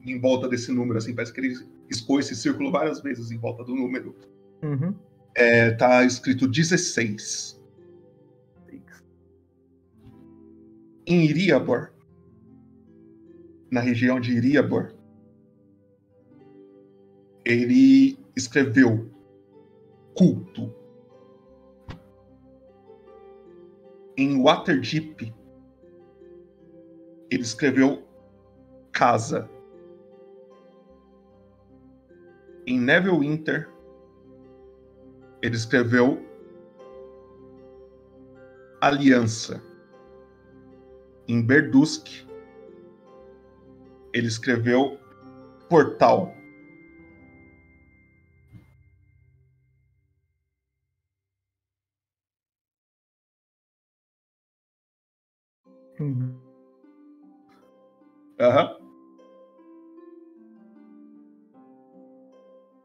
em 0.05 0.19
volta 0.19 0.47
desse 0.47 0.71
número, 0.71 0.97
assim. 0.97 1.13
Parece 1.13 1.33
que 1.33 1.41
ele 1.41 1.55
riscou 1.89 2.19
esse 2.19 2.35
círculo 2.35 2.71
várias 2.71 3.01
vezes 3.01 3.31
em 3.31 3.37
volta 3.37 3.63
do 3.63 3.75
número. 3.75 4.15
Uhum. 4.63 4.95
É, 5.35 5.71
tá 5.71 6.03
escrito 6.03 6.47
16. 6.47 7.61
Em 11.05 11.23
Iriabor, 11.25 11.91
na 13.71 13.81
região 13.81 14.19
de 14.19 14.31
Iriabor, 14.33 14.93
ele 17.45 18.19
escreveu 18.35 19.09
culto. 20.15 20.73
Em 24.17 24.41
Waterdeep, 24.41 25.33
ele 27.29 27.41
escreveu 27.43 28.03
casa. 28.91 29.49
Em 32.65 32.79
Neverwinter, 32.79 33.69
ele 35.41 35.55
escreveu 35.55 36.25
aliança. 38.81 39.61
Em 41.27 41.41
Berdusk, 41.41 42.26
ele 44.17 44.27
escreveu 44.27 44.99
portal. 45.69 46.33
Uhum. 55.99 56.37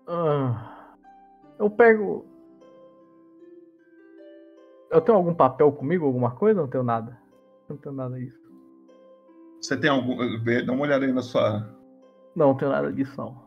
Ah, 0.06 0.96
eu 1.58 1.70
pego. 1.70 2.26
Eu 4.90 5.00
tenho 5.00 5.16
algum 5.16 5.34
papel 5.34 5.72
comigo, 5.72 6.04
alguma 6.04 6.32
coisa? 6.32 6.60
Não 6.60 6.68
tenho 6.68 6.84
nada. 6.84 7.18
Não 7.68 7.76
tenho 7.76 7.94
nada 7.94 8.18
disso. 8.18 8.41
Você 9.62 9.76
tem 9.76 9.88
algum. 9.88 10.16
Dá 10.66 10.72
uma 10.72 10.82
olhada 10.82 11.04
aí 11.06 11.12
na 11.12 11.22
sua. 11.22 11.60
Não, 12.34 12.48
não 12.48 12.56
tenho 12.56 12.72
nada 12.72 12.92
disso 12.92 13.14
não. 13.16 13.40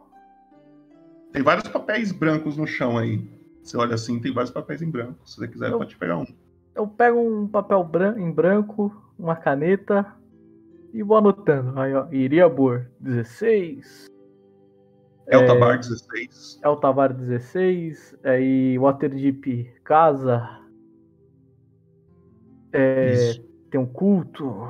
Tem 1.33 1.43
vários 1.43 1.67
papéis 1.67 2.11
brancos 2.13 2.55
no 2.55 2.65
chão 2.65 2.97
aí. 2.97 3.29
Você 3.61 3.75
olha 3.77 3.95
assim, 3.95 4.19
tem 4.21 4.31
vários 4.33 4.51
papéis 4.51 4.81
em 4.81 4.89
branco. 4.89 5.19
Se 5.27 5.35
você 5.35 5.47
quiser, 5.47 5.71
Eu- 5.71 5.77
pode 5.77 5.97
pegar 5.97 6.17
um. 6.17 6.25
Eu 6.73 6.87
pego 6.87 7.19
um 7.19 7.47
papel 7.47 7.83
bran- 7.83 8.17
em 8.19 8.31
branco, 8.31 8.93
uma 9.17 9.35
caneta 9.35 10.05
e 10.93 11.01
vou 11.03 11.17
anotando. 11.17 11.77
Aí, 11.79 11.93
ó, 11.93 12.07
Iriabor 12.11 12.87
16. 12.99 14.05
Eltabar 15.27 15.75
é, 15.75 15.77
16. 15.79 16.59
Eltabar 16.63 17.13
16. 17.13 18.15
Aí 18.23 18.77
Waterdeep 18.77 19.73
Casa. 19.83 20.47
É, 22.71 23.33
tem 23.71 23.79
um 23.79 23.85
culto. 23.85 24.67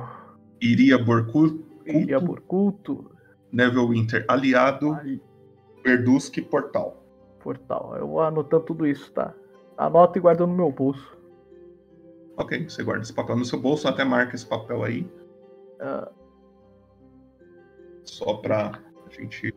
Iria 0.60 0.98
Borcu. 0.98 1.64
Iria 1.86 2.20
por 2.20 2.40
culto. 2.40 3.10
Neverwinter 3.52 4.24
aliado. 4.28 4.96
Verdusk 5.84 6.40
portal. 6.50 7.02
Portal. 7.40 7.96
Eu 7.96 8.08
vou 8.08 8.20
anotando 8.20 8.64
tudo 8.64 8.86
isso, 8.86 9.12
tá? 9.12 9.34
Anota 9.76 10.18
e 10.18 10.20
guarda 10.20 10.46
no 10.46 10.54
meu 10.54 10.72
bolso. 10.72 11.16
Ok, 12.36 12.68
você 12.68 12.82
guarda 12.82 13.02
esse 13.02 13.12
papel 13.12 13.36
no 13.36 13.44
seu 13.44 13.58
bolso, 13.60 13.88
até 13.88 14.04
marca 14.04 14.34
esse 14.34 14.46
papel 14.46 14.82
aí. 14.82 15.08
Ah, 15.80 16.10
Só 18.04 18.34
pra 18.34 18.82
gente 19.10 19.54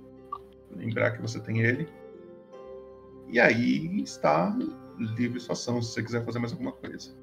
lembrar 0.71 1.11
que 1.11 1.21
você 1.21 1.39
tem 1.39 1.61
ele. 1.61 1.89
E 3.27 3.39
aí 3.39 4.01
está 4.01 4.55
livre 4.97 5.39
sua 5.39 5.53
ação, 5.53 5.81
se 5.81 5.93
você 5.93 6.03
quiser 6.03 6.26
fazer 6.26 6.39
mais 6.39 6.51
alguma 6.51 6.71
coisa. 6.71 7.15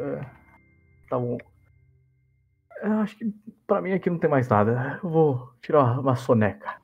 É, 0.00 0.30
tá 1.08 1.18
bom. 1.18 1.38
Eu 2.82 2.92
acho 2.94 3.16
que 3.16 3.32
pra 3.66 3.82
mim 3.82 3.92
aqui 3.92 4.08
não 4.08 4.18
tem 4.18 4.30
mais 4.30 4.48
nada. 4.48 4.98
Eu 5.02 5.10
vou 5.10 5.52
tirar 5.60 6.00
uma 6.00 6.16
soneca. 6.16 6.80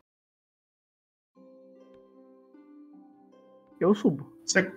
Eu 3.81 3.95
subo. 3.95 4.33
Você, 4.45 4.73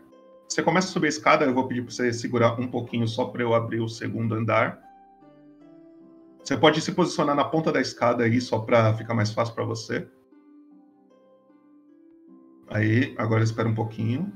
você 0.48 0.64
começa 0.64 0.88
a 0.88 0.92
subir 0.92 1.08
a 1.08 1.10
escada, 1.10 1.46
eu 1.46 1.54
vou 1.54 1.68
pedir 1.68 1.84
pra 1.84 1.92
você 1.92 2.12
segurar 2.12 2.60
um 2.60 2.68
pouquinho 2.68 3.08
só 3.08 3.26
pra 3.26 3.42
eu 3.42 3.54
abrir 3.54 3.80
o 3.80 3.88
segundo 3.88 4.36
andar. 4.36 4.82
Você 6.44 6.58
pode 6.58 6.82
se 6.82 6.92
posicionar 6.94 7.36
na 7.36 7.46
ponta 7.46 7.72
da 7.72 7.80
escada 7.80 8.24
aí, 8.24 8.42
só 8.42 8.60
pra 8.60 8.94
ficar 8.94 9.14
mais 9.14 9.32
fácil 9.32 9.54
pra 9.54 9.64
você. 9.66 10.08
Aí, 12.70 13.14
agora 13.18 13.44
espera 13.44 13.68
um 13.68 13.76
pouquinho. 13.76 14.32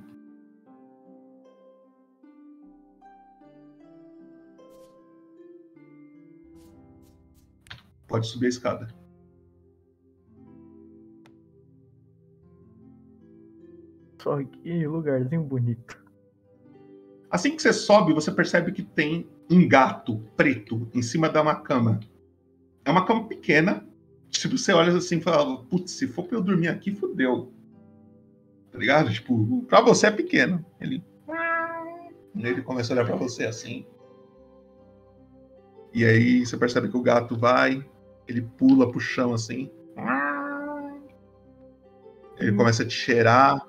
Pode 8.14 8.27
subir 8.27 8.45
a 8.45 8.49
escada. 8.49 8.88
Só 14.22 14.38
que 14.44 14.85
lugarzinho 14.85 15.41
bonito. 15.41 15.98
Assim 17.31 17.56
que 17.56 17.61
você 17.64 17.73
sobe, 17.73 18.14
você 18.14 18.31
percebe 18.31 18.72
que 18.72 18.84
tem 18.84 19.27
um 19.49 19.68
gato 19.68 20.19
preto 20.38 20.88
em 20.94 21.02
cima 21.02 21.27
de 21.27 21.40
uma 21.40 21.56
cama. 21.56 21.99
É 22.85 22.91
uma 22.91 23.03
cama 23.03 23.27
pequena. 23.27 23.84
Tipo, 24.30 24.60
você 24.60 24.72
olha 24.73 24.95
assim 24.95 25.18
e 25.18 25.22
fala, 25.22 25.64
putz, 25.64 25.94
se 25.94 26.07
for 26.07 26.27
pra 26.27 26.38
eu 26.38 26.44
dormir 26.44 26.68
aqui, 26.68 26.94
fodeu. 26.94 27.52
Tá 28.72 28.77
ligado? 28.77 29.11
Tipo, 29.11 29.64
pra 29.64 29.81
você 29.81 30.06
é 30.06 30.11
pequeno. 30.11 30.64
Ele. 30.80 31.03
Ele 32.35 32.61
começa 32.61 32.94
a 32.94 32.95
olhar 32.95 33.07
pra 33.07 33.15
você 33.15 33.45
assim. 33.45 33.88
E 35.91 36.06
aí 36.06 36.45
você 36.45 36.56
percebe 36.56 36.90
que 36.90 36.98
o 36.98 37.02
gato 37.02 37.35
vai, 37.35 37.84
ele 38.27 38.41
pula 38.57 38.89
pro 38.89 38.99
chão 38.99 39.33
assim. 39.33 39.71
Ele 42.37 42.51
começa 42.55 42.83
a 42.83 42.87
te 42.87 42.93
cheirar. 42.93 43.61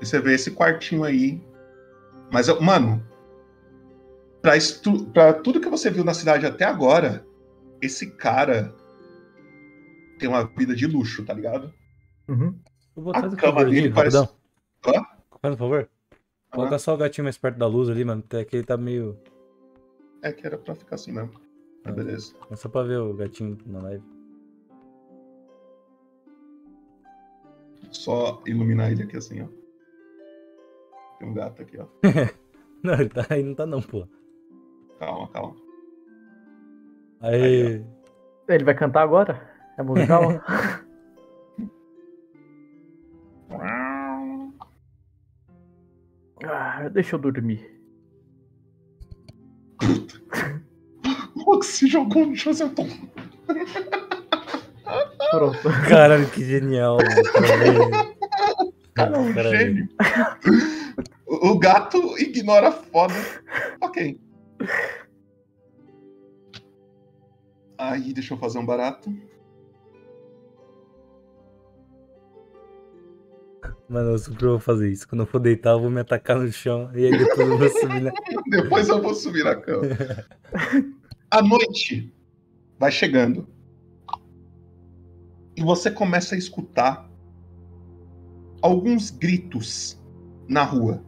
E 0.00 0.06
você 0.06 0.20
vê 0.20 0.34
esse 0.34 0.50
quartinho 0.50 1.04
aí. 1.04 1.40
Mas, 2.32 2.48
mano, 2.60 3.02
pra, 4.40 4.56
estu- 4.56 5.06
pra 5.06 5.32
tudo 5.34 5.60
que 5.60 5.68
você 5.68 5.90
viu 5.90 6.04
na 6.04 6.14
cidade 6.14 6.46
até 6.46 6.64
agora, 6.64 7.26
esse 7.80 8.10
cara 8.12 8.74
tem 10.18 10.28
uma 10.28 10.44
vida 10.44 10.74
de 10.74 10.86
luxo, 10.86 11.24
tá 11.24 11.34
ligado? 11.34 11.72
Uhum. 12.28 12.58
Eu 12.96 13.02
vou 13.02 13.14
A 13.14 13.20
fazer 13.20 13.36
cama 13.36 13.64
dele 13.64 13.90
parece-. 13.92 14.16
Hã? 14.86 15.04
Faz 15.40 15.54
um 15.54 15.58
favor. 15.58 15.88
Coloca 16.52 16.78
só 16.78 16.94
o 16.94 16.96
gatinho 16.98 17.24
mais 17.24 17.38
perto 17.38 17.58
da 17.58 17.66
luz 17.66 17.88
ali, 17.88 18.04
mano. 18.04 18.22
Até 18.24 18.44
que 18.44 18.56
ele 18.56 18.66
tá 18.66 18.76
meio. 18.76 19.18
É 20.22 20.32
que 20.32 20.46
era 20.46 20.58
pra 20.58 20.74
ficar 20.74 20.96
assim 20.96 21.12
mesmo. 21.12 21.32
Mas 21.84 21.94
beleza. 21.94 22.34
É 22.50 22.56
só 22.56 22.68
pra 22.68 22.82
ver 22.82 22.98
o 22.98 23.14
gatinho 23.14 23.56
na 23.66 23.82
live. 23.82 24.04
Só 27.90 28.42
iluminar 28.46 28.92
ele 28.92 29.02
aqui 29.02 29.16
assim, 29.16 29.42
ó. 29.42 29.48
Tem 31.18 31.28
um 31.28 31.34
gato 31.34 31.62
aqui, 31.62 31.78
ó. 31.78 31.86
não, 32.82 32.94
ele 32.94 33.08
tá 33.08 33.26
aí, 33.30 33.42
não 33.42 33.54
tá 33.54 33.66
não, 33.66 33.80
pô. 33.80 34.06
Calma, 34.98 35.28
calma. 35.28 35.56
Aí. 37.20 37.84
Ele 38.48 38.64
vai 38.64 38.74
cantar 38.74 39.02
agora? 39.02 39.50
É 39.78 39.82
musical? 39.82 40.22
deixa 46.88 47.16
eu 47.16 47.20
dormir. 47.20 47.82
O 51.34 51.62
se 51.62 51.86
jogou 51.86 52.26
no 52.26 52.36
chão, 52.36 52.52
acertou. 52.52 52.86
Pronto. 55.30 55.58
Caralho, 55.88 56.28
que 56.30 56.44
genial. 56.44 56.98
Cara, 58.94 59.18
um 59.18 59.32
gênio. 59.32 59.88
O 61.26 61.50
o 61.50 61.58
gato 61.58 61.98
ignora 62.18 62.68
a 62.68 62.72
foda. 62.72 63.14
Ok. 63.80 64.20
Aí, 67.78 68.12
deixa 68.12 68.34
eu 68.34 68.38
fazer 68.38 68.58
um 68.58 68.66
barato. 68.66 69.12
Mano, 73.92 74.12
eu 74.12 74.18
super 74.18 74.48
vou 74.48 74.58
fazer 74.58 74.90
isso. 74.90 75.06
Quando 75.06 75.20
eu 75.20 75.26
for 75.26 75.38
deitar, 75.38 75.72
eu 75.72 75.80
vou 75.80 75.90
me 75.90 76.00
atacar 76.00 76.38
no 76.38 76.50
chão. 76.50 76.90
E 76.94 77.04
aí 77.04 77.18
depois 77.18 77.46
eu 77.46 77.58
vou 77.58 77.68
subir 77.68 78.00
na. 78.00 78.12
Depois 78.48 78.88
eu 78.88 79.02
vou 79.02 79.14
subir 79.14 79.44
na 79.44 79.54
cama. 79.54 79.82
A 81.30 81.42
noite 81.42 82.10
vai 82.78 82.90
chegando. 82.90 83.46
E 85.54 85.62
você 85.62 85.90
começa 85.90 86.34
a 86.34 86.38
escutar 86.38 87.06
alguns 88.62 89.10
gritos 89.10 90.00
na 90.48 90.64
rua. 90.64 91.04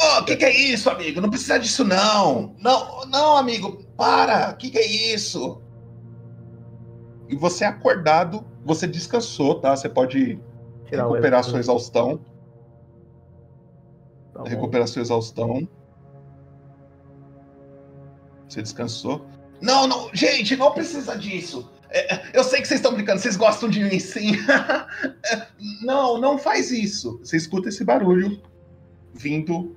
Ô, 0.00 0.20
o 0.20 0.24
que, 0.24 0.34
que 0.34 0.46
é 0.46 0.56
isso, 0.56 0.88
amigo? 0.88 1.20
Não 1.20 1.28
precisa 1.28 1.58
disso, 1.58 1.84
não. 1.84 2.56
Não, 2.58 3.04
não, 3.04 3.36
amigo, 3.36 3.84
para. 3.98 4.52
O 4.52 4.56
que, 4.56 4.70
que 4.70 4.78
é 4.78 5.12
isso? 5.12 5.60
E 7.28 7.36
você 7.36 7.64
é 7.64 7.68
acordado, 7.68 8.44
você 8.64 8.86
descansou, 8.86 9.60
tá? 9.60 9.76
Você 9.76 9.88
pode 9.88 10.40
Tirar 10.86 11.08
recuperar 11.08 11.44
sua 11.44 11.58
exaustão. 11.58 12.20
Tá 14.32 14.44
recuperar 14.44 14.86
sua 14.86 15.02
exaustão. 15.02 15.68
Você 18.48 18.62
descansou. 18.62 19.26
Não, 19.60 19.86
não, 19.86 20.10
gente, 20.14 20.56
não 20.56 20.70
precisa 20.70 21.16
disso. 21.16 21.68
É, 21.90 22.36
eu 22.36 22.44
sei 22.44 22.60
que 22.60 22.68
vocês 22.68 22.80
estão 22.80 22.94
brincando, 22.94 23.20
vocês 23.20 23.36
gostam 23.36 23.68
de 23.68 23.82
mim 23.82 23.98
sim. 23.98 24.32
Não, 25.82 26.20
não 26.20 26.36
faz 26.36 26.70
isso. 26.70 27.18
Você 27.18 27.36
escuta 27.36 27.68
esse 27.68 27.84
barulho 27.84 28.40
vindo 29.14 29.76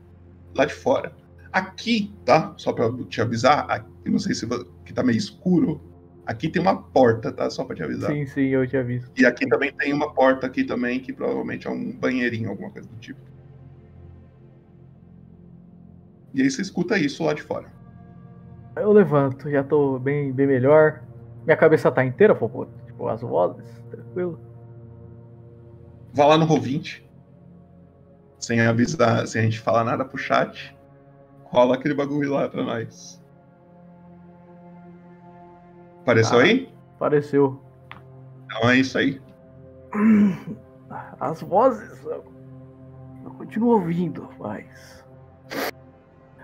lá 0.55 0.65
de 0.65 0.73
fora. 0.73 1.15
Aqui, 1.51 2.13
tá? 2.25 2.53
Só 2.57 2.73
pra 2.73 2.91
te 3.07 3.21
avisar, 3.21 3.69
aqui, 3.69 4.09
não 4.09 4.19
sei 4.19 4.33
se 4.35 4.47
que 4.83 4.93
tá 4.93 5.03
meio 5.03 5.17
escuro. 5.17 5.81
Aqui 6.29 6.47
tem 6.47 6.61
uma 6.61 6.79
porta, 6.79 7.31
tá? 7.31 7.49
Só 7.49 7.63
pra 7.63 7.75
te 7.75 7.81
avisar. 7.81 8.11
Sim, 8.11 8.23
sim, 8.27 8.49
eu 8.49 8.67
tinha 8.67 8.83
visto. 8.83 9.09
E 9.17 9.25
aqui 9.25 9.47
também 9.47 9.73
tem 9.73 9.91
uma 9.91 10.13
porta 10.13 10.45
aqui 10.45 10.63
também, 10.63 10.99
que 10.99 11.11
provavelmente 11.11 11.65
é 11.65 11.71
um 11.71 11.91
banheirinho, 11.91 12.51
alguma 12.51 12.69
coisa 12.69 12.87
do 12.87 12.95
tipo. 12.97 13.19
E 16.31 16.43
aí 16.43 16.51
você 16.51 16.61
escuta 16.61 16.99
isso 16.99 17.23
lá 17.23 17.33
de 17.33 17.41
fora. 17.41 17.65
Eu 18.75 18.91
levanto, 18.91 19.49
já 19.49 19.63
tô 19.63 19.97
bem, 19.97 20.31
bem 20.31 20.45
melhor. 20.45 21.01
Minha 21.45 21.57
cabeça 21.57 21.91
tá 21.91 22.05
inteira, 22.05 22.35
pô, 22.35 22.67
tipo, 22.85 23.07
as 23.07 23.21
vozes, 23.21 23.65
tranquilo. 23.89 24.39
Vá 26.13 26.27
lá 26.27 26.37
no 26.37 26.45
Roll20. 26.45 27.01
Sem 28.37 28.61
avisar, 28.61 29.25
sem 29.25 29.41
a 29.41 29.45
gente 29.45 29.59
falar 29.59 29.83
nada 29.83 30.05
pro 30.05 30.15
chat. 30.15 30.77
Rola 31.45 31.73
aquele 31.73 31.95
bagulho 31.95 32.33
lá 32.33 32.47
pra 32.47 32.63
nós. 32.63 33.18
Apareceu 36.09 36.39
Ah. 36.39 36.43
aí? 36.43 36.73
Apareceu. 36.95 37.61
Então 38.45 38.69
é 38.69 38.75
isso 38.77 38.97
aí. 38.97 39.21
As 41.19 41.41
vozes, 41.41 42.03
eu, 42.03 42.23
eu 43.23 43.31
continuo 43.31 43.73
ouvindo, 43.73 44.27
mas. 44.39 45.05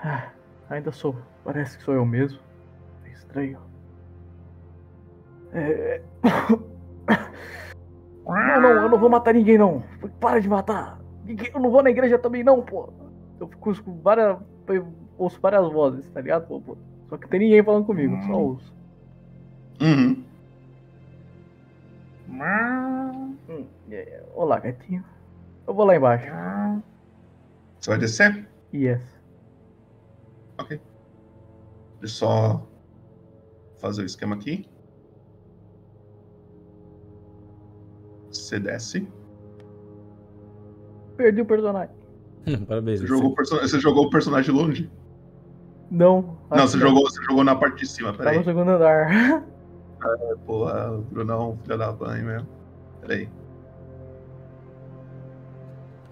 Ah, 0.03 0.29
ainda 0.69 0.91
sou. 0.91 1.15
Parece 1.43 1.77
que 1.77 1.83
sou 1.83 1.93
eu 1.95 2.05
mesmo. 2.05 2.39
É 3.05 3.09
estranho. 3.11 3.59
É... 5.53 6.01
Não, 8.27 8.59
não, 8.61 8.69
eu 8.69 8.89
não 8.89 8.97
vou 8.97 9.07
matar 9.09 9.33
ninguém, 9.35 9.55
não. 9.57 9.83
Para 10.19 10.39
de 10.39 10.49
matar. 10.49 10.99
Ninguém- 11.23 11.51
Eu 11.53 11.59
não 11.59 11.69
vou 11.69 11.83
na 11.83 11.91
igreja 11.91 12.17
também, 12.17 12.43
não, 12.43 12.59
pô. 12.61 12.89
Eu 13.39 13.47
fico 13.47 13.83
com 13.83 14.01
várias. 14.01 14.37
Eu 14.67 14.87
ouço 15.17 15.39
várias 15.39 15.71
vozes, 15.71 16.09
tá 16.09 16.21
ligado? 16.21 16.47
Pô, 16.47 16.59
pô. 16.59 16.75
Só 17.07 17.17
que 17.17 17.27
tem 17.27 17.39
ninguém 17.41 17.63
falando 17.63 17.85
comigo, 17.85 18.19
só 18.25 18.33
ouço. 18.33 18.73
Uhum. 19.81 20.23
É, 23.91 24.23
Olá, 24.33 24.59
gatinho. 24.59 25.03
Eu 25.67 25.73
vou 25.73 25.85
lá 25.85 25.95
embaixo. 25.95 26.31
Você 27.79 27.89
vai 27.89 27.99
descer? 27.99 28.47
Yes. 28.73 29.01
Ok. 30.57 30.79
Deixa 31.99 32.25
eu 32.25 32.29
só 32.29 32.67
fazer 33.79 34.01
o 34.03 34.05
esquema 34.05 34.35
aqui. 34.35 34.67
Você 38.31 38.59
desce. 38.59 39.07
Perdi 41.17 41.41
o 41.41 41.45
personagem. 41.45 41.95
Parabéns. 42.67 42.99
Você 43.01 43.07
jogou, 43.07 43.31
o 43.31 43.35
perso- 43.35 43.59
você 43.59 43.79
jogou 43.79 44.05
o 44.05 44.09
personagem 44.09 44.53
longe? 44.53 44.91
Não. 45.89 46.37
Não, 46.49 46.67
você 46.67 46.77
que 46.77 46.83
jogou, 46.83 47.03
você 47.09 47.23
jogou 47.23 47.43
na 47.43 47.55
parte 47.55 47.79
de 47.81 47.87
cima, 47.87 48.11
Tá 48.11 48.17
peraí. 48.17 48.37
no 48.39 48.43
segundo 48.43 48.71
andar. 48.71 49.43
É, 50.05 50.35
porra, 50.45 50.91
o 50.91 51.01
Brunão, 51.01 51.57
filho 51.63 51.77
da 51.77 51.91
mãe 51.91 52.21
mesmo. 52.21 52.47
Peraí. 53.01 53.29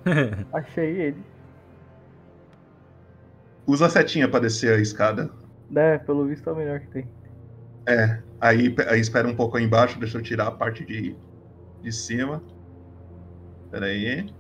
Achei 0.53 1.01
ele. 1.01 1.23
Usa 3.67 3.85
a 3.85 3.89
setinha 3.89 4.27
pra 4.27 4.39
descer 4.39 4.77
a 4.77 4.81
escada. 4.81 5.29
É, 5.75 5.97
pelo 5.99 6.25
visto 6.25 6.49
é 6.49 6.53
o 6.53 6.55
melhor 6.55 6.79
que 6.79 6.87
tem. 6.87 7.09
É, 7.87 8.21
aí, 8.39 8.75
aí 8.87 8.99
espera 8.99 9.27
um 9.27 9.35
pouco 9.35 9.57
aí 9.57 9.63
embaixo, 9.63 9.99
deixa 9.99 10.17
eu 10.17 10.23
tirar 10.23 10.47
a 10.47 10.51
parte 10.51 10.85
de, 10.85 11.15
de 11.81 11.91
cima. 11.91 12.41
Pera 13.71 13.85
aí. 13.85 14.33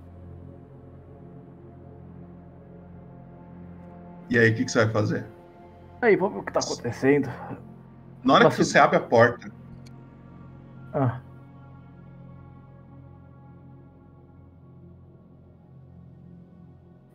E 4.29 4.37
aí, 4.37 4.51
o 4.51 4.55
que, 4.55 4.65
que 4.65 4.71
você 4.71 4.83
vai 4.83 4.93
fazer? 4.93 5.25
Aí, 6.01 6.15
vamos 6.15 6.33
ver 6.33 6.39
o 6.41 6.45
que 6.45 6.53
tá 6.53 6.59
acontecendo. 6.59 7.29
Na 8.23 8.33
hora 8.35 8.49
que 8.49 8.57
você 8.57 8.79
abre 8.79 8.97
a 8.97 9.01
porta, 9.01 9.51
Ah, 10.93 11.21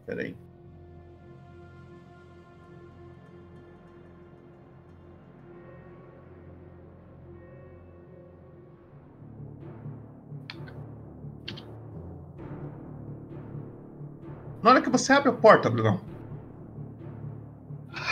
pera 0.07 0.23
aí. 0.23 0.37
Na 14.63 14.71
hora 14.71 14.83
que 14.83 14.91
você 14.91 15.13
abre 15.13 15.31
a 15.31 15.33
porta, 15.33 15.71
Brunão. 15.71 16.01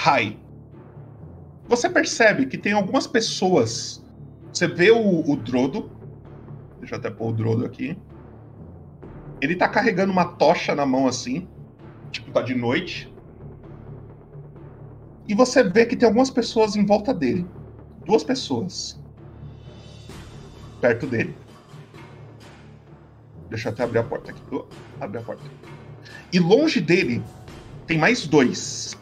Hi. 0.05 0.45
Você 1.68 1.88
percebe 1.88 2.47
que 2.47 2.56
tem 2.56 2.72
algumas 2.72 3.06
pessoas. 3.06 4.05
Você 4.52 4.66
vê 4.68 4.90
o, 4.90 5.30
o 5.30 5.36
Drodo. 5.36 5.90
Deixa 6.78 6.94
eu 6.94 6.98
até 6.98 7.10
pôr 7.10 7.30
o 7.30 7.32
Drodo 7.32 7.64
aqui. 7.64 7.98
Ele 9.40 9.56
tá 9.56 9.68
carregando 9.68 10.12
uma 10.12 10.24
tocha 10.24 10.74
na 10.74 10.86
mão 10.86 11.06
assim. 11.06 11.48
Tipo, 12.10 12.30
tá 12.30 12.40
de 12.40 12.55
noite. 12.55 13.12
E 15.28 15.34
você 15.34 15.62
vê 15.62 15.84
que 15.84 15.97
tem 15.97 16.06
algumas 16.06 16.30
pessoas 16.30 16.76
em 16.76 16.86
volta 16.86 17.12
dele. 17.12 17.47
Duas 18.05 18.22
pessoas. 18.22 19.01
Perto 20.80 21.06
dele. 21.06 21.34
Deixa 23.51 23.68
eu 23.68 23.72
até 23.72 23.82
abrir 23.82 23.98
a 23.98 24.05
porta 24.05 24.30
aqui. 24.30 24.40
Abre 25.01 25.18
a 25.18 25.22
porta. 25.22 25.43
E 26.32 26.38
longe 26.38 26.80
dele 26.80 27.22
tem 27.86 27.98
mais 27.98 28.26
dois. 28.26 28.97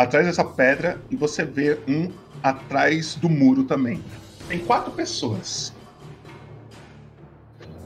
Atrás 0.00 0.24
dessa 0.24 0.42
pedra 0.42 0.98
e 1.10 1.14
você 1.14 1.44
vê 1.44 1.78
um 1.86 2.10
atrás 2.42 3.16
do 3.16 3.28
muro 3.28 3.64
também. 3.64 4.02
Tem 4.48 4.58
quatro 4.58 4.90
pessoas. 4.92 5.74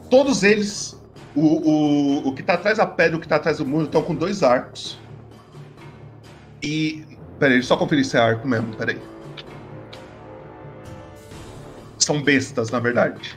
Todos 0.09 0.45
eles, 0.45 0.97
o, 1.35 1.41
o, 1.41 2.29
o 2.29 2.33
que 2.33 2.41
tá 2.41 2.55
atrás 2.55 2.79
da 2.79 2.87
pedra 2.87 3.17
e 3.17 3.19
o 3.19 3.21
que 3.21 3.27
tá 3.27 3.35
atrás 3.35 3.59
do 3.59 3.67
muro, 3.67 3.87
estão 3.87 4.01
com 4.01 4.15
dois 4.15 4.45
arcos. 4.45 4.97
E. 6.63 7.05
Peraí, 7.41 7.61
só 7.65 7.77
conferir 7.77 8.05
se 8.05 8.17
é 8.17 8.21
arco 8.21 8.47
mesmo, 8.47 8.73
peraí. 8.77 9.01
São 11.99 12.23
bestas, 12.23 12.71
na 12.71 12.79
verdade. 12.79 13.37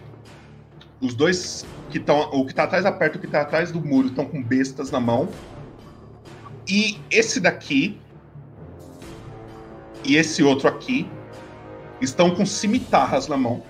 Os 1.02 1.16
dois 1.16 1.66
que 1.90 1.98
estão. 1.98 2.30
O 2.30 2.46
que 2.46 2.54
tá 2.54 2.66
atrás 2.66 2.84
da 2.84 2.92
pedra 2.92 3.16
e 3.16 3.18
o 3.18 3.22
que 3.22 3.28
tá 3.28 3.42
atrás 3.42 3.72
do 3.72 3.84
muro 3.84 4.10
estão 4.10 4.26
com 4.26 4.44
bestas 4.44 4.92
na 4.92 5.00
mão. 5.00 5.28
E 6.68 7.00
esse 7.10 7.40
daqui. 7.40 8.00
E 10.04 10.16
esse 10.16 10.44
outro 10.44 10.68
aqui. 10.68 11.10
Estão 12.00 12.36
com 12.36 12.46
cimitarras 12.46 13.28
na 13.28 13.36
mão. 13.36 13.64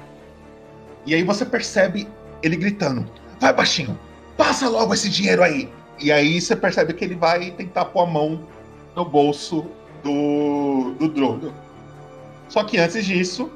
E 1.06 1.16
aí 1.16 1.24
você 1.24 1.46
percebe 1.46 2.08
ele 2.44 2.58
gritando: 2.58 3.10
Vai, 3.40 3.54
baixinho, 3.54 3.98
passa 4.36 4.68
logo 4.68 4.94
esse 4.94 5.10
dinheiro 5.10 5.42
aí. 5.42 5.70
E 5.98 6.12
aí 6.12 6.40
você 6.42 6.56
percebe 6.56 6.94
que 6.94 7.06
ele 7.06 7.16
vai 7.16 7.52
tentar 7.52 7.86
pôr 7.86 8.02
a 8.02 8.06
mão 8.06 8.44
no 8.96 9.06
bolso 9.06 9.66
do, 10.04 10.94
do 11.00 11.08
Drogo. 11.08 11.54
Só 12.50 12.64
que 12.64 12.78
antes 12.78 13.06
disso, 13.06 13.50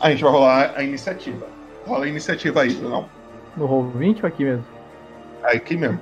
a 0.00 0.10
gente 0.10 0.22
vai 0.22 0.32
rolar 0.32 0.72
a 0.76 0.82
iniciativa. 0.82 1.46
Rola 1.86 2.06
a 2.06 2.08
iniciativa 2.08 2.62
aí, 2.62 2.74
não? 2.74 3.06
no 3.56 3.66
roll 3.66 3.88
20 3.90 4.22
ou 4.22 4.28
aqui 4.28 4.44
mesmo? 4.44 4.64
Aqui 5.42 5.76
mesmo. 5.76 6.00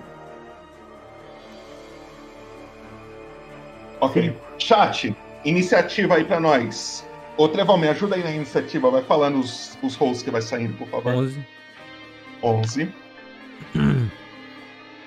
Ok. 4.01 4.37
Chat, 4.59 5.15
iniciativa 5.44 6.16
aí 6.16 6.24
pra 6.24 6.40
nós. 6.40 7.06
Ô, 7.36 7.48
Trevão, 7.48 7.78
me 7.78 7.89
ajuda 7.89 8.16
aí 8.16 8.23
na 8.23 8.31
iniciativa. 8.31 8.90
Vai 8.90 9.02
falando 9.02 9.40
os, 9.40 9.78
os 9.82 9.94
rolls 9.94 10.23
que 10.23 10.31
vai 10.31 10.43
saindo, 10.43 10.74
por 10.74 10.89
favor. 10.89 11.14
11. 11.14 11.47
11. 12.43 12.89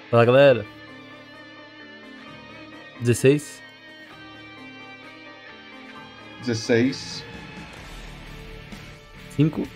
Fala 0.10 0.26
galera. 0.26 0.66
16. 3.02 3.62
16. 6.46 7.24
5. 9.36 9.68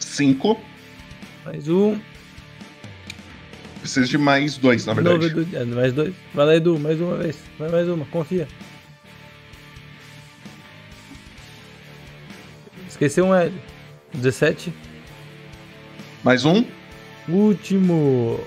5. 0.00 0.60
Mais 1.44 1.68
um. 1.68 2.00
Precisa 3.80 4.06
de 4.06 4.18
mais 4.18 4.56
dois, 4.56 4.86
na 4.86 4.94
verdade. 4.94 5.28
Novo, 5.28 5.40
Edu, 5.40 5.56
é, 5.56 5.64
mais 5.64 5.92
dois. 5.92 6.14
Vai 6.34 6.46
lá, 6.46 6.56
Edu, 6.56 6.78
mais 6.78 7.00
uma 7.00 7.16
vez. 7.16 7.38
Vai 7.58 7.70
mais 7.70 7.88
uma, 7.88 8.04
confia. 8.06 8.48
Esqueceu 12.96 13.26
um 13.26 13.34
L. 13.34 13.52
17. 14.14 14.72
Mais 16.24 16.46
um. 16.46 16.64
Último. 17.28 18.40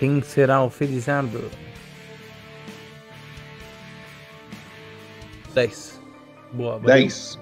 Quem 0.00 0.20
será 0.22 0.60
o 0.60 0.68
felizardo? 0.68 1.48
10. 5.54 6.02
Boa, 6.52 6.80
valeu. 6.80 6.96
10. 6.96 7.38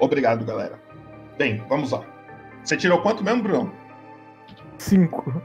Obrigado, 0.00 0.44
galera. 0.44 0.82
Bem, 1.38 1.64
vamos 1.68 1.92
lá. 1.92 2.04
Você 2.64 2.76
tirou 2.76 3.00
quanto 3.02 3.22
mesmo, 3.22 3.44
Bruno? 3.44 3.72
5. 4.78 5.42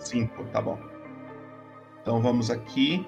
5, 0.00 0.44
tá 0.46 0.60
bom. 0.60 0.80
Então 2.02 2.20
vamos 2.20 2.50
aqui. 2.50 3.06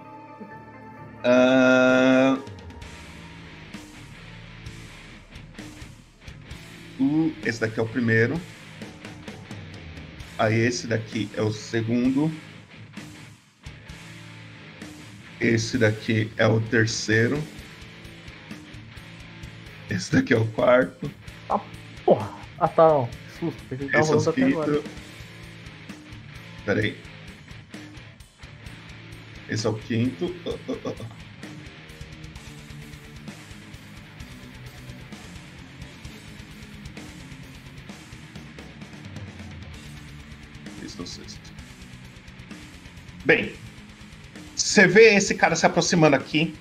Ah, 1.25 2.39
o- 7.01 7.33
Esse 7.45 7.61
daqui 7.61 7.79
é 7.79 7.83
o 7.83 7.89
primeiro. 7.89 8.41
Aí 10.39 10.55
esse 10.55 10.87
daqui 10.87 11.31
é 11.35 11.43
o 11.43 11.51
segundo. 11.53 12.31
Esse 15.41 15.79
daqui 15.79 16.31
é 16.37 16.47
o 16.47 16.61
terceiro. 16.61 17.43
Esse 19.91 20.13
daqui 20.13 20.33
é 20.35 20.37
o 20.37 20.47
quarto. 20.49 21.11
Porra. 22.05 22.31
Ah, 22.59 22.69
tá, 22.69 22.89
não. 22.89 23.09
Susto. 23.39 23.63
Pensei 23.69 23.87
que 23.87 23.93
tava 23.93 24.05
Esse 24.05 24.13
é 24.13 24.15
o 24.15 24.19
rolando 24.19 24.31
até 24.31 24.43
agora. 24.45 24.73
quinto. 24.73 24.91
Peraí. 26.65 26.97
Esse 29.49 29.67
é 29.67 29.71
o 29.71 29.75
quinto. 29.75 30.35
Ah, 30.47 30.51
ah, 30.87 30.93
ah, 31.01 31.26
Bem, 43.27 43.53
você 44.55 44.87
vê 44.87 45.17
esse 45.17 45.35
cara 45.35 45.57
se 45.57 45.67
aproximando 45.67 46.15
aqui. 46.15 46.55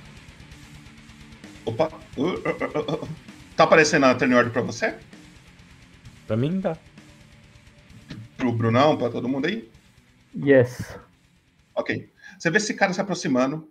Opa. 1.63 1.91
Uh, 2.17 2.23
uh, 2.23 2.29
uh, 2.29 2.91
uh, 2.91 3.03
uh. 3.03 3.09
Tá 3.55 3.65
aparecendo 3.65 4.07
a 4.07 4.15
turn 4.15 4.33
order 4.33 4.51
pra 4.51 4.63
você? 4.63 4.95
Pra 6.25 6.35
mim 6.35 6.59
tá. 6.59 6.75
Pro 8.35 8.51
Brunão, 8.51 8.97
pra 8.97 9.11
todo 9.11 9.29
mundo 9.29 9.45
aí? 9.45 9.69
Yes. 10.35 10.97
Ok. 11.75 12.09
Você 12.39 12.49
vê 12.49 12.57
esse 12.57 12.73
cara 12.73 12.91
se 12.93 12.99
aproximando. 12.99 13.69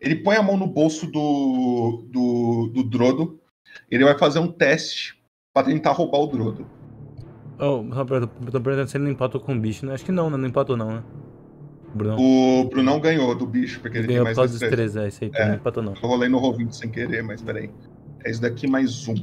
Ele 0.00 0.16
põe 0.16 0.36
a 0.36 0.42
mão 0.42 0.56
no 0.56 0.66
bolso 0.66 1.06
do, 1.06 2.06
do, 2.08 2.70
do 2.72 2.84
Drodo. 2.84 3.38
Ele 3.90 4.02
vai 4.02 4.16
fazer 4.16 4.38
um 4.38 4.50
teste 4.50 5.22
pra 5.52 5.62
tentar 5.62 5.92
roubar 5.92 6.20
o 6.20 6.26
Drodo. 6.28 6.66
Oh, 7.58 7.82
Roberto, 7.82 8.30
eu 8.46 8.50
tô 8.50 8.60
perguntando 8.62 8.88
se 8.88 8.96
ele 8.96 9.04
não 9.04 9.12
empatou 9.12 9.42
com 9.42 9.54
o 9.54 9.60
bicho, 9.60 9.84
né? 9.84 9.92
Acho 9.92 10.06
que 10.06 10.10
não, 10.10 10.30
né? 10.30 10.38
Não 10.38 10.48
empatou 10.48 10.74
não, 10.74 10.90
né? 10.90 11.02
Bruno. 11.94 12.16
O 12.20 12.64
Brunão 12.64 12.98
ganhou 13.00 13.34
do 13.34 13.46
bicho, 13.46 13.80
porque 13.80 13.98
ele 13.98 14.06
Ganhou 14.08 14.24
tem 14.24 14.34
por 14.34 14.36
mais 14.36 14.50
causa 14.50 14.58
dos 14.58 14.76
três, 14.76 14.96
é, 14.96 15.08
isso 15.08 15.24
aí 15.24 15.30
não 15.48 15.54
empatou 15.54 15.82
não. 15.82 15.94
Eu 15.94 16.08
rolei 16.08 16.28
no 16.28 16.40
Roll20 16.40 16.72
sem 16.72 16.90
querer, 16.90 17.22
mas 17.22 17.40
peraí. 17.40 17.70
É 18.24 18.30
isso 18.30 18.40
daqui 18.40 18.66
mais 18.66 19.06
um. 19.06 19.14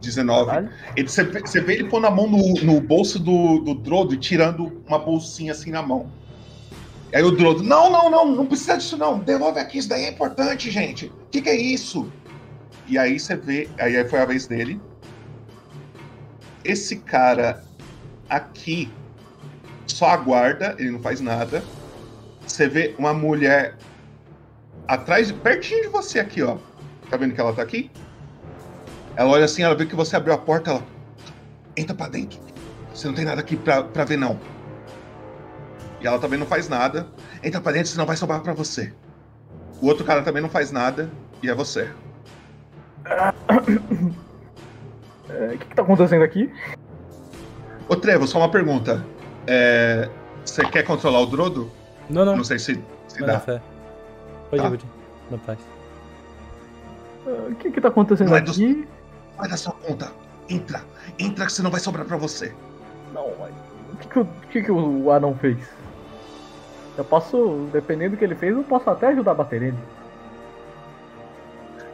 Dezenove. 0.00 0.68
Ele, 0.96 1.08
você, 1.08 1.24
vê- 1.24 1.40
você 1.40 1.60
vê 1.60 1.74
ele 1.74 1.84
pôr 1.88 2.04
a 2.04 2.10
mão 2.10 2.28
no, 2.28 2.54
no 2.62 2.80
bolso 2.80 3.18
do, 3.18 3.60
do 3.60 3.74
Drodo 3.74 4.14
e 4.14 4.18
tirando 4.18 4.82
uma 4.86 4.98
bolsinha 4.98 5.52
assim 5.52 5.70
na 5.70 5.80
mão. 5.82 6.06
Aí 7.12 7.22
o 7.22 7.30
Drodo, 7.30 7.62
não, 7.62 7.90
não, 7.90 8.10
não, 8.10 8.26
não 8.36 8.46
precisa 8.46 8.76
disso 8.76 8.96
não. 8.98 9.18
Devolve 9.18 9.58
aqui, 9.58 9.78
isso 9.78 9.88
daí 9.88 10.04
é 10.04 10.10
importante, 10.10 10.70
gente. 10.70 11.06
O 11.06 11.12
que, 11.30 11.40
que 11.40 11.48
é 11.48 11.56
isso? 11.56 12.12
E 12.86 12.98
aí 12.98 13.18
você 13.18 13.34
vê, 13.36 13.68
aí 13.78 14.06
foi 14.08 14.20
a 14.20 14.24
vez 14.24 14.46
dele. 14.46 14.80
Esse 16.64 16.96
cara 16.96 17.62
aqui 18.28 18.92
só 19.86 20.06
aguarda, 20.06 20.74
ele 20.78 20.90
não 20.90 21.00
faz 21.00 21.20
nada. 21.20 21.62
Você 22.46 22.68
vê 22.68 22.94
uma 22.98 23.14
mulher 23.14 23.76
atrás, 24.86 25.30
pertinho 25.32 25.82
de 25.82 25.88
você 25.88 26.18
aqui, 26.18 26.42
ó. 26.42 26.58
Tá 27.10 27.16
vendo 27.16 27.34
que 27.34 27.40
ela 27.40 27.52
tá 27.52 27.62
aqui? 27.62 27.90
Ela 29.16 29.30
olha 29.30 29.44
assim, 29.44 29.62
ela 29.62 29.74
vê 29.74 29.86
que 29.86 29.94
você 29.94 30.16
abriu 30.16 30.34
a 30.34 30.38
porta, 30.38 30.70
ela 30.70 30.84
entra 31.76 31.94
pra 31.94 32.08
dentro. 32.08 32.38
Você 32.92 33.06
não 33.06 33.14
tem 33.14 33.24
nada 33.24 33.40
aqui 33.40 33.56
pra, 33.56 33.82
pra 33.82 34.04
ver, 34.04 34.16
não. 34.16 34.38
E 36.00 36.06
ela 36.06 36.18
também 36.18 36.38
não 36.38 36.46
faz 36.46 36.68
nada. 36.68 37.08
Entra 37.42 37.60
pra 37.60 37.72
dentro, 37.72 37.88
senão 37.88 38.06
vai 38.06 38.16
sobrar 38.16 38.40
pra 38.40 38.52
você. 38.52 38.92
O 39.80 39.86
outro 39.86 40.04
cara 40.04 40.22
também 40.22 40.42
não 40.42 40.50
faz 40.50 40.70
nada, 40.70 41.10
e 41.42 41.48
é 41.48 41.54
você. 41.54 41.90
É, 45.30 45.54
O 45.54 45.58
que, 45.58 45.64
que 45.66 45.74
tá 45.74 45.82
acontecendo 45.82 46.22
aqui? 46.22 46.52
Ô 47.88 47.96
Trevo, 47.96 48.26
só 48.26 48.38
uma 48.38 48.50
pergunta. 48.50 49.04
É, 49.46 50.08
Você 50.44 50.62
quer 50.66 50.82
controlar 50.84 51.20
o 51.20 51.26
Drodo? 51.26 51.70
Não, 52.10 52.24
não. 52.24 52.36
Não 52.36 52.44
sei 52.44 52.58
se, 52.58 52.82
se 53.08 53.20
dá. 53.24 53.40
fé. 53.40 53.60
Pode 54.50 54.62
Tá. 54.62 54.68
ir, 54.68 54.70
pode 54.70 54.84
ir. 54.84 54.88
Na 55.30 55.38
paz. 55.38 55.58
Ah, 57.26 57.46
O 57.50 57.54
que, 57.54 57.70
que 57.70 57.80
tá 57.80 57.88
acontecendo 57.88 58.28
Não 58.28 58.36
é 58.36 58.40
do- 58.42 58.50
aqui? 58.50 58.86
Vai 59.38 59.48
dar 59.48 59.56
sua 59.56 59.72
conta. 59.72 60.12
Entra. 60.48 60.82
Entra 61.18 61.46
que 61.46 61.52
senão 61.52 61.70
vai 61.70 61.80
sobrar 61.80 62.04
pra 62.06 62.16
você. 62.18 62.52
Não, 63.14 63.32
mas 63.40 63.52
o 63.92 63.96
que, 63.96 64.08
que, 64.08 64.18
o- 64.18 64.22
o 64.22 64.46
que, 64.50 64.62
que 64.62 64.70
o 64.72 65.10
anão 65.10 65.34
fez? 65.36 65.56
Eu 66.98 67.04
posso, 67.04 67.68
dependendo 67.72 68.14
do 68.14 68.18
que 68.18 68.24
ele 68.24 68.34
fez, 68.36 68.54
eu 68.54 68.62
posso 68.62 68.88
até 68.90 69.08
ajudar 69.08 69.32
a 69.32 69.34
bater 69.34 69.62
ele. 69.62 69.78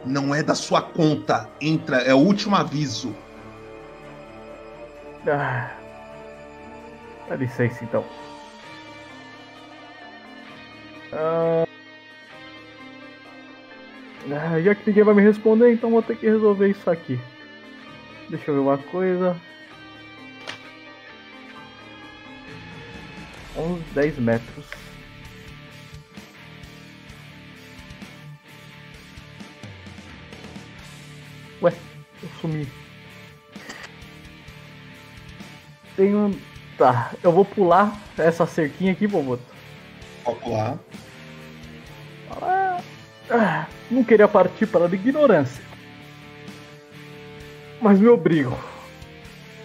Não 0.05 0.33
é 0.33 0.41
da 0.41 0.55
sua 0.55 0.81
conta. 0.81 1.49
Entra. 1.59 1.97
É 1.97 2.13
o 2.13 2.17
último 2.17 2.55
aviso. 2.55 3.15
Ah, 5.27 5.71
dá 7.29 7.35
licença 7.35 7.83
então. 7.83 8.03
Ah, 11.13 11.65
ah, 14.31 14.61
já 14.61 14.73
que 14.73 14.87
ninguém 14.87 15.03
vai 15.03 15.13
me 15.13 15.21
responder, 15.21 15.73
então 15.73 15.91
vou 15.91 16.01
ter 16.01 16.17
que 16.17 16.27
resolver 16.27 16.69
isso 16.69 16.89
aqui. 16.89 17.19
Deixa 18.29 18.49
eu 18.49 18.55
ver 18.55 18.61
uma 18.61 18.77
coisa. 18.77 19.35
Uns 23.57 23.83
10 23.93 24.17
metros. 24.19 24.65
Ué, 31.61 31.73
eu 32.23 32.29
sumi. 32.39 32.67
Tenho. 35.95 36.39
Tá, 36.77 37.11
eu 37.21 37.31
vou 37.31 37.45
pular 37.45 37.95
essa 38.17 38.45
cerquinha 38.45 38.91
aqui, 38.91 39.05
Boboto. 39.05 39.43
Pode 40.23 40.39
pular. 40.39 40.79
Ah, 42.41 42.81
ah, 43.29 43.67
não 43.89 44.03
queria 44.03 44.27
partir 44.27 44.65
para 44.65 44.85
a 44.85 44.89
ignorância. 44.89 45.63
Mas 47.79 47.99
me 47.99 48.07
obrigo. 48.07 48.57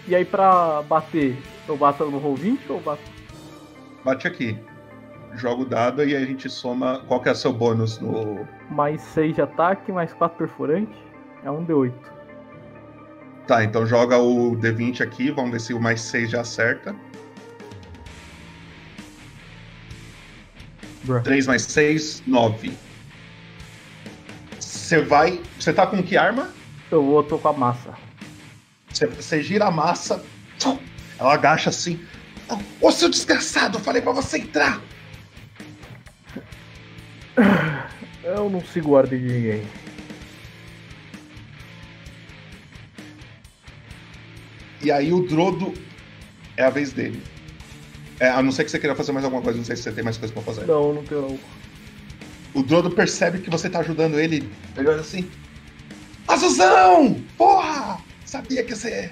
E 0.07 0.15
aí 0.15 0.25
pra 0.25 0.83
bater, 0.83 1.37
eu 1.67 1.77
bato 1.77 2.05
no 2.05 2.19
roll 2.19 2.37
20 2.37 2.71
ou 2.71 2.81
bato? 2.81 3.03
Bate 4.05 4.27
aqui. 4.27 4.59
Joga 5.35 5.63
o 5.63 5.67
dado 5.67 6.05
e 6.05 6.15
aí 6.15 6.23
a 6.23 6.27
gente 6.27 6.49
soma. 6.49 7.03
Qual 7.09 7.21
que 7.21 7.29
é 7.29 7.33
o 7.33 7.35
seu 7.35 7.53
bônus 7.53 7.99
no. 7.99 8.47
Mais 8.71 9.01
6 9.03 9.35
de 9.35 9.43
ataque, 9.43 9.93
mais 9.93 10.13
4 10.13 10.39
perfurante. 10.39 11.06
É 11.47 11.51
um 11.51 11.65
D8. 11.65 11.95
Tá, 13.47 13.63
então 13.63 13.87
joga 13.87 14.19
o 14.19 14.57
D20 14.57 15.01
aqui. 15.01 15.31
Vamos 15.31 15.53
ver 15.53 15.61
se 15.61 15.73
o 15.73 15.81
mais 15.81 16.01
6 16.01 16.31
já 16.31 16.41
acerta. 16.41 16.93
3 21.23 21.47
mais 21.47 21.63
6, 21.63 22.25
9. 22.27 22.77
Você 24.59 25.01
vai. 25.03 25.41
Você 25.57 25.73
tá 25.73 25.87
com 25.87 26.03
que 26.03 26.17
arma? 26.17 26.51
Eu 26.91 27.05
vou, 27.05 27.23
tô 27.23 27.39
com 27.39 27.47
a 27.47 27.53
massa. 27.53 27.95
Você, 28.93 29.41
gira 29.41 29.67
a 29.67 29.71
massa. 29.71 30.25
Ela 31.17 31.35
agacha 31.35 31.71
assim. 31.71 32.05
Ô 32.81 32.91
seu 32.91 33.09
desgraçado, 33.09 33.79
eu 33.79 33.83
falei 33.83 34.03
pra 34.03 34.11
você 34.11 34.39
entrar! 34.39 34.81
Eu 38.25 38.51
não 38.51 38.61
sigo 38.65 38.93
ordem 38.93 39.21
de 39.21 39.33
ninguém. 39.33 39.67
E 44.87 44.93
aí 44.93 45.13
o 45.13 45.27
Drodo 45.27 45.75
é 46.57 46.63
a 46.63 46.71
vez 46.71 46.93
dele. 46.93 47.21
É, 48.21 48.29
a 48.29 48.41
não 48.41 48.53
ser 48.53 48.63
que 48.63 48.71
você 48.71 48.79
queira 48.79 48.95
fazer 48.95 49.11
mais 49.11 49.25
alguma 49.25 49.43
coisa, 49.43 49.59
não 49.59 49.65
sei 49.65 49.75
se 49.75 49.83
você 49.83 49.91
tem 49.91 50.05
mais 50.05 50.17
coisa 50.17 50.33
pra 50.33 50.45
fazer. 50.45 50.65
Não, 50.65 50.95
não 50.95 51.03
tenho 51.03 51.23
não. 51.23 51.39
O 52.55 52.63
Drodo 52.63 52.89
percebe 52.93 53.41
que 53.41 53.51
você 53.51 53.69
tá 53.69 53.81
ajudando 53.81 54.17
ele. 54.17 54.49
Ele 54.77 54.89
olha 54.89 55.01
assim. 55.01 55.29
Azuzão! 56.29 57.21
Porra! 57.37 57.99
Sabia 58.25 58.63
que 58.63 58.77
você. 58.77 59.11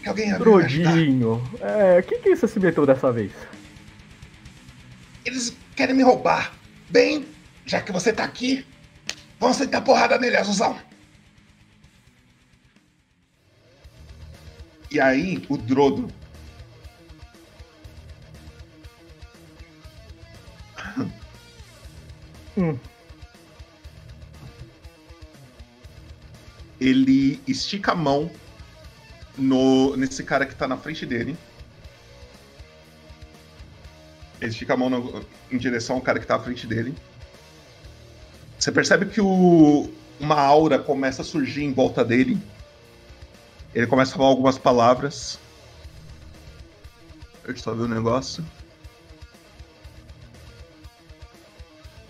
que 0.00 0.08
alguém 0.08 0.28
ia. 0.28 0.38
Drodinho. 0.38 1.42
É, 1.60 2.02
quem 2.02 2.20
que 2.20 2.36
você 2.36 2.46
se 2.46 2.60
meteu 2.60 2.86
dessa 2.86 3.10
vez? 3.10 3.32
Eles 5.24 5.56
querem 5.74 5.96
me 5.96 6.04
roubar. 6.04 6.52
Bem, 6.88 7.26
já 7.66 7.80
que 7.80 7.90
você 7.90 8.12
tá 8.12 8.22
aqui, 8.22 8.64
vamos 9.40 9.56
sentar 9.56 9.82
porrada 9.82 10.16
nele, 10.18 10.36
Azuzão. 10.36 10.78
E 14.90 15.00
aí, 15.00 15.42
o 15.48 15.56
Drodo. 15.56 16.08
Hum. 22.56 22.78
Ele 26.80 27.40
estica 27.46 27.92
a 27.92 27.94
mão 27.94 28.30
no, 29.36 29.96
nesse 29.96 30.24
cara 30.24 30.46
que 30.46 30.54
tá 30.54 30.66
na 30.66 30.76
frente 30.76 31.04
dele. 31.04 31.36
Ele 34.40 34.50
estica 34.50 34.74
a 34.74 34.76
mão 34.76 34.88
no- 34.88 35.24
em 35.52 35.58
direção 35.58 35.96
ao 35.96 36.02
cara 36.02 36.18
que 36.18 36.26
tá 36.26 36.36
à 36.36 36.40
frente 36.40 36.66
dele. 36.66 36.94
Você 38.58 38.72
percebe 38.72 39.06
que 39.06 39.20
o, 39.20 39.90
uma 40.18 40.40
aura 40.40 40.78
começa 40.78 41.22
a 41.22 41.24
surgir 41.24 41.64
em 41.64 41.72
volta 41.72 42.04
dele. 42.04 42.38
Ele 43.74 43.86
começa 43.86 44.14
a 44.14 44.16
falar 44.16 44.28
algumas 44.28 44.58
palavras. 44.58 45.38
Eu 47.44 47.56
só 47.56 47.72
ver 47.74 47.82
o 47.82 47.88
negócio. 47.88 48.44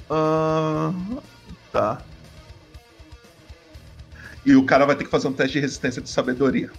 Ah, 0.09 0.93
tá. 1.71 2.03
E 4.45 4.57
o 4.57 4.65
cara 4.65 4.87
vai 4.87 4.97
ter 4.97 5.05
que 5.05 5.11
fazer 5.11 5.29
um 5.29 5.33
teste 5.33 5.55
de 5.55 5.61
resistência 5.61 6.01
de 6.01 6.09
sabedoria. 6.09 6.71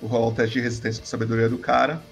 Vou 0.00 0.10
rolar 0.10 0.28
um 0.28 0.34
teste 0.34 0.54
de 0.54 0.60
resistência 0.60 1.02
de 1.02 1.08
sabedoria 1.08 1.48
do 1.48 1.58
cara. 1.58 2.02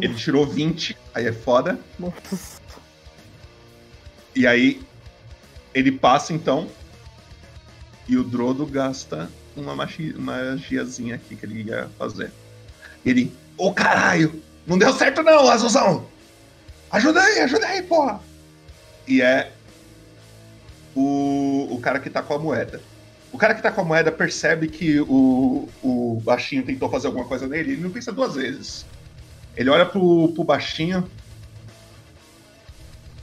Ele 0.00 0.14
tirou 0.14 0.46
20, 0.46 0.96
aí 1.14 1.26
é 1.26 1.32
foda. 1.32 1.78
Nossa. 1.98 2.60
E 4.34 4.46
aí 4.46 4.82
ele 5.72 5.92
passa 5.92 6.32
então. 6.32 6.68
E 8.08 8.16
o 8.16 8.24
Drodo 8.24 8.66
gasta 8.66 9.30
uma 9.56 9.74
magi- 9.74 10.14
magiazinha 10.14 11.14
aqui 11.14 11.36
que 11.36 11.46
ele 11.46 11.62
ia 11.62 11.88
fazer. 11.98 12.30
Ele, 13.06 13.32
ô 13.56 13.72
caralho, 13.72 14.42
não 14.66 14.76
deu 14.76 14.92
certo 14.92 15.22
não, 15.22 15.48
Azulzão! 15.48 16.06
Ajuda 16.90 17.22
aí, 17.22 17.40
ajuda 17.40 17.66
aí, 17.66 17.82
porra! 17.82 18.20
E 19.06 19.22
é 19.22 19.52
o, 20.94 21.68
o 21.70 21.80
cara 21.80 21.98
que 22.00 22.10
tá 22.10 22.22
com 22.22 22.34
a 22.34 22.38
moeda. 22.38 22.80
O 23.32 23.38
cara 23.38 23.54
que 23.54 23.62
tá 23.62 23.70
com 23.70 23.80
a 23.80 23.84
moeda 23.84 24.12
percebe 24.12 24.68
que 24.68 25.00
o, 25.00 25.68
o 25.82 26.20
baixinho 26.24 26.62
tentou 26.64 26.88
fazer 26.88 27.08
alguma 27.08 27.24
coisa 27.24 27.46
nele, 27.48 27.72
ele 27.72 27.82
não 27.82 27.90
pensa 27.90 28.12
duas 28.12 28.34
vezes. 28.34 28.86
Ele 29.56 29.70
olha 29.70 29.86
pro, 29.86 30.28
pro 30.34 30.44
baixinho, 30.44 31.08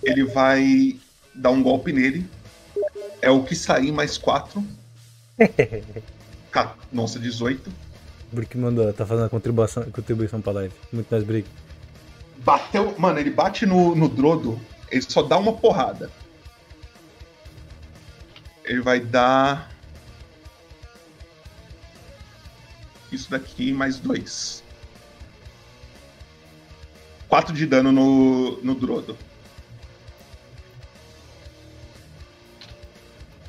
ele 0.04 0.24
vai 0.24 1.00
dar 1.36 1.52
um 1.52 1.62
golpe 1.62 1.92
nele. 1.92 2.26
É 3.22 3.30
o 3.30 3.44
que 3.44 3.56
sair 3.56 3.92
mais 3.92 4.18
quatro. 4.18 4.64
Ca- 6.52 6.76
Nossa, 6.92 7.20
18. 7.20 7.72
Brick 8.32 8.58
mandou, 8.58 8.92
tá 8.94 9.06
fazendo 9.06 9.26
a 9.26 9.30
contribuição, 9.30 9.84
contribuição 9.92 10.42
pra 10.42 10.54
live. 10.54 10.74
Muito 10.92 11.10
mais 11.12 11.24
Brick. 11.24 11.48
Bateu. 12.38 12.96
Mano, 12.98 13.20
ele 13.20 13.30
bate 13.30 13.66
no, 13.66 13.94
no 13.96 14.08
Drodo, 14.08 14.60
ele 14.90 15.02
só 15.02 15.22
dá 15.22 15.38
uma 15.38 15.54
porrada. 15.54 16.10
Ele 18.64 18.82
vai 18.82 19.00
dar. 19.00 19.70
Isso 23.12 23.30
daqui 23.30 23.74
mais 23.74 24.00
dois. 24.00 24.64
Quatro 27.32 27.54
de 27.54 27.66
dano 27.66 27.94
no, 27.94 28.62
no 28.62 28.76
Drodo. 28.76 29.18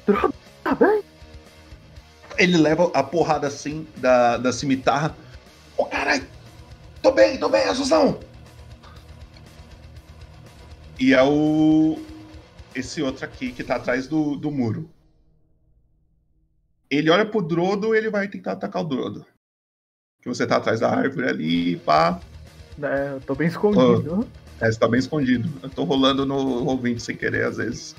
Drodo, 0.06 0.32
tá 0.62 0.72
bem? 0.72 1.02
Ele 2.38 2.58
leva 2.58 2.92
a 2.94 3.02
porrada 3.02 3.48
assim 3.48 3.84
da, 3.96 4.36
da 4.36 4.52
cimitarra. 4.52 5.16
Ô 5.76 5.84
caralho! 5.84 6.24
Tô 7.02 7.10
bem, 7.10 7.36
tô 7.40 7.48
bem, 7.48 7.64
Azuzão! 7.64 8.20
E 10.96 11.12
é 11.12 11.22
o. 11.24 12.00
Esse 12.76 13.02
outro 13.02 13.24
aqui 13.24 13.50
que 13.50 13.64
tá 13.64 13.74
atrás 13.74 14.06
do, 14.06 14.36
do 14.36 14.52
muro. 14.52 14.88
Ele 16.88 17.10
olha 17.10 17.26
pro 17.26 17.42
Drodo 17.42 17.96
ele 17.96 18.08
vai 18.08 18.28
tentar 18.28 18.52
atacar 18.52 18.82
o 18.82 18.86
Drodo. 18.86 19.26
Que 20.20 20.28
você 20.28 20.46
tá 20.46 20.58
atrás 20.58 20.78
da 20.78 20.88
árvore 20.88 21.28
ali, 21.28 21.76
pá. 21.78 22.20
É, 22.80 23.12
eu 23.14 23.20
tô 23.20 23.34
bem 23.34 23.48
escondido. 23.48 24.26
É, 24.60 24.70
você 24.70 24.78
tá 24.78 24.88
bem 24.88 25.00
escondido. 25.00 25.48
Eu 25.62 25.68
tô 25.68 25.84
rolando 25.84 26.24
no 26.24 26.64
ouvinte 26.66 27.02
sem 27.02 27.16
querer, 27.16 27.46
às 27.46 27.56
vezes. 27.56 27.96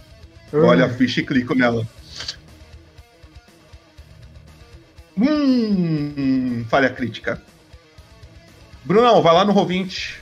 Uhum. 0.52 0.60
Eu 0.60 0.66
olho 0.66 0.86
a 0.86 0.90
ficha 0.90 1.20
e 1.20 1.26
clico 1.26 1.54
nela. 1.54 1.86
Hum, 5.18 6.66
falha 6.70 6.90
crítica. 6.90 7.42
Brunão, 8.84 9.22
vai 9.22 9.34
lá 9.34 9.46
no 9.46 9.54
Roll20. 9.54 10.22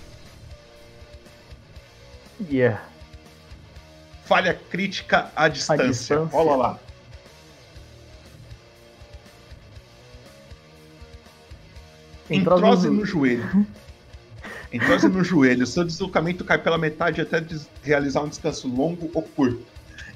Yeah. 2.50 2.84
Falha 4.26 4.60
crítica 4.70 5.32
à 5.36 5.48
distância. 5.48 5.88
distância. 5.88 6.38
Rola 6.38 6.56
lá. 6.56 6.80
Entrose 12.30 12.90
no 12.90 13.06
joelho. 13.06 13.66
Entrose 14.72 15.08
no 15.10 15.24
joelho. 15.24 15.66
Seu 15.68 15.84
deslocamento 15.84 16.46
cai 16.46 16.58
pela 16.58 16.78
metade 16.78 17.20
até 17.20 17.44
realizar 17.84 18.22
um 18.22 18.30
descanso 18.30 18.68
longo 18.68 19.12
ou 19.14 19.22
curto. 19.22 19.66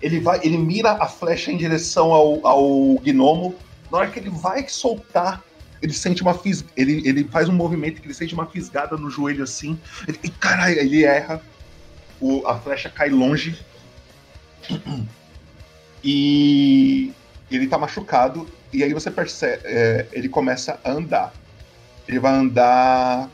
Ele 0.02 0.19
vai, 0.19 0.40
ele 0.44 0.57
mira 0.57 0.91
a 0.91 1.07
flecha 1.07 1.52
em 1.52 1.57
direção 1.57 2.14
ao, 2.14 2.45
ao 2.45 2.95
gnomo. 2.99 3.56
Na 3.91 3.99
hora 3.99 4.10
que 4.10 4.19
ele 4.19 4.30
vai 4.30 4.68
soltar, 4.68 5.44
ele 5.82 5.94
sente 5.94 6.22
uma 6.22 6.34
fis... 6.34 6.64
ele, 6.76 7.07
ele 7.07 7.23
faz 7.26 7.49
um 7.49 7.53
movimento 7.53 8.02
que 8.02 8.07
ele 8.07 8.14
sente 8.14 8.34
uma 8.34 8.45
fisgada 8.45 8.95
no 8.98 9.10
joelho 9.10 9.44
assim. 9.44 9.77
Ele, 10.07 10.19
e 10.23 10.30
caralho, 10.30 10.80
ele 10.80 11.03
erra. 11.03 11.41
O, 12.19 12.45
a 12.48 12.57
flecha 12.57 12.90
cai 12.90 13.10
longe. 13.10 13.57
E 16.03 17.11
ele 17.52 17.68
tá 17.68 17.77
machucado. 17.77 18.48
E 18.72 18.84
aí 18.84 18.94
você 18.94 19.11
percebe. 19.11 19.61
é, 19.65 20.06
ele 20.14 20.30
começa 20.30 20.80
a 20.84 20.91
andar. 20.91 21.34
Ele 22.07 22.19
vai 22.19 22.34
andar 22.34 23.30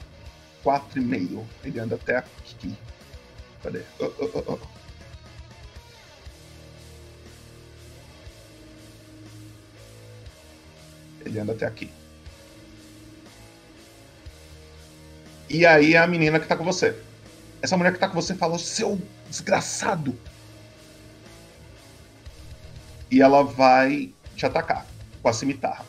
4,5. 0.64 1.44
Ele 1.64 1.80
anda 1.80 1.96
até 1.96 2.18
aqui. 2.18 2.76
Cadê? 3.64 3.82
Oh, 4.00 4.12
oh, 4.20 4.44
oh. 4.54 4.60
Ele 11.26 11.40
anda 11.40 11.54
até 11.54 11.66
aqui. 11.66 11.92
E 15.50 15.66
aí 15.66 15.96
é 15.96 15.98
a 15.98 16.08
menina 16.08 16.40
que 16.40 16.48
tá 16.48 16.56
com 16.56 16.64
você. 16.64 16.98
Essa 17.62 17.78
mulher 17.78 17.94
que 17.94 18.00
tá 18.00 18.08
com 18.08 18.16
você 18.16 18.34
fala, 18.34 18.58
seu 18.58 19.00
desgraçado. 19.28 20.18
E 23.12 23.22
ela 23.22 23.44
vai 23.44 24.14
te 24.36 24.46
atacar 24.46 24.86
com 25.22 25.30
a 25.30 25.34
cimitarra. 25.34 25.86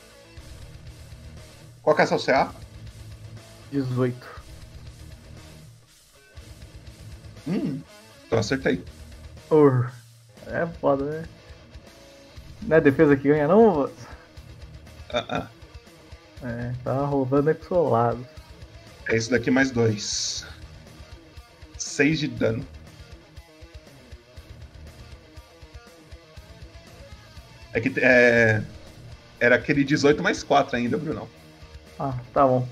Qual 1.83 1.95
que 1.97 2.03
é 2.03 2.07
sua 2.07 2.19
CA? 2.19 2.53
18. 3.71 4.42
Hum, 7.47 7.81
então 8.27 8.39
acertei. 8.39 8.83
Ur. 9.51 9.91
É 10.47 10.67
foda, 10.81 11.05
né? 11.05 11.25
Não 12.63 12.77
é 12.77 12.81
defesa 12.81 13.17
que 13.17 13.29
ganha, 13.29 13.49
não, 13.49 13.75
moço? 13.75 14.09
Ah, 15.13 15.25
ah. 15.29 15.49
É, 16.45 16.73
tá 16.83 17.05
roubando 17.05 17.49
aí 17.49 17.55
pro 17.55 17.69
seu 17.69 17.89
lado. 17.89 18.27
É 19.09 19.17
isso 19.17 19.31
daqui 19.31 19.51
mais 19.51 19.71
dois. 19.71 20.47
Seis 21.79 22.19
de 22.19 22.29
dano. 22.29 22.65
É 27.73 27.81
que 27.81 27.93
é, 28.01 28.63
era 29.41 29.57
aquele 29.57 29.83
18 29.85 30.23
mais 30.23 30.43
4 30.43 30.77
ainda, 30.77 30.99
Brunão. 30.99 31.29
Ah, 31.99 32.15
tá 32.33 32.47
bom. 32.47 32.67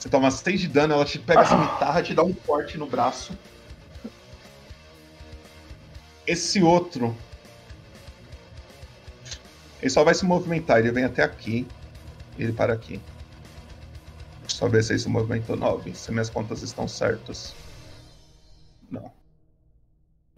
Você 0.00 0.08
toma 0.08 0.30
6 0.30 0.60
de 0.62 0.68
dano, 0.68 0.94
ela 0.94 1.04
te 1.04 1.18
pega 1.18 1.42
a 1.42 1.44
cimitarra, 1.44 2.02
te 2.02 2.14
dá 2.14 2.22
um 2.22 2.32
corte 2.32 2.78
no 2.78 2.86
braço. 2.86 3.38
Esse 6.26 6.62
outro. 6.62 7.14
Ele 9.78 9.90
só 9.90 10.02
vai 10.02 10.14
se 10.14 10.24
movimentar, 10.24 10.78
ele 10.78 10.90
vem 10.90 11.04
até 11.04 11.22
aqui. 11.22 11.68
Ele 12.38 12.50
para 12.50 12.72
aqui. 12.72 12.98
Só 14.48 14.70
ver 14.70 14.82
se 14.82 14.92
ele 14.92 15.00
se 15.00 15.08
movimentou 15.10 15.54
9. 15.54 15.94
Se 15.94 16.10
minhas 16.10 16.30
contas 16.30 16.62
estão 16.62 16.88
certas. 16.88 17.54
Não. 18.90 19.12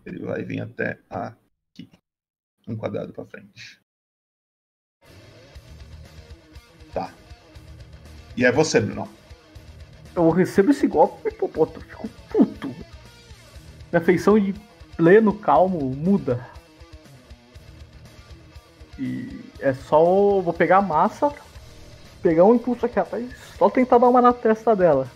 Ele 0.05 0.25
vai 0.25 0.43
vir 0.43 0.61
até 0.61 0.99
aqui. 1.09 1.89
Um 2.67 2.77
quadrado 2.77 3.13
pra 3.13 3.25
frente. 3.27 3.81
Tá. 6.93 7.15
E 8.37 8.45
é 8.45 8.51
você, 8.51 8.81
Bruno. 8.81 9.22
Eu 10.15 10.31
recebo 10.31 10.71
esse 10.71 10.87
golpe 10.87 11.29
e 11.29 11.33
pô, 11.33 11.49
pô, 11.49 11.65
eu 11.65 11.81
fico 11.81 12.09
puto. 12.29 12.75
Minha 13.91 14.05
feição 14.05 14.39
de 14.39 14.55
pleno 14.97 15.33
calmo 15.33 15.79
muda. 15.95 16.47
E 18.99 19.41
é 19.59 19.73
só. 19.73 20.03
Vou 20.41 20.53
pegar 20.53 20.79
a 20.79 20.83
massa, 20.83 21.33
pegar 22.23 22.45
um 22.45 22.55
impulso 22.55 22.87
aqui 22.87 22.99
atrás 22.99 23.43
só 23.63 23.71
tentar 23.71 23.99
dar 23.99 24.09
uma 24.09 24.21
na 24.21 24.33
testa 24.33 24.75
dela. 24.75 25.09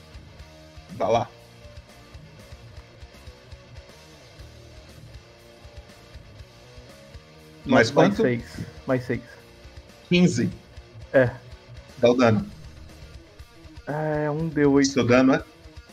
Vai 0.91 1.11
lá. 1.11 1.29
Mais 7.65 7.91
mais 7.91 7.91
quanto? 7.91 8.23
6. 8.23 8.45
Mais 8.87 9.05
6. 9.05 9.21
15. 10.09 10.49
É. 11.13 11.31
Dá 11.99 12.09
o 12.09 12.15
dano. 12.15 12.49
É 13.87 14.31
um 14.31 14.51
D8. 14.51 14.85
Seu 14.85 15.07
dano 15.07 15.35
é, 15.35 15.43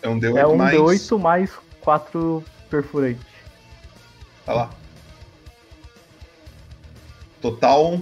é 0.01 0.09
um 0.09 0.19
D8 0.19 0.37
É 0.37 0.47
um 0.47 0.55
mais. 0.55 0.77
D8 0.77 1.19
mais 1.19 1.51
4 1.81 2.43
perfurante. 2.69 3.25
Tá 4.45 4.53
lá. 4.53 4.69
Total. 7.41 7.99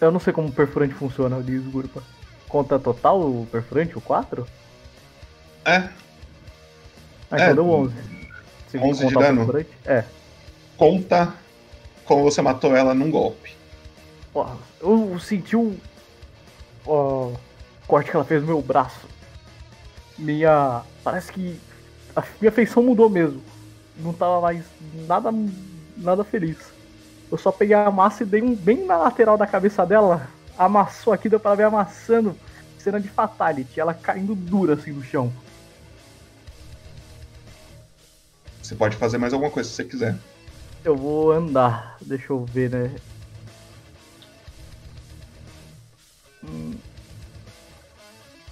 Eu 0.00 0.10
não 0.10 0.18
sei 0.18 0.32
como 0.32 0.48
o 0.48 0.52
perfurante 0.52 0.94
funciona, 0.94 1.42
diz 1.42 1.62
Gurpa. 1.66 2.02
Conta 2.48 2.78
total 2.78 3.20
o 3.20 3.46
perfurante, 3.50 3.96
o 3.96 4.00
4? 4.00 4.46
É. 5.64 5.76
Ah, 7.30 7.36
então 7.36 7.38
É, 7.38 7.54
deu 7.54 7.70
11. 7.70 7.94
Se 8.68 8.78
11 8.78 9.06
de 9.06 9.16
o 9.16 9.18
dano? 9.18 9.66
É. 9.84 10.04
Conta 10.76 11.34
como 12.04 12.22
você 12.22 12.42
matou 12.42 12.76
ela 12.76 12.94
num 12.94 13.10
golpe. 13.10 13.54
Ó, 14.34 14.48
eu 14.80 15.18
senti 15.20 15.56
o 15.56 15.76
ó, 16.86 17.32
corte 17.86 18.10
que 18.10 18.16
ela 18.16 18.24
fez 18.24 18.40
no 18.42 18.48
meu 18.48 18.62
braço. 18.62 19.06
Minha. 20.18 20.82
Parece 21.02 21.32
que 21.32 21.60
a 22.14 22.22
minha 22.40 22.52
feição 22.52 22.82
mudou 22.82 23.08
mesmo. 23.08 23.42
Não 23.96 24.12
tava 24.12 24.40
mais 24.40 24.64
nada, 25.06 25.30
nada 25.96 26.24
feliz. 26.24 26.56
Eu 27.30 27.38
só 27.38 27.50
peguei 27.50 27.74
a 27.74 27.90
massa 27.90 28.22
e 28.22 28.26
dei 28.26 28.42
um 28.42 28.54
bem 28.54 28.84
na 28.84 28.96
lateral 28.96 29.36
da 29.36 29.46
cabeça 29.46 29.84
dela. 29.84 30.28
Amassou 30.56 31.12
aqui, 31.12 31.28
deu 31.28 31.40
pra 31.40 31.54
ver 31.54 31.64
amassando. 31.64 32.36
Cena 32.78 33.00
de 33.00 33.08
fatality, 33.08 33.80
ela 33.80 33.94
caindo 33.94 34.34
dura 34.34 34.74
assim 34.74 34.92
no 34.92 35.02
chão. 35.02 35.32
Você 38.62 38.74
pode 38.74 38.96
fazer 38.96 39.18
mais 39.18 39.32
alguma 39.32 39.50
coisa 39.50 39.68
se 39.68 39.74
você 39.74 39.84
quiser. 39.84 40.16
Eu 40.84 40.96
vou 40.96 41.32
andar. 41.32 41.96
Deixa 42.00 42.32
eu 42.32 42.44
ver, 42.44 42.70
né? 42.70 42.90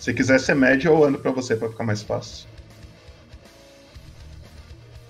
Se 0.02 0.12
quiser 0.12 0.40
ser 0.40 0.56
médio, 0.56 0.90
eu 0.90 1.04
ando 1.04 1.16
pra 1.16 1.30
você 1.30 1.54
pra 1.54 1.68
ficar 1.68 1.84
mais 1.84 2.02
fácil. 2.02 2.48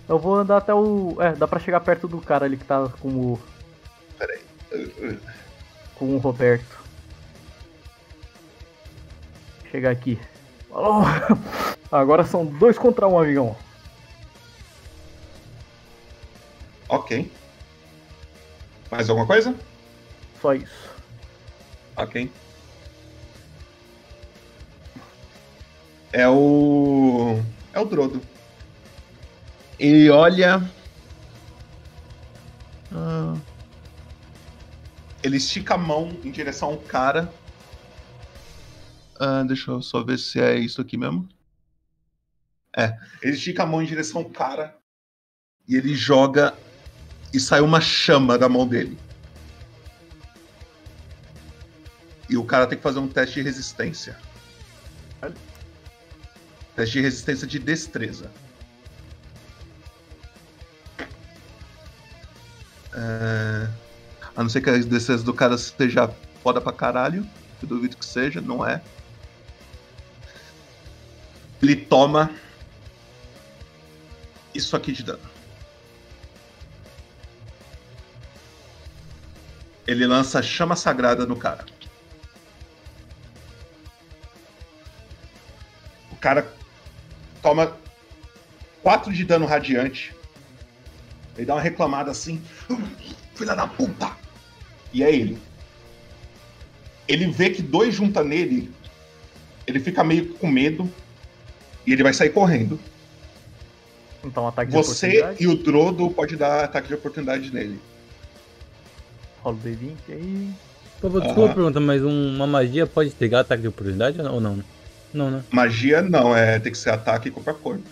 Eu 0.07 0.19
vou 0.19 0.35
andar 0.35 0.59
até 0.59 0.75
o. 0.75 1.17
É, 1.19 1.33
dá 1.33 1.49
pra 1.49 1.59
chegar 1.59 1.81
perto 1.81 2.07
do 2.07 2.21
cara 2.21 2.45
ali 2.45 2.59
que 2.59 2.65
tá 2.67 2.87
com 3.01 3.09
o. 3.09 3.41
Peraí. 4.19 4.43
Com 5.95 6.15
o 6.15 6.19
Roberto. 6.19 6.79
Chegar 9.71 9.93
aqui. 9.93 10.21
Oh! 10.69 11.01
Agora 11.91 12.23
são 12.23 12.45
dois 12.45 12.77
contra 12.77 13.09
um, 13.09 13.19
amigão. 13.19 13.57
Ok. 16.87 17.33
Mais 18.91 19.09
alguma 19.09 19.27
coisa? 19.27 19.55
Só 20.43 20.53
isso. 20.53 20.91
Ok. 21.97 22.31
É 26.13 26.29
o. 26.29 27.41
É 27.73 27.81
o 27.81 27.85
Drodo. 27.87 28.23
Ele 29.79 30.11
olha. 30.11 30.63
Ah. 32.93 33.35
Ele 35.23 35.39
estica 35.39 35.75
a 35.75 35.79
mão 35.79 36.17
em 36.23 36.31
direção 36.31 36.71
ao 36.71 36.79
cara. 36.79 37.33
Ah, 39.19 39.43
deixa 39.45 39.71
eu 39.71 39.81
só 39.81 40.03
ver 40.03 40.19
se 40.19 40.41
é 40.41 40.57
isso 40.59 40.81
aqui 40.81 40.97
mesmo. 40.97 41.29
É. 42.77 42.99
Ele 43.23 43.33
estica 43.33 43.63
a 43.63 43.67
mão 43.67 43.81
em 43.81 43.87
direção 43.87 44.21
ao 44.21 44.29
cara. 44.29 44.77
E 45.67 45.77
ele 45.77 45.95
joga. 45.95 46.55
E 47.33 47.41
sai 47.41 47.61
uma 47.61 47.81
chama 47.81 48.37
da 48.37 48.49
mão 48.49 48.67
dele. 48.67 48.99
E 52.29 52.37
o 52.37 52.45
cara 52.45 52.67
tem 52.67 52.77
que 52.77 52.83
fazer 52.83 52.99
um 52.99 53.09
teste 53.09 53.37
de 53.37 53.43
resistência. 53.43 54.19
Teste 56.75 56.95
de 56.99 57.01
resistência 57.03 57.47
de 57.47 57.59
destreza. 57.59 58.31
É, 62.95 63.69
A 64.37 64.43
não 64.43 64.49
ser 64.49 64.61
que 64.61 64.71
a 64.71 64.79
destreza 64.79 65.23
do 65.25 65.35
cara 65.35 65.57
seja 65.59 66.09
foda 66.43 66.61
pra 66.61 66.73
caralho. 66.73 67.27
Eu 67.63 67.69
duvido 67.69 67.97
que 67.97 68.05
seja, 68.05 68.41
não 68.41 68.67
é. 68.67 68.83
Ele 71.63 71.77
toma 71.77 72.31
isso 74.55 74.77
aqui 74.77 74.93
de 74.93 75.03
dano. 75.03 75.31
Ele 79.87 80.07
lança 80.07 80.43
chama 80.43 80.75
sagrada 80.77 81.27
no 81.27 81.37
cara. 81.37 81.65
O 86.11 86.17
cara 86.17 86.53
toma 87.43 87.77
4 88.83 89.13
de 89.13 89.25
dano 89.25 89.45
radiante. 89.47 90.15
Ele 91.37 91.47
dá 91.47 91.55
uma 91.55 91.61
reclamada 91.61 92.11
assim. 92.11 92.41
Filha 93.35 93.55
da 93.55 93.67
puta! 93.67 94.11
E 94.93 95.03
é 95.03 95.15
ele. 95.15 95.39
Ele 97.09 97.27
vê 97.31 97.51
que 97.51 97.63
dois 97.63 97.95
junta 97.95 98.23
nele. 98.23 98.71
Ele 99.67 99.81
fica 99.81 100.05
meio 100.05 100.35
com 100.35 100.47
medo. 100.49 100.91
E 101.87 101.93
ele 101.93 102.03
vai 102.03 102.13
sair 102.15 102.31
correndo. 102.31 102.79
Então, 104.25 104.47
ataque 104.47 104.71
de 104.71 104.77
Você 104.77 105.07
oportunidade. 105.09 105.43
e 105.43 105.47
o 105.49 105.57
Drodo 105.57 106.11
pode 106.11 106.37
dar 106.37 106.65
ataque 106.65 106.89
de 106.89 106.95
oportunidade 106.95 107.53
nele. 107.53 107.81
Rola 109.43 109.57
o 109.57 109.59
D20 109.59 109.97
aí. 110.11 110.51
Pô, 111.01 111.09
desculpa 111.09 111.51
a 111.51 111.55
pergunta, 111.55 111.81
mas 111.81 112.01
um- 112.05 112.37
uma 112.37 112.47
magia 112.47 112.87
pode 112.87 113.11
pegar 113.11 113.41
ataque 113.41 113.63
de 113.63 113.69
oportunidade 113.69 114.21
ou 114.21 114.41
não? 114.41 114.63
Não, 115.13 115.31
né? 115.31 115.45
Magia 115.51 116.01
não, 116.01 116.35
é 116.37 116.59
tem 116.59 116.73
que 116.73 116.79
ser 116.79 116.91
ataque 116.91 117.31
corpo 117.31 117.51
a 117.51 117.55
corpo. 117.55 117.85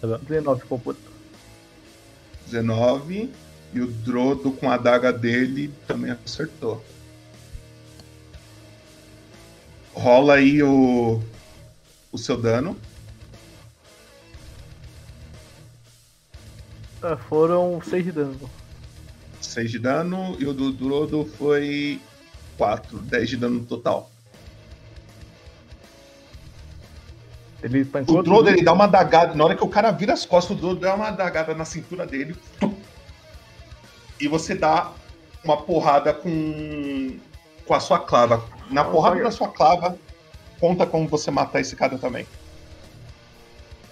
Tá 0.00 0.06
bom. 0.06 0.18
19 0.18 0.62
computa. 0.64 1.00
19. 2.46 3.30
E 3.72 3.80
o 3.80 3.86
Drodo 3.86 4.50
com 4.52 4.68
a 4.70 4.74
adaga 4.74 5.12
dele 5.12 5.72
também 5.86 6.10
acertou. 6.10 6.84
Rola 9.94 10.34
aí 10.34 10.62
o, 10.62 11.22
o 12.10 12.18
seu 12.18 12.36
dano. 12.36 12.76
É, 17.02 17.16
foram 17.16 17.80
6 17.82 18.04
de 18.04 18.12
dano. 18.12 18.50
6 19.40 19.70
de 19.70 19.78
dano. 19.78 20.36
E 20.38 20.46
o 20.46 20.52
do 20.52 20.72
Drodo 20.72 21.24
foi 21.38 22.00
4. 22.58 22.98
10 22.98 23.28
de 23.30 23.36
dano 23.36 23.60
no 23.60 23.66
total. 23.66 24.10
Ele 27.62 27.84
tá 27.84 28.00
O 28.08 28.22
Drodo 28.22 28.48
ele 28.48 28.62
dá 28.62 28.72
uma 28.72 28.84
adagada. 28.84 29.34
Na 29.34 29.44
hora 29.44 29.56
que 29.56 29.64
o 29.64 29.68
cara 29.68 29.90
vira 29.90 30.12
as 30.12 30.24
costas, 30.24 30.56
o 30.56 30.60
Drodo 30.60 30.80
dá 30.80 30.94
uma 30.94 31.08
adagada 31.08 31.54
na 31.54 31.64
cintura 31.64 32.06
dele. 32.06 32.34
E 34.18 34.28
você 34.28 34.54
dá 34.54 34.92
uma 35.44 35.56
porrada 35.56 36.12
com, 36.12 37.18
com 37.66 37.74
a 37.74 37.80
sua 37.80 37.98
clava. 37.98 38.42
Na 38.70 38.84
porrada 38.84 39.22
da 39.22 39.30
sua 39.30 39.48
clava, 39.48 39.96
conta 40.58 40.86
como 40.86 41.08
você 41.08 41.30
matar 41.30 41.60
esse 41.60 41.76
cara 41.76 41.98
também. 41.98 42.26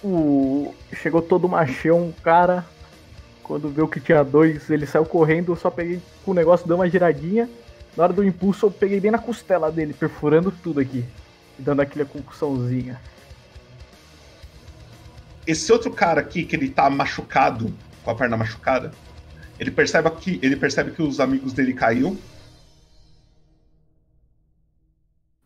O... 0.03 0.73
Chegou 0.93 1.21
todo 1.21 1.49
machão, 1.49 2.13
cara. 2.23 2.65
Quando 3.43 3.69
viu 3.69 3.87
que 3.87 3.99
tinha 3.99 4.23
dois, 4.23 4.69
ele 4.69 4.85
saiu 4.85 5.05
correndo. 5.05 5.51
Eu 5.51 5.55
só 5.55 5.69
peguei 5.69 6.01
com 6.23 6.31
o 6.31 6.35
negócio, 6.35 6.67
deu 6.67 6.75
uma 6.75 6.89
giradinha. 6.89 7.49
Na 7.97 8.03
hora 8.03 8.13
do 8.13 8.23
impulso, 8.23 8.67
eu 8.67 8.71
peguei 8.71 8.99
bem 8.99 9.11
na 9.11 9.17
costela 9.17 9.71
dele, 9.71 9.93
perfurando 9.93 10.51
tudo 10.51 10.79
aqui. 10.79 11.03
E 11.57 11.61
dando 11.61 11.81
aquela 11.81 12.05
concussãozinha. 12.05 12.99
Esse 15.49 15.71
outro 15.71 15.91
cara 15.91 16.21
aqui, 16.21 16.45
que 16.45 16.55
ele 16.55 16.69
tá 16.69 16.87
machucado, 16.91 17.75
com 18.03 18.11
a 18.11 18.15
perna 18.15 18.37
machucada, 18.37 18.91
ele 19.57 19.71
percebe 19.71 20.07
que, 20.11 20.39
ele 20.43 20.55
percebe 20.55 20.91
que 20.91 21.01
os 21.01 21.19
amigos 21.19 21.53
dele 21.53 21.73
caiu. 21.73 22.15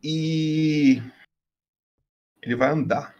E. 0.04 1.02
Ele 2.42 2.56
vai 2.58 2.72
andar. 2.72 3.16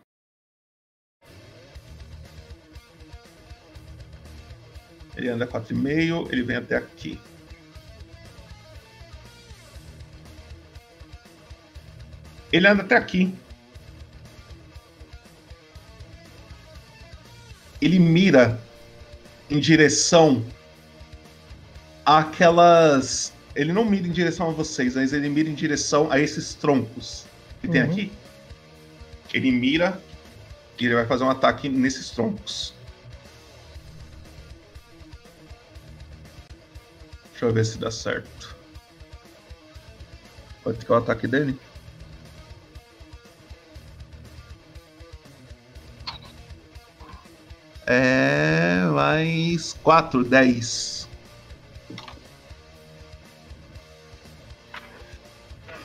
Ele 5.16 5.30
anda 5.30 5.48
4,5, 5.48 6.34
ele 6.34 6.44
vem 6.44 6.58
até 6.58 6.76
aqui. 6.76 7.18
Ele 12.52 12.68
anda 12.68 12.84
até 12.84 12.98
aqui. 12.98 13.34
Ele 17.84 18.00
mira 18.00 18.58
em 19.50 19.60
direção 19.60 20.42
àquelas. 22.06 23.34
Ele 23.54 23.74
não 23.74 23.84
mira 23.84 24.08
em 24.08 24.12
direção 24.12 24.50
a 24.50 24.54
vocês, 24.54 24.96
mas 24.96 25.12
ele 25.12 25.28
mira 25.28 25.50
em 25.50 25.54
direção 25.54 26.10
a 26.10 26.18
esses 26.18 26.54
troncos 26.54 27.26
que 27.60 27.68
tem 27.68 27.82
Uhum. 27.84 27.92
aqui. 27.92 28.12
Ele 29.34 29.52
mira 29.52 30.02
e 30.80 30.86
ele 30.86 30.96
vai 30.96 31.06
fazer 31.06 31.26
um 31.26 31.30
ataque 31.30 31.68
nesses 31.68 32.10
troncos. 32.12 32.74
Deixa 37.32 37.46
eu 37.46 37.54
ver 37.54 37.66
se 37.66 37.78
dá 37.78 37.92
certo. 37.92 38.56
Pode 40.64 40.86
é 40.86 40.90
o 40.90 40.96
ataque 40.96 41.28
dele? 41.28 41.60
É 47.86 48.86
mais 48.92 49.74
4, 49.84 50.24
10. 50.24 51.08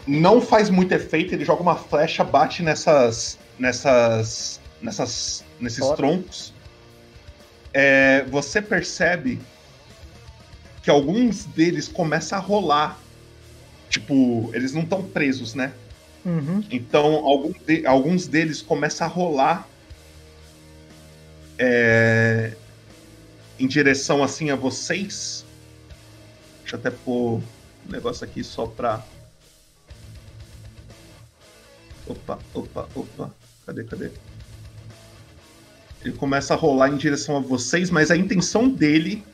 Não 0.06 0.40
faz 0.40 0.70
muito 0.70 0.92
efeito, 0.92 1.34
ele 1.34 1.44
joga 1.44 1.62
uma 1.62 1.76
flecha, 1.76 2.24
bate 2.24 2.62
nessas. 2.62 3.38
nessas. 3.58 4.60
nessas. 4.80 5.44
nesses 5.60 5.80
Fora. 5.80 5.96
troncos. 5.96 6.52
É, 7.74 8.24
você 8.30 8.62
percebe 8.62 9.38
que 10.82 10.90
alguns 10.90 11.44
deles 11.44 11.88
começam 11.88 12.38
a 12.38 12.40
rolar. 12.40 12.98
Tipo, 13.90 14.50
eles 14.54 14.72
não 14.72 14.82
estão 14.82 15.02
presos, 15.02 15.54
né? 15.54 15.72
Uhum. 16.24 16.62
Então, 16.70 17.26
algum 17.26 17.52
de- 17.66 17.86
alguns 17.86 18.26
deles 18.26 18.62
começam 18.62 19.06
a 19.06 19.10
rolar 19.10 19.66
é, 21.58 22.52
em 23.58 23.66
direção 23.66 24.22
assim 24.22 24.50
a 24.50 24.56
vocês. 24.56 25.44
Deixa 26.60 26.76
eu 26.76 26.80
até 26.80 26.90
pôr 26.90 27.42
um 27.86 27.90
negócio 27.90 28.24
aqui 28.24 28.44
só 28.44 28.66
pra. 28.66 29.02
Opa, 32.06 32.38
opa, 32.54 32.88
opa. 32.94 33.34
Cadê, 33.66 33.84
cadê? 33.84 34.10
Ele 36.02 36.14
começa 36.14 36.54
a 36.54 36.56
rolar 36.56 36.88
em 36.88 36.96
direção 36.96 37.36
a 37.36 37.40
vocês, 37.40 37.90
mas 37.90 38.10
a 38.10 38.16
intenção 38.16 38.68
dele 38.68 39.24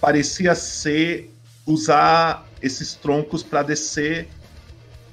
parecia 0.00 0.54
ser 0.54 1.32
usar 1.64 2.46
esses 2.60 2.94
troncos 2.94 3.42
pra 3.42 3.62
descer, 3.62 4.28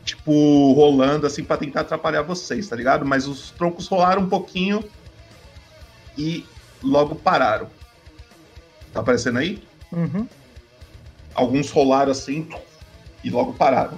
tipo, 0.04 0.74
rolando 0.74 1.28
assim 1.28 1.44
pra 1.44 1.58
tentar 1.58 1.82
atrapalhar 1.82 2.24
vocês, 2.24 2.68
tá 2.68 2.76
ligado? 2.76 3.06
Mas 3.06 3.28
os 3.28 3.52
troncos 3.52 3.88
rolaram 3.88 4.24
um 4.24 4.30
pouquinho 4.30 4.84
e 6.18 6.46
logo 6.84 7.16
pararam. 7.16 7.70
Tá 8.94 9.02
aparecendo 9.02 9.40
aí? 9.40 9.62
Uhum. 9.92 10.28
Alguns 11.34 11.70
rolaram 11.70 12.12
assim 12.12 12.48
e 13.24 13.30
logo 13.30 13.54
pararam. 13.54 13.98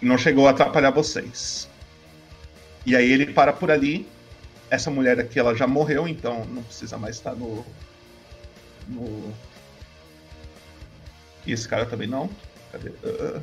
Não 0.00 0.18
chegou 0.18 0.46
a 0.46 0.50
atrapalhar 0.50 0.90
vocês. 0.90 1.68
E 2.84 2.94
aí 2.94 3.10
ele 3.10 3.32
para 3.32 3.52
por 3.52 3.70
ali. 3.70 4.06
Essa 4.70 4.90
mulher 4.90 5.20
aqui 5.20 5.38
ela 5.38 5.54
já 5.54 5.66
morreu, 5.66 6.08
então 6.08 6.44
não 6.46 6.62
precisa 6.62 6.98
mais 6.98 7.16
estar 7.16 7.34
no. 7.34 7.64
no. 8.88 9.32
E 11.46 11.52
esse 11.52 11.68
cara 11.68 11.86
também 11.86 12.08
não. 12.08 12.28
Cadê? 12.72 12.92
Ah. 13.04 13.40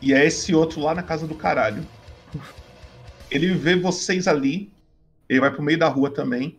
E 0.00 0.12
é 0.12 0.24
esse 0.24 0.54
outro 0.54 0.80
lá 0.80 0.94
na 0.94 1.02
casa 1.02 1.26
do 1.26 1.34
caralho. 1.34 1.86
Ele 3.30 3.54
vê 3.54 3.76
vocês 3.76 4.28
ali. 4.28 4.72
Ele 5.28 5.40
vai 5.40 5.50
pro 5.50 5.62
meio 5.62 5.78
da 5.78 5.88
rua 5.88 6.12
também. 6.12 6.58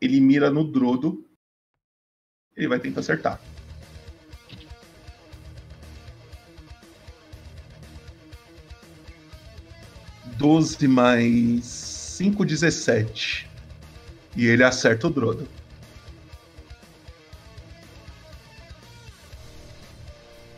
Ele 0.00 0.20
mira 0.20 0.50
no 0.50 0.64
Drodo. 0.64 1.24
Ele 2.56 2.68
vai 2.68 2.80
tentar 2.80 3.00
acertar. 3.00 3.40
Doze 10.36 10.88
mais 10.88 11.64
cinco, 11.64 12.44
17. 12.44 13.48
E 14.36 14.46
ele 14.46 14.64
acerta 14.64 15.06
o 15.06 15.10
Drodo. 15.10 15.48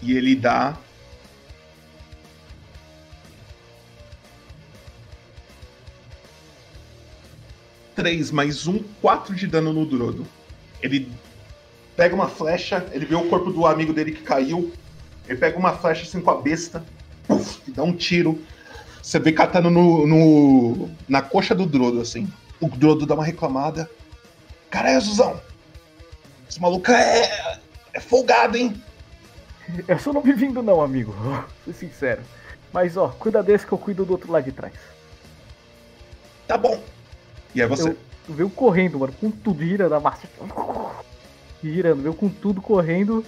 E 0.00 0.16
ele 0.16 0.34
dá 0.34 0.78
três 7.94 8.30
mais 8.30 8.66
um, 8.66 8.82
quatro 9.00 9.34
de 9.34 9.46
dano 9.46 9.72
no 9.72 9.86
Drodo. 9.86 10.26
Ele 10.82 11.10
pega 11.96 12.14
uma 12.14 12.28
flecha, 12.28 12.86
ele 12.92 13.06
vê 13.06 13.14
o 13.14 13.28
corpo 13.28 13.50
do 13.50 13.66
amigo 13.66 13.92
dele 13.92 14.12
que 14.12 14.22
caiu. 14.22 14.72
Ele 15.28 15.38
pega 15.38 15.58
uma 15.58 15.72
flecha 15.72 16.02
assim 16.02 16.20
com 16.20 16.30
a 16.30 16.40
besta, 16.40 16.84
puf, 17.26 17.60
e 17.66 17.70
dá 17.70 17.82
um 17.82 17.94
tiro. 17.94 18.42
Você 19.02 19.18
vê 19.18 19.32
catando 19.32 19.70
no, 19.70 20.06
no, 20.06 20.90
na 21.08 21.22
coxa 21.22 21.54
do 21.54 21.66
Drodo, 21.66 22.00
assim. 22.00 22.28
O 22.60 22.68
Drodo 22.68 23.06
dá 23.06 23.14
uma 23.14 23.24
reclamada. 23.24 23.88
Caralho, 24.70 25.00
Zuzão! 25.00 25.40
Esse 26.48 26.60
maluco 26.60 26.90
é, 26.90 27.58
é 27.92 28.00
folgado, 28.00 28.56
hein? 28.56 28.82
Eu 29.88 29.98
só 29.98 30.12
não 30.12 30.22
me 30.22 30.32
vindo 30.32 30.62
não, 30.62 30.80
amigo. 30.80 31.12
Vou 31.64 31.74
ser 31.74 31.74
sincero. 31.74 32.22
Mas 32.72 32.96
ó, 32.96 33.08
cuida 33.08 33.42
desse 33.42 33.66
que 33.66 33.72
eu 33.72 33.78
cuido 33.78 34.04
do 34.04 34.12
outro 34.12 34.32
lado 34.32 34.44
de 34.44 34.52
trás. 34.52 34.74
Tá 36.46 36.58
bom. 36.58 36.82
E 37.54 37.62
é 37.62 37.66
você. 37.66 37.90
Eu, 37.90 37.96
veio 38.34 38.50
correndo, 38.50 38.98
mano, 38.98 39.12
com 39.12 39.30
tudo, 39.30 39.62
girando 39.64 39.94
a 39.94 40.00
massa. 40.00 40.28
Girando, 41.62 42.02
veio 42.02 42.14
com 42.14 42.28
tudo 42.28 42.60
correndo, 42.60 43.24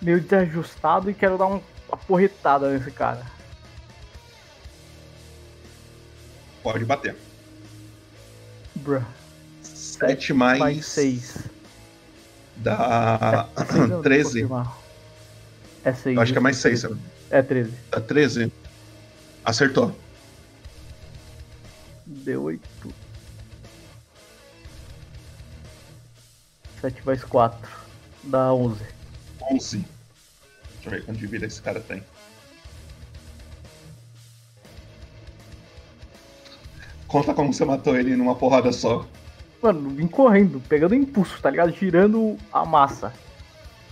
meio 0.00 0.20
desajustado 0.20 1.10
e 1.10 1.14
quero 1.14 1.36
dar 1.36 1.46
uma 1.46 1.62
porretada 2.06 2.70
nesse 2.70 2.90
cara. 2.90 3.26
Pode 6.62 6.84
bater. 6.84 7.14
Bruh. 8.74 9.04
7 9.62 10.32
mais. 10.32 10.58
Mais 10.58 10.86
6. 10.86 11.38
Dá. 12.56 13.48
É, 13.56 13.64
seis, 13.64 13.88
não, 13.88 14.02
13. 14.02 14.42
confirmar. 14.42 14.78
É 15.84 15.92
6. 15.92 16.16
Eu 16.16 16.22
acho 16.22 16.32
que 16.32 16.38
é 16.38 16.40
mais 16.40 16.56
6. 16.56 16.86
É 17.30 17.42
13. 17.42 17.72
Dá 17.90 18.00
13. 18.00 18.52
Acertou. 19.44 19.94
Deu 22.06 22.44
8. 22.44 23.03
7 26.84 27.06
mais 27.06 27.24
4. 27.24 27.70
Dá 28.24 28.52
11. 28.52 28.84
11. 29.50 29.78
Deixa 29.78 29.88
eu 30.84 30.90
ver 30.90 31.04
quanto 31.06 31.18
de 31.18 31.26
vida 31.26 31.46
esse 31.46 31.62
cara 31.62 31.80
tem. 31.80 32.02
Conta 37.08 37.32
como 37.32 37.54
você 37.54 37.64
matou 37.64 37.96
ele 37.96 38.14
numa 38.16 38.34
porrada 38.34 38.70
só. 38.70 39.06
Mano, 39.62 39.88
vim 39.90 40.06
correndo, 40.06 40.60
pegando 40.68 40.94
impulso, 40.94 41.40
tá 41.40 41.48
ligado? 41.48 41.72
Girando 41.72 42.36
a 42.52 42.66
massa. 42.66 43.14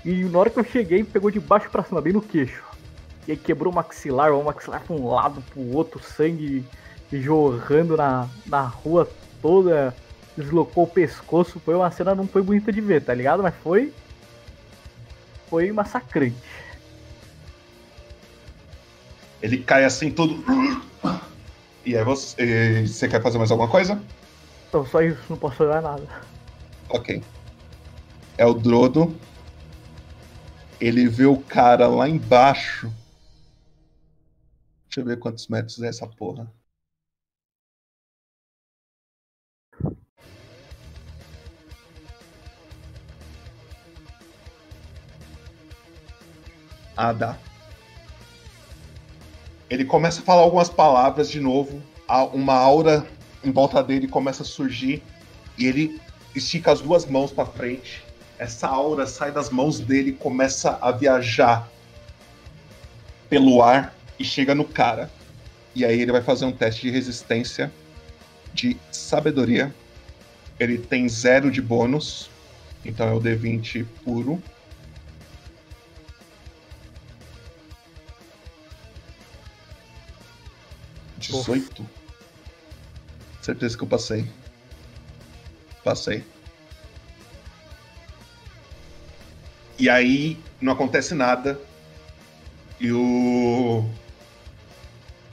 E 0.04 0.24
na 0.24 0.38
hora 0.38 0.50
que 0.50 0.60
eu 0.60 0.64
cheguei, 0.64 1.02
pegou 1.02 1.30
de 1.30 1.40
baixo 1.40 1.70
pra 1.70 1.84
cima, 1.84 2.00
bem 2.00 2.12
no 2.12 2.20
queixo. 2.20 2.62
E 3.26 3.30
aí 3.30 3.36
quebrou 3.38 3.72
o 3.72 3.74
maxilar, 3.74 4.32
o 4.34 4.44
maxilar 4.44 4.82
pra 4.82 4.94
um 4.94 5.08
lado, 5.08 5.42
pro 5.50 5.74
outro, 5.74 6.02
sangue 6.02 6.62
jorrando 7.10 7.96
na, 7.96 8.28
na 8.44 8.62
rua 8.62 9.08
toda. 9.40 9.94
Deslocou 10.36 10.84
o 10.84 10.88
pescoço. 10.88 11.60
Foi 11.60 11.74
uma 11.74 11.90
cena, 11.90 12.14
não 12.14 12.26
foi 12.26 12.42
bonita 12.42 12.72
de 12.72 12.80
ver, 12.80 13.04
tá 13.04 13.14
ligado? 13.14 13.42
Mas 13.42 13.54
foi. 13.56 13.92
Foi 15.48 15.70
massacrante. 15.70 16.36
Ele 19.42 19.58
cai 19.58 19.84
assim 19.84 20.10
todo. 20.10 20.42
E 21.84 21.96
aí 21.96 22.04
você. 22.04 22.86
Você 22.86 23.08
quer 23.08 23.22
fazer 23.22 23.38
mais 23.38 23.50
alguma 23.50 23.68
coisa? 23.68 24.02
Então, 24.68 24.86
só 24.86 25.02
isso, 25.02 25.20
não 25.28 25.36
posso 25.36 25.62
olhar 25.62 25.82
nada. 25.82 26.06
Ok. 26.88 27.22
É 28.38 28.46
o 28.46 28.54
Drodo. 28.54 29.14
Ele 30.80 31.06
vê 31.08 31.26
o 31.26 31.36
cara 31.36 31.86
lá 31.86 32.08
embaixo. 32.08 32.90
Deixa 34.84 35.00
eu 35.00 35.04
ver 35.04 35.18
quantos 35.18 35.46
metros 35.48 35.82
é 35.82 35.88
essa 35.88 36.06
porra. 36.06 36.50
Dá. 46.96 47.36
Ele 49.70 49.84
começa 49.84 50.20
a 50.20 50.24
falar 50.24 50.42
algumas 50.42 50.68
palavras 50.68 51.30
de 51.30 51.40
novo. 51.40 51.82
Uma 52.32 52.54
aura 52.54 53.06
em 53.42 53.50
volta 53.50 53.82
dele 53.82 54.06
começa 54.06 54.42
a 54.42 54.46
surgir. 54.46 55.02
E 55.56 55.66
ele 55.66 56.00
estica 56.34 56.72
as 56.72 56.80
duas 56.80 57.06
mãos 57.06 57.30
para 57.32 57.46
frente. 57.46 58.02
Essa 58.38 58.68
aura 58.68 59.06
sai 59.06 59.30
das 59.30 59.50
mãos 59.50 59.80
dele 59.80 60.10
e 60.10 60.14
começa 60.14 60.78
a 60.80 60.90
viajar 60.90 61.68
pelo 63.30 63.62
ar 63.62 63.94
e 64.18 64.24
chega 64.24 64.54
no 64.54 64.64
cara. 64.64 65.10
E 65.74 65.84
aí 65.84 66.00
ele 66.00 66.12
vai 66.12 66.22
fazer 66.22 66.44
um 66.44 66.52
teste 66.52 66.82
de 66.82 66.90
resistência 66.90 67.72
de 68.52 68.76
sabedoria. 68.90 69.74
Ele 70.60 70.76
tem 70.76 71.08
zero 71.08 71.50
de 71.50 71.62
bônus. 71.62 72.30
Então 72.84 73.08
é 73.08 73.12
o 73.12 73.20
D20 73.20 73.86
puro. 74.04 74.42
Dezoito. 81.38 81.86
Certeza 83.40 83.76
que 83.76 83.82
eu 83.82 83.88
passei. 83.88 84.28
Passei. 85.82 86.24
E 89.78 89.88
aí 89.88 90.38
não 90.60 90.72
acontece 90.72 91.14
nada. 91.14 91.60
E 92.78 92.92
o. 92.92 93.84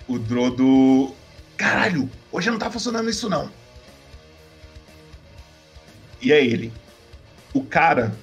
O 0.07 0.17
Drodo. 0.17 1.13
Caralho! 1.57 2.09
Hoje 2.31 2.49
não 2.49 2.57
tá 2.57 2.71
funcionando 2.71 3.09
isso 3.09 3.29
não. 3.29 3.51
E 6.21 6.31
é 6.31 6.43
ele. 6.43 6.73
O 7.53 7.63
cara, 7.63 8.15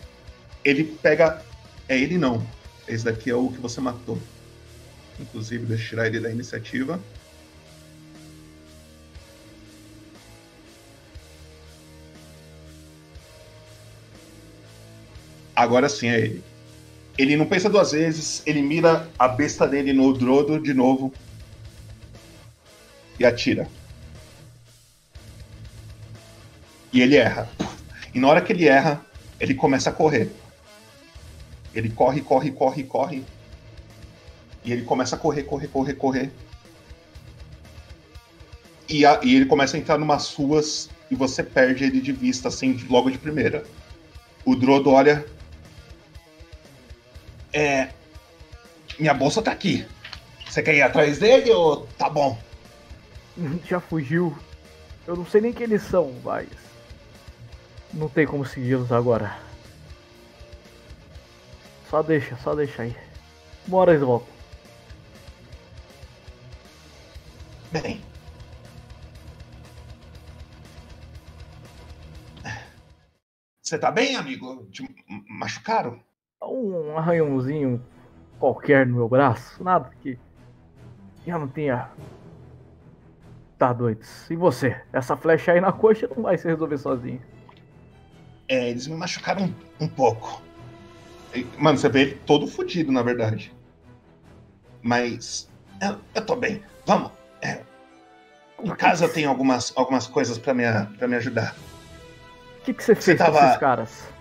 ele 0.65 0.85
pega. 0.85 1.43
É 1.89 1.97
ele 1.97 2.19
não. 2.19 2.45
Esse 2.89 3.05
daqui 3.05 3.31
é 3.31 3.35
o 3.35 3.51
que 3.51 3.59
você 3.59 3.81
matou. 3.81 4.19
Inclusive, 5.19 5.65
deixa 5.65 5.85
eu 5.85 5.89
tirar 5.91 6.07
ele 6.07 6.21
da 6.21 6.31
iniciativa. 6.31 7.01
Agora 15.57 15.89
sim 15.89 16.09
é 16.09 16.19
ele. 16.21 16.45
Ele 17.17 17.35
não 17.35 17.47
pensa 17.47 17.71
duas 17.71 17.93
vezes, 17.93 18.43
ele 18.45 18.61
mira 18.61 19.09
a 19.19 19.27
besta 19.27 19.67
dele 19.67 19.95
no 19.95 20.13
Drodo 20.13 20.61
de 20.61 20.75
novo 20.75 21.15
e 23.19 23.25
atira. 23.25 23.67
E 26.93 27.01
ele 27.01 27.17
erra. 27.17 27.49
E 28.15 28.21
na 28.21 28.29
hora 28.29 28.43
que 28.43 28.53
ele 28.53 28.69
erra, 28.69 29.01
ele 29.41 29.55
começa 29.55 29.89
a 29.89 29.93
correr. 29.93 30.31
Ele 31.75 31.89
corre, 31.89 32.21
corre, 32.21 32.51
corre, 32.51 32.83
corre. 32.85 33.25
E 34.63 34.73
ele 34.73 34.83
começa 34.83 35.17
a 35.17 35.19
correr, 35.19 35.43
correr, 35.45 35.69
correr, 35.69 35.95
correr. 35.95 36.31
E, 38.89 39.05
a- 39.07 39.21
e 39.23 39.35
ele 39.35 39.47
começa 39.47 39.77
a 39.77 39.81
entrar 39.81 39.99
numas 39.99 40.33
ruas 40.35 40.91
e 41.11 41.15
você 41.15 41.43
perde 41.43 41.85
ele 41.85 42.01
de 42.01 42.13
vista, 42.13 42.49
assim, 42.49 42.79
logo 42.91 43.11
de 43.11 43.19
primeira. 43.19 43.65
O 44.45 44.55
Drodo 44.55 44.91
olha. 44.91 45.25
É. 47.57 47.89
Minha 48.99 49.15
bolsa 49.15 49.41
tá 49.41 49.51
aqui. 49.51 49.89
Você 50.47 50.63
quer 50.63 50.75
ir 50.75 50.83
atrás 50.83 51.19
dele 51.19 51.51
ou 51.51 51.87
tá 51.99 52.11
bom? 52.11 52.39
Já 53.65 53.81
fugiu. 53.81 54.37
Eu 55.07 55.17
não 55.17 55.25
sei 55.25 55.41
nem 55.41 55.55
quem 55.55 55.65
eles 55.65 55.81
são, 55.81 56.13
mas. 56.23 56.49
Não 57.95 58.11
tem 58.11 58.27
como 58.27 58.45
segui-los 58.45 58.93
agora. 58.93 59.39
Só 61.89 62.03
deixa, 62.03 62.37
só 62.45 62.55
deixa 62.55 62.83
aí. 62.83 62.95
Uma 63.67 63.79
hora 63.79 63.93
eles 63.93 64.03
voltam. 64.03 64.29
Bem. 67.73 68.05
Você 73.63 73.79
tá 73.79 73.91
bem, 73.91 74.15
amigo? 74.15 74.69
Te 74.71 74.87
machucaram? 75.27 76.06
Um 76.43 76.97
arranhãozinho 76.97 77.83
qualquer 78.39 78.87
no 78.87 78.97
meu 78.97 79.09
braço. 79.09 79.63
Nada 79.63 79.91
que. 80.03 80.19
Já 81.27 81.39
não 81.39 81.49
tenha. 81.49 81.89
Tá 83.59 83.73
doido. 83.73 84.05
E 84.31 84.37
você? 84.37 84.81
Essa 84.93 85.17
flecha 85.17 85.53
aí 85.53 85.61
na 85.61 85.73
coxa 85.73 86.09
não 86.15 86.23
vai 86.23 86.37
se 86.37 86.47
resolver 86.47 86.77
sozinho. 86.79 87.21
É, 88.49 88.71
eles 88.71 88.87
me 88.87 88.97
machucaram 88.97 89.47
um, 89.81 89.85
um 89.85 89.89
pouco. 89.89 90.43
Mano, 91.59 91.79
você 91.79 91.89
vê 91.89 92.03
ele 92.03 92.15
todo 92.27 92.47
fudido, 92.47 92.93
na 92.93 93.03
verdade. 93.03 93.53
Mas. 94.83 95.49
Eu, 95.81 95.97
eu 96.15 96.25
tô 96.25 96.37
bem. 96.37 96.63
Vamos. 96.85 97.11
É, 97.43 97.63
em 98.63 98.75
casa 98.77 99.05
eu 99.07 99.13
tenho 99.13 99.29
algumas, 99.29 99.73
algumas 99.77 100.07
coisas 100.07 100.39
pra 100.39 100.55
me, 100.55 100.65
pra 100.99 101.09
me 101.09 101.17
ajudar. 101.17 101.55
O 102.61 102.65
que, 102.65 102.73
que 102.75 102.83
você 102.85 102.95
fez 102.95 103.19
tava- 103.19 103.39
com 103.39 103.45
esses 103.47 103.57
caras? 103.59 104.16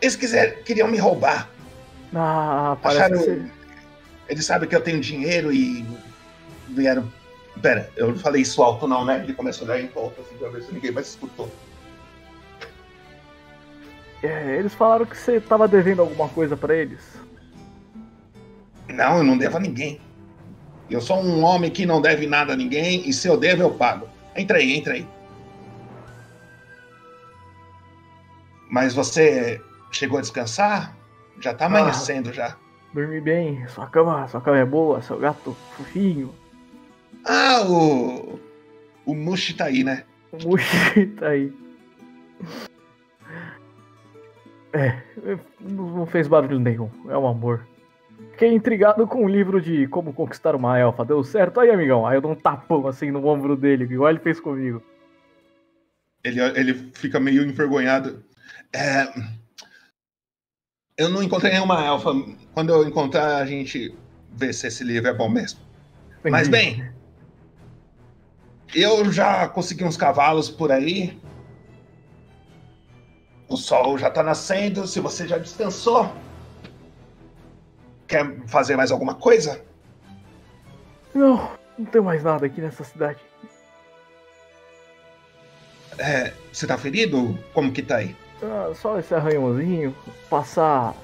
Eles 0.00 0.16
quiser, 0.16 0.62
queriam 0.62 0.88
me 0.88 0.98
roubar. 0.98 1.50
Ah, 2.14 2.76
parece 2.80 3.02
Acharam. 3.02 3.22
que. 3.22 3.58
Eles 4.28 4.44
sabem 4.44 4.68
que 4.68 4.76
eu 4.76 4.80
tenho 4.80 5.00
dinheiro 5.00 5.52
e 5.52 5.84
vieram. 6.68 7.10
Pera, 7.60 7.90
eu 7.96 8.08
não 8.08 8.18
falei 8.18 8.42
isso 8.42 8.62
alto, 8.62 8.86
não, 8.86 9.04
né? 9.04 9.20
Ele 9.24 9.34
começa 9.34 9.62
a 9.62 9.64
olhar 9.64 9.80
em 9.80 9.88
volta 9.88 10.20
assim 10.20 10.36
pra 10.36 10.48
ver 10.48 10.62
se 10.62 10.72
ninguém 10.72 10.92
mais 10.92 11.08
escutou. 11.08 11.50
É, 14.22 14.56
eles 14.58 14.74
falaram 14.74 15.06
que 15.06 15.16
você 15.16 15.40
tava 15.40 15.66
devendo 15.66 16.00
alguma 16.00 16.28
coisa 16.28 16.56
pra 16.56 16.74
eles. 16.74 17.00
Não, 18.88 19.18
eu 19.18 19.24
não 19.24 19.36
devo 19.36 19.56
a 19.56 19.60
ninguém. 19.60 20.00
Eu 20.90 21.00
sou 21.00 21.22
um 21.22 21.42
homem 21.44 21.70
que 21.70 21.84
não 21.84 22.00
deve 22.00 22.26
nada 22.26 22.52
a 22.52 22.56
ninguém 22.56 23.08
e 23.08 23.12
se 23.12 23.28
eu 23.28 23.36
devo, 23.36 23.62
eu 23.62 23.70
pago. 23.70 24.08
Entra 24.34 24.58
aí, 24.58 24.72
entra 24.72 24.94
aí. 24.94 25.06
Mas 28.70 28.94
você 28.94 29.60
chegou 29.90 30.18
a 30.18 30.22
descansar? 30.22 30.96
Já 31.40 31.54
tá 31.54 31.66
amanhecendo 31.66 32.32
já. 32.32 32.56
Dormi 32.92 33.20
bem, 33.20 33.66
sua 33.68 33.86
cama, 33.86 34.26
sua 34.28 34.40
cama 34.40 34.58
é 34.58 34.64
boa, 34.64 35.02
seu 35.02 35.18
gato 35.18 35.56
fofinho. 35.76 36.34
Ah, 37.24 37.62
o. 37.62 38.38
O 39.04 39.14
Mushi 39.14 39.54
tá 39.54 39.66
aí, 39.66 39.84
né? 39.84 40.04
O 40.32 40.48
Mushi 40.48 41.06
tá 41.18 41.28
aí. 41.28 41.52
É, 44.72 45.00
não 45.60 45.90
não 45.90 46.06
fez 46.06 46.28
barulho 46.28 46.58
nenhum, 46.58 46.90
é 47.08 47.16
um 47.16 47.26
amor. 47.26 47.66
Fiquei 48.32 48.52
intrigado 48.52 49.06
com 49.06 49.24
o 49.24 49.28
livro 49.28 49.60
de 49.60 49.86
Como 49.88 50.12
Conquistar 50.12 50.54
uma 50.54 50.78
Elfa. 50.78 51.04
Deu 51.04 51.22
certo? 51.24 51.60
Aí, 51.60 51.70
amigão. 51.70 52.06
Aí 52.06 52.16
eu 52.16 52.20
dou 52.20 52.32
um 52.32 52.36
tapão 52.36 52.86
assim 52.86 53.10
no 53.10 53.26
ombro 53.26 53.56
dele, 53.56 53.84
igual 53.84 54.10
ele 54.10 54.18
fez 54.18 54.40
comigo. 54.40 54.82
Ele, 56.22 56.40
ele 56.40 56.74
fica 56.94 57.18
meio 57.18 57.42
envergonhado. 57.42 58.24
É, 58.72 59.08
eu 60.98 61.08
não 61.08 61.22
encontrei 61.22 61.52
nenhuma 61.52 61.82
elfa. 61.84 62.10
Quando 62.52 62.70
eu 62.70 62.86
encontrar, 62.86 63.36
a 63.36 63.46
gente 63.46 63.96
vê 64.32 64.52
se 64.52 64.66
esse 64.66 64.82
livro 64.82 65.08
é 65.08 65.14
bom 65.14 65.28
mesmo. 65.28 65.60
Mas 66.28 66.48
bem, 66.48 66.92
eu 68.74 69.10
já 69.12 69.46
consegui 69.48 69.84
uns 69.84 69.96
cavalos 69.96 70.50
por 70.50 70.72
aí. 70.72 71.16
O 73.48 73.56
sol 73.56 73.96
já 73.96 74.10
tá 74.10 74.24
nascendo. 74.24 74.86
Se 74.88 74.98
você 74.98 75.26
já 75.26 75.38
descansou, 75.38 76.12
quer 78.08 78.36
fazer 78.48 78.76
mais 78.76 78.90
alguma 78.90 79.14
coisa? 79.14 79.64
Não, 81.14 81.48
não 81.78 81.86
tem 81.86 82.02
mais 82.02 82.24
nada 82.24 82.44
aqui 82.44 82.60
nessa 82.60 82.82
cidade. 82.82 83.20
É, 85.96 86.32
você 86.52 86.66
tá 86.66 86.76
ferido? 86.76 87.38
Como 87.54 87.72
que 87.72 87.82
tá 87.82 87.96
aí? 87.96 88.16
Ah, 88.42 88.72
só 88.74 88.98
esse 88.98 89.14
arranhãozinho, 89.14 89.94
passar. 90.30 90.94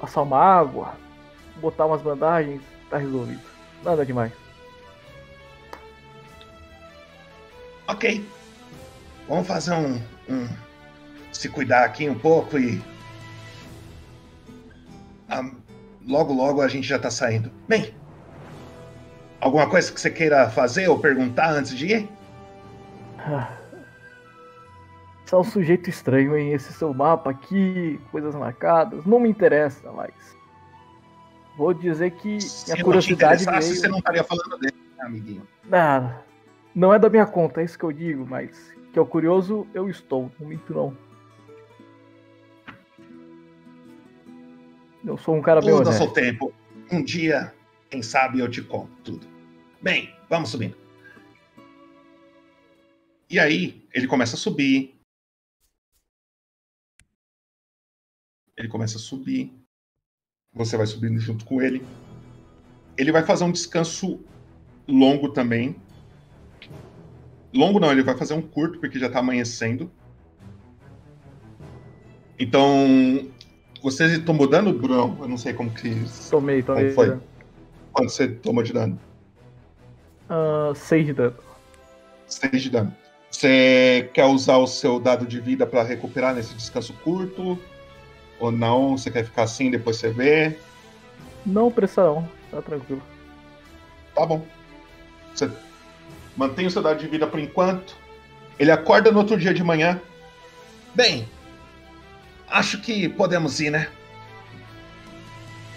passar 0.00 0.22
uma 0.22 0.38
água, 0.38 0.94
botar 1.56 1.86
umas 1.86 2.00
bandagens, 2.00 2.62
tá 2.88 2.96
resolvido. 2.98 3.40
Nada 3.84 4.04
demais. 4.06 4.32
Ok. 7.86 8.24
Vamos 9.28 9.46
fazer 9.46 9.72
um, 9.74 10.00
um- 10.28 10.48
se 11.32 11.48
cuidar 11.48 11.84
aqui 11.84 12.08
um 12.08 12.18
pouco 12.18 12.58
e. 12.58 12.80
Ah, 15.28 15.42
logo, 16.06 16.32
logo 16.32 16.62
a 16.62 16.68
gente 16.68 16.86
já 16.88 16.98
tá 16.98 17.10
saindo. 17.10 17.50
Bem. 17.68 17.94
Alguma 19.40 19.68
coisa 19.68 19.92
que 19.92 20.00
você 20.00 20.10
queira 20.10 20.48
fazer 20.50 20.88
ou 20.88 20.98
perguntar 20.98 21.50
antes 21.50 21.76
de 21.76 21.86
ir? 21.86 22.08
Ah. 23.18 23.57
Você 25.28 25.34
é 25.34 25.38
um 25.38 25.44
sujeito 25.44 25.90
estranho, 25.90 26.34
hein? 26.34 26.54
Esse 26.54 26.72
seu 26.72 26.94
mapa 26.94 27.28
aqui, 27.28 28.00
coisas 28.10 28.34
marcadas, 28.34 29.04
não 29.04 29.20
me 29.20 29.28
interessa 29.28 29.92
mais. 29.92 30.14
Vou 31.54 31.74
dizer 31.74 32.12
que 32.12 32.40
Se 32.40 32.70
não 32.70 32.76
te 32.76 32.82
curiosidade 32.82 33.42
interessasse, 33.42 33.68
veio... 33.68 33.80
você 33.82 33.88
não 33.88 33.98
estaria 33.98 34.24
falando 34.24 34.58
dele, 34.58 34.76
né, 34.96 35.04
amiguinho. 35.04 35.46
Ah, 35.70 36.22
não 36.74 36.94
é 36.94 36.98
da 36.98 37.10
minha 37.10 37.26
conta, 37.26 37.60
é 37.60 37.64
isso 37.64 37.78
que 37.78 37.84
eu 37.84 37.92
digo, 37.92 38.26
mas 38.26 38.74
que 38.90 38.98
é 38.98 39.02
o 39.02 39.04
curioso, 39.04 39.66
eu 39.74 39.90
estou, 39.90 40.32
não 40.40 40.48
minto 40.48 40.72
não. 40.72 40.96
Eu 45.04 45.18
sou 45.18 45.36
um 45.36 45.42
cara 45.42 45.60
bem 45.60 45.68
Tudo 45.68 45.88
a 45.88 45.90
honesto. 45.90 46.04
seu 46.04 46.10
tempo. 46.10 46.54
Um 46.90 47.04
dia, 47.04 47.52
quem 47.90 48.02
sabe, 48.02 48.40
eu 48.40 48.48
te 48.48 48.62
conto 48.62 48.90
tudo. 49.04 49.26
Bem, 49.82 50.10
vamos 50.30 50.48
subindo. 50.48 50.74
E 53.28 53.38
aí, 53.38 53.84
ele 53.92 54.06
começa 54.06 54.34
a 54.34 54.38
subir. 54.38 54.97
Ele 58.58 58.68
começa 58.68 58.96
a 58.96 59.00
subir. 59.00 59.54
Você 60.52 60.76
vai 60.76 60.86
subindo 60.86 61.20
junto 61.20 61.44
com 61.44 61.62
ele. 61.62 61.84
Ele 62.96 63.12
vai 63.12 63.22
fazer 63.22 63.44
um 63.44 63.52
descanso 63.52 64.20
longo 64.86 65.28
também. 65.28 65.76
Longo 67.54 67.78
não, 67.78 67.92
ele 67.92 68.02
vai 68.02 68.16
fazer 68.16 68.34
um 68.34 68.42
curto, 68.42 68.80
porque 68.80 68.98
já 68.98 69.08
tá 69.08 69.20
amanhecendo. 69.20 69.90
Então, 72.38 73.30
você 73.82 74.18
tomou 74.18 74.48
dano, 74.48 74.72
Bruno? 74.72 75.16
Eu 75.20 75.28
não 75.28 75.36
sei 75.38 75.52
como 75.52 75.70
que. 75.70 76.04
Tomei, 76.28 76.62
tomei. 76.62 76.92
Como 76.92 76.94
foi? 76.94 77.20
Quanto 77.92 78.10
você 78.10 78.28
tomou 78.28 78.64
de 78.64 78.72
dano? 78.72 78.98
Seis 80.74 81.06
de 81.06 81.12
dano. 81.14 81.36
6 82.26 82.62
de 82.62 82.70
dano. 82.70 82.94
Você 83.30 84.10
quer 84.12 84.26
usar 84.26 84.58
o 84.58 84.66
seu 84.66 84.98
dado 84.98 85.26
de 85.26 85.40
vida 85.40 85.66
pra 85.66 85.82
recuperar 85.82 86.34
nesse 86.34 86.54
descanso 86.54 86.92
curto? 87.04 87.58
Ou 88.38 88.50
não? 88.50 88.96
Você 88.96 89.10
quer 89.10 89.24
ficar 89.24 89.42
assim, 89.42 89.70
depois 89.70 89.96
você 89.96 90.10
vê? 90.10 90.58
Não 91.44 91.70
precisa 91.70 92.02
não, 92.02 92.28
tá 92.50 92.62
tranquilo. 92.62 93.02
Tá 94.14 94.26
bom. 94.26 94.44
Você 95.34 95.50
mantém 96.36 96.66
o 96.66 96.70
seu 96.70 96.82
dado 96.82 96.98
de 96.98 97.08
vida 97.08 97.26
por 97.26 97.40
enquanto. 97.40 97.96
Ele 98.58 98.70
acorda 98.70 99.10
no 99.10 99.18
outro 99.18 99.36
dia 99.36 99.54
de 99.54 99.62
manhã. 99.62 100.00
Bem, 100.94 101.28
acho 102.48 102.80
que 102.80 103.08
podemos 103.08 103.60
ir, 103.60 103.70
né? 103.70 103.88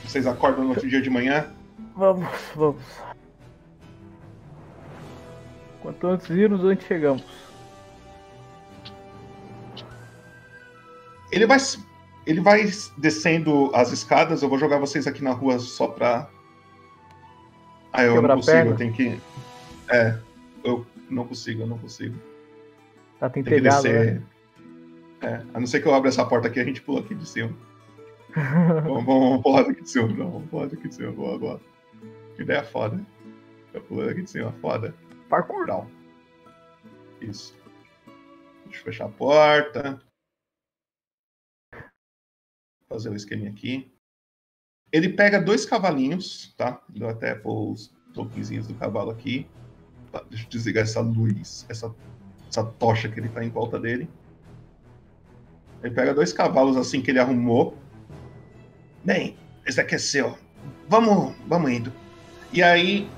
Vocês 0.03 0.25
acordam 0.27 0.63
no 0.63 0.69
outro 0.71 0.89
dia 0.89 1.01
de 1.01 1.09
manhã. 1.09 1.47
Vamos, 1.95 2.27
vamos. 2.55 2.83
Quanto 5.81 6.07
antes 6.07 6.29
irmos, 6.29 6.63
antes 6.63 6.85
chegamos. 6.85 7.23
Ele 11.31 11.47
vai, 11.47 11.57
ele 12.25 12.41
vai 12.41 12.69
descendo 12.97 13.71
as 13.73 13.91
escadas. 13.91 14.41
Eu 14.41 14.49
vou 14.49 14.57
jogar 14.57 14.77
vocês 14.77 15.07
aqui 15.07 15.23
na 15.23 15.31
rua 15.31 15.59
só 15.59 15.87
pra. 15.87 16.29
Ah, 17.93 18.03
eu 18.03 18.15
Quebrar 18.15 18.35
não 18.35 18.41
consigo, 18.41 18.69
eu 18.69 18.75
tenho 18.75 18.93
que. 18.93 19.19
É, 19.89 20.17
eu 20.63 20.85
não 21.09 21.27
consigo, 21.27 21.63
eu 21.63 21.67
não 21.67 21.77
consigo. 21.77 22.15
Tá 23.19 23.29
Tem 23.29 23.43
que 23.43 23.49
tentegado, 23.49 23.83
descer. 23.83 24.15
né? 24.15 24.21
É, 25.21 25.41
a 25.53 25.59
não 25.59 25.67
ser 25.67 25.81
que 25.81 25.87
eu 25.87 25.93
abra 25.93 26.09
essa 26.09 26.25
porta 26.25 26.47
aqui, 26.47 26.59
a 26.59 26.63
gente 26.63 26.81
pula 26.81 27.01
aqui 27.01 27.13
de 27.13 27.27
cima. 27.27 27.53
vamos, 28.33 29.05
vamos, 29.05 29.05
vamos 29.05 29.41
pular 29.43 29.63
daqui 29.63 29.81
de 29.83 29.89
cima, 29.89 30.07
não. 30.07 30.31
Vamos 30.31 30.49
pular 30.49 30.67
daqui 30.67 30.87
de 30.87 30.95
cima, 30.95 31.11
boa, 31.11 31.37
boa. 31.37 31.61
Que 32.35 32.43
ideia 32.43 32.63
foda. 32.63 32.99
Eu 33.73 33.81
pulo 33.81 34.05
daqui 34.05 34.21
de 34.21 34.29
cima, 34.29 34.51
foda. 34.61 34.95
Parkour. 35.29 35.67
Não. 35.67 35.87
Isso. 37.19 37.55
Deixa 38.65 38.79
eu 38.79 38.83
fechar 38.85 39.05
a 39.05 39.09
porta. 39.09 40.01
Fazer 42.91 43.09
o 43.09 43.15
esquema 43.15 43.47
aqui. 43.47 43.89
Ele 44.91 45.07
pega 45.07 45.39
dois 45.39 45.65
cavalinhos, 45.65 46.53
tá? 46.57 46.83
Eu 46.93 47.07
até 47.07 47.33
pôr 47.33 47.71
os 47.71 47.89
tokenzinhos 48.13 48.67
do 48.67 48.73
cavalo 48.73 49.09
aqui. 49.09 49.47
Tá, 50.11 50.21
deixa 50.29 50.43
eu 50.43 50.49
desligar 50.49 50.83
essa 50.83 50.99
luz, 50.99 51.65
essa, 51.69 51.95
essa 52.49 52.65
tocha 52.65 53.07
que 53.07 53.17
ele 53.17 53.29
tá 53.29 53.41
em 53.45 53.49
volta 53.49 53.79
dele. 53.79 54.09
Ele 55.81 55.95
pega 55.95 56.13
dois 56.13 56.33
cavalos 56.33 56.75
assim 56.75 57.01
que 57.01 57.11
ele 57.11 57.19
arrumou. 57.19 57.77
Bem, 59.05 59.37
esse 59.65 59.79
aqui 59.79 59.95
é 59.95 59.97
seu. 59.97 60.37
Vamos, 60.89 61.33
vamos 61.47 61.71
indo. 61.71 61.93
E 62.51 62.61
aí, 62.61 63.09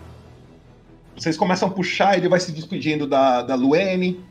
vocês 1.18 1.36
começam 1.36 1.68
a 1.68 1.72
puxar, 1.72 2.16
ele 2.16 2.30
vai 2.30 2.40
se 2.40 2.52
despedindo 2.52 3.08
da, 3.08 3.42
da 3.42 3.56
Luene, 3.56 4.24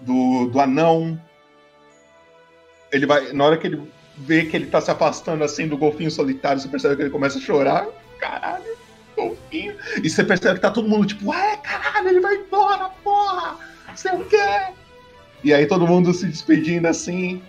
do, 0.00 0.46
do 0.46 0.60
anão. 0.60 1.20
Ele 2.92 3.06
vai. 3.06 3.32
Na 3.32 3.44
hora 3.44 3.58
que 3.58 3.66
ele 3.66 3.95
vê 4.16 4.44
que 4.44 4.56
ele 4.56 4.66
tá 4.66 4.80
se 4.80 4.90
afastando 4.90 5.44
assim 5.44 5.68
do 5.68 5.76
golfinho 5.76 6.10
solitário, 6.10 6.60
você 6.60 6.68
percebe 6.68 6.96
que 6.96 7.02
ele 7.02 7.10
começa 7.10 7.38
a 7.38 7.40
chorar. 7.40 7.86
Caralho, 8.18 8.76
golfinho. 9.16 9.76
E 10.02 10.08
você 10.08 10.24
percebe 10.24 10.54
que 10.54 10.60
tá 10.60 10.70
todo 10.70 10.88
mundo 10.88 11.06
tipo, 11.06 11.30
ué, 11.30 11.56
caralho, 11.58 12.08
ele 12.08 12.20
vai 12.20 12.36
embora, 12.36 12.88
porra! 13.02 13.58
Você 13.94 14.10
o 14.10 14.24
quê? 14.24 14.72
E 15.42 15.52
aí 15.54 15.66
todo 15.66 15.86
mundo 15.86 16.12
se 16.12 16.26
despedindo 16.26 16.86
assim. 16.86 17.42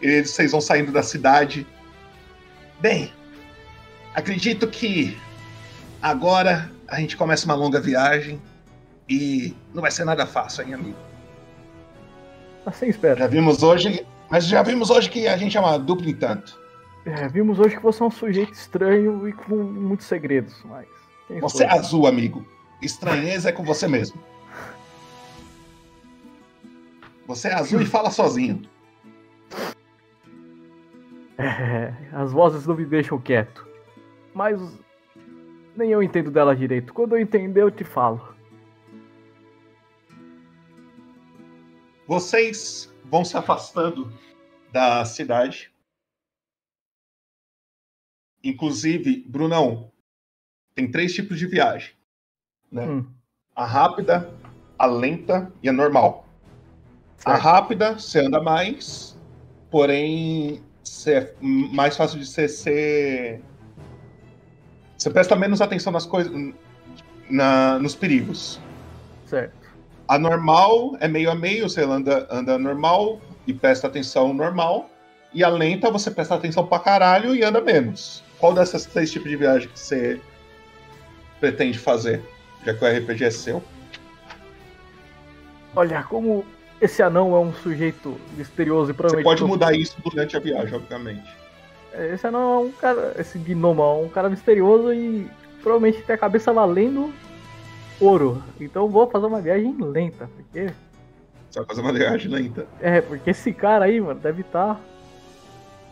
E 0.00 0.24
vocês 0.24 0.50
vão 0.50 0.60
saindo 0.60 0.90
da 0.90 1.02
cidade. 1.02 1.66
Bem, 2.80 3.12
acredito 4.14 4.66
que 4.66 5.16
agora 6.00 6.70
a 6.88 6.98
gente 7.00 7.16
começa 7.16 7.44
uma 7.44 7.54
longa 7.54 7.80
viagem 7.80 8.40
e 9.08 9.54
não 9.72 9.82
vai 9.82 9.90
ser 9.90 10.04
nada 10.04 10.26
fácil, 10.26 10.64
hein, 10.64 10.74
amigo? 10.74 10.98
Assim 12.66 12.88
espera. 12.88 13.20
Já 13.20 13.26
vimos 13.26 13.62
hoje, 13.62 14.04
mas 14.32 14.46
já 14.46 14.62
vimos 14.62 14.88
hoje 14.88 15.10
que 15.10 15.28
a 15.28 15.36
gente 15.36 15.58
é 15.58 15.60
uma 15.60 15.78
dupla 15.78 16.08
em 16.08 16.14
tanto. 16.14 16.58
É, 17.04 17.28
vimos 17.28 17.58
hoje 17.58 17.76
que 17.76 17.82
você 17.82 18.02
é 18.02 18.06
um 18.06 18.10
sujeito 18.10 18.54
estranho 18.54 19.28
e 19.28 19.32
com 19.34 19.54
muitos 19.54 20.06
segredos, 20.06 20.58
mas. 20.64 20.88
Você 21.42 21.64
é 21.64 21.68
foi? 21.68 21.78
azul, 21.78 22.06
amigo. 22.06 22.42
Estranheza 22.80 23.50
é 23.50 23.52
com 23.52 23.62
você 23.62 23.86
mesmo. 23.86 24.18
Você 27.26 27.48
é 27.48 27.52
azul 27.52 27.82
e 27.82 27.86
fala 27.86 28.10
sozinho. 28.10 28.62
É, 31.38 31.92
as 32.12 32.30
vozes 32.30 32.66
não 32.66 32.76
me 32.76 32.84
deixam 32.84 33.18
quieto. 33.18 33.66
Mas 34.32 34.60
nem 35.74 35.90
eu 35.90 36.00
entendo 36.00 36.30
dela 36.30 36.54
direito. 36.54 36.94
Quando 36.94 37.16
eu 37.16 37.20
entender, 37.20 37.62
eu 37.62 37.70
te 37.70 37.82
falo. 37.82 38.34
Vocês 42.06 42.91
vão 43.12 43.26
se 43.26 43.36
afastando 43.36 44.10
da 44.72 45.04
cidade. 45.04 45.70
Inclusive, 48.42 49.22
Brunão, 49.28 49.92
tem 50.74 50.90
três 50.90 51.14
tipos 51.14 51.38
de 51.38 51.46
viagem. 51.46 51.92
Né? 52.70 52.86
Hum. 52.86 53.06
A 53.54 53.66
rápida, 53.66 54.32
a 54.78 54.86
lenta 54.86 55.52
e 55.62 55.68
a 55.68 55.72
normal. 55.74 56.26
A 57.22 57.34
rápida, 57.34 57.98
você 57.98 58.20
anda 58.20 58.40
mais, 58.40 59.14
porém 59.70 60.64
é 61.06 61.34
mais 61.40 61.94
fácil 61.94 62.18
de 62.18 62.26
você 62.26 62.48
ser. 62.48 63.42
Você 64.96 65.10
presta 65.10 65.36
menos 65.36 65.60
atenção 65.60 65.92
nas 65.92 66.06
coisas. 66.06 66.32
Na, 67.28 67.78
nos 67.78 67.94
perigos. 67.94 68.58
Certo. 69.26 69.61
A 70.08 70.18
normal 70.18 70.96
é 71.00 71.08
meio 71.08 71.30
a 71.30 71.34
meio, 71.34 71.68
você 71.68 71.82
anda, 71.82 72.26
anda 72.30 72.58
normal 72.58 73.20
e 73.46 73.52
presta 73.52 73.86
atenção 73.86 74.32
normal. 74.34 74.90
E 75.32 75.42
a 75.42 75.48
lenta 75.48 75.90
você 75.90 76.10
presta 76.10 76.34
atenção 76.34 76.66
pra 76.66 76.78
caralho 76.78 77.34
e 77.34 77.42
anda 77.42 77.60
menos. 77.60 78.22
Qual 78.38 78.52
dessas 78.52 78.84
três 78.84 79.10
tipos 79.10 79.30
de 79.30 79.36
viagem 79.36 79.68
que 79.68 79.78
você 79.78 80.20
pretende 81.40 81.78
fazer? 81.78 82.22
Já 82.64 82.74
que 82.74 82.84
o 82.84 82.88
RPG 82.88 83.24
é 83.24 83.30
seu. 83.30 83.62
Olha, 85.74 86.02
como 86.02 86.44
esse 86.80 87.02
anão 87.02 87.34
é 87.34 87.38
um 87.38 87.52
sujeito 87.52 88.20
misterioso 88.36 88.90
e 88.90 88.92
Você 88.92 88.96
provavelmente. 88.96 89.24
pode 89.24 89.44
mudar 89.44 89.72
isso 89.72 89.96
durante 90.04 90.36
a 90.36 90.40
viagem, 90.40 90.74
obviamente. 90.74 91.24
Esse 91.94 92.26
anão 92.26 92.54
é 92.54 92.58
um 92.66 92.72
cara. 92.72 93.14
Esse 93.18 93.38
gnomo 93.38 93.82
é 93.82 94.04
um 94.04 94.08
cara 94.08 94.28
misterioso 94.28 94.92
e 94.92 95.30
provavelmente 95.62 96.02
tem 96.02 96.14
a 96.14 96.18
cabeça 96.18 96.52
valendo 96.52 97.12
ouro. 98.02 98.42
Então 98.60 98.88
vou 98.88 99.08
fazer 99.08 99.26
uma 99.26 99.40
viagem 99.40 99.76
lenta, 99.78 100.28
porque. 100.34 100.72
Você 101.50 101.58
vai 101.58 101.66
fazer 101.66 101.80
uma 101.80 101.92
viagem 101.92 102.30
lenta. 102.30 102.66
É, 102.80 103.00
porque 103.00 103.30
esse 103.30 103.52
cara 103.52 103.84
aí, 103.84 104.00
mano, 104.00 104.18
deve 104.18 104.40
estar. 104.42 104.80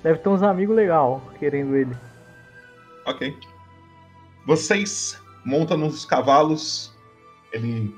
Deve 0.03 0.19
ter 0.19 0.28
uns 0.28 0.43
amigos 0.43 0.74
legal 0.74 1.23
querendo 1.39 1.77
ele. 1.77 1.95
Ok. 3.07 3.37
Vocês 4.47 5.20
montam 5.45 5.77
nos 5.77 6.05
cavalos. 6.05 6.93
Ele. 7.53 7.95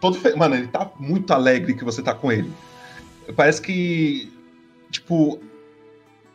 Todo 0.00 0.16
fe... 0.16 0.34
Mano, 0.36 0.54
ele 0.54 0.68
tá 0.68 0.90
muito 0.98 1.32
alegre 1.32 1.74
que 1.74 1.84
você 1.84 2.02
tá 2.02 2.14
com 2.14 2.30
ele. 2.30 2.50
Parece 3.34 3.60
que. 3.60 4.32
Tipo. 4.90 5.40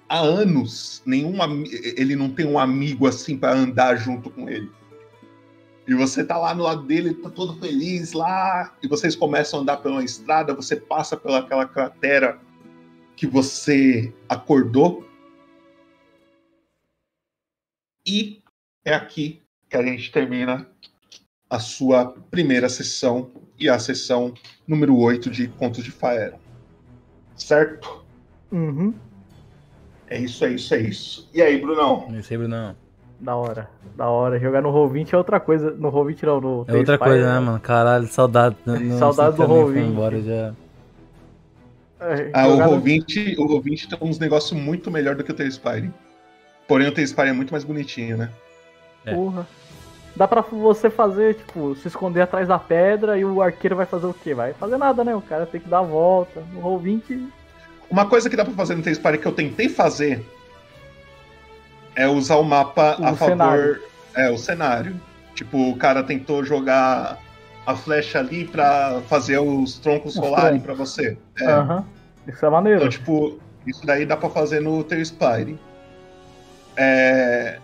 Há 0.09 0.19
anos, 0.19 1.01
nenhum 1.05 1.37
ele 1.63 2.17
não 2.17 2.29
tem 2.29 2.45
um 2.45 2.59
amigo 2.59 3.07
assim 3.07 3.37
pra 3.37 3.53
andar 3.53 3.95
junto 3.95 4.29
com 4.29 4.49
ele. 4.49 4.69
E 5.87 5.93
você 5.95 6.23
tá 6.23 6.37
lá 6.37 6.53
no 6.53 6.63
lado 6.63 6.83
dele, 6.83 7.13
tá 7.15 7.29
todo 7.29 7.59
feliz 7.59 8.13
lá, 8.13 8.75
e 8.83 8.87
vocês 8.87 9.15
começam 9.15 9.59
a 9.59 9.61
andar 9.63 9.77
pela 9.77 10.03
estrada, 10.03 10.53
você 10.53 10.75
passa 10.75 11.17
pelaquela 11.17 11.67
cratera 11.67 12.39
que 13.15 13.25
você 13.25 14.13
acordou. 14.29 15.07
E 18.05 18.41
é 18.85 18.93
aqui 18.93 19.41
que 19.69 19.77
a 19.77 19.83
gente 19.83 20.11
termina 20.11 20.67
a 21.49 21.59
sua 21.59 22.05
primeira 22.29 22.69
sessão 22.69 23.31
e 23.59 23.69
a 23.69 23.77
sessão 23.77 24.33
número 24.67 24.97
8 24.97 25.29
de 25.29 25.47
Contos 25.49 25.83
de 25.83 25.91
Faero. 25.91 26.37
Certo? 27.35 28.03
Uhum. 28.51 28.93
É 30.07 30.19
isso, 30.19 30.43
é 30.45 30.53
isso, 30.53 30.73
é 30.73 30.79
isso. 30.81 31.29
E 31.33 31.41
aí, 31.41 31.59
Brunão? 31.59 32.09
Não 32.09 32.21
sei, 32.21 32.37
Brunão. 32.37 32.75
Da 33.21 33.35
hora. 33.35 33.69
Da 33.95 34.09
hora. 34.09 34.39
Jogar 34.39 34.61
no 34.61 34.73
Roll20 34.73 35.13
é 35.13 35.17
outra 35.17 35.39
coisa. 35.39 35.69
No 35.71 35.91
Roll20 35.91 36.23
não, 36.23 36.41
no. 36.41 36.65
É 36.67 36.73
outra 36.75 36.97
coisa, 36.97 37.33
né, 37.33 37.39
mano? 37.39 37.59
Caralho, 37.59 38.07
saudade. 38.07 38.55
Não, 38.65 38.77
não 38.81 38.97
Saudade 38.97 39.35
do 39.37 39.41
se 39.43 39.47
também 39.47 39.63
Roll20. 39.63 39.71
foi 39.73 39.81
embora 39.83 40.21
já. 40.21 40.53
É, 41.99 42.29
Ah, 42.33 42.47
o 42.47 42.51
jogar 42.51 42.67
no- 42.67 42.81
Roll20, 42.81 43.37
o 43.37 43.47
Roll20 43.47 43.89
tem 43.97 44.09
uns 44.09 44.17
negócios 44.17 44.59
muito 44.59 44.89
melhor 44.89 45.15
do 45.15 45.23
que 45.23 45.31
o 45.31 45.35
T-Spire. 45.35 45.91
Porém, 46.67 46.87
o 46.87 46.91
T-Spire 46.91 47.27
é 47.29 47.33
muito 47.33 47.51
mais 47.51 47.63
bonitinho, 47.63 48.17
né? 48.17 48.29
Porra. 49.13 49.47
Dá 50.15 50.27
pra 50.27 50.41
você 50.41 50.89
fazer, 50.89 51.35
tipo, 51.35 51.75
se 51.75 51.87
esconder 51.87 52.21
atrás 52.21 52.47
da 52.47 52.57
pedra 52.59 53.17
e 53.17 53.23
o 53.23 53.41
arqueiro 53.41 53.75
vai 53.75 53.85
fazer 53.85 54.07
o 54.07 54.13
quê? 54.13 54.33
Vai 54.33 54.51
fazer 54.53 54.77
nada, 54.77 55.03
né? 55.03 55.15
O 55.15 55.21
cara 55.21 55.45
tem 55.45 55.61
que 55.61 55.69
dar 55.69 55.79
a 55.79 55.83
volta. 55.83 56.41
No 56.53 56.61
Roll20. 56.61 57.27
Uma 57.89 58.05
coisa 58.07 58.29
que 58.29 58.35
dá 58.35 58.43
pra 58.43 58.53
fazer 58.53 58.75
no 58.75 58.81
T-Spire 58.83 59.17
que 59.19 59.25
eu 59.27 59.31
tentei 59.31 59.69
fazer 59.69 60.25
é 61.95 62.07
usar 62.07 62.35
o 62.37 62.43
mapa 62.43 62.97
O 62.99 63.05
a 63.05 63.13
favor. 63.15 63.29
cenário. 63.29 63.81
É, 64.15 64.29
o 64.29 64.37
cenário. 64.37 64.99
Tipo, 65.35 65.69
o 65.69 65.77
cara 65.77 66.03
tentou 66.03 66.43
jogar 66.43 67.17
a 67.65 67.75
flecha 67.75 68.19
ali 68.19 68.45
pra 68.45 69.01
fazer 69.07 69.39
os 69.39 69.79
troncos 69.79 70.15
Os 70.15 70.21
rolarem 70.21 70.59
pra 70.59 70.73
você. 70.73 71.17
É. 71.39 71.45
Aham. 71.45 71.85
Isso 72.27 72.45
é 72.45 72.49
maneiro. 72.49 72.79
Então, 72.79 72.89
tipo, 72.89 73.39
isso 73.65 73.85
daí 73.85 74.05
dá 74.05 74.15
pra 74.17 74.29
fazer 74.29 74.59
no 74.59 74.83
T-Spire. 74.83 75.57
É... 76.75 77.57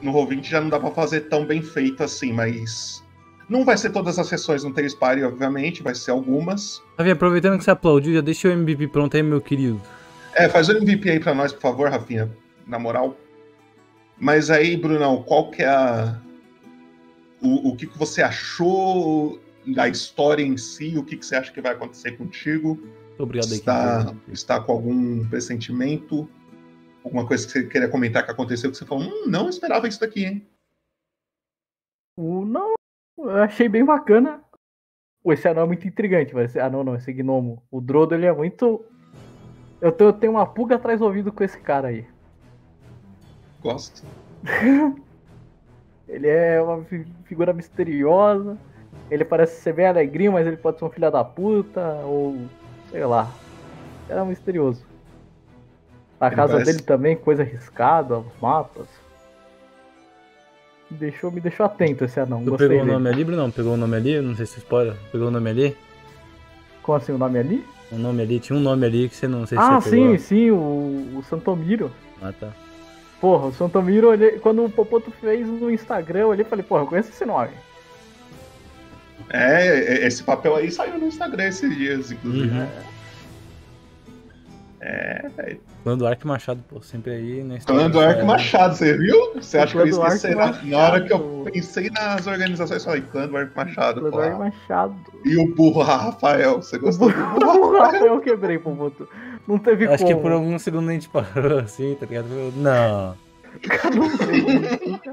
No 0.00 0.12
Roll20 0.12 0.44
já 0.44 0.60
não 0.60 0.68
dá 0.68 0.78
pra 0.78 0.90
fazer 0.90 1.22
tão 1.22 1.46
bem 1.46 1.62
feito 1.62 2.02
assim, 2.02 2.32
mas. 2.32 3.02
Não 3.48 3.64
vai 3.64 3.76
ser 3.76 3.90
todas 3.90 4.18
as 4.18 4.26
sessões 4.26 4.64
no 4.64 4.72
T-Spire, 4.72 5.24
obviamente, 5.24 5.82
vai 5.82 5.94
ser 5.94 6.10
algumas. 6.10 6.80
Rafinha, 6.98 7.14
aproveitando 7.14 7.58
que 7.58 7.64
você 7.64 7.70
aplaudiu, 7.70 8.14
já 8.14 8.20
deixa 8.20 8.48
o 8.48 8.50
MVP 8.52 8.88
pronto 8.88 9.16
aí, 9.16 9.22
meu 9.22 9.40
querido. 9.40 9.80
É, 10.34 10.48
faz 10.48 10.68
o 10.68 10.72
MVP 10.72 11.10
aí 11.10 11.20
pra 11.20 11.34
nós, 11.34 11.52
por 11.52 11.60
favor, 11.60 11.90
Rafinha. 11.90 12.30
Na 12.66 12.78
moral. 12.78 13.16
Mas 14.18 14.50
aí, 14.50 14.76
Brunão, 14.76 15.22
qual 15.22 15.50
que 15.50 15.62
é 15.62 15.68
a. 15.68 16.20
O, 17.42 17.70
o 17.70 17.76
que, 17.76 17.86
que 17.86 17.98
você 17.98 18.22
achou 18.22 19.40
da 19.66 19.88
história 19.88 20.42
em 20.42 20.56
si? 20.56 20.96
O 20.96 21.04
que, 21.04 21.16
que 21.16 21.26
você 21.26 21.36
acha 21.36 21.52
que 21.52 21.60
vai 21.60 21.72
acontecer 21.72 22.12
contigo? 22.12 22.78
Obrigado 23.18 23.52
aí, 23.52 23.58
Está, 23.58 24.04
quem 24.24 24.34
está 24.34 24.60
com 24.60 24.72
algum 24.72 25.28
pressentimento? 25.28 26.28
Alguma 27.04 27.26
coisa 27.26 27.46
que 27.46 27.52
você 27.52 27.66
queria 27.66 27.88
comentar 27.88 28.24
que 28.24 28.30
aconteceu 28.30 28.70
que 28.70 28.76
você 28.76 28.86
falou, 28.86 29.04
hum, 29.04 29.26
não 29.26 29.48
esperava 29.48 29.86
isso 29.86 30.00
daqui, 30.00 30.24
hein? 30.24 30.46
Não, 32.16 32.74
eu 33.18 33.42
achei 33.42 33.68
bem 33.68 33.84
bacana. 33.84 34.42
Esse 35.26 35.48
anão 35.48 35.64
é 35.64 35.66
muito 35.66 35.86
intrigante, 35.86 36.34
mas 36.34 36.50
esse 36.50 36.60
anão 36.60 36.84
não, 36.84 36.94
esse 36.94 37.12
gnomo. 37.12 37.62
O 37.70 37.80
Drodo, 37.80 38.14
ele 38.14 38.26
é 38.26 38.32
muito. 38.32 38.84
Eu 39.80 39.92
tenho, 39.92 40.08
eu 40.08 40.12
tenho 40.12 40.32
uma 40.32 40.46
pulga 40.46 40.76
atrás 40.76 41.00
do 41.00 41.06
ouvido 41.06 41.32
com 41.32 41.42
esse 41.42 41.58
cara 41.60 41.88
aí. 41.88 42.06
Gosto. 43.64 44.02
Ele 46.06 46.28
é 46.28 46.60
uma 46.62 46.84
fi- 46.84 47.06
figura 47.24 47.52
misteriosa. 47.52 48.56
Ele 49.10 49.24
parece 49.24 49.60
ser 49.60 49.72
bem 49.72 49.86
alegrinho, 49.86 50.32
mas 50.32 50.46
ele 50.46 50.56
pode 50.56 50.78
ser 50.78 50.84
um 50.84 50.90
filho 50.90 51.10
da 51.10 51.24
puta, 51.24 51.80
ou 52.04 52.36
sei 52.90 53.04
lá. 53.04 53.28
Era 54.08 54.24
misterioso. 54.24 54.84
A 56.20 56.26
Ele 56.28 56.36
casa 56.36 56.52
parece- 56.52 56.72
dele 56.72 56.84
também, 56.84 57.16
coisa 57.16 57.42
arriscada, 57.42 58.18
os 58.18 58.26
mapas. 58.40 58.86
Me 60.90 60.96
deixou, 60.98 61.30
me 61.30 61.40
deixou 61.40 61.64
atento 61.66 62.04
esse 62.04 62.20
anão. 62.20 62.44
Tu 62.44 62.50
Gostei 62.50 62.68
pegou 62.68 62.82
o 62.82 62.86
dele. 62.86 62.98
nome 62.98 63.08
ali, 63.10 63.24
Bruno? 63.24 63.50
Pegou 63.52 63.72
o 63.74 63.76
nome 63.76 63.96
ali? 63.96 64.20
Não 64.20 64.36
sei 64.36 64.46
se 64.46 64.58
spoiler. 64.58 64.94
Pegou 65.10 65.28
o 65.28 65.30
nome 65.30 65.50
ali? 65.50 65.76
Como 66.82 66.96
assim, 66.98 67.12
o 67.12 67.18
nome 67.18 67.38
ali? 67.38 67.66
O 67.90 67.96
nome 67.96 68.22
ali, 68.22 68.38
tinha 68.40 68.58
um 68.58 68.62
nome 68.62 68.84
ali 68.86 69.08
que 69.08 69.16
você 69.16 69.26
não 69.26 69.46
sei 69.46 69.58
se 69.58 69.64
ah, 69.64 69.80
você 69.80 69.90
pegou. 69.90 70.12
sim, 70.12 70.18
sim, 70.18 70.50
o, 70.50 71.16
o 71.18 71.22
Santomiro. 71.28 71.90
Ah, 72.22 72.32
tá. 72.32 72.52
Porra, 73.20 73.46
o 73.46 73.52
Santomiro, 73.52 74.12
ele- 74.12 74.38
quando 74.38 74.64
o 74.64 74.70
Popoto 74.70 75.10
fez 75.10 75.46
no 75.46 75.70
Instagram, 75.70 76.20
eu 76.20 76.28
olhei 76.28 76.44
e 76.44 76.48
falei, 76.48 76.64
porra, 76.64 76.82
eu 76.82 76.86
conheço 76.86 77.10
esse 77.10 77.24
nome. 77.24 77.50
É, 79.30 79.66
é, 80.02 80.06
esse 80.06 80.22
papel 80.22 80.54
aí 80.56 80.70
saiu 80.70 80.98
no 80.98 81.06
Instagram 81.06 81.44
esses 81.48 81.74
dias, 81.76 82.10
inclusive. 82.12 82.50
Uhum. 82.56 82.66
É, 84.80 85.28
velho. 85.34 85.60
Clã 85.82 85.96
do 85.96 86.06
Arco 86.06 86.28
Machado, 86.28 86.62
pô, 86.68 86.80
sempre 86.82 87.12
aí 87.12 87.42
na 87.42 87.56
história. 87.56 87.88
Clã 87.90 88.06
Arco 88.08 88.26
Machado, 88.26 88.74
você 88.76 88.96
viu? 88.98 89.32
Você 89.34 89.56
acha 89.58 89.72
que 89.72 89.90
eu 89.90 89.96
Clã 89.96 90.08
esquecer? 90.08 90.36
Na, 90.36 90.52
na 90.62 90.78
hora 90.78 91.00
que 91.02 91.12
eu 91.12 91.42
pensei 91.50 91.88
nas 91.90 92.26
organizações, 92.26 92.84
eu 92.84 92.90
falei, 92.90 93.02
Clã 93.10 93.22
Arco 93.40 93.56
Machado. 93.56 94.10
Clã. 94.10 94.24
Arco 94.26 94.38
Machado. 94.40 94.94
E 95.24 95.36
o 95.38 95.54
burro 95.54 95.80
Rafael, 95.84 96.56
você 96.60 96.76
gostou 96.76 97.10
do 97.10 97.16
burro 97.16 97.38
O 97.70 97.72
Rafael? 97.72 97.92
Rafael 97.92 98.06
eu 98.14 98.20
quebrei, 98.20 98.58
Popoto. 98.58 99.08
Não 99.46 99.58
teve 99.58 99.86
Acho 99.86 100.04
como. 100.04 100.16
que 100.16 100.22
por 100.22 100.32
algum 100.32 100.58
segundo 100.58 100.88
a 100.88 100.92
gente 100.92 101.08
parou 101.08 101.58
assim, 101.60 101.94
tá 101.98 102.06
ligado? 102.06 102.26
Não. 102.56 103.14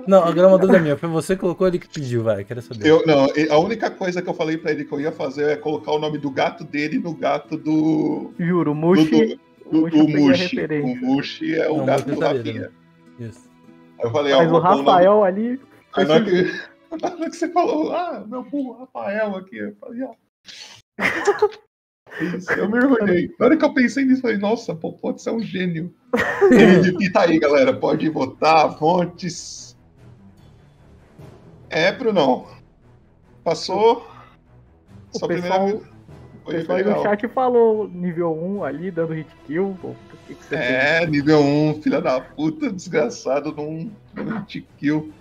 Não, 0.07 0.23
agora 0.23 0.47
uma 0.47 0.57
dúvida 0.57 0.79
minha. 0.79 0.97
Foi 0.97 1.07
você 1.09 1.35
que 1.35 1.41
colocou 1.41 1.67
ele 1.67 1.77
que 1.77 1.87
pediu, 1.87 2.23
vai, 2.23 2.43
quero 2.43 2.61
saber. 2.61 2.87
Eu, 2.87 3.05
não, 3.05 3.27
a 3.49 3.57
única 3.59 3.91
coisa 3.91 4.21
que 4.21 4.27
eu 4.29 4.33
falei 4.33 4.57
pra 4.57 4.71
ele 4.71 4.83
que 4.85 4.91
eu 4.91 4.99
ia 4.99 5.11
fazer 5.11 5.51
é 5.51 5.55
colocar 5.55 5.91
o 5.91 5.99
nome 5.99 6.17
do 6.17 6.31
gato 6.31 6.63
dele 6.63 6.97
no 6.97 7.13
gato 7.13 7.55
do. 7.57 8.33
Juro, 8.39 8.71
o 8.71 8.75
Mushi. 8.75 9.37
Do, 9.71 9.85
o 9.85 9.89
do, 9.89 10.07
Mushi 10.07 10.67
do 10.67 10.73
a 10.73 10.77
Mushi. 10.79 10.79
O 10.81 10.95
Mushi 11.05 11.55
é 11.59 11.69
o 11.69 11.77
Não, 11.77 11.85
gato 11.85 12.07
Mushi 12.07 12.15
do 12.15 12.21
Rafinha. 12.25 12.71
vendo. 13.19 13.29
Isso. 13.29 13.49
Aí 13.99 14.05
eu 14.07 14.11
falei, 14.11 14.33
ó, 14.33 14.37
Mas 14.39 14.47
o 14.47 14.49
vou 14.51 14.59
botar 14.61 14.75
nome- 14.75 14.87
Rafael 14.89 15.23
ali. 15.23 15.59
Aí 15.93 16.05
na 16.05 16.13
hora, 16.15 16.23
que, 16.25 16.31
na 17.01 17.09
hora 17.09 17.29
que 17.29 17.35
você 17.37 17.49
falou, 17.51 17.91
ah, 17.93 18.25
meu 18.27 18.43
burro 18.43 18.79
Rafael 18.79 19.35
aqui, 19.35 19.57
eu 19.57 19.75
falei, 19.79 20.01
ó. 20.01 20.11
Eu 22.57 22.69
me 22.69 22.79
orgulhei. 22.79 23.33
Na 23.39 23.45
hora 23.45 23.57
que 23.57 23.65
eu 23.65 23.73
pensei 23.73 24.05
nisso, 24.05 24.21
falei, 24.21 24.37
nossa, 24.37 24.75
pô, 24.75 24.93
pode 24.93 25.21
ser 25.21 25.31
um 25.31 25.39
gênio. 25.41 25.93
MVP 26.51 27.11
tá 27.11 27.21
aí, 27.21 27.39
galera. 27.39 27.73
Pode 27.73 28.07
votar, 28.09 28.77
fontes. 28.77 29.77
É, 31.69 31.91
Brunão. 31.91 32.47
Passou. 33.43 34.07
O 35.13 35.19
Sua 35.19 35.27
pessoal, 35.27 35.65
primeira. 35.65 35.89
o 36.45 36.51
pessoal 36.51 36.77
aí 36.77 36.83
no 36.83 36.89
legal. 36.89 37.03
chat 37.03 37.27
falou 37.29 37.87
nível 37.87 38.33
1 38.33 38.63
ali, 38.63 38.91
dando 38.91 39.13
hit 39.13 39.29
kill. 39.47 39.77
Pô, 39.81 39.95
que, 40.27 40.35
que 40.35 40.55
É, 40.55 41.05
nível 41.05 41.39
1, 41.39 41.81
filha 41.81 42.01
da 42.01 42.19
puta, 42.21 42.71
desgraçado, 42.71 43.51
num, 43.51 43.91
num 44.15 44.39
hit 44.39 44.65
kill. 44.77 45.11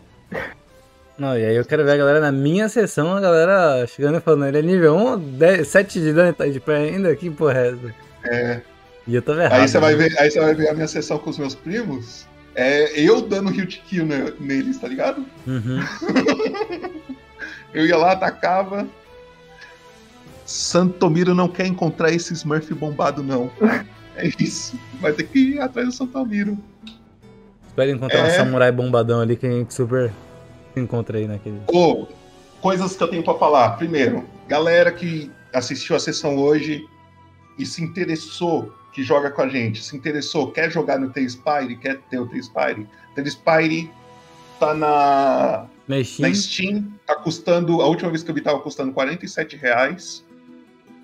Não, 1.18 1.36
e 1.36 1.44
aí 1.44 1.54
eu 1.56 1.64
quero 1.64 1.84
ver 1.84 1.92
a 1.92 1.96
galera 1.98 2.20
na 2.20 2.32
minha 2.32 2.68
sessão, 2.68 3.14
a 3.14 3.20
galera 3.20 3.86
chegando 3.86 4.16
e 4.18 4.20
falando, 4.20 4.46
ele 4.46 4.58
é 4.58 4.62
nível 4.62 4.96
1, 4.96 5.18
10, 5.18 5.68
7 5.68 6.00
de 6.00 6.12
dano 6.14 6.32
tá 6.32 6.46
de 6.46 6.58
pé 6.58 6.76
ainda, 6.76 7.14
que 7.14 7.28
porra 7.30 7.58
é 7.58 7.68
essa? 7.68 7.94
É. 8.24 8.60
E 9.06 9.14
eu 9.14 9.22
tava 9.22 9.42
errado. 9.44 9.60
Aí 9.60 9.68
você 9.68 9.78
vai 9.78 9.94
né? 9.96 10.08
ver, 10.08 10.18
aí 10.18 10.30
você 10.30 10.40
vai 10.40 10.54
ver 10.54 10.68
a 10.70 10.74
minha 10.74 10.88
sessão 10.88 11.18
com 11.18 11.28
os 11.30 11.38
meus 11.38 11.54
primos. 11.54 12.26
É 12.54 12.98
eu 12.98 13.20
dando 13.22 13.50
hit 13.50 13.82
kill 13.86 14.06
ne- 14.06 14.32
neles, 14.40 14.78
tá 14.78 14.88
ligado? 14.88 15.24
Uhum. 15.46 15.80
Eu 17.72 17.86
ia 17.86 17.96
lá, 17.96 18.12
atacava. 18.12 18.86
Santomiro 20.44 21.34
não 21.34 21.48
quer 21.48 21.66
encontrar 21.66 22.10
esse 22.12 22.32
Smurf 22.32 22.72
bombado, 22.74 23.22
não. 23.22 23.50
É 24.16 24.28
isso. 24.40 24.78
Vai 25.00 25.12
ter 25.12 25.24
que 25.24 25.38
ir 25.38 25.60
atrás 25.60 25.86
do 25.88 25.94
Santomiro. 25.94 26.58
Espera 27.68 27.90
encontrar 27.92 28.22
um 28.22 28.26
É. 28.26 28.30
samurai 28.30 28.72
bombadão 28.72 29.20
ali 29.20 29.36
que 29.36 29.46
a 29.46 29.50
gente 29.50 29.72
super 29.72 30.10
aí 31.16 31.26
naquele. 31.26 31.60
Ô, 31.72 32.06
coisas 32.60 32.96
que 32.96 33.02
eu 33.02 33.08
tenho 33.08 33.22
pra 33.22 33.34
falar. 33.34 33.70
Primeiro, 33.76 34.24
galera 34.48 34.92
que 34.92 35.30
assistiu 35.52 35.96
a 35.96 36.00
sessão 36.00 36.36
hoje 36.36 36.86
e 37.58 37.66
se 37.66 37.82
interessou, 37.82 38.72
que 38.92 39.02
joga 39.02 39.30
com 39.30 39.42
a 39.42 39.48
gente, 39.48 39.82
se 39.82 39.96
interessou, 39.96 40.50
quer 40.50 40.70
jogar 40.70 40.98
no 40.98 41.10
T-Spire, 41.10 41.76
quer 41.76 41.98
ter 42.10 42.18
o 42.18 42.26
T-Spire, 42.26 42.86
T-Spire 43.14 43.90
tá 44.58 44.74
na, 44.74 45.66
Na 45.88 46.04
Steam? 46.04 46.28
na 46.28 46.34
Steam, 46.34 46.92
tá 47.06 47.14
custando, 47.16 47.80
a 47.80 47.86
última 47.86 48.10
vez 48.10 48.22
que 48.22 48.30
eu 48.30 48.34
vi 48.34 48.40
tava 48.40 48.60
custando 48.60 48.92
47 48.92 49.56
reais. 49.56 50.24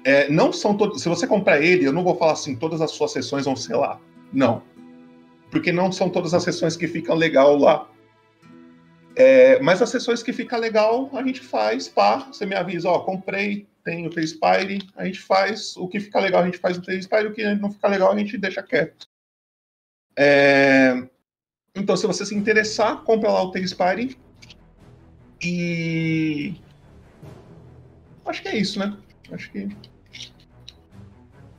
É, 0.04 0.30
não 0.30 0.52
são 0.52 0.76
todos, 0.76 1.02
se 1.02 1.08
você 1.08 1.26
comprar 1.26 1.60
ele, 1.60 1.84
eu 1.84 1.92
não 1.92 2.04
vou 2.04 2.16
falar 2.16 2.32
assim, 2.32 2.54
todas 2.54 2.80
as 2.80 2.92
suas 2.92 3.10
sessões 3.12 3.44
vão 3.44 3.56
ser 3.56 3.74
lá. 3.74 3.98
Não. 4.32 4.62
Porque 5.50 5.72
não 5.72 5.90
são 5.90 6.08
todas 6.08 6.32
as 6.34 6.44
sessões 6.44 6.76
que 6.76 6.86
ficam 6.86 7.16
legal 7.16 7.56
lá. 7.56 7.88
É, 9.18 9.58
mas 9.60 9.80
as 9.80 9.88
sessões 9.88 10.22
que 10.22 10.30
fica 10.30 10.58
legal, 10.58 11.08
a 11.14 11.22
gente 11.22 11.40
faz, 11.40 11.88
pá, 11.88 12.18
você 12.30 12.44
me 12.44 12.54
avisa, 12.54 12.90
ó, 12.90 12.98
comprei, 12.98 13.66
tem 13.82 14.06
o 14.06 14.10
T-Spire, 14.10 14.86
a 14.94 15.06
gente 15.06 15.20
faz, 15.20 15.74
o 15.78 15.88
que 15.88 15.98
fica 15.98 16.20
legal 16.20 16.42
a 16.42 16.44
gente 16.44 16.58
faz 16.58 16.76
no 16.76 16.82
T-Spire, 16.82 17.28
o 17.28 17.32
que 17.32 17.54
não 17.54 17.72
fica 17.72 17.88
legal 17.88 18.12
a 18.12 18.18
gente 18.18 18.36
deixa 18.36 18.62
quieto. 18.62 19.08
É, 20.18 21.02
então, 21.74 21.96
se 21.96 22.06
você 22.06 22.26
se 22.26 22.34
interessar, 22.34 23.04
compra 23.04 23.30
lá 23.30 23.42
o 23.42 23.50
T-Spire 23.50 24.18
e... 25.42 26.54
Acho 28.26 28.42
que 28.42 28.48
é 28.48 28.56
isso, 28.58 28.78
né? 28.78 28.98
Acho 29.32 29.50
que... 29.50 29.68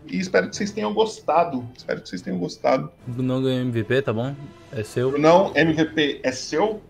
E 0.05 0.19
espero 0.19 0.49
que 0.49 0.55
vocês 0.55 0.71
tenham 0.71 0.93
gostado. 0.93 1.67
Espero 1.75 2.01
que 2.01 2.07
vocês 2.07 2.21
tenham 2.21 2.39
gostado. 2.39 2.91
O 3.07 3.21
não 3.21 3.41
ganhou 3.41 3.61
MVP, 3.61 4.01
tá 4.03 4.13
bom? 4.13 4.35
É 4.71 4.84
seu. 4.84 5.17
Não, 5.17 5.51
MVP 5.55 6.21
é 6.23 6.31
seu, 6.31 6.81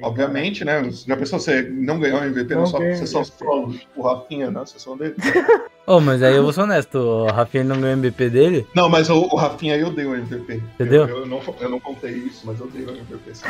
obviamente, 0.00 0.64
né? 0.64 0.82
Já 1.06 1.16
pensou 1.16 1.38
você 1.38 1.62
não 1.62 1.98
ganhou 1.98 2.22
MVP 2.24 2.54
na 2.54 2.60
Não 2.60 2.66
sua 2.66 2.80
ganhei 2.80 2.96
sessão 2.96 3.24
solo, 3.24 3.74
o 3.96 4.02
Rafinha 4.02 4.50
na 4.50 4.64
sessão 4.66 4.96
dele? 4.96 5.14
Ô, 5.86 6.00
mas 6.00 6.22
aí 6.22 6.34
eu 6.34 6.42
vou 6.42 6.52
ser 6.52 6.62
honesto, 6.62 6.98
o 6.98 7.26
Rafinha 7.26 7.64
não 7.64 7.80
ganhou 7.80 7.92
MVP 7.98 8.30
dele. 8.30 8.66
Não, 8.74 8.88
mas 8.88 9.10
o, 9.10 9.22
o 9.22 9.36
Rafinha 9.36 9.76
eu 9.76 9.90
dei 9.90 10.06
o 10.06 10.14
MVP. 10.14 10.62
Entendeu? 10.74 11.06
Eu, 11.06 11.18
eu 11.18 11.26
não, 11.26 11.40
eu 11.60 11.68
não 11.68 11.80
contei 11.80 12.12
isso, 12.12 12.46
mas 12.46 12.58
eu 12.58 12.66
dei 12.68 12.84
o 12.84 12.90
MVP. 12.90 13.34
sim. 13.34 13.44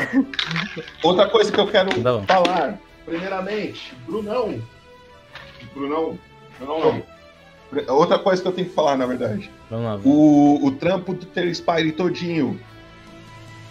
Outra 1.02 1.28
coisa 1.28 1.52
que 1.52 1.60
eu 1.60 1.66
quero 1.66 1.90
Tá 2.02 2.22
falar, 2.26 2.78
primeiramente, 3.04 3.94
Brunão. 4.06 4.60
Brunão, 5.74 6.18
Brunão 6.58 6.80
não. 6.80 7.14
Outra 7.96 8.18
coisa 8.18 8.40
que 8.40 8.46
eu 8.48 8.52
tenho 8.52 8.68
que 8.68 8.74
falar, 8.74 8.96
na 8.96 9.06
verdade. 9.06 9.50
Vamos 9.70 9.86
lá. 9.86 10.00
O, 10.04 10.64
o 10.64 10.70
trampo 10.72 11.12
do 11.14 11.26
Telespire 11.26 11.92
todinho. 11.92 12.60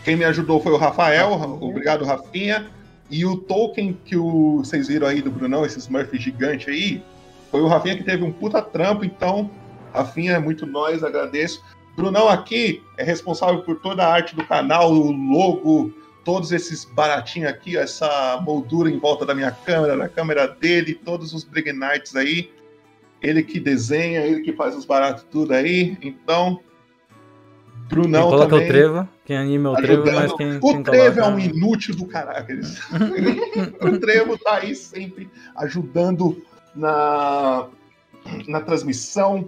Quem 0.04 0.18
me 0.18 0.26
ajudou 0.26 0.62
foi 0.62 0.74
o 0.74 0.78
Rafael, 0.78 1.32
obrigado, 1.62 2.04
Rafinha. 2.04 2.70
E 3.10 3.26
o 3.26 3.38
token 3.38 3.98
que 4.06 4.18
o, 4.18 4.58
vocês 4.58 4.88
viram 4.88 5.08
aí 5.08 5.22
do 5.22 5.32
Brunão, 5.32 5.66
esse 5.66 5.80
Smurf 5.80 6.18
gigante 6.18 6.70
aí, 6.70 7.04
foi 7.52 7.62
o 7.62 7.68
Rafinha 7.68 7.96
que 7.96 8.04
teve 8.04 8.24
um 8.24 8.32
puta 8.32 8.62
trampo, 8.62 9.06
então, 9.06 9.50
Rafinha 9.94 10.34
é 10.34 10.40
muito 10.40 10.66
nós, 10.66 11.04
agradeço. 11.04 11.64
Brunão 11.96 12.28
aqui 12.28 12.82
é 12.98 13.04
responsável 13.04 13.62
por 13.62 13.80
toda 13.80 14.04
a 14.04 14.12
arte 14.12 14.36
do 14.36 14.44
canal, 14.46 14.92
o 14.92 15.12
logo, 15.12 15.94
todos 16.26 16.52
esses 16.52 16.84
baratinhos 16.84 17.50
aqui, 17.50 17.78
essa 17.78 18.42
moldura 18.44 18.90
em 18.90 18.98
volta 18.98 19.26
da 19.26 19.36
minha 19.36 19.52
câmera, 19.52 19.96
da 19.96 20.10
câmera 20.10 20.48
dele, 20.48 20.96
todos 20.96 21.34
os 21.34 21.44
Brignites 21.44 22.16
aí. 22.16 22.52
Ele 23.22 23.44
que 23.44 23.60
desenha, 23.60 24.22
ele 24.22 24.42
que 24.42 24.52
faz 24.52 24.76
os 24.76 24.86
baratos 24.86 25.24
tudo 25.32 25.54
aí. 25.54 25.98
Então, 26.02 26.60
Brunão 27.88 28.22
Quem 28.22 28.30
coloca 28.32 28.50
também. 28.50 28.66
o 28.66 28.68
Trevo, 28.68 29.10
quem 29.26 29.38
anima 29.38 29.70
é 29.70 29.72
o 29.72 29.76
Trevo, 29.76 30.06
mas 30.12 30.34
quem, 30.34 30.58
o 30.58 30.60
quem 30.62 30.84
Trevo 30.84 31.20
é 31.20 31.22
coloca- 31.24 31.30
um 31.36 31.40
inútil 31.40 31.96
do 31.96 32.06
caralho. 32.06 32.62
O 33.82 34.00
Trevo 34.00 34.38
tá 34.38 34.56
aí 34.56 34.76
sempre 34.76 35.30
ajudando 35.56 36.42
na, 36.76 37.68
na 38.48 38.62
transmissão, 38.62 39.48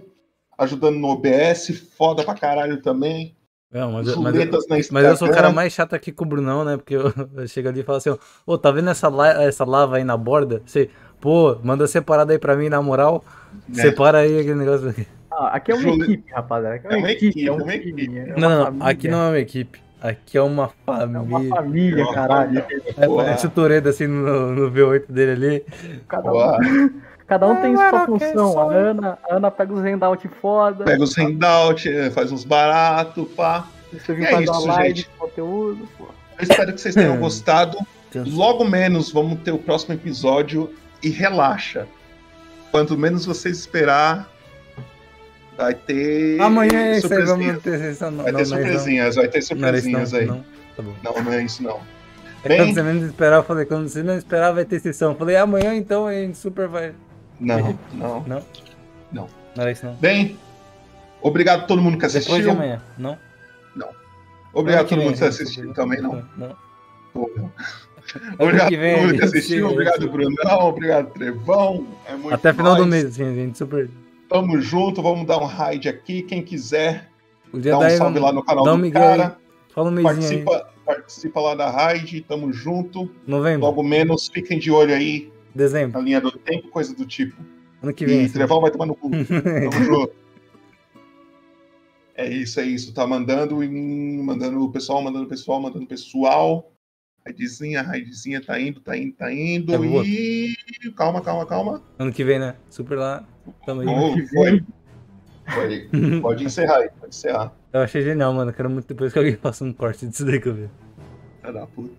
ajudando 0.58 0.96
no 0.98 1.08
OBS, 1.08 1.68
foda 1.96 2.22
pra 2.24 2.34
caralho 2.34 2.80
também. 2.80 3.34
Não, 3.72 3.92
mas, 3.92 4.06
eu- 4.08 4.20
mas, 4.22 4.34
eu- 4.34 4.50
mas 4.92 5.04
eu 5.04 5.16
sou 5.16 5.28
o 5.28 5.30
cara 5.32 5.50
mais 5.52 5.72
chato 5.72 5.94
aqui 5.94 6.12
com 6.12 6.24
o 6.24 6.28
Brunão, 6.28 6.64
né? 6.64 6.76
Porque 6.76 6.94
eu, 6.94 7.12
eu 7.34 7.48
chego 7.48 7.68
ali 7.68 7.80
e 7.80 7.82
falo 7.84 7.98
assim, 7.98 8.16
ô, 8.46 8.56
tá 8.56 8.70
vendo 8.70 8.88
essa, 8.90 9.08
la- 9.08 9.42
essa 9.42 9.64
lava 9.64 9.96
aí 9.96 10.04
na 10.04 10.16
borda? 10.16 10.62
Você, 10.64 10.88
pô, 11.20 11.58
manda 11.64 11.86
separado 11.86 12.30
aí 12.32 12.38
pra 12.38 12.56
mim, 12.56 12.68
na 12.68 12.80
moral. 12.80 13.24
É. 13.76 13.82
Separa 13.82 14.18
aí 14.18 14.38
aquele 14.38 14.54
negócio 14.54 14.88
aqui. 14.90 15.06
Ah, 15.38 15.48
aqui 15.48 15.70
é 15.70 15.74
uma 15.74 15.82
Jule- 15.82 16.04
equipe, 16.04 16.32
rapaziada. 16.32 16.76
Aqui 16.76 16.86
é 16.86 16.96
uma, 16.96 17.10
equipe, 17.12 17.46
é 17.46 17.52
um 17.52 17.66
time. 17.66 18.18
é 18.18 18.22
uma 18.24 18.36
Não, 18.38 18.70
não, 18.72 18.86
aqui 18.86 19.08
não 19.08 19.22
é 19.22 19.28
uma 19.28 19.38
equipe. 19.38 19.80
Aqui 20.00 20.38
é 20.38 20.42
uma 20.42 20.70
família. 20.86 21.16
É 21.16 21.20
uma 21.20 21.56
família, 21.56 22.12
caralho. 22.12 22.64
parece 23.16 23.46
o 23.46 23.50
Toreto 23.50 23.88
assim 23.88 24.06
no, 24.06 24.52
no 24.52 24.70
V8 24.70 25.04
dele 25.10 25.32
ali. 25.32 25.64
Cada 26.08 26.32
um, 26.32 27.00
cada 27.26 27.46
um 27.48 27.56
tem 27.60 27.76
sua 27.76 28.06
função. 28.06 28.58
A 28.58 28.72
Ana, 28.72 29.18
a 29.28 29.34
Ana 29.34 29.50
pega 29.50 29.74
os 29.74 29.80
handout 29.80 30.26
foda. 30.40 30.84
Pega 30.84 31.02
os 31.02 31.16
handout, 31.18 32.10
faz 32.12 32.32
uns 32.32 32.44
baratos, 32.44 33.28
pá. 33.36 33.66
Você 33.92 34.14
viu 34.14 34.24
é 34.24 34.30
fazer 34.30 34.44
isso, 34.44 34.52
uma 34.64 34.74
live 34.74 34.88
gente. 34.88 35.04
de 35.10 35.18
conteúdo, 35.18 35.88
pô. 35.98 36.04
Eu 36.38 36.42
espero 36.42 36.72
que 36.72 36.80
vocês 36.80 36.94
tenham 36.94 37.16
gostado. 37.18 37.76
Logo 38.26 38.64
menos 38.64 39.10
vamos 39.12 39.40
ter 39.40 39.52
o 39.52 39.58
próximo 39.58 39.94
episódio. 39.94 40.70
E 41.02 41.10
relaxa, 41.10 41.86
quanto 42.70 42.96
menos 42.96 43.26
vocês 43.26 43.58
esperar, 43.58 44.28
vai 45.56 45.74
ter. 45.74 46.40
Amanhã 46.40 46.78
é 46.78 46.98
isso 46.98 47.06
aí, 47.06 47.24
surpresinhas. 47.26 47.46
vamos 47.46 47.62
ter 47.62 47.78
sessão. 47.78 48.10
Não, 48.10 48.24
Vai 48.24 48.26
ter 48.26 48.32
não 48.32 48.40
isso, 48.42 48.54
não. 48.54 48.62
surpresinhas, 48.62 49.16
vai 49.16 49.28
ter 49.28 49.42
surpresinhas 49.42 50.12
não, 50.12 50.18
aí. 50.18 50.26
não. 50.26 50.44
Tá 50.76 50.82
bom. 50.82 50.94
Não, 51.02 51.22
não 51.22 51.32
é 51.32 51.42
isso 51.42 51.62
não. 51.62 51.80
É 52.44 52.48
Bem, 52.48 52.58
quando 52.58 52.74
você 52.74 52.82
menos 52.82 53.02
esperar, 53.04 53.36
eu 53.36 53.42
falei, 53.42 53.64
quando 53.64 53.88
você 53.88 54.02
não 54.02 54.16
esperar, 54.16 54.52
vai 54.52 54.64
ter 54.64 54.78
sessão. 54.80 55.12
Eu 55.12 55.18
falei, 55.18 55.36
amanhã 55.36 55.74
então 55.74 56.06
a 56.06 56.12
gente 56.12 56.36
super 56.36 56.68
vai. 56.68 56.92
Não, 57.40 57.78
não. 57.92 58.20
Não? 58.26 58.42
Não. 59.12 59.28
Não 59.56 59.62
era 59.62 59.72
isso, 59.72 59.84
não. 59.86 59.94
Bem, 59.94 60.38
obrigado 61.22 61.62
a 61.62 61.66
todo 61.66 61.82
mundo 61.82 61.98
que 61.98 62.06
assistiu. 62.06 62.36
Depois 62.36 62.44
de 62.44 62.50
amanhã, 62.50 62.82
não? 62.98 63.18
Não. 63.74 63.88
Obrigado 64.52 64.84
a 64.84 64.88
todo 64.88 65.02
mundo 65.02 65.14
que 65.14 65.20
né? 65.20 65.26
assistiu 65.28 65.74
também, 65.74 66.00
não. 66.00 66.22
Não. 66.36 66.56
Pô, 67.12 67.30
não. 67.36 67.50
Obrigado 68.38 68.68
que 68.68 68.76
vem, 68.76 68.94
todo 68.94 69.06
mundo 69.06 69.18
que 69.18 69.24
assistiu. 69.24 69.68
Obrigado. 69.70 70.08
Brunão. 70.08 70.58
Obrigado, 70.68 71.10
Trevão. 71.12 71.86
É 72.06 72.34
Até 72.34 72.52
final 72.52 72.76
do 72.76 72.86
mês, 72.86 73.14
gente, 73.14 73.58
super. 73.58 73.90
Tamo 74.28 74.60
junto, 74.60 75.02
vamos 75.02 75.26
dar 75.26 75.38
um 75.38 75.44
raid 75.44 75.88
aqui. 75.88 76.22
Quem 76.22 76.42
quiser, 76.42 77.10
dá 77.52 77.78
um 77.78 77.90
salve 77.90 78.18
lá 78.18 78.32
no 78.32 78.44
canal 78.44 78.64
dá 78.64 78.74
um 78.74 78.80
do 78.80 78.90
cara. 78.90 79.26
aí. 79.28 79.46
Fala 79.72 79.88
um 79.88 79.92
mêsinho 79.92 80.10
aí. 80.14 80.44
Participa, 80.44 80.72
participa 80.84 81.40
lá 81.40 81.54
da 81.54 81.70
raid, 81.70 82.20
tamo 82.22 82.52
junto. 82.52 83.10
Novembro. 83.26 83.66
Logo 83.66 83.82
menos, 83.82 84.28
fiquem 84.28 84.58
de 84.58 84.70
olho 84.70 84.94
aí 84.94 85.30
Dezembro. 85.54 85.98
na 85.98 86.04
linha 86.04 86.20
do 86.20 86.32
tempo, 86.32 86.68
coisa 86.68 86.94
do 86.94 87.06
tipo. 87.06 87.36
Ano 87.82 87.92
que 87.92 88.04
vem. 88.04 88.22
E 88.22 88.24
assim. 88.24 88.34
Trevão 88.34 88.60
vai 88.60 88.70
tomar 88.70 88.86
no 88.86 88.96
cu. 88.96 89.10
Tamo 89.70 89.84
junto. 89.84 90.12
É 92.16 92.26
isso, 92.28 92.58
é 92.58 92.64
isso. 92.64 92.94
Tá 92.94 93.06
mandando 93.06 93.62
e 93.62 94.22
mandando 94.22 94.64
o 94.64 94.72
pessoal, 94.72 95.02
mandando 95.02 95.26
o 95.26 95.28
pessoal, 95.28 95.60
mandando 95.60 95.84
o 95.84 95.88
pessoal. 95.88 96.72
Raidzinha, 97.24 97.82
raidzinha, 97.82 98.40
tá 98.40 98.58
indo, 98.58 98.80
tá 98.80 98.96
indo, 98.96 99.14
tá 99.14 99.32
indo. 99.32 99.78
Boa. 99.78 100.02
e. 100.06 100.54
Calma, 100.96 101.20
calma, 101.20 101.44
calma. 101.44 101.82
Ano 101.98 102.12
que 102.12 102.24
vem, 102.24 102.38
né? 102.38 102.56
Super 102.70 102.96
lá. 102.96 103.26
Tamo 103.64 103.80
aí. 103.82 103.88
Oh, 103.88 104.28
foi. 104.28 104.64
Foi. 105.48 105.88
Pode 106.20 106.44
encerrar 106.44 106.78
aí, 106.78 106.90
pode 106.98 107.14
encerrar. 107.14 107.52
Eu 107.72 107.80
achei 107.80 108.02
genial, 108.02 108.32
mano. 108.32 108.52
Quero 108.52 108.68
muito 108.68 108.88
depois 108.88 109.12
que 109.12 109.18
alguém 109.18 109.36
faça 109.36 109.64
um 109.64 109.72
corte 109.72 110.06
disso 110.06 110.24
daí 110.24 110.40
que 110.40 110.48
eu 110.48 110.54
vi. 110.54 110.68
Da 111.42 111.66
puta. 111.66 111.94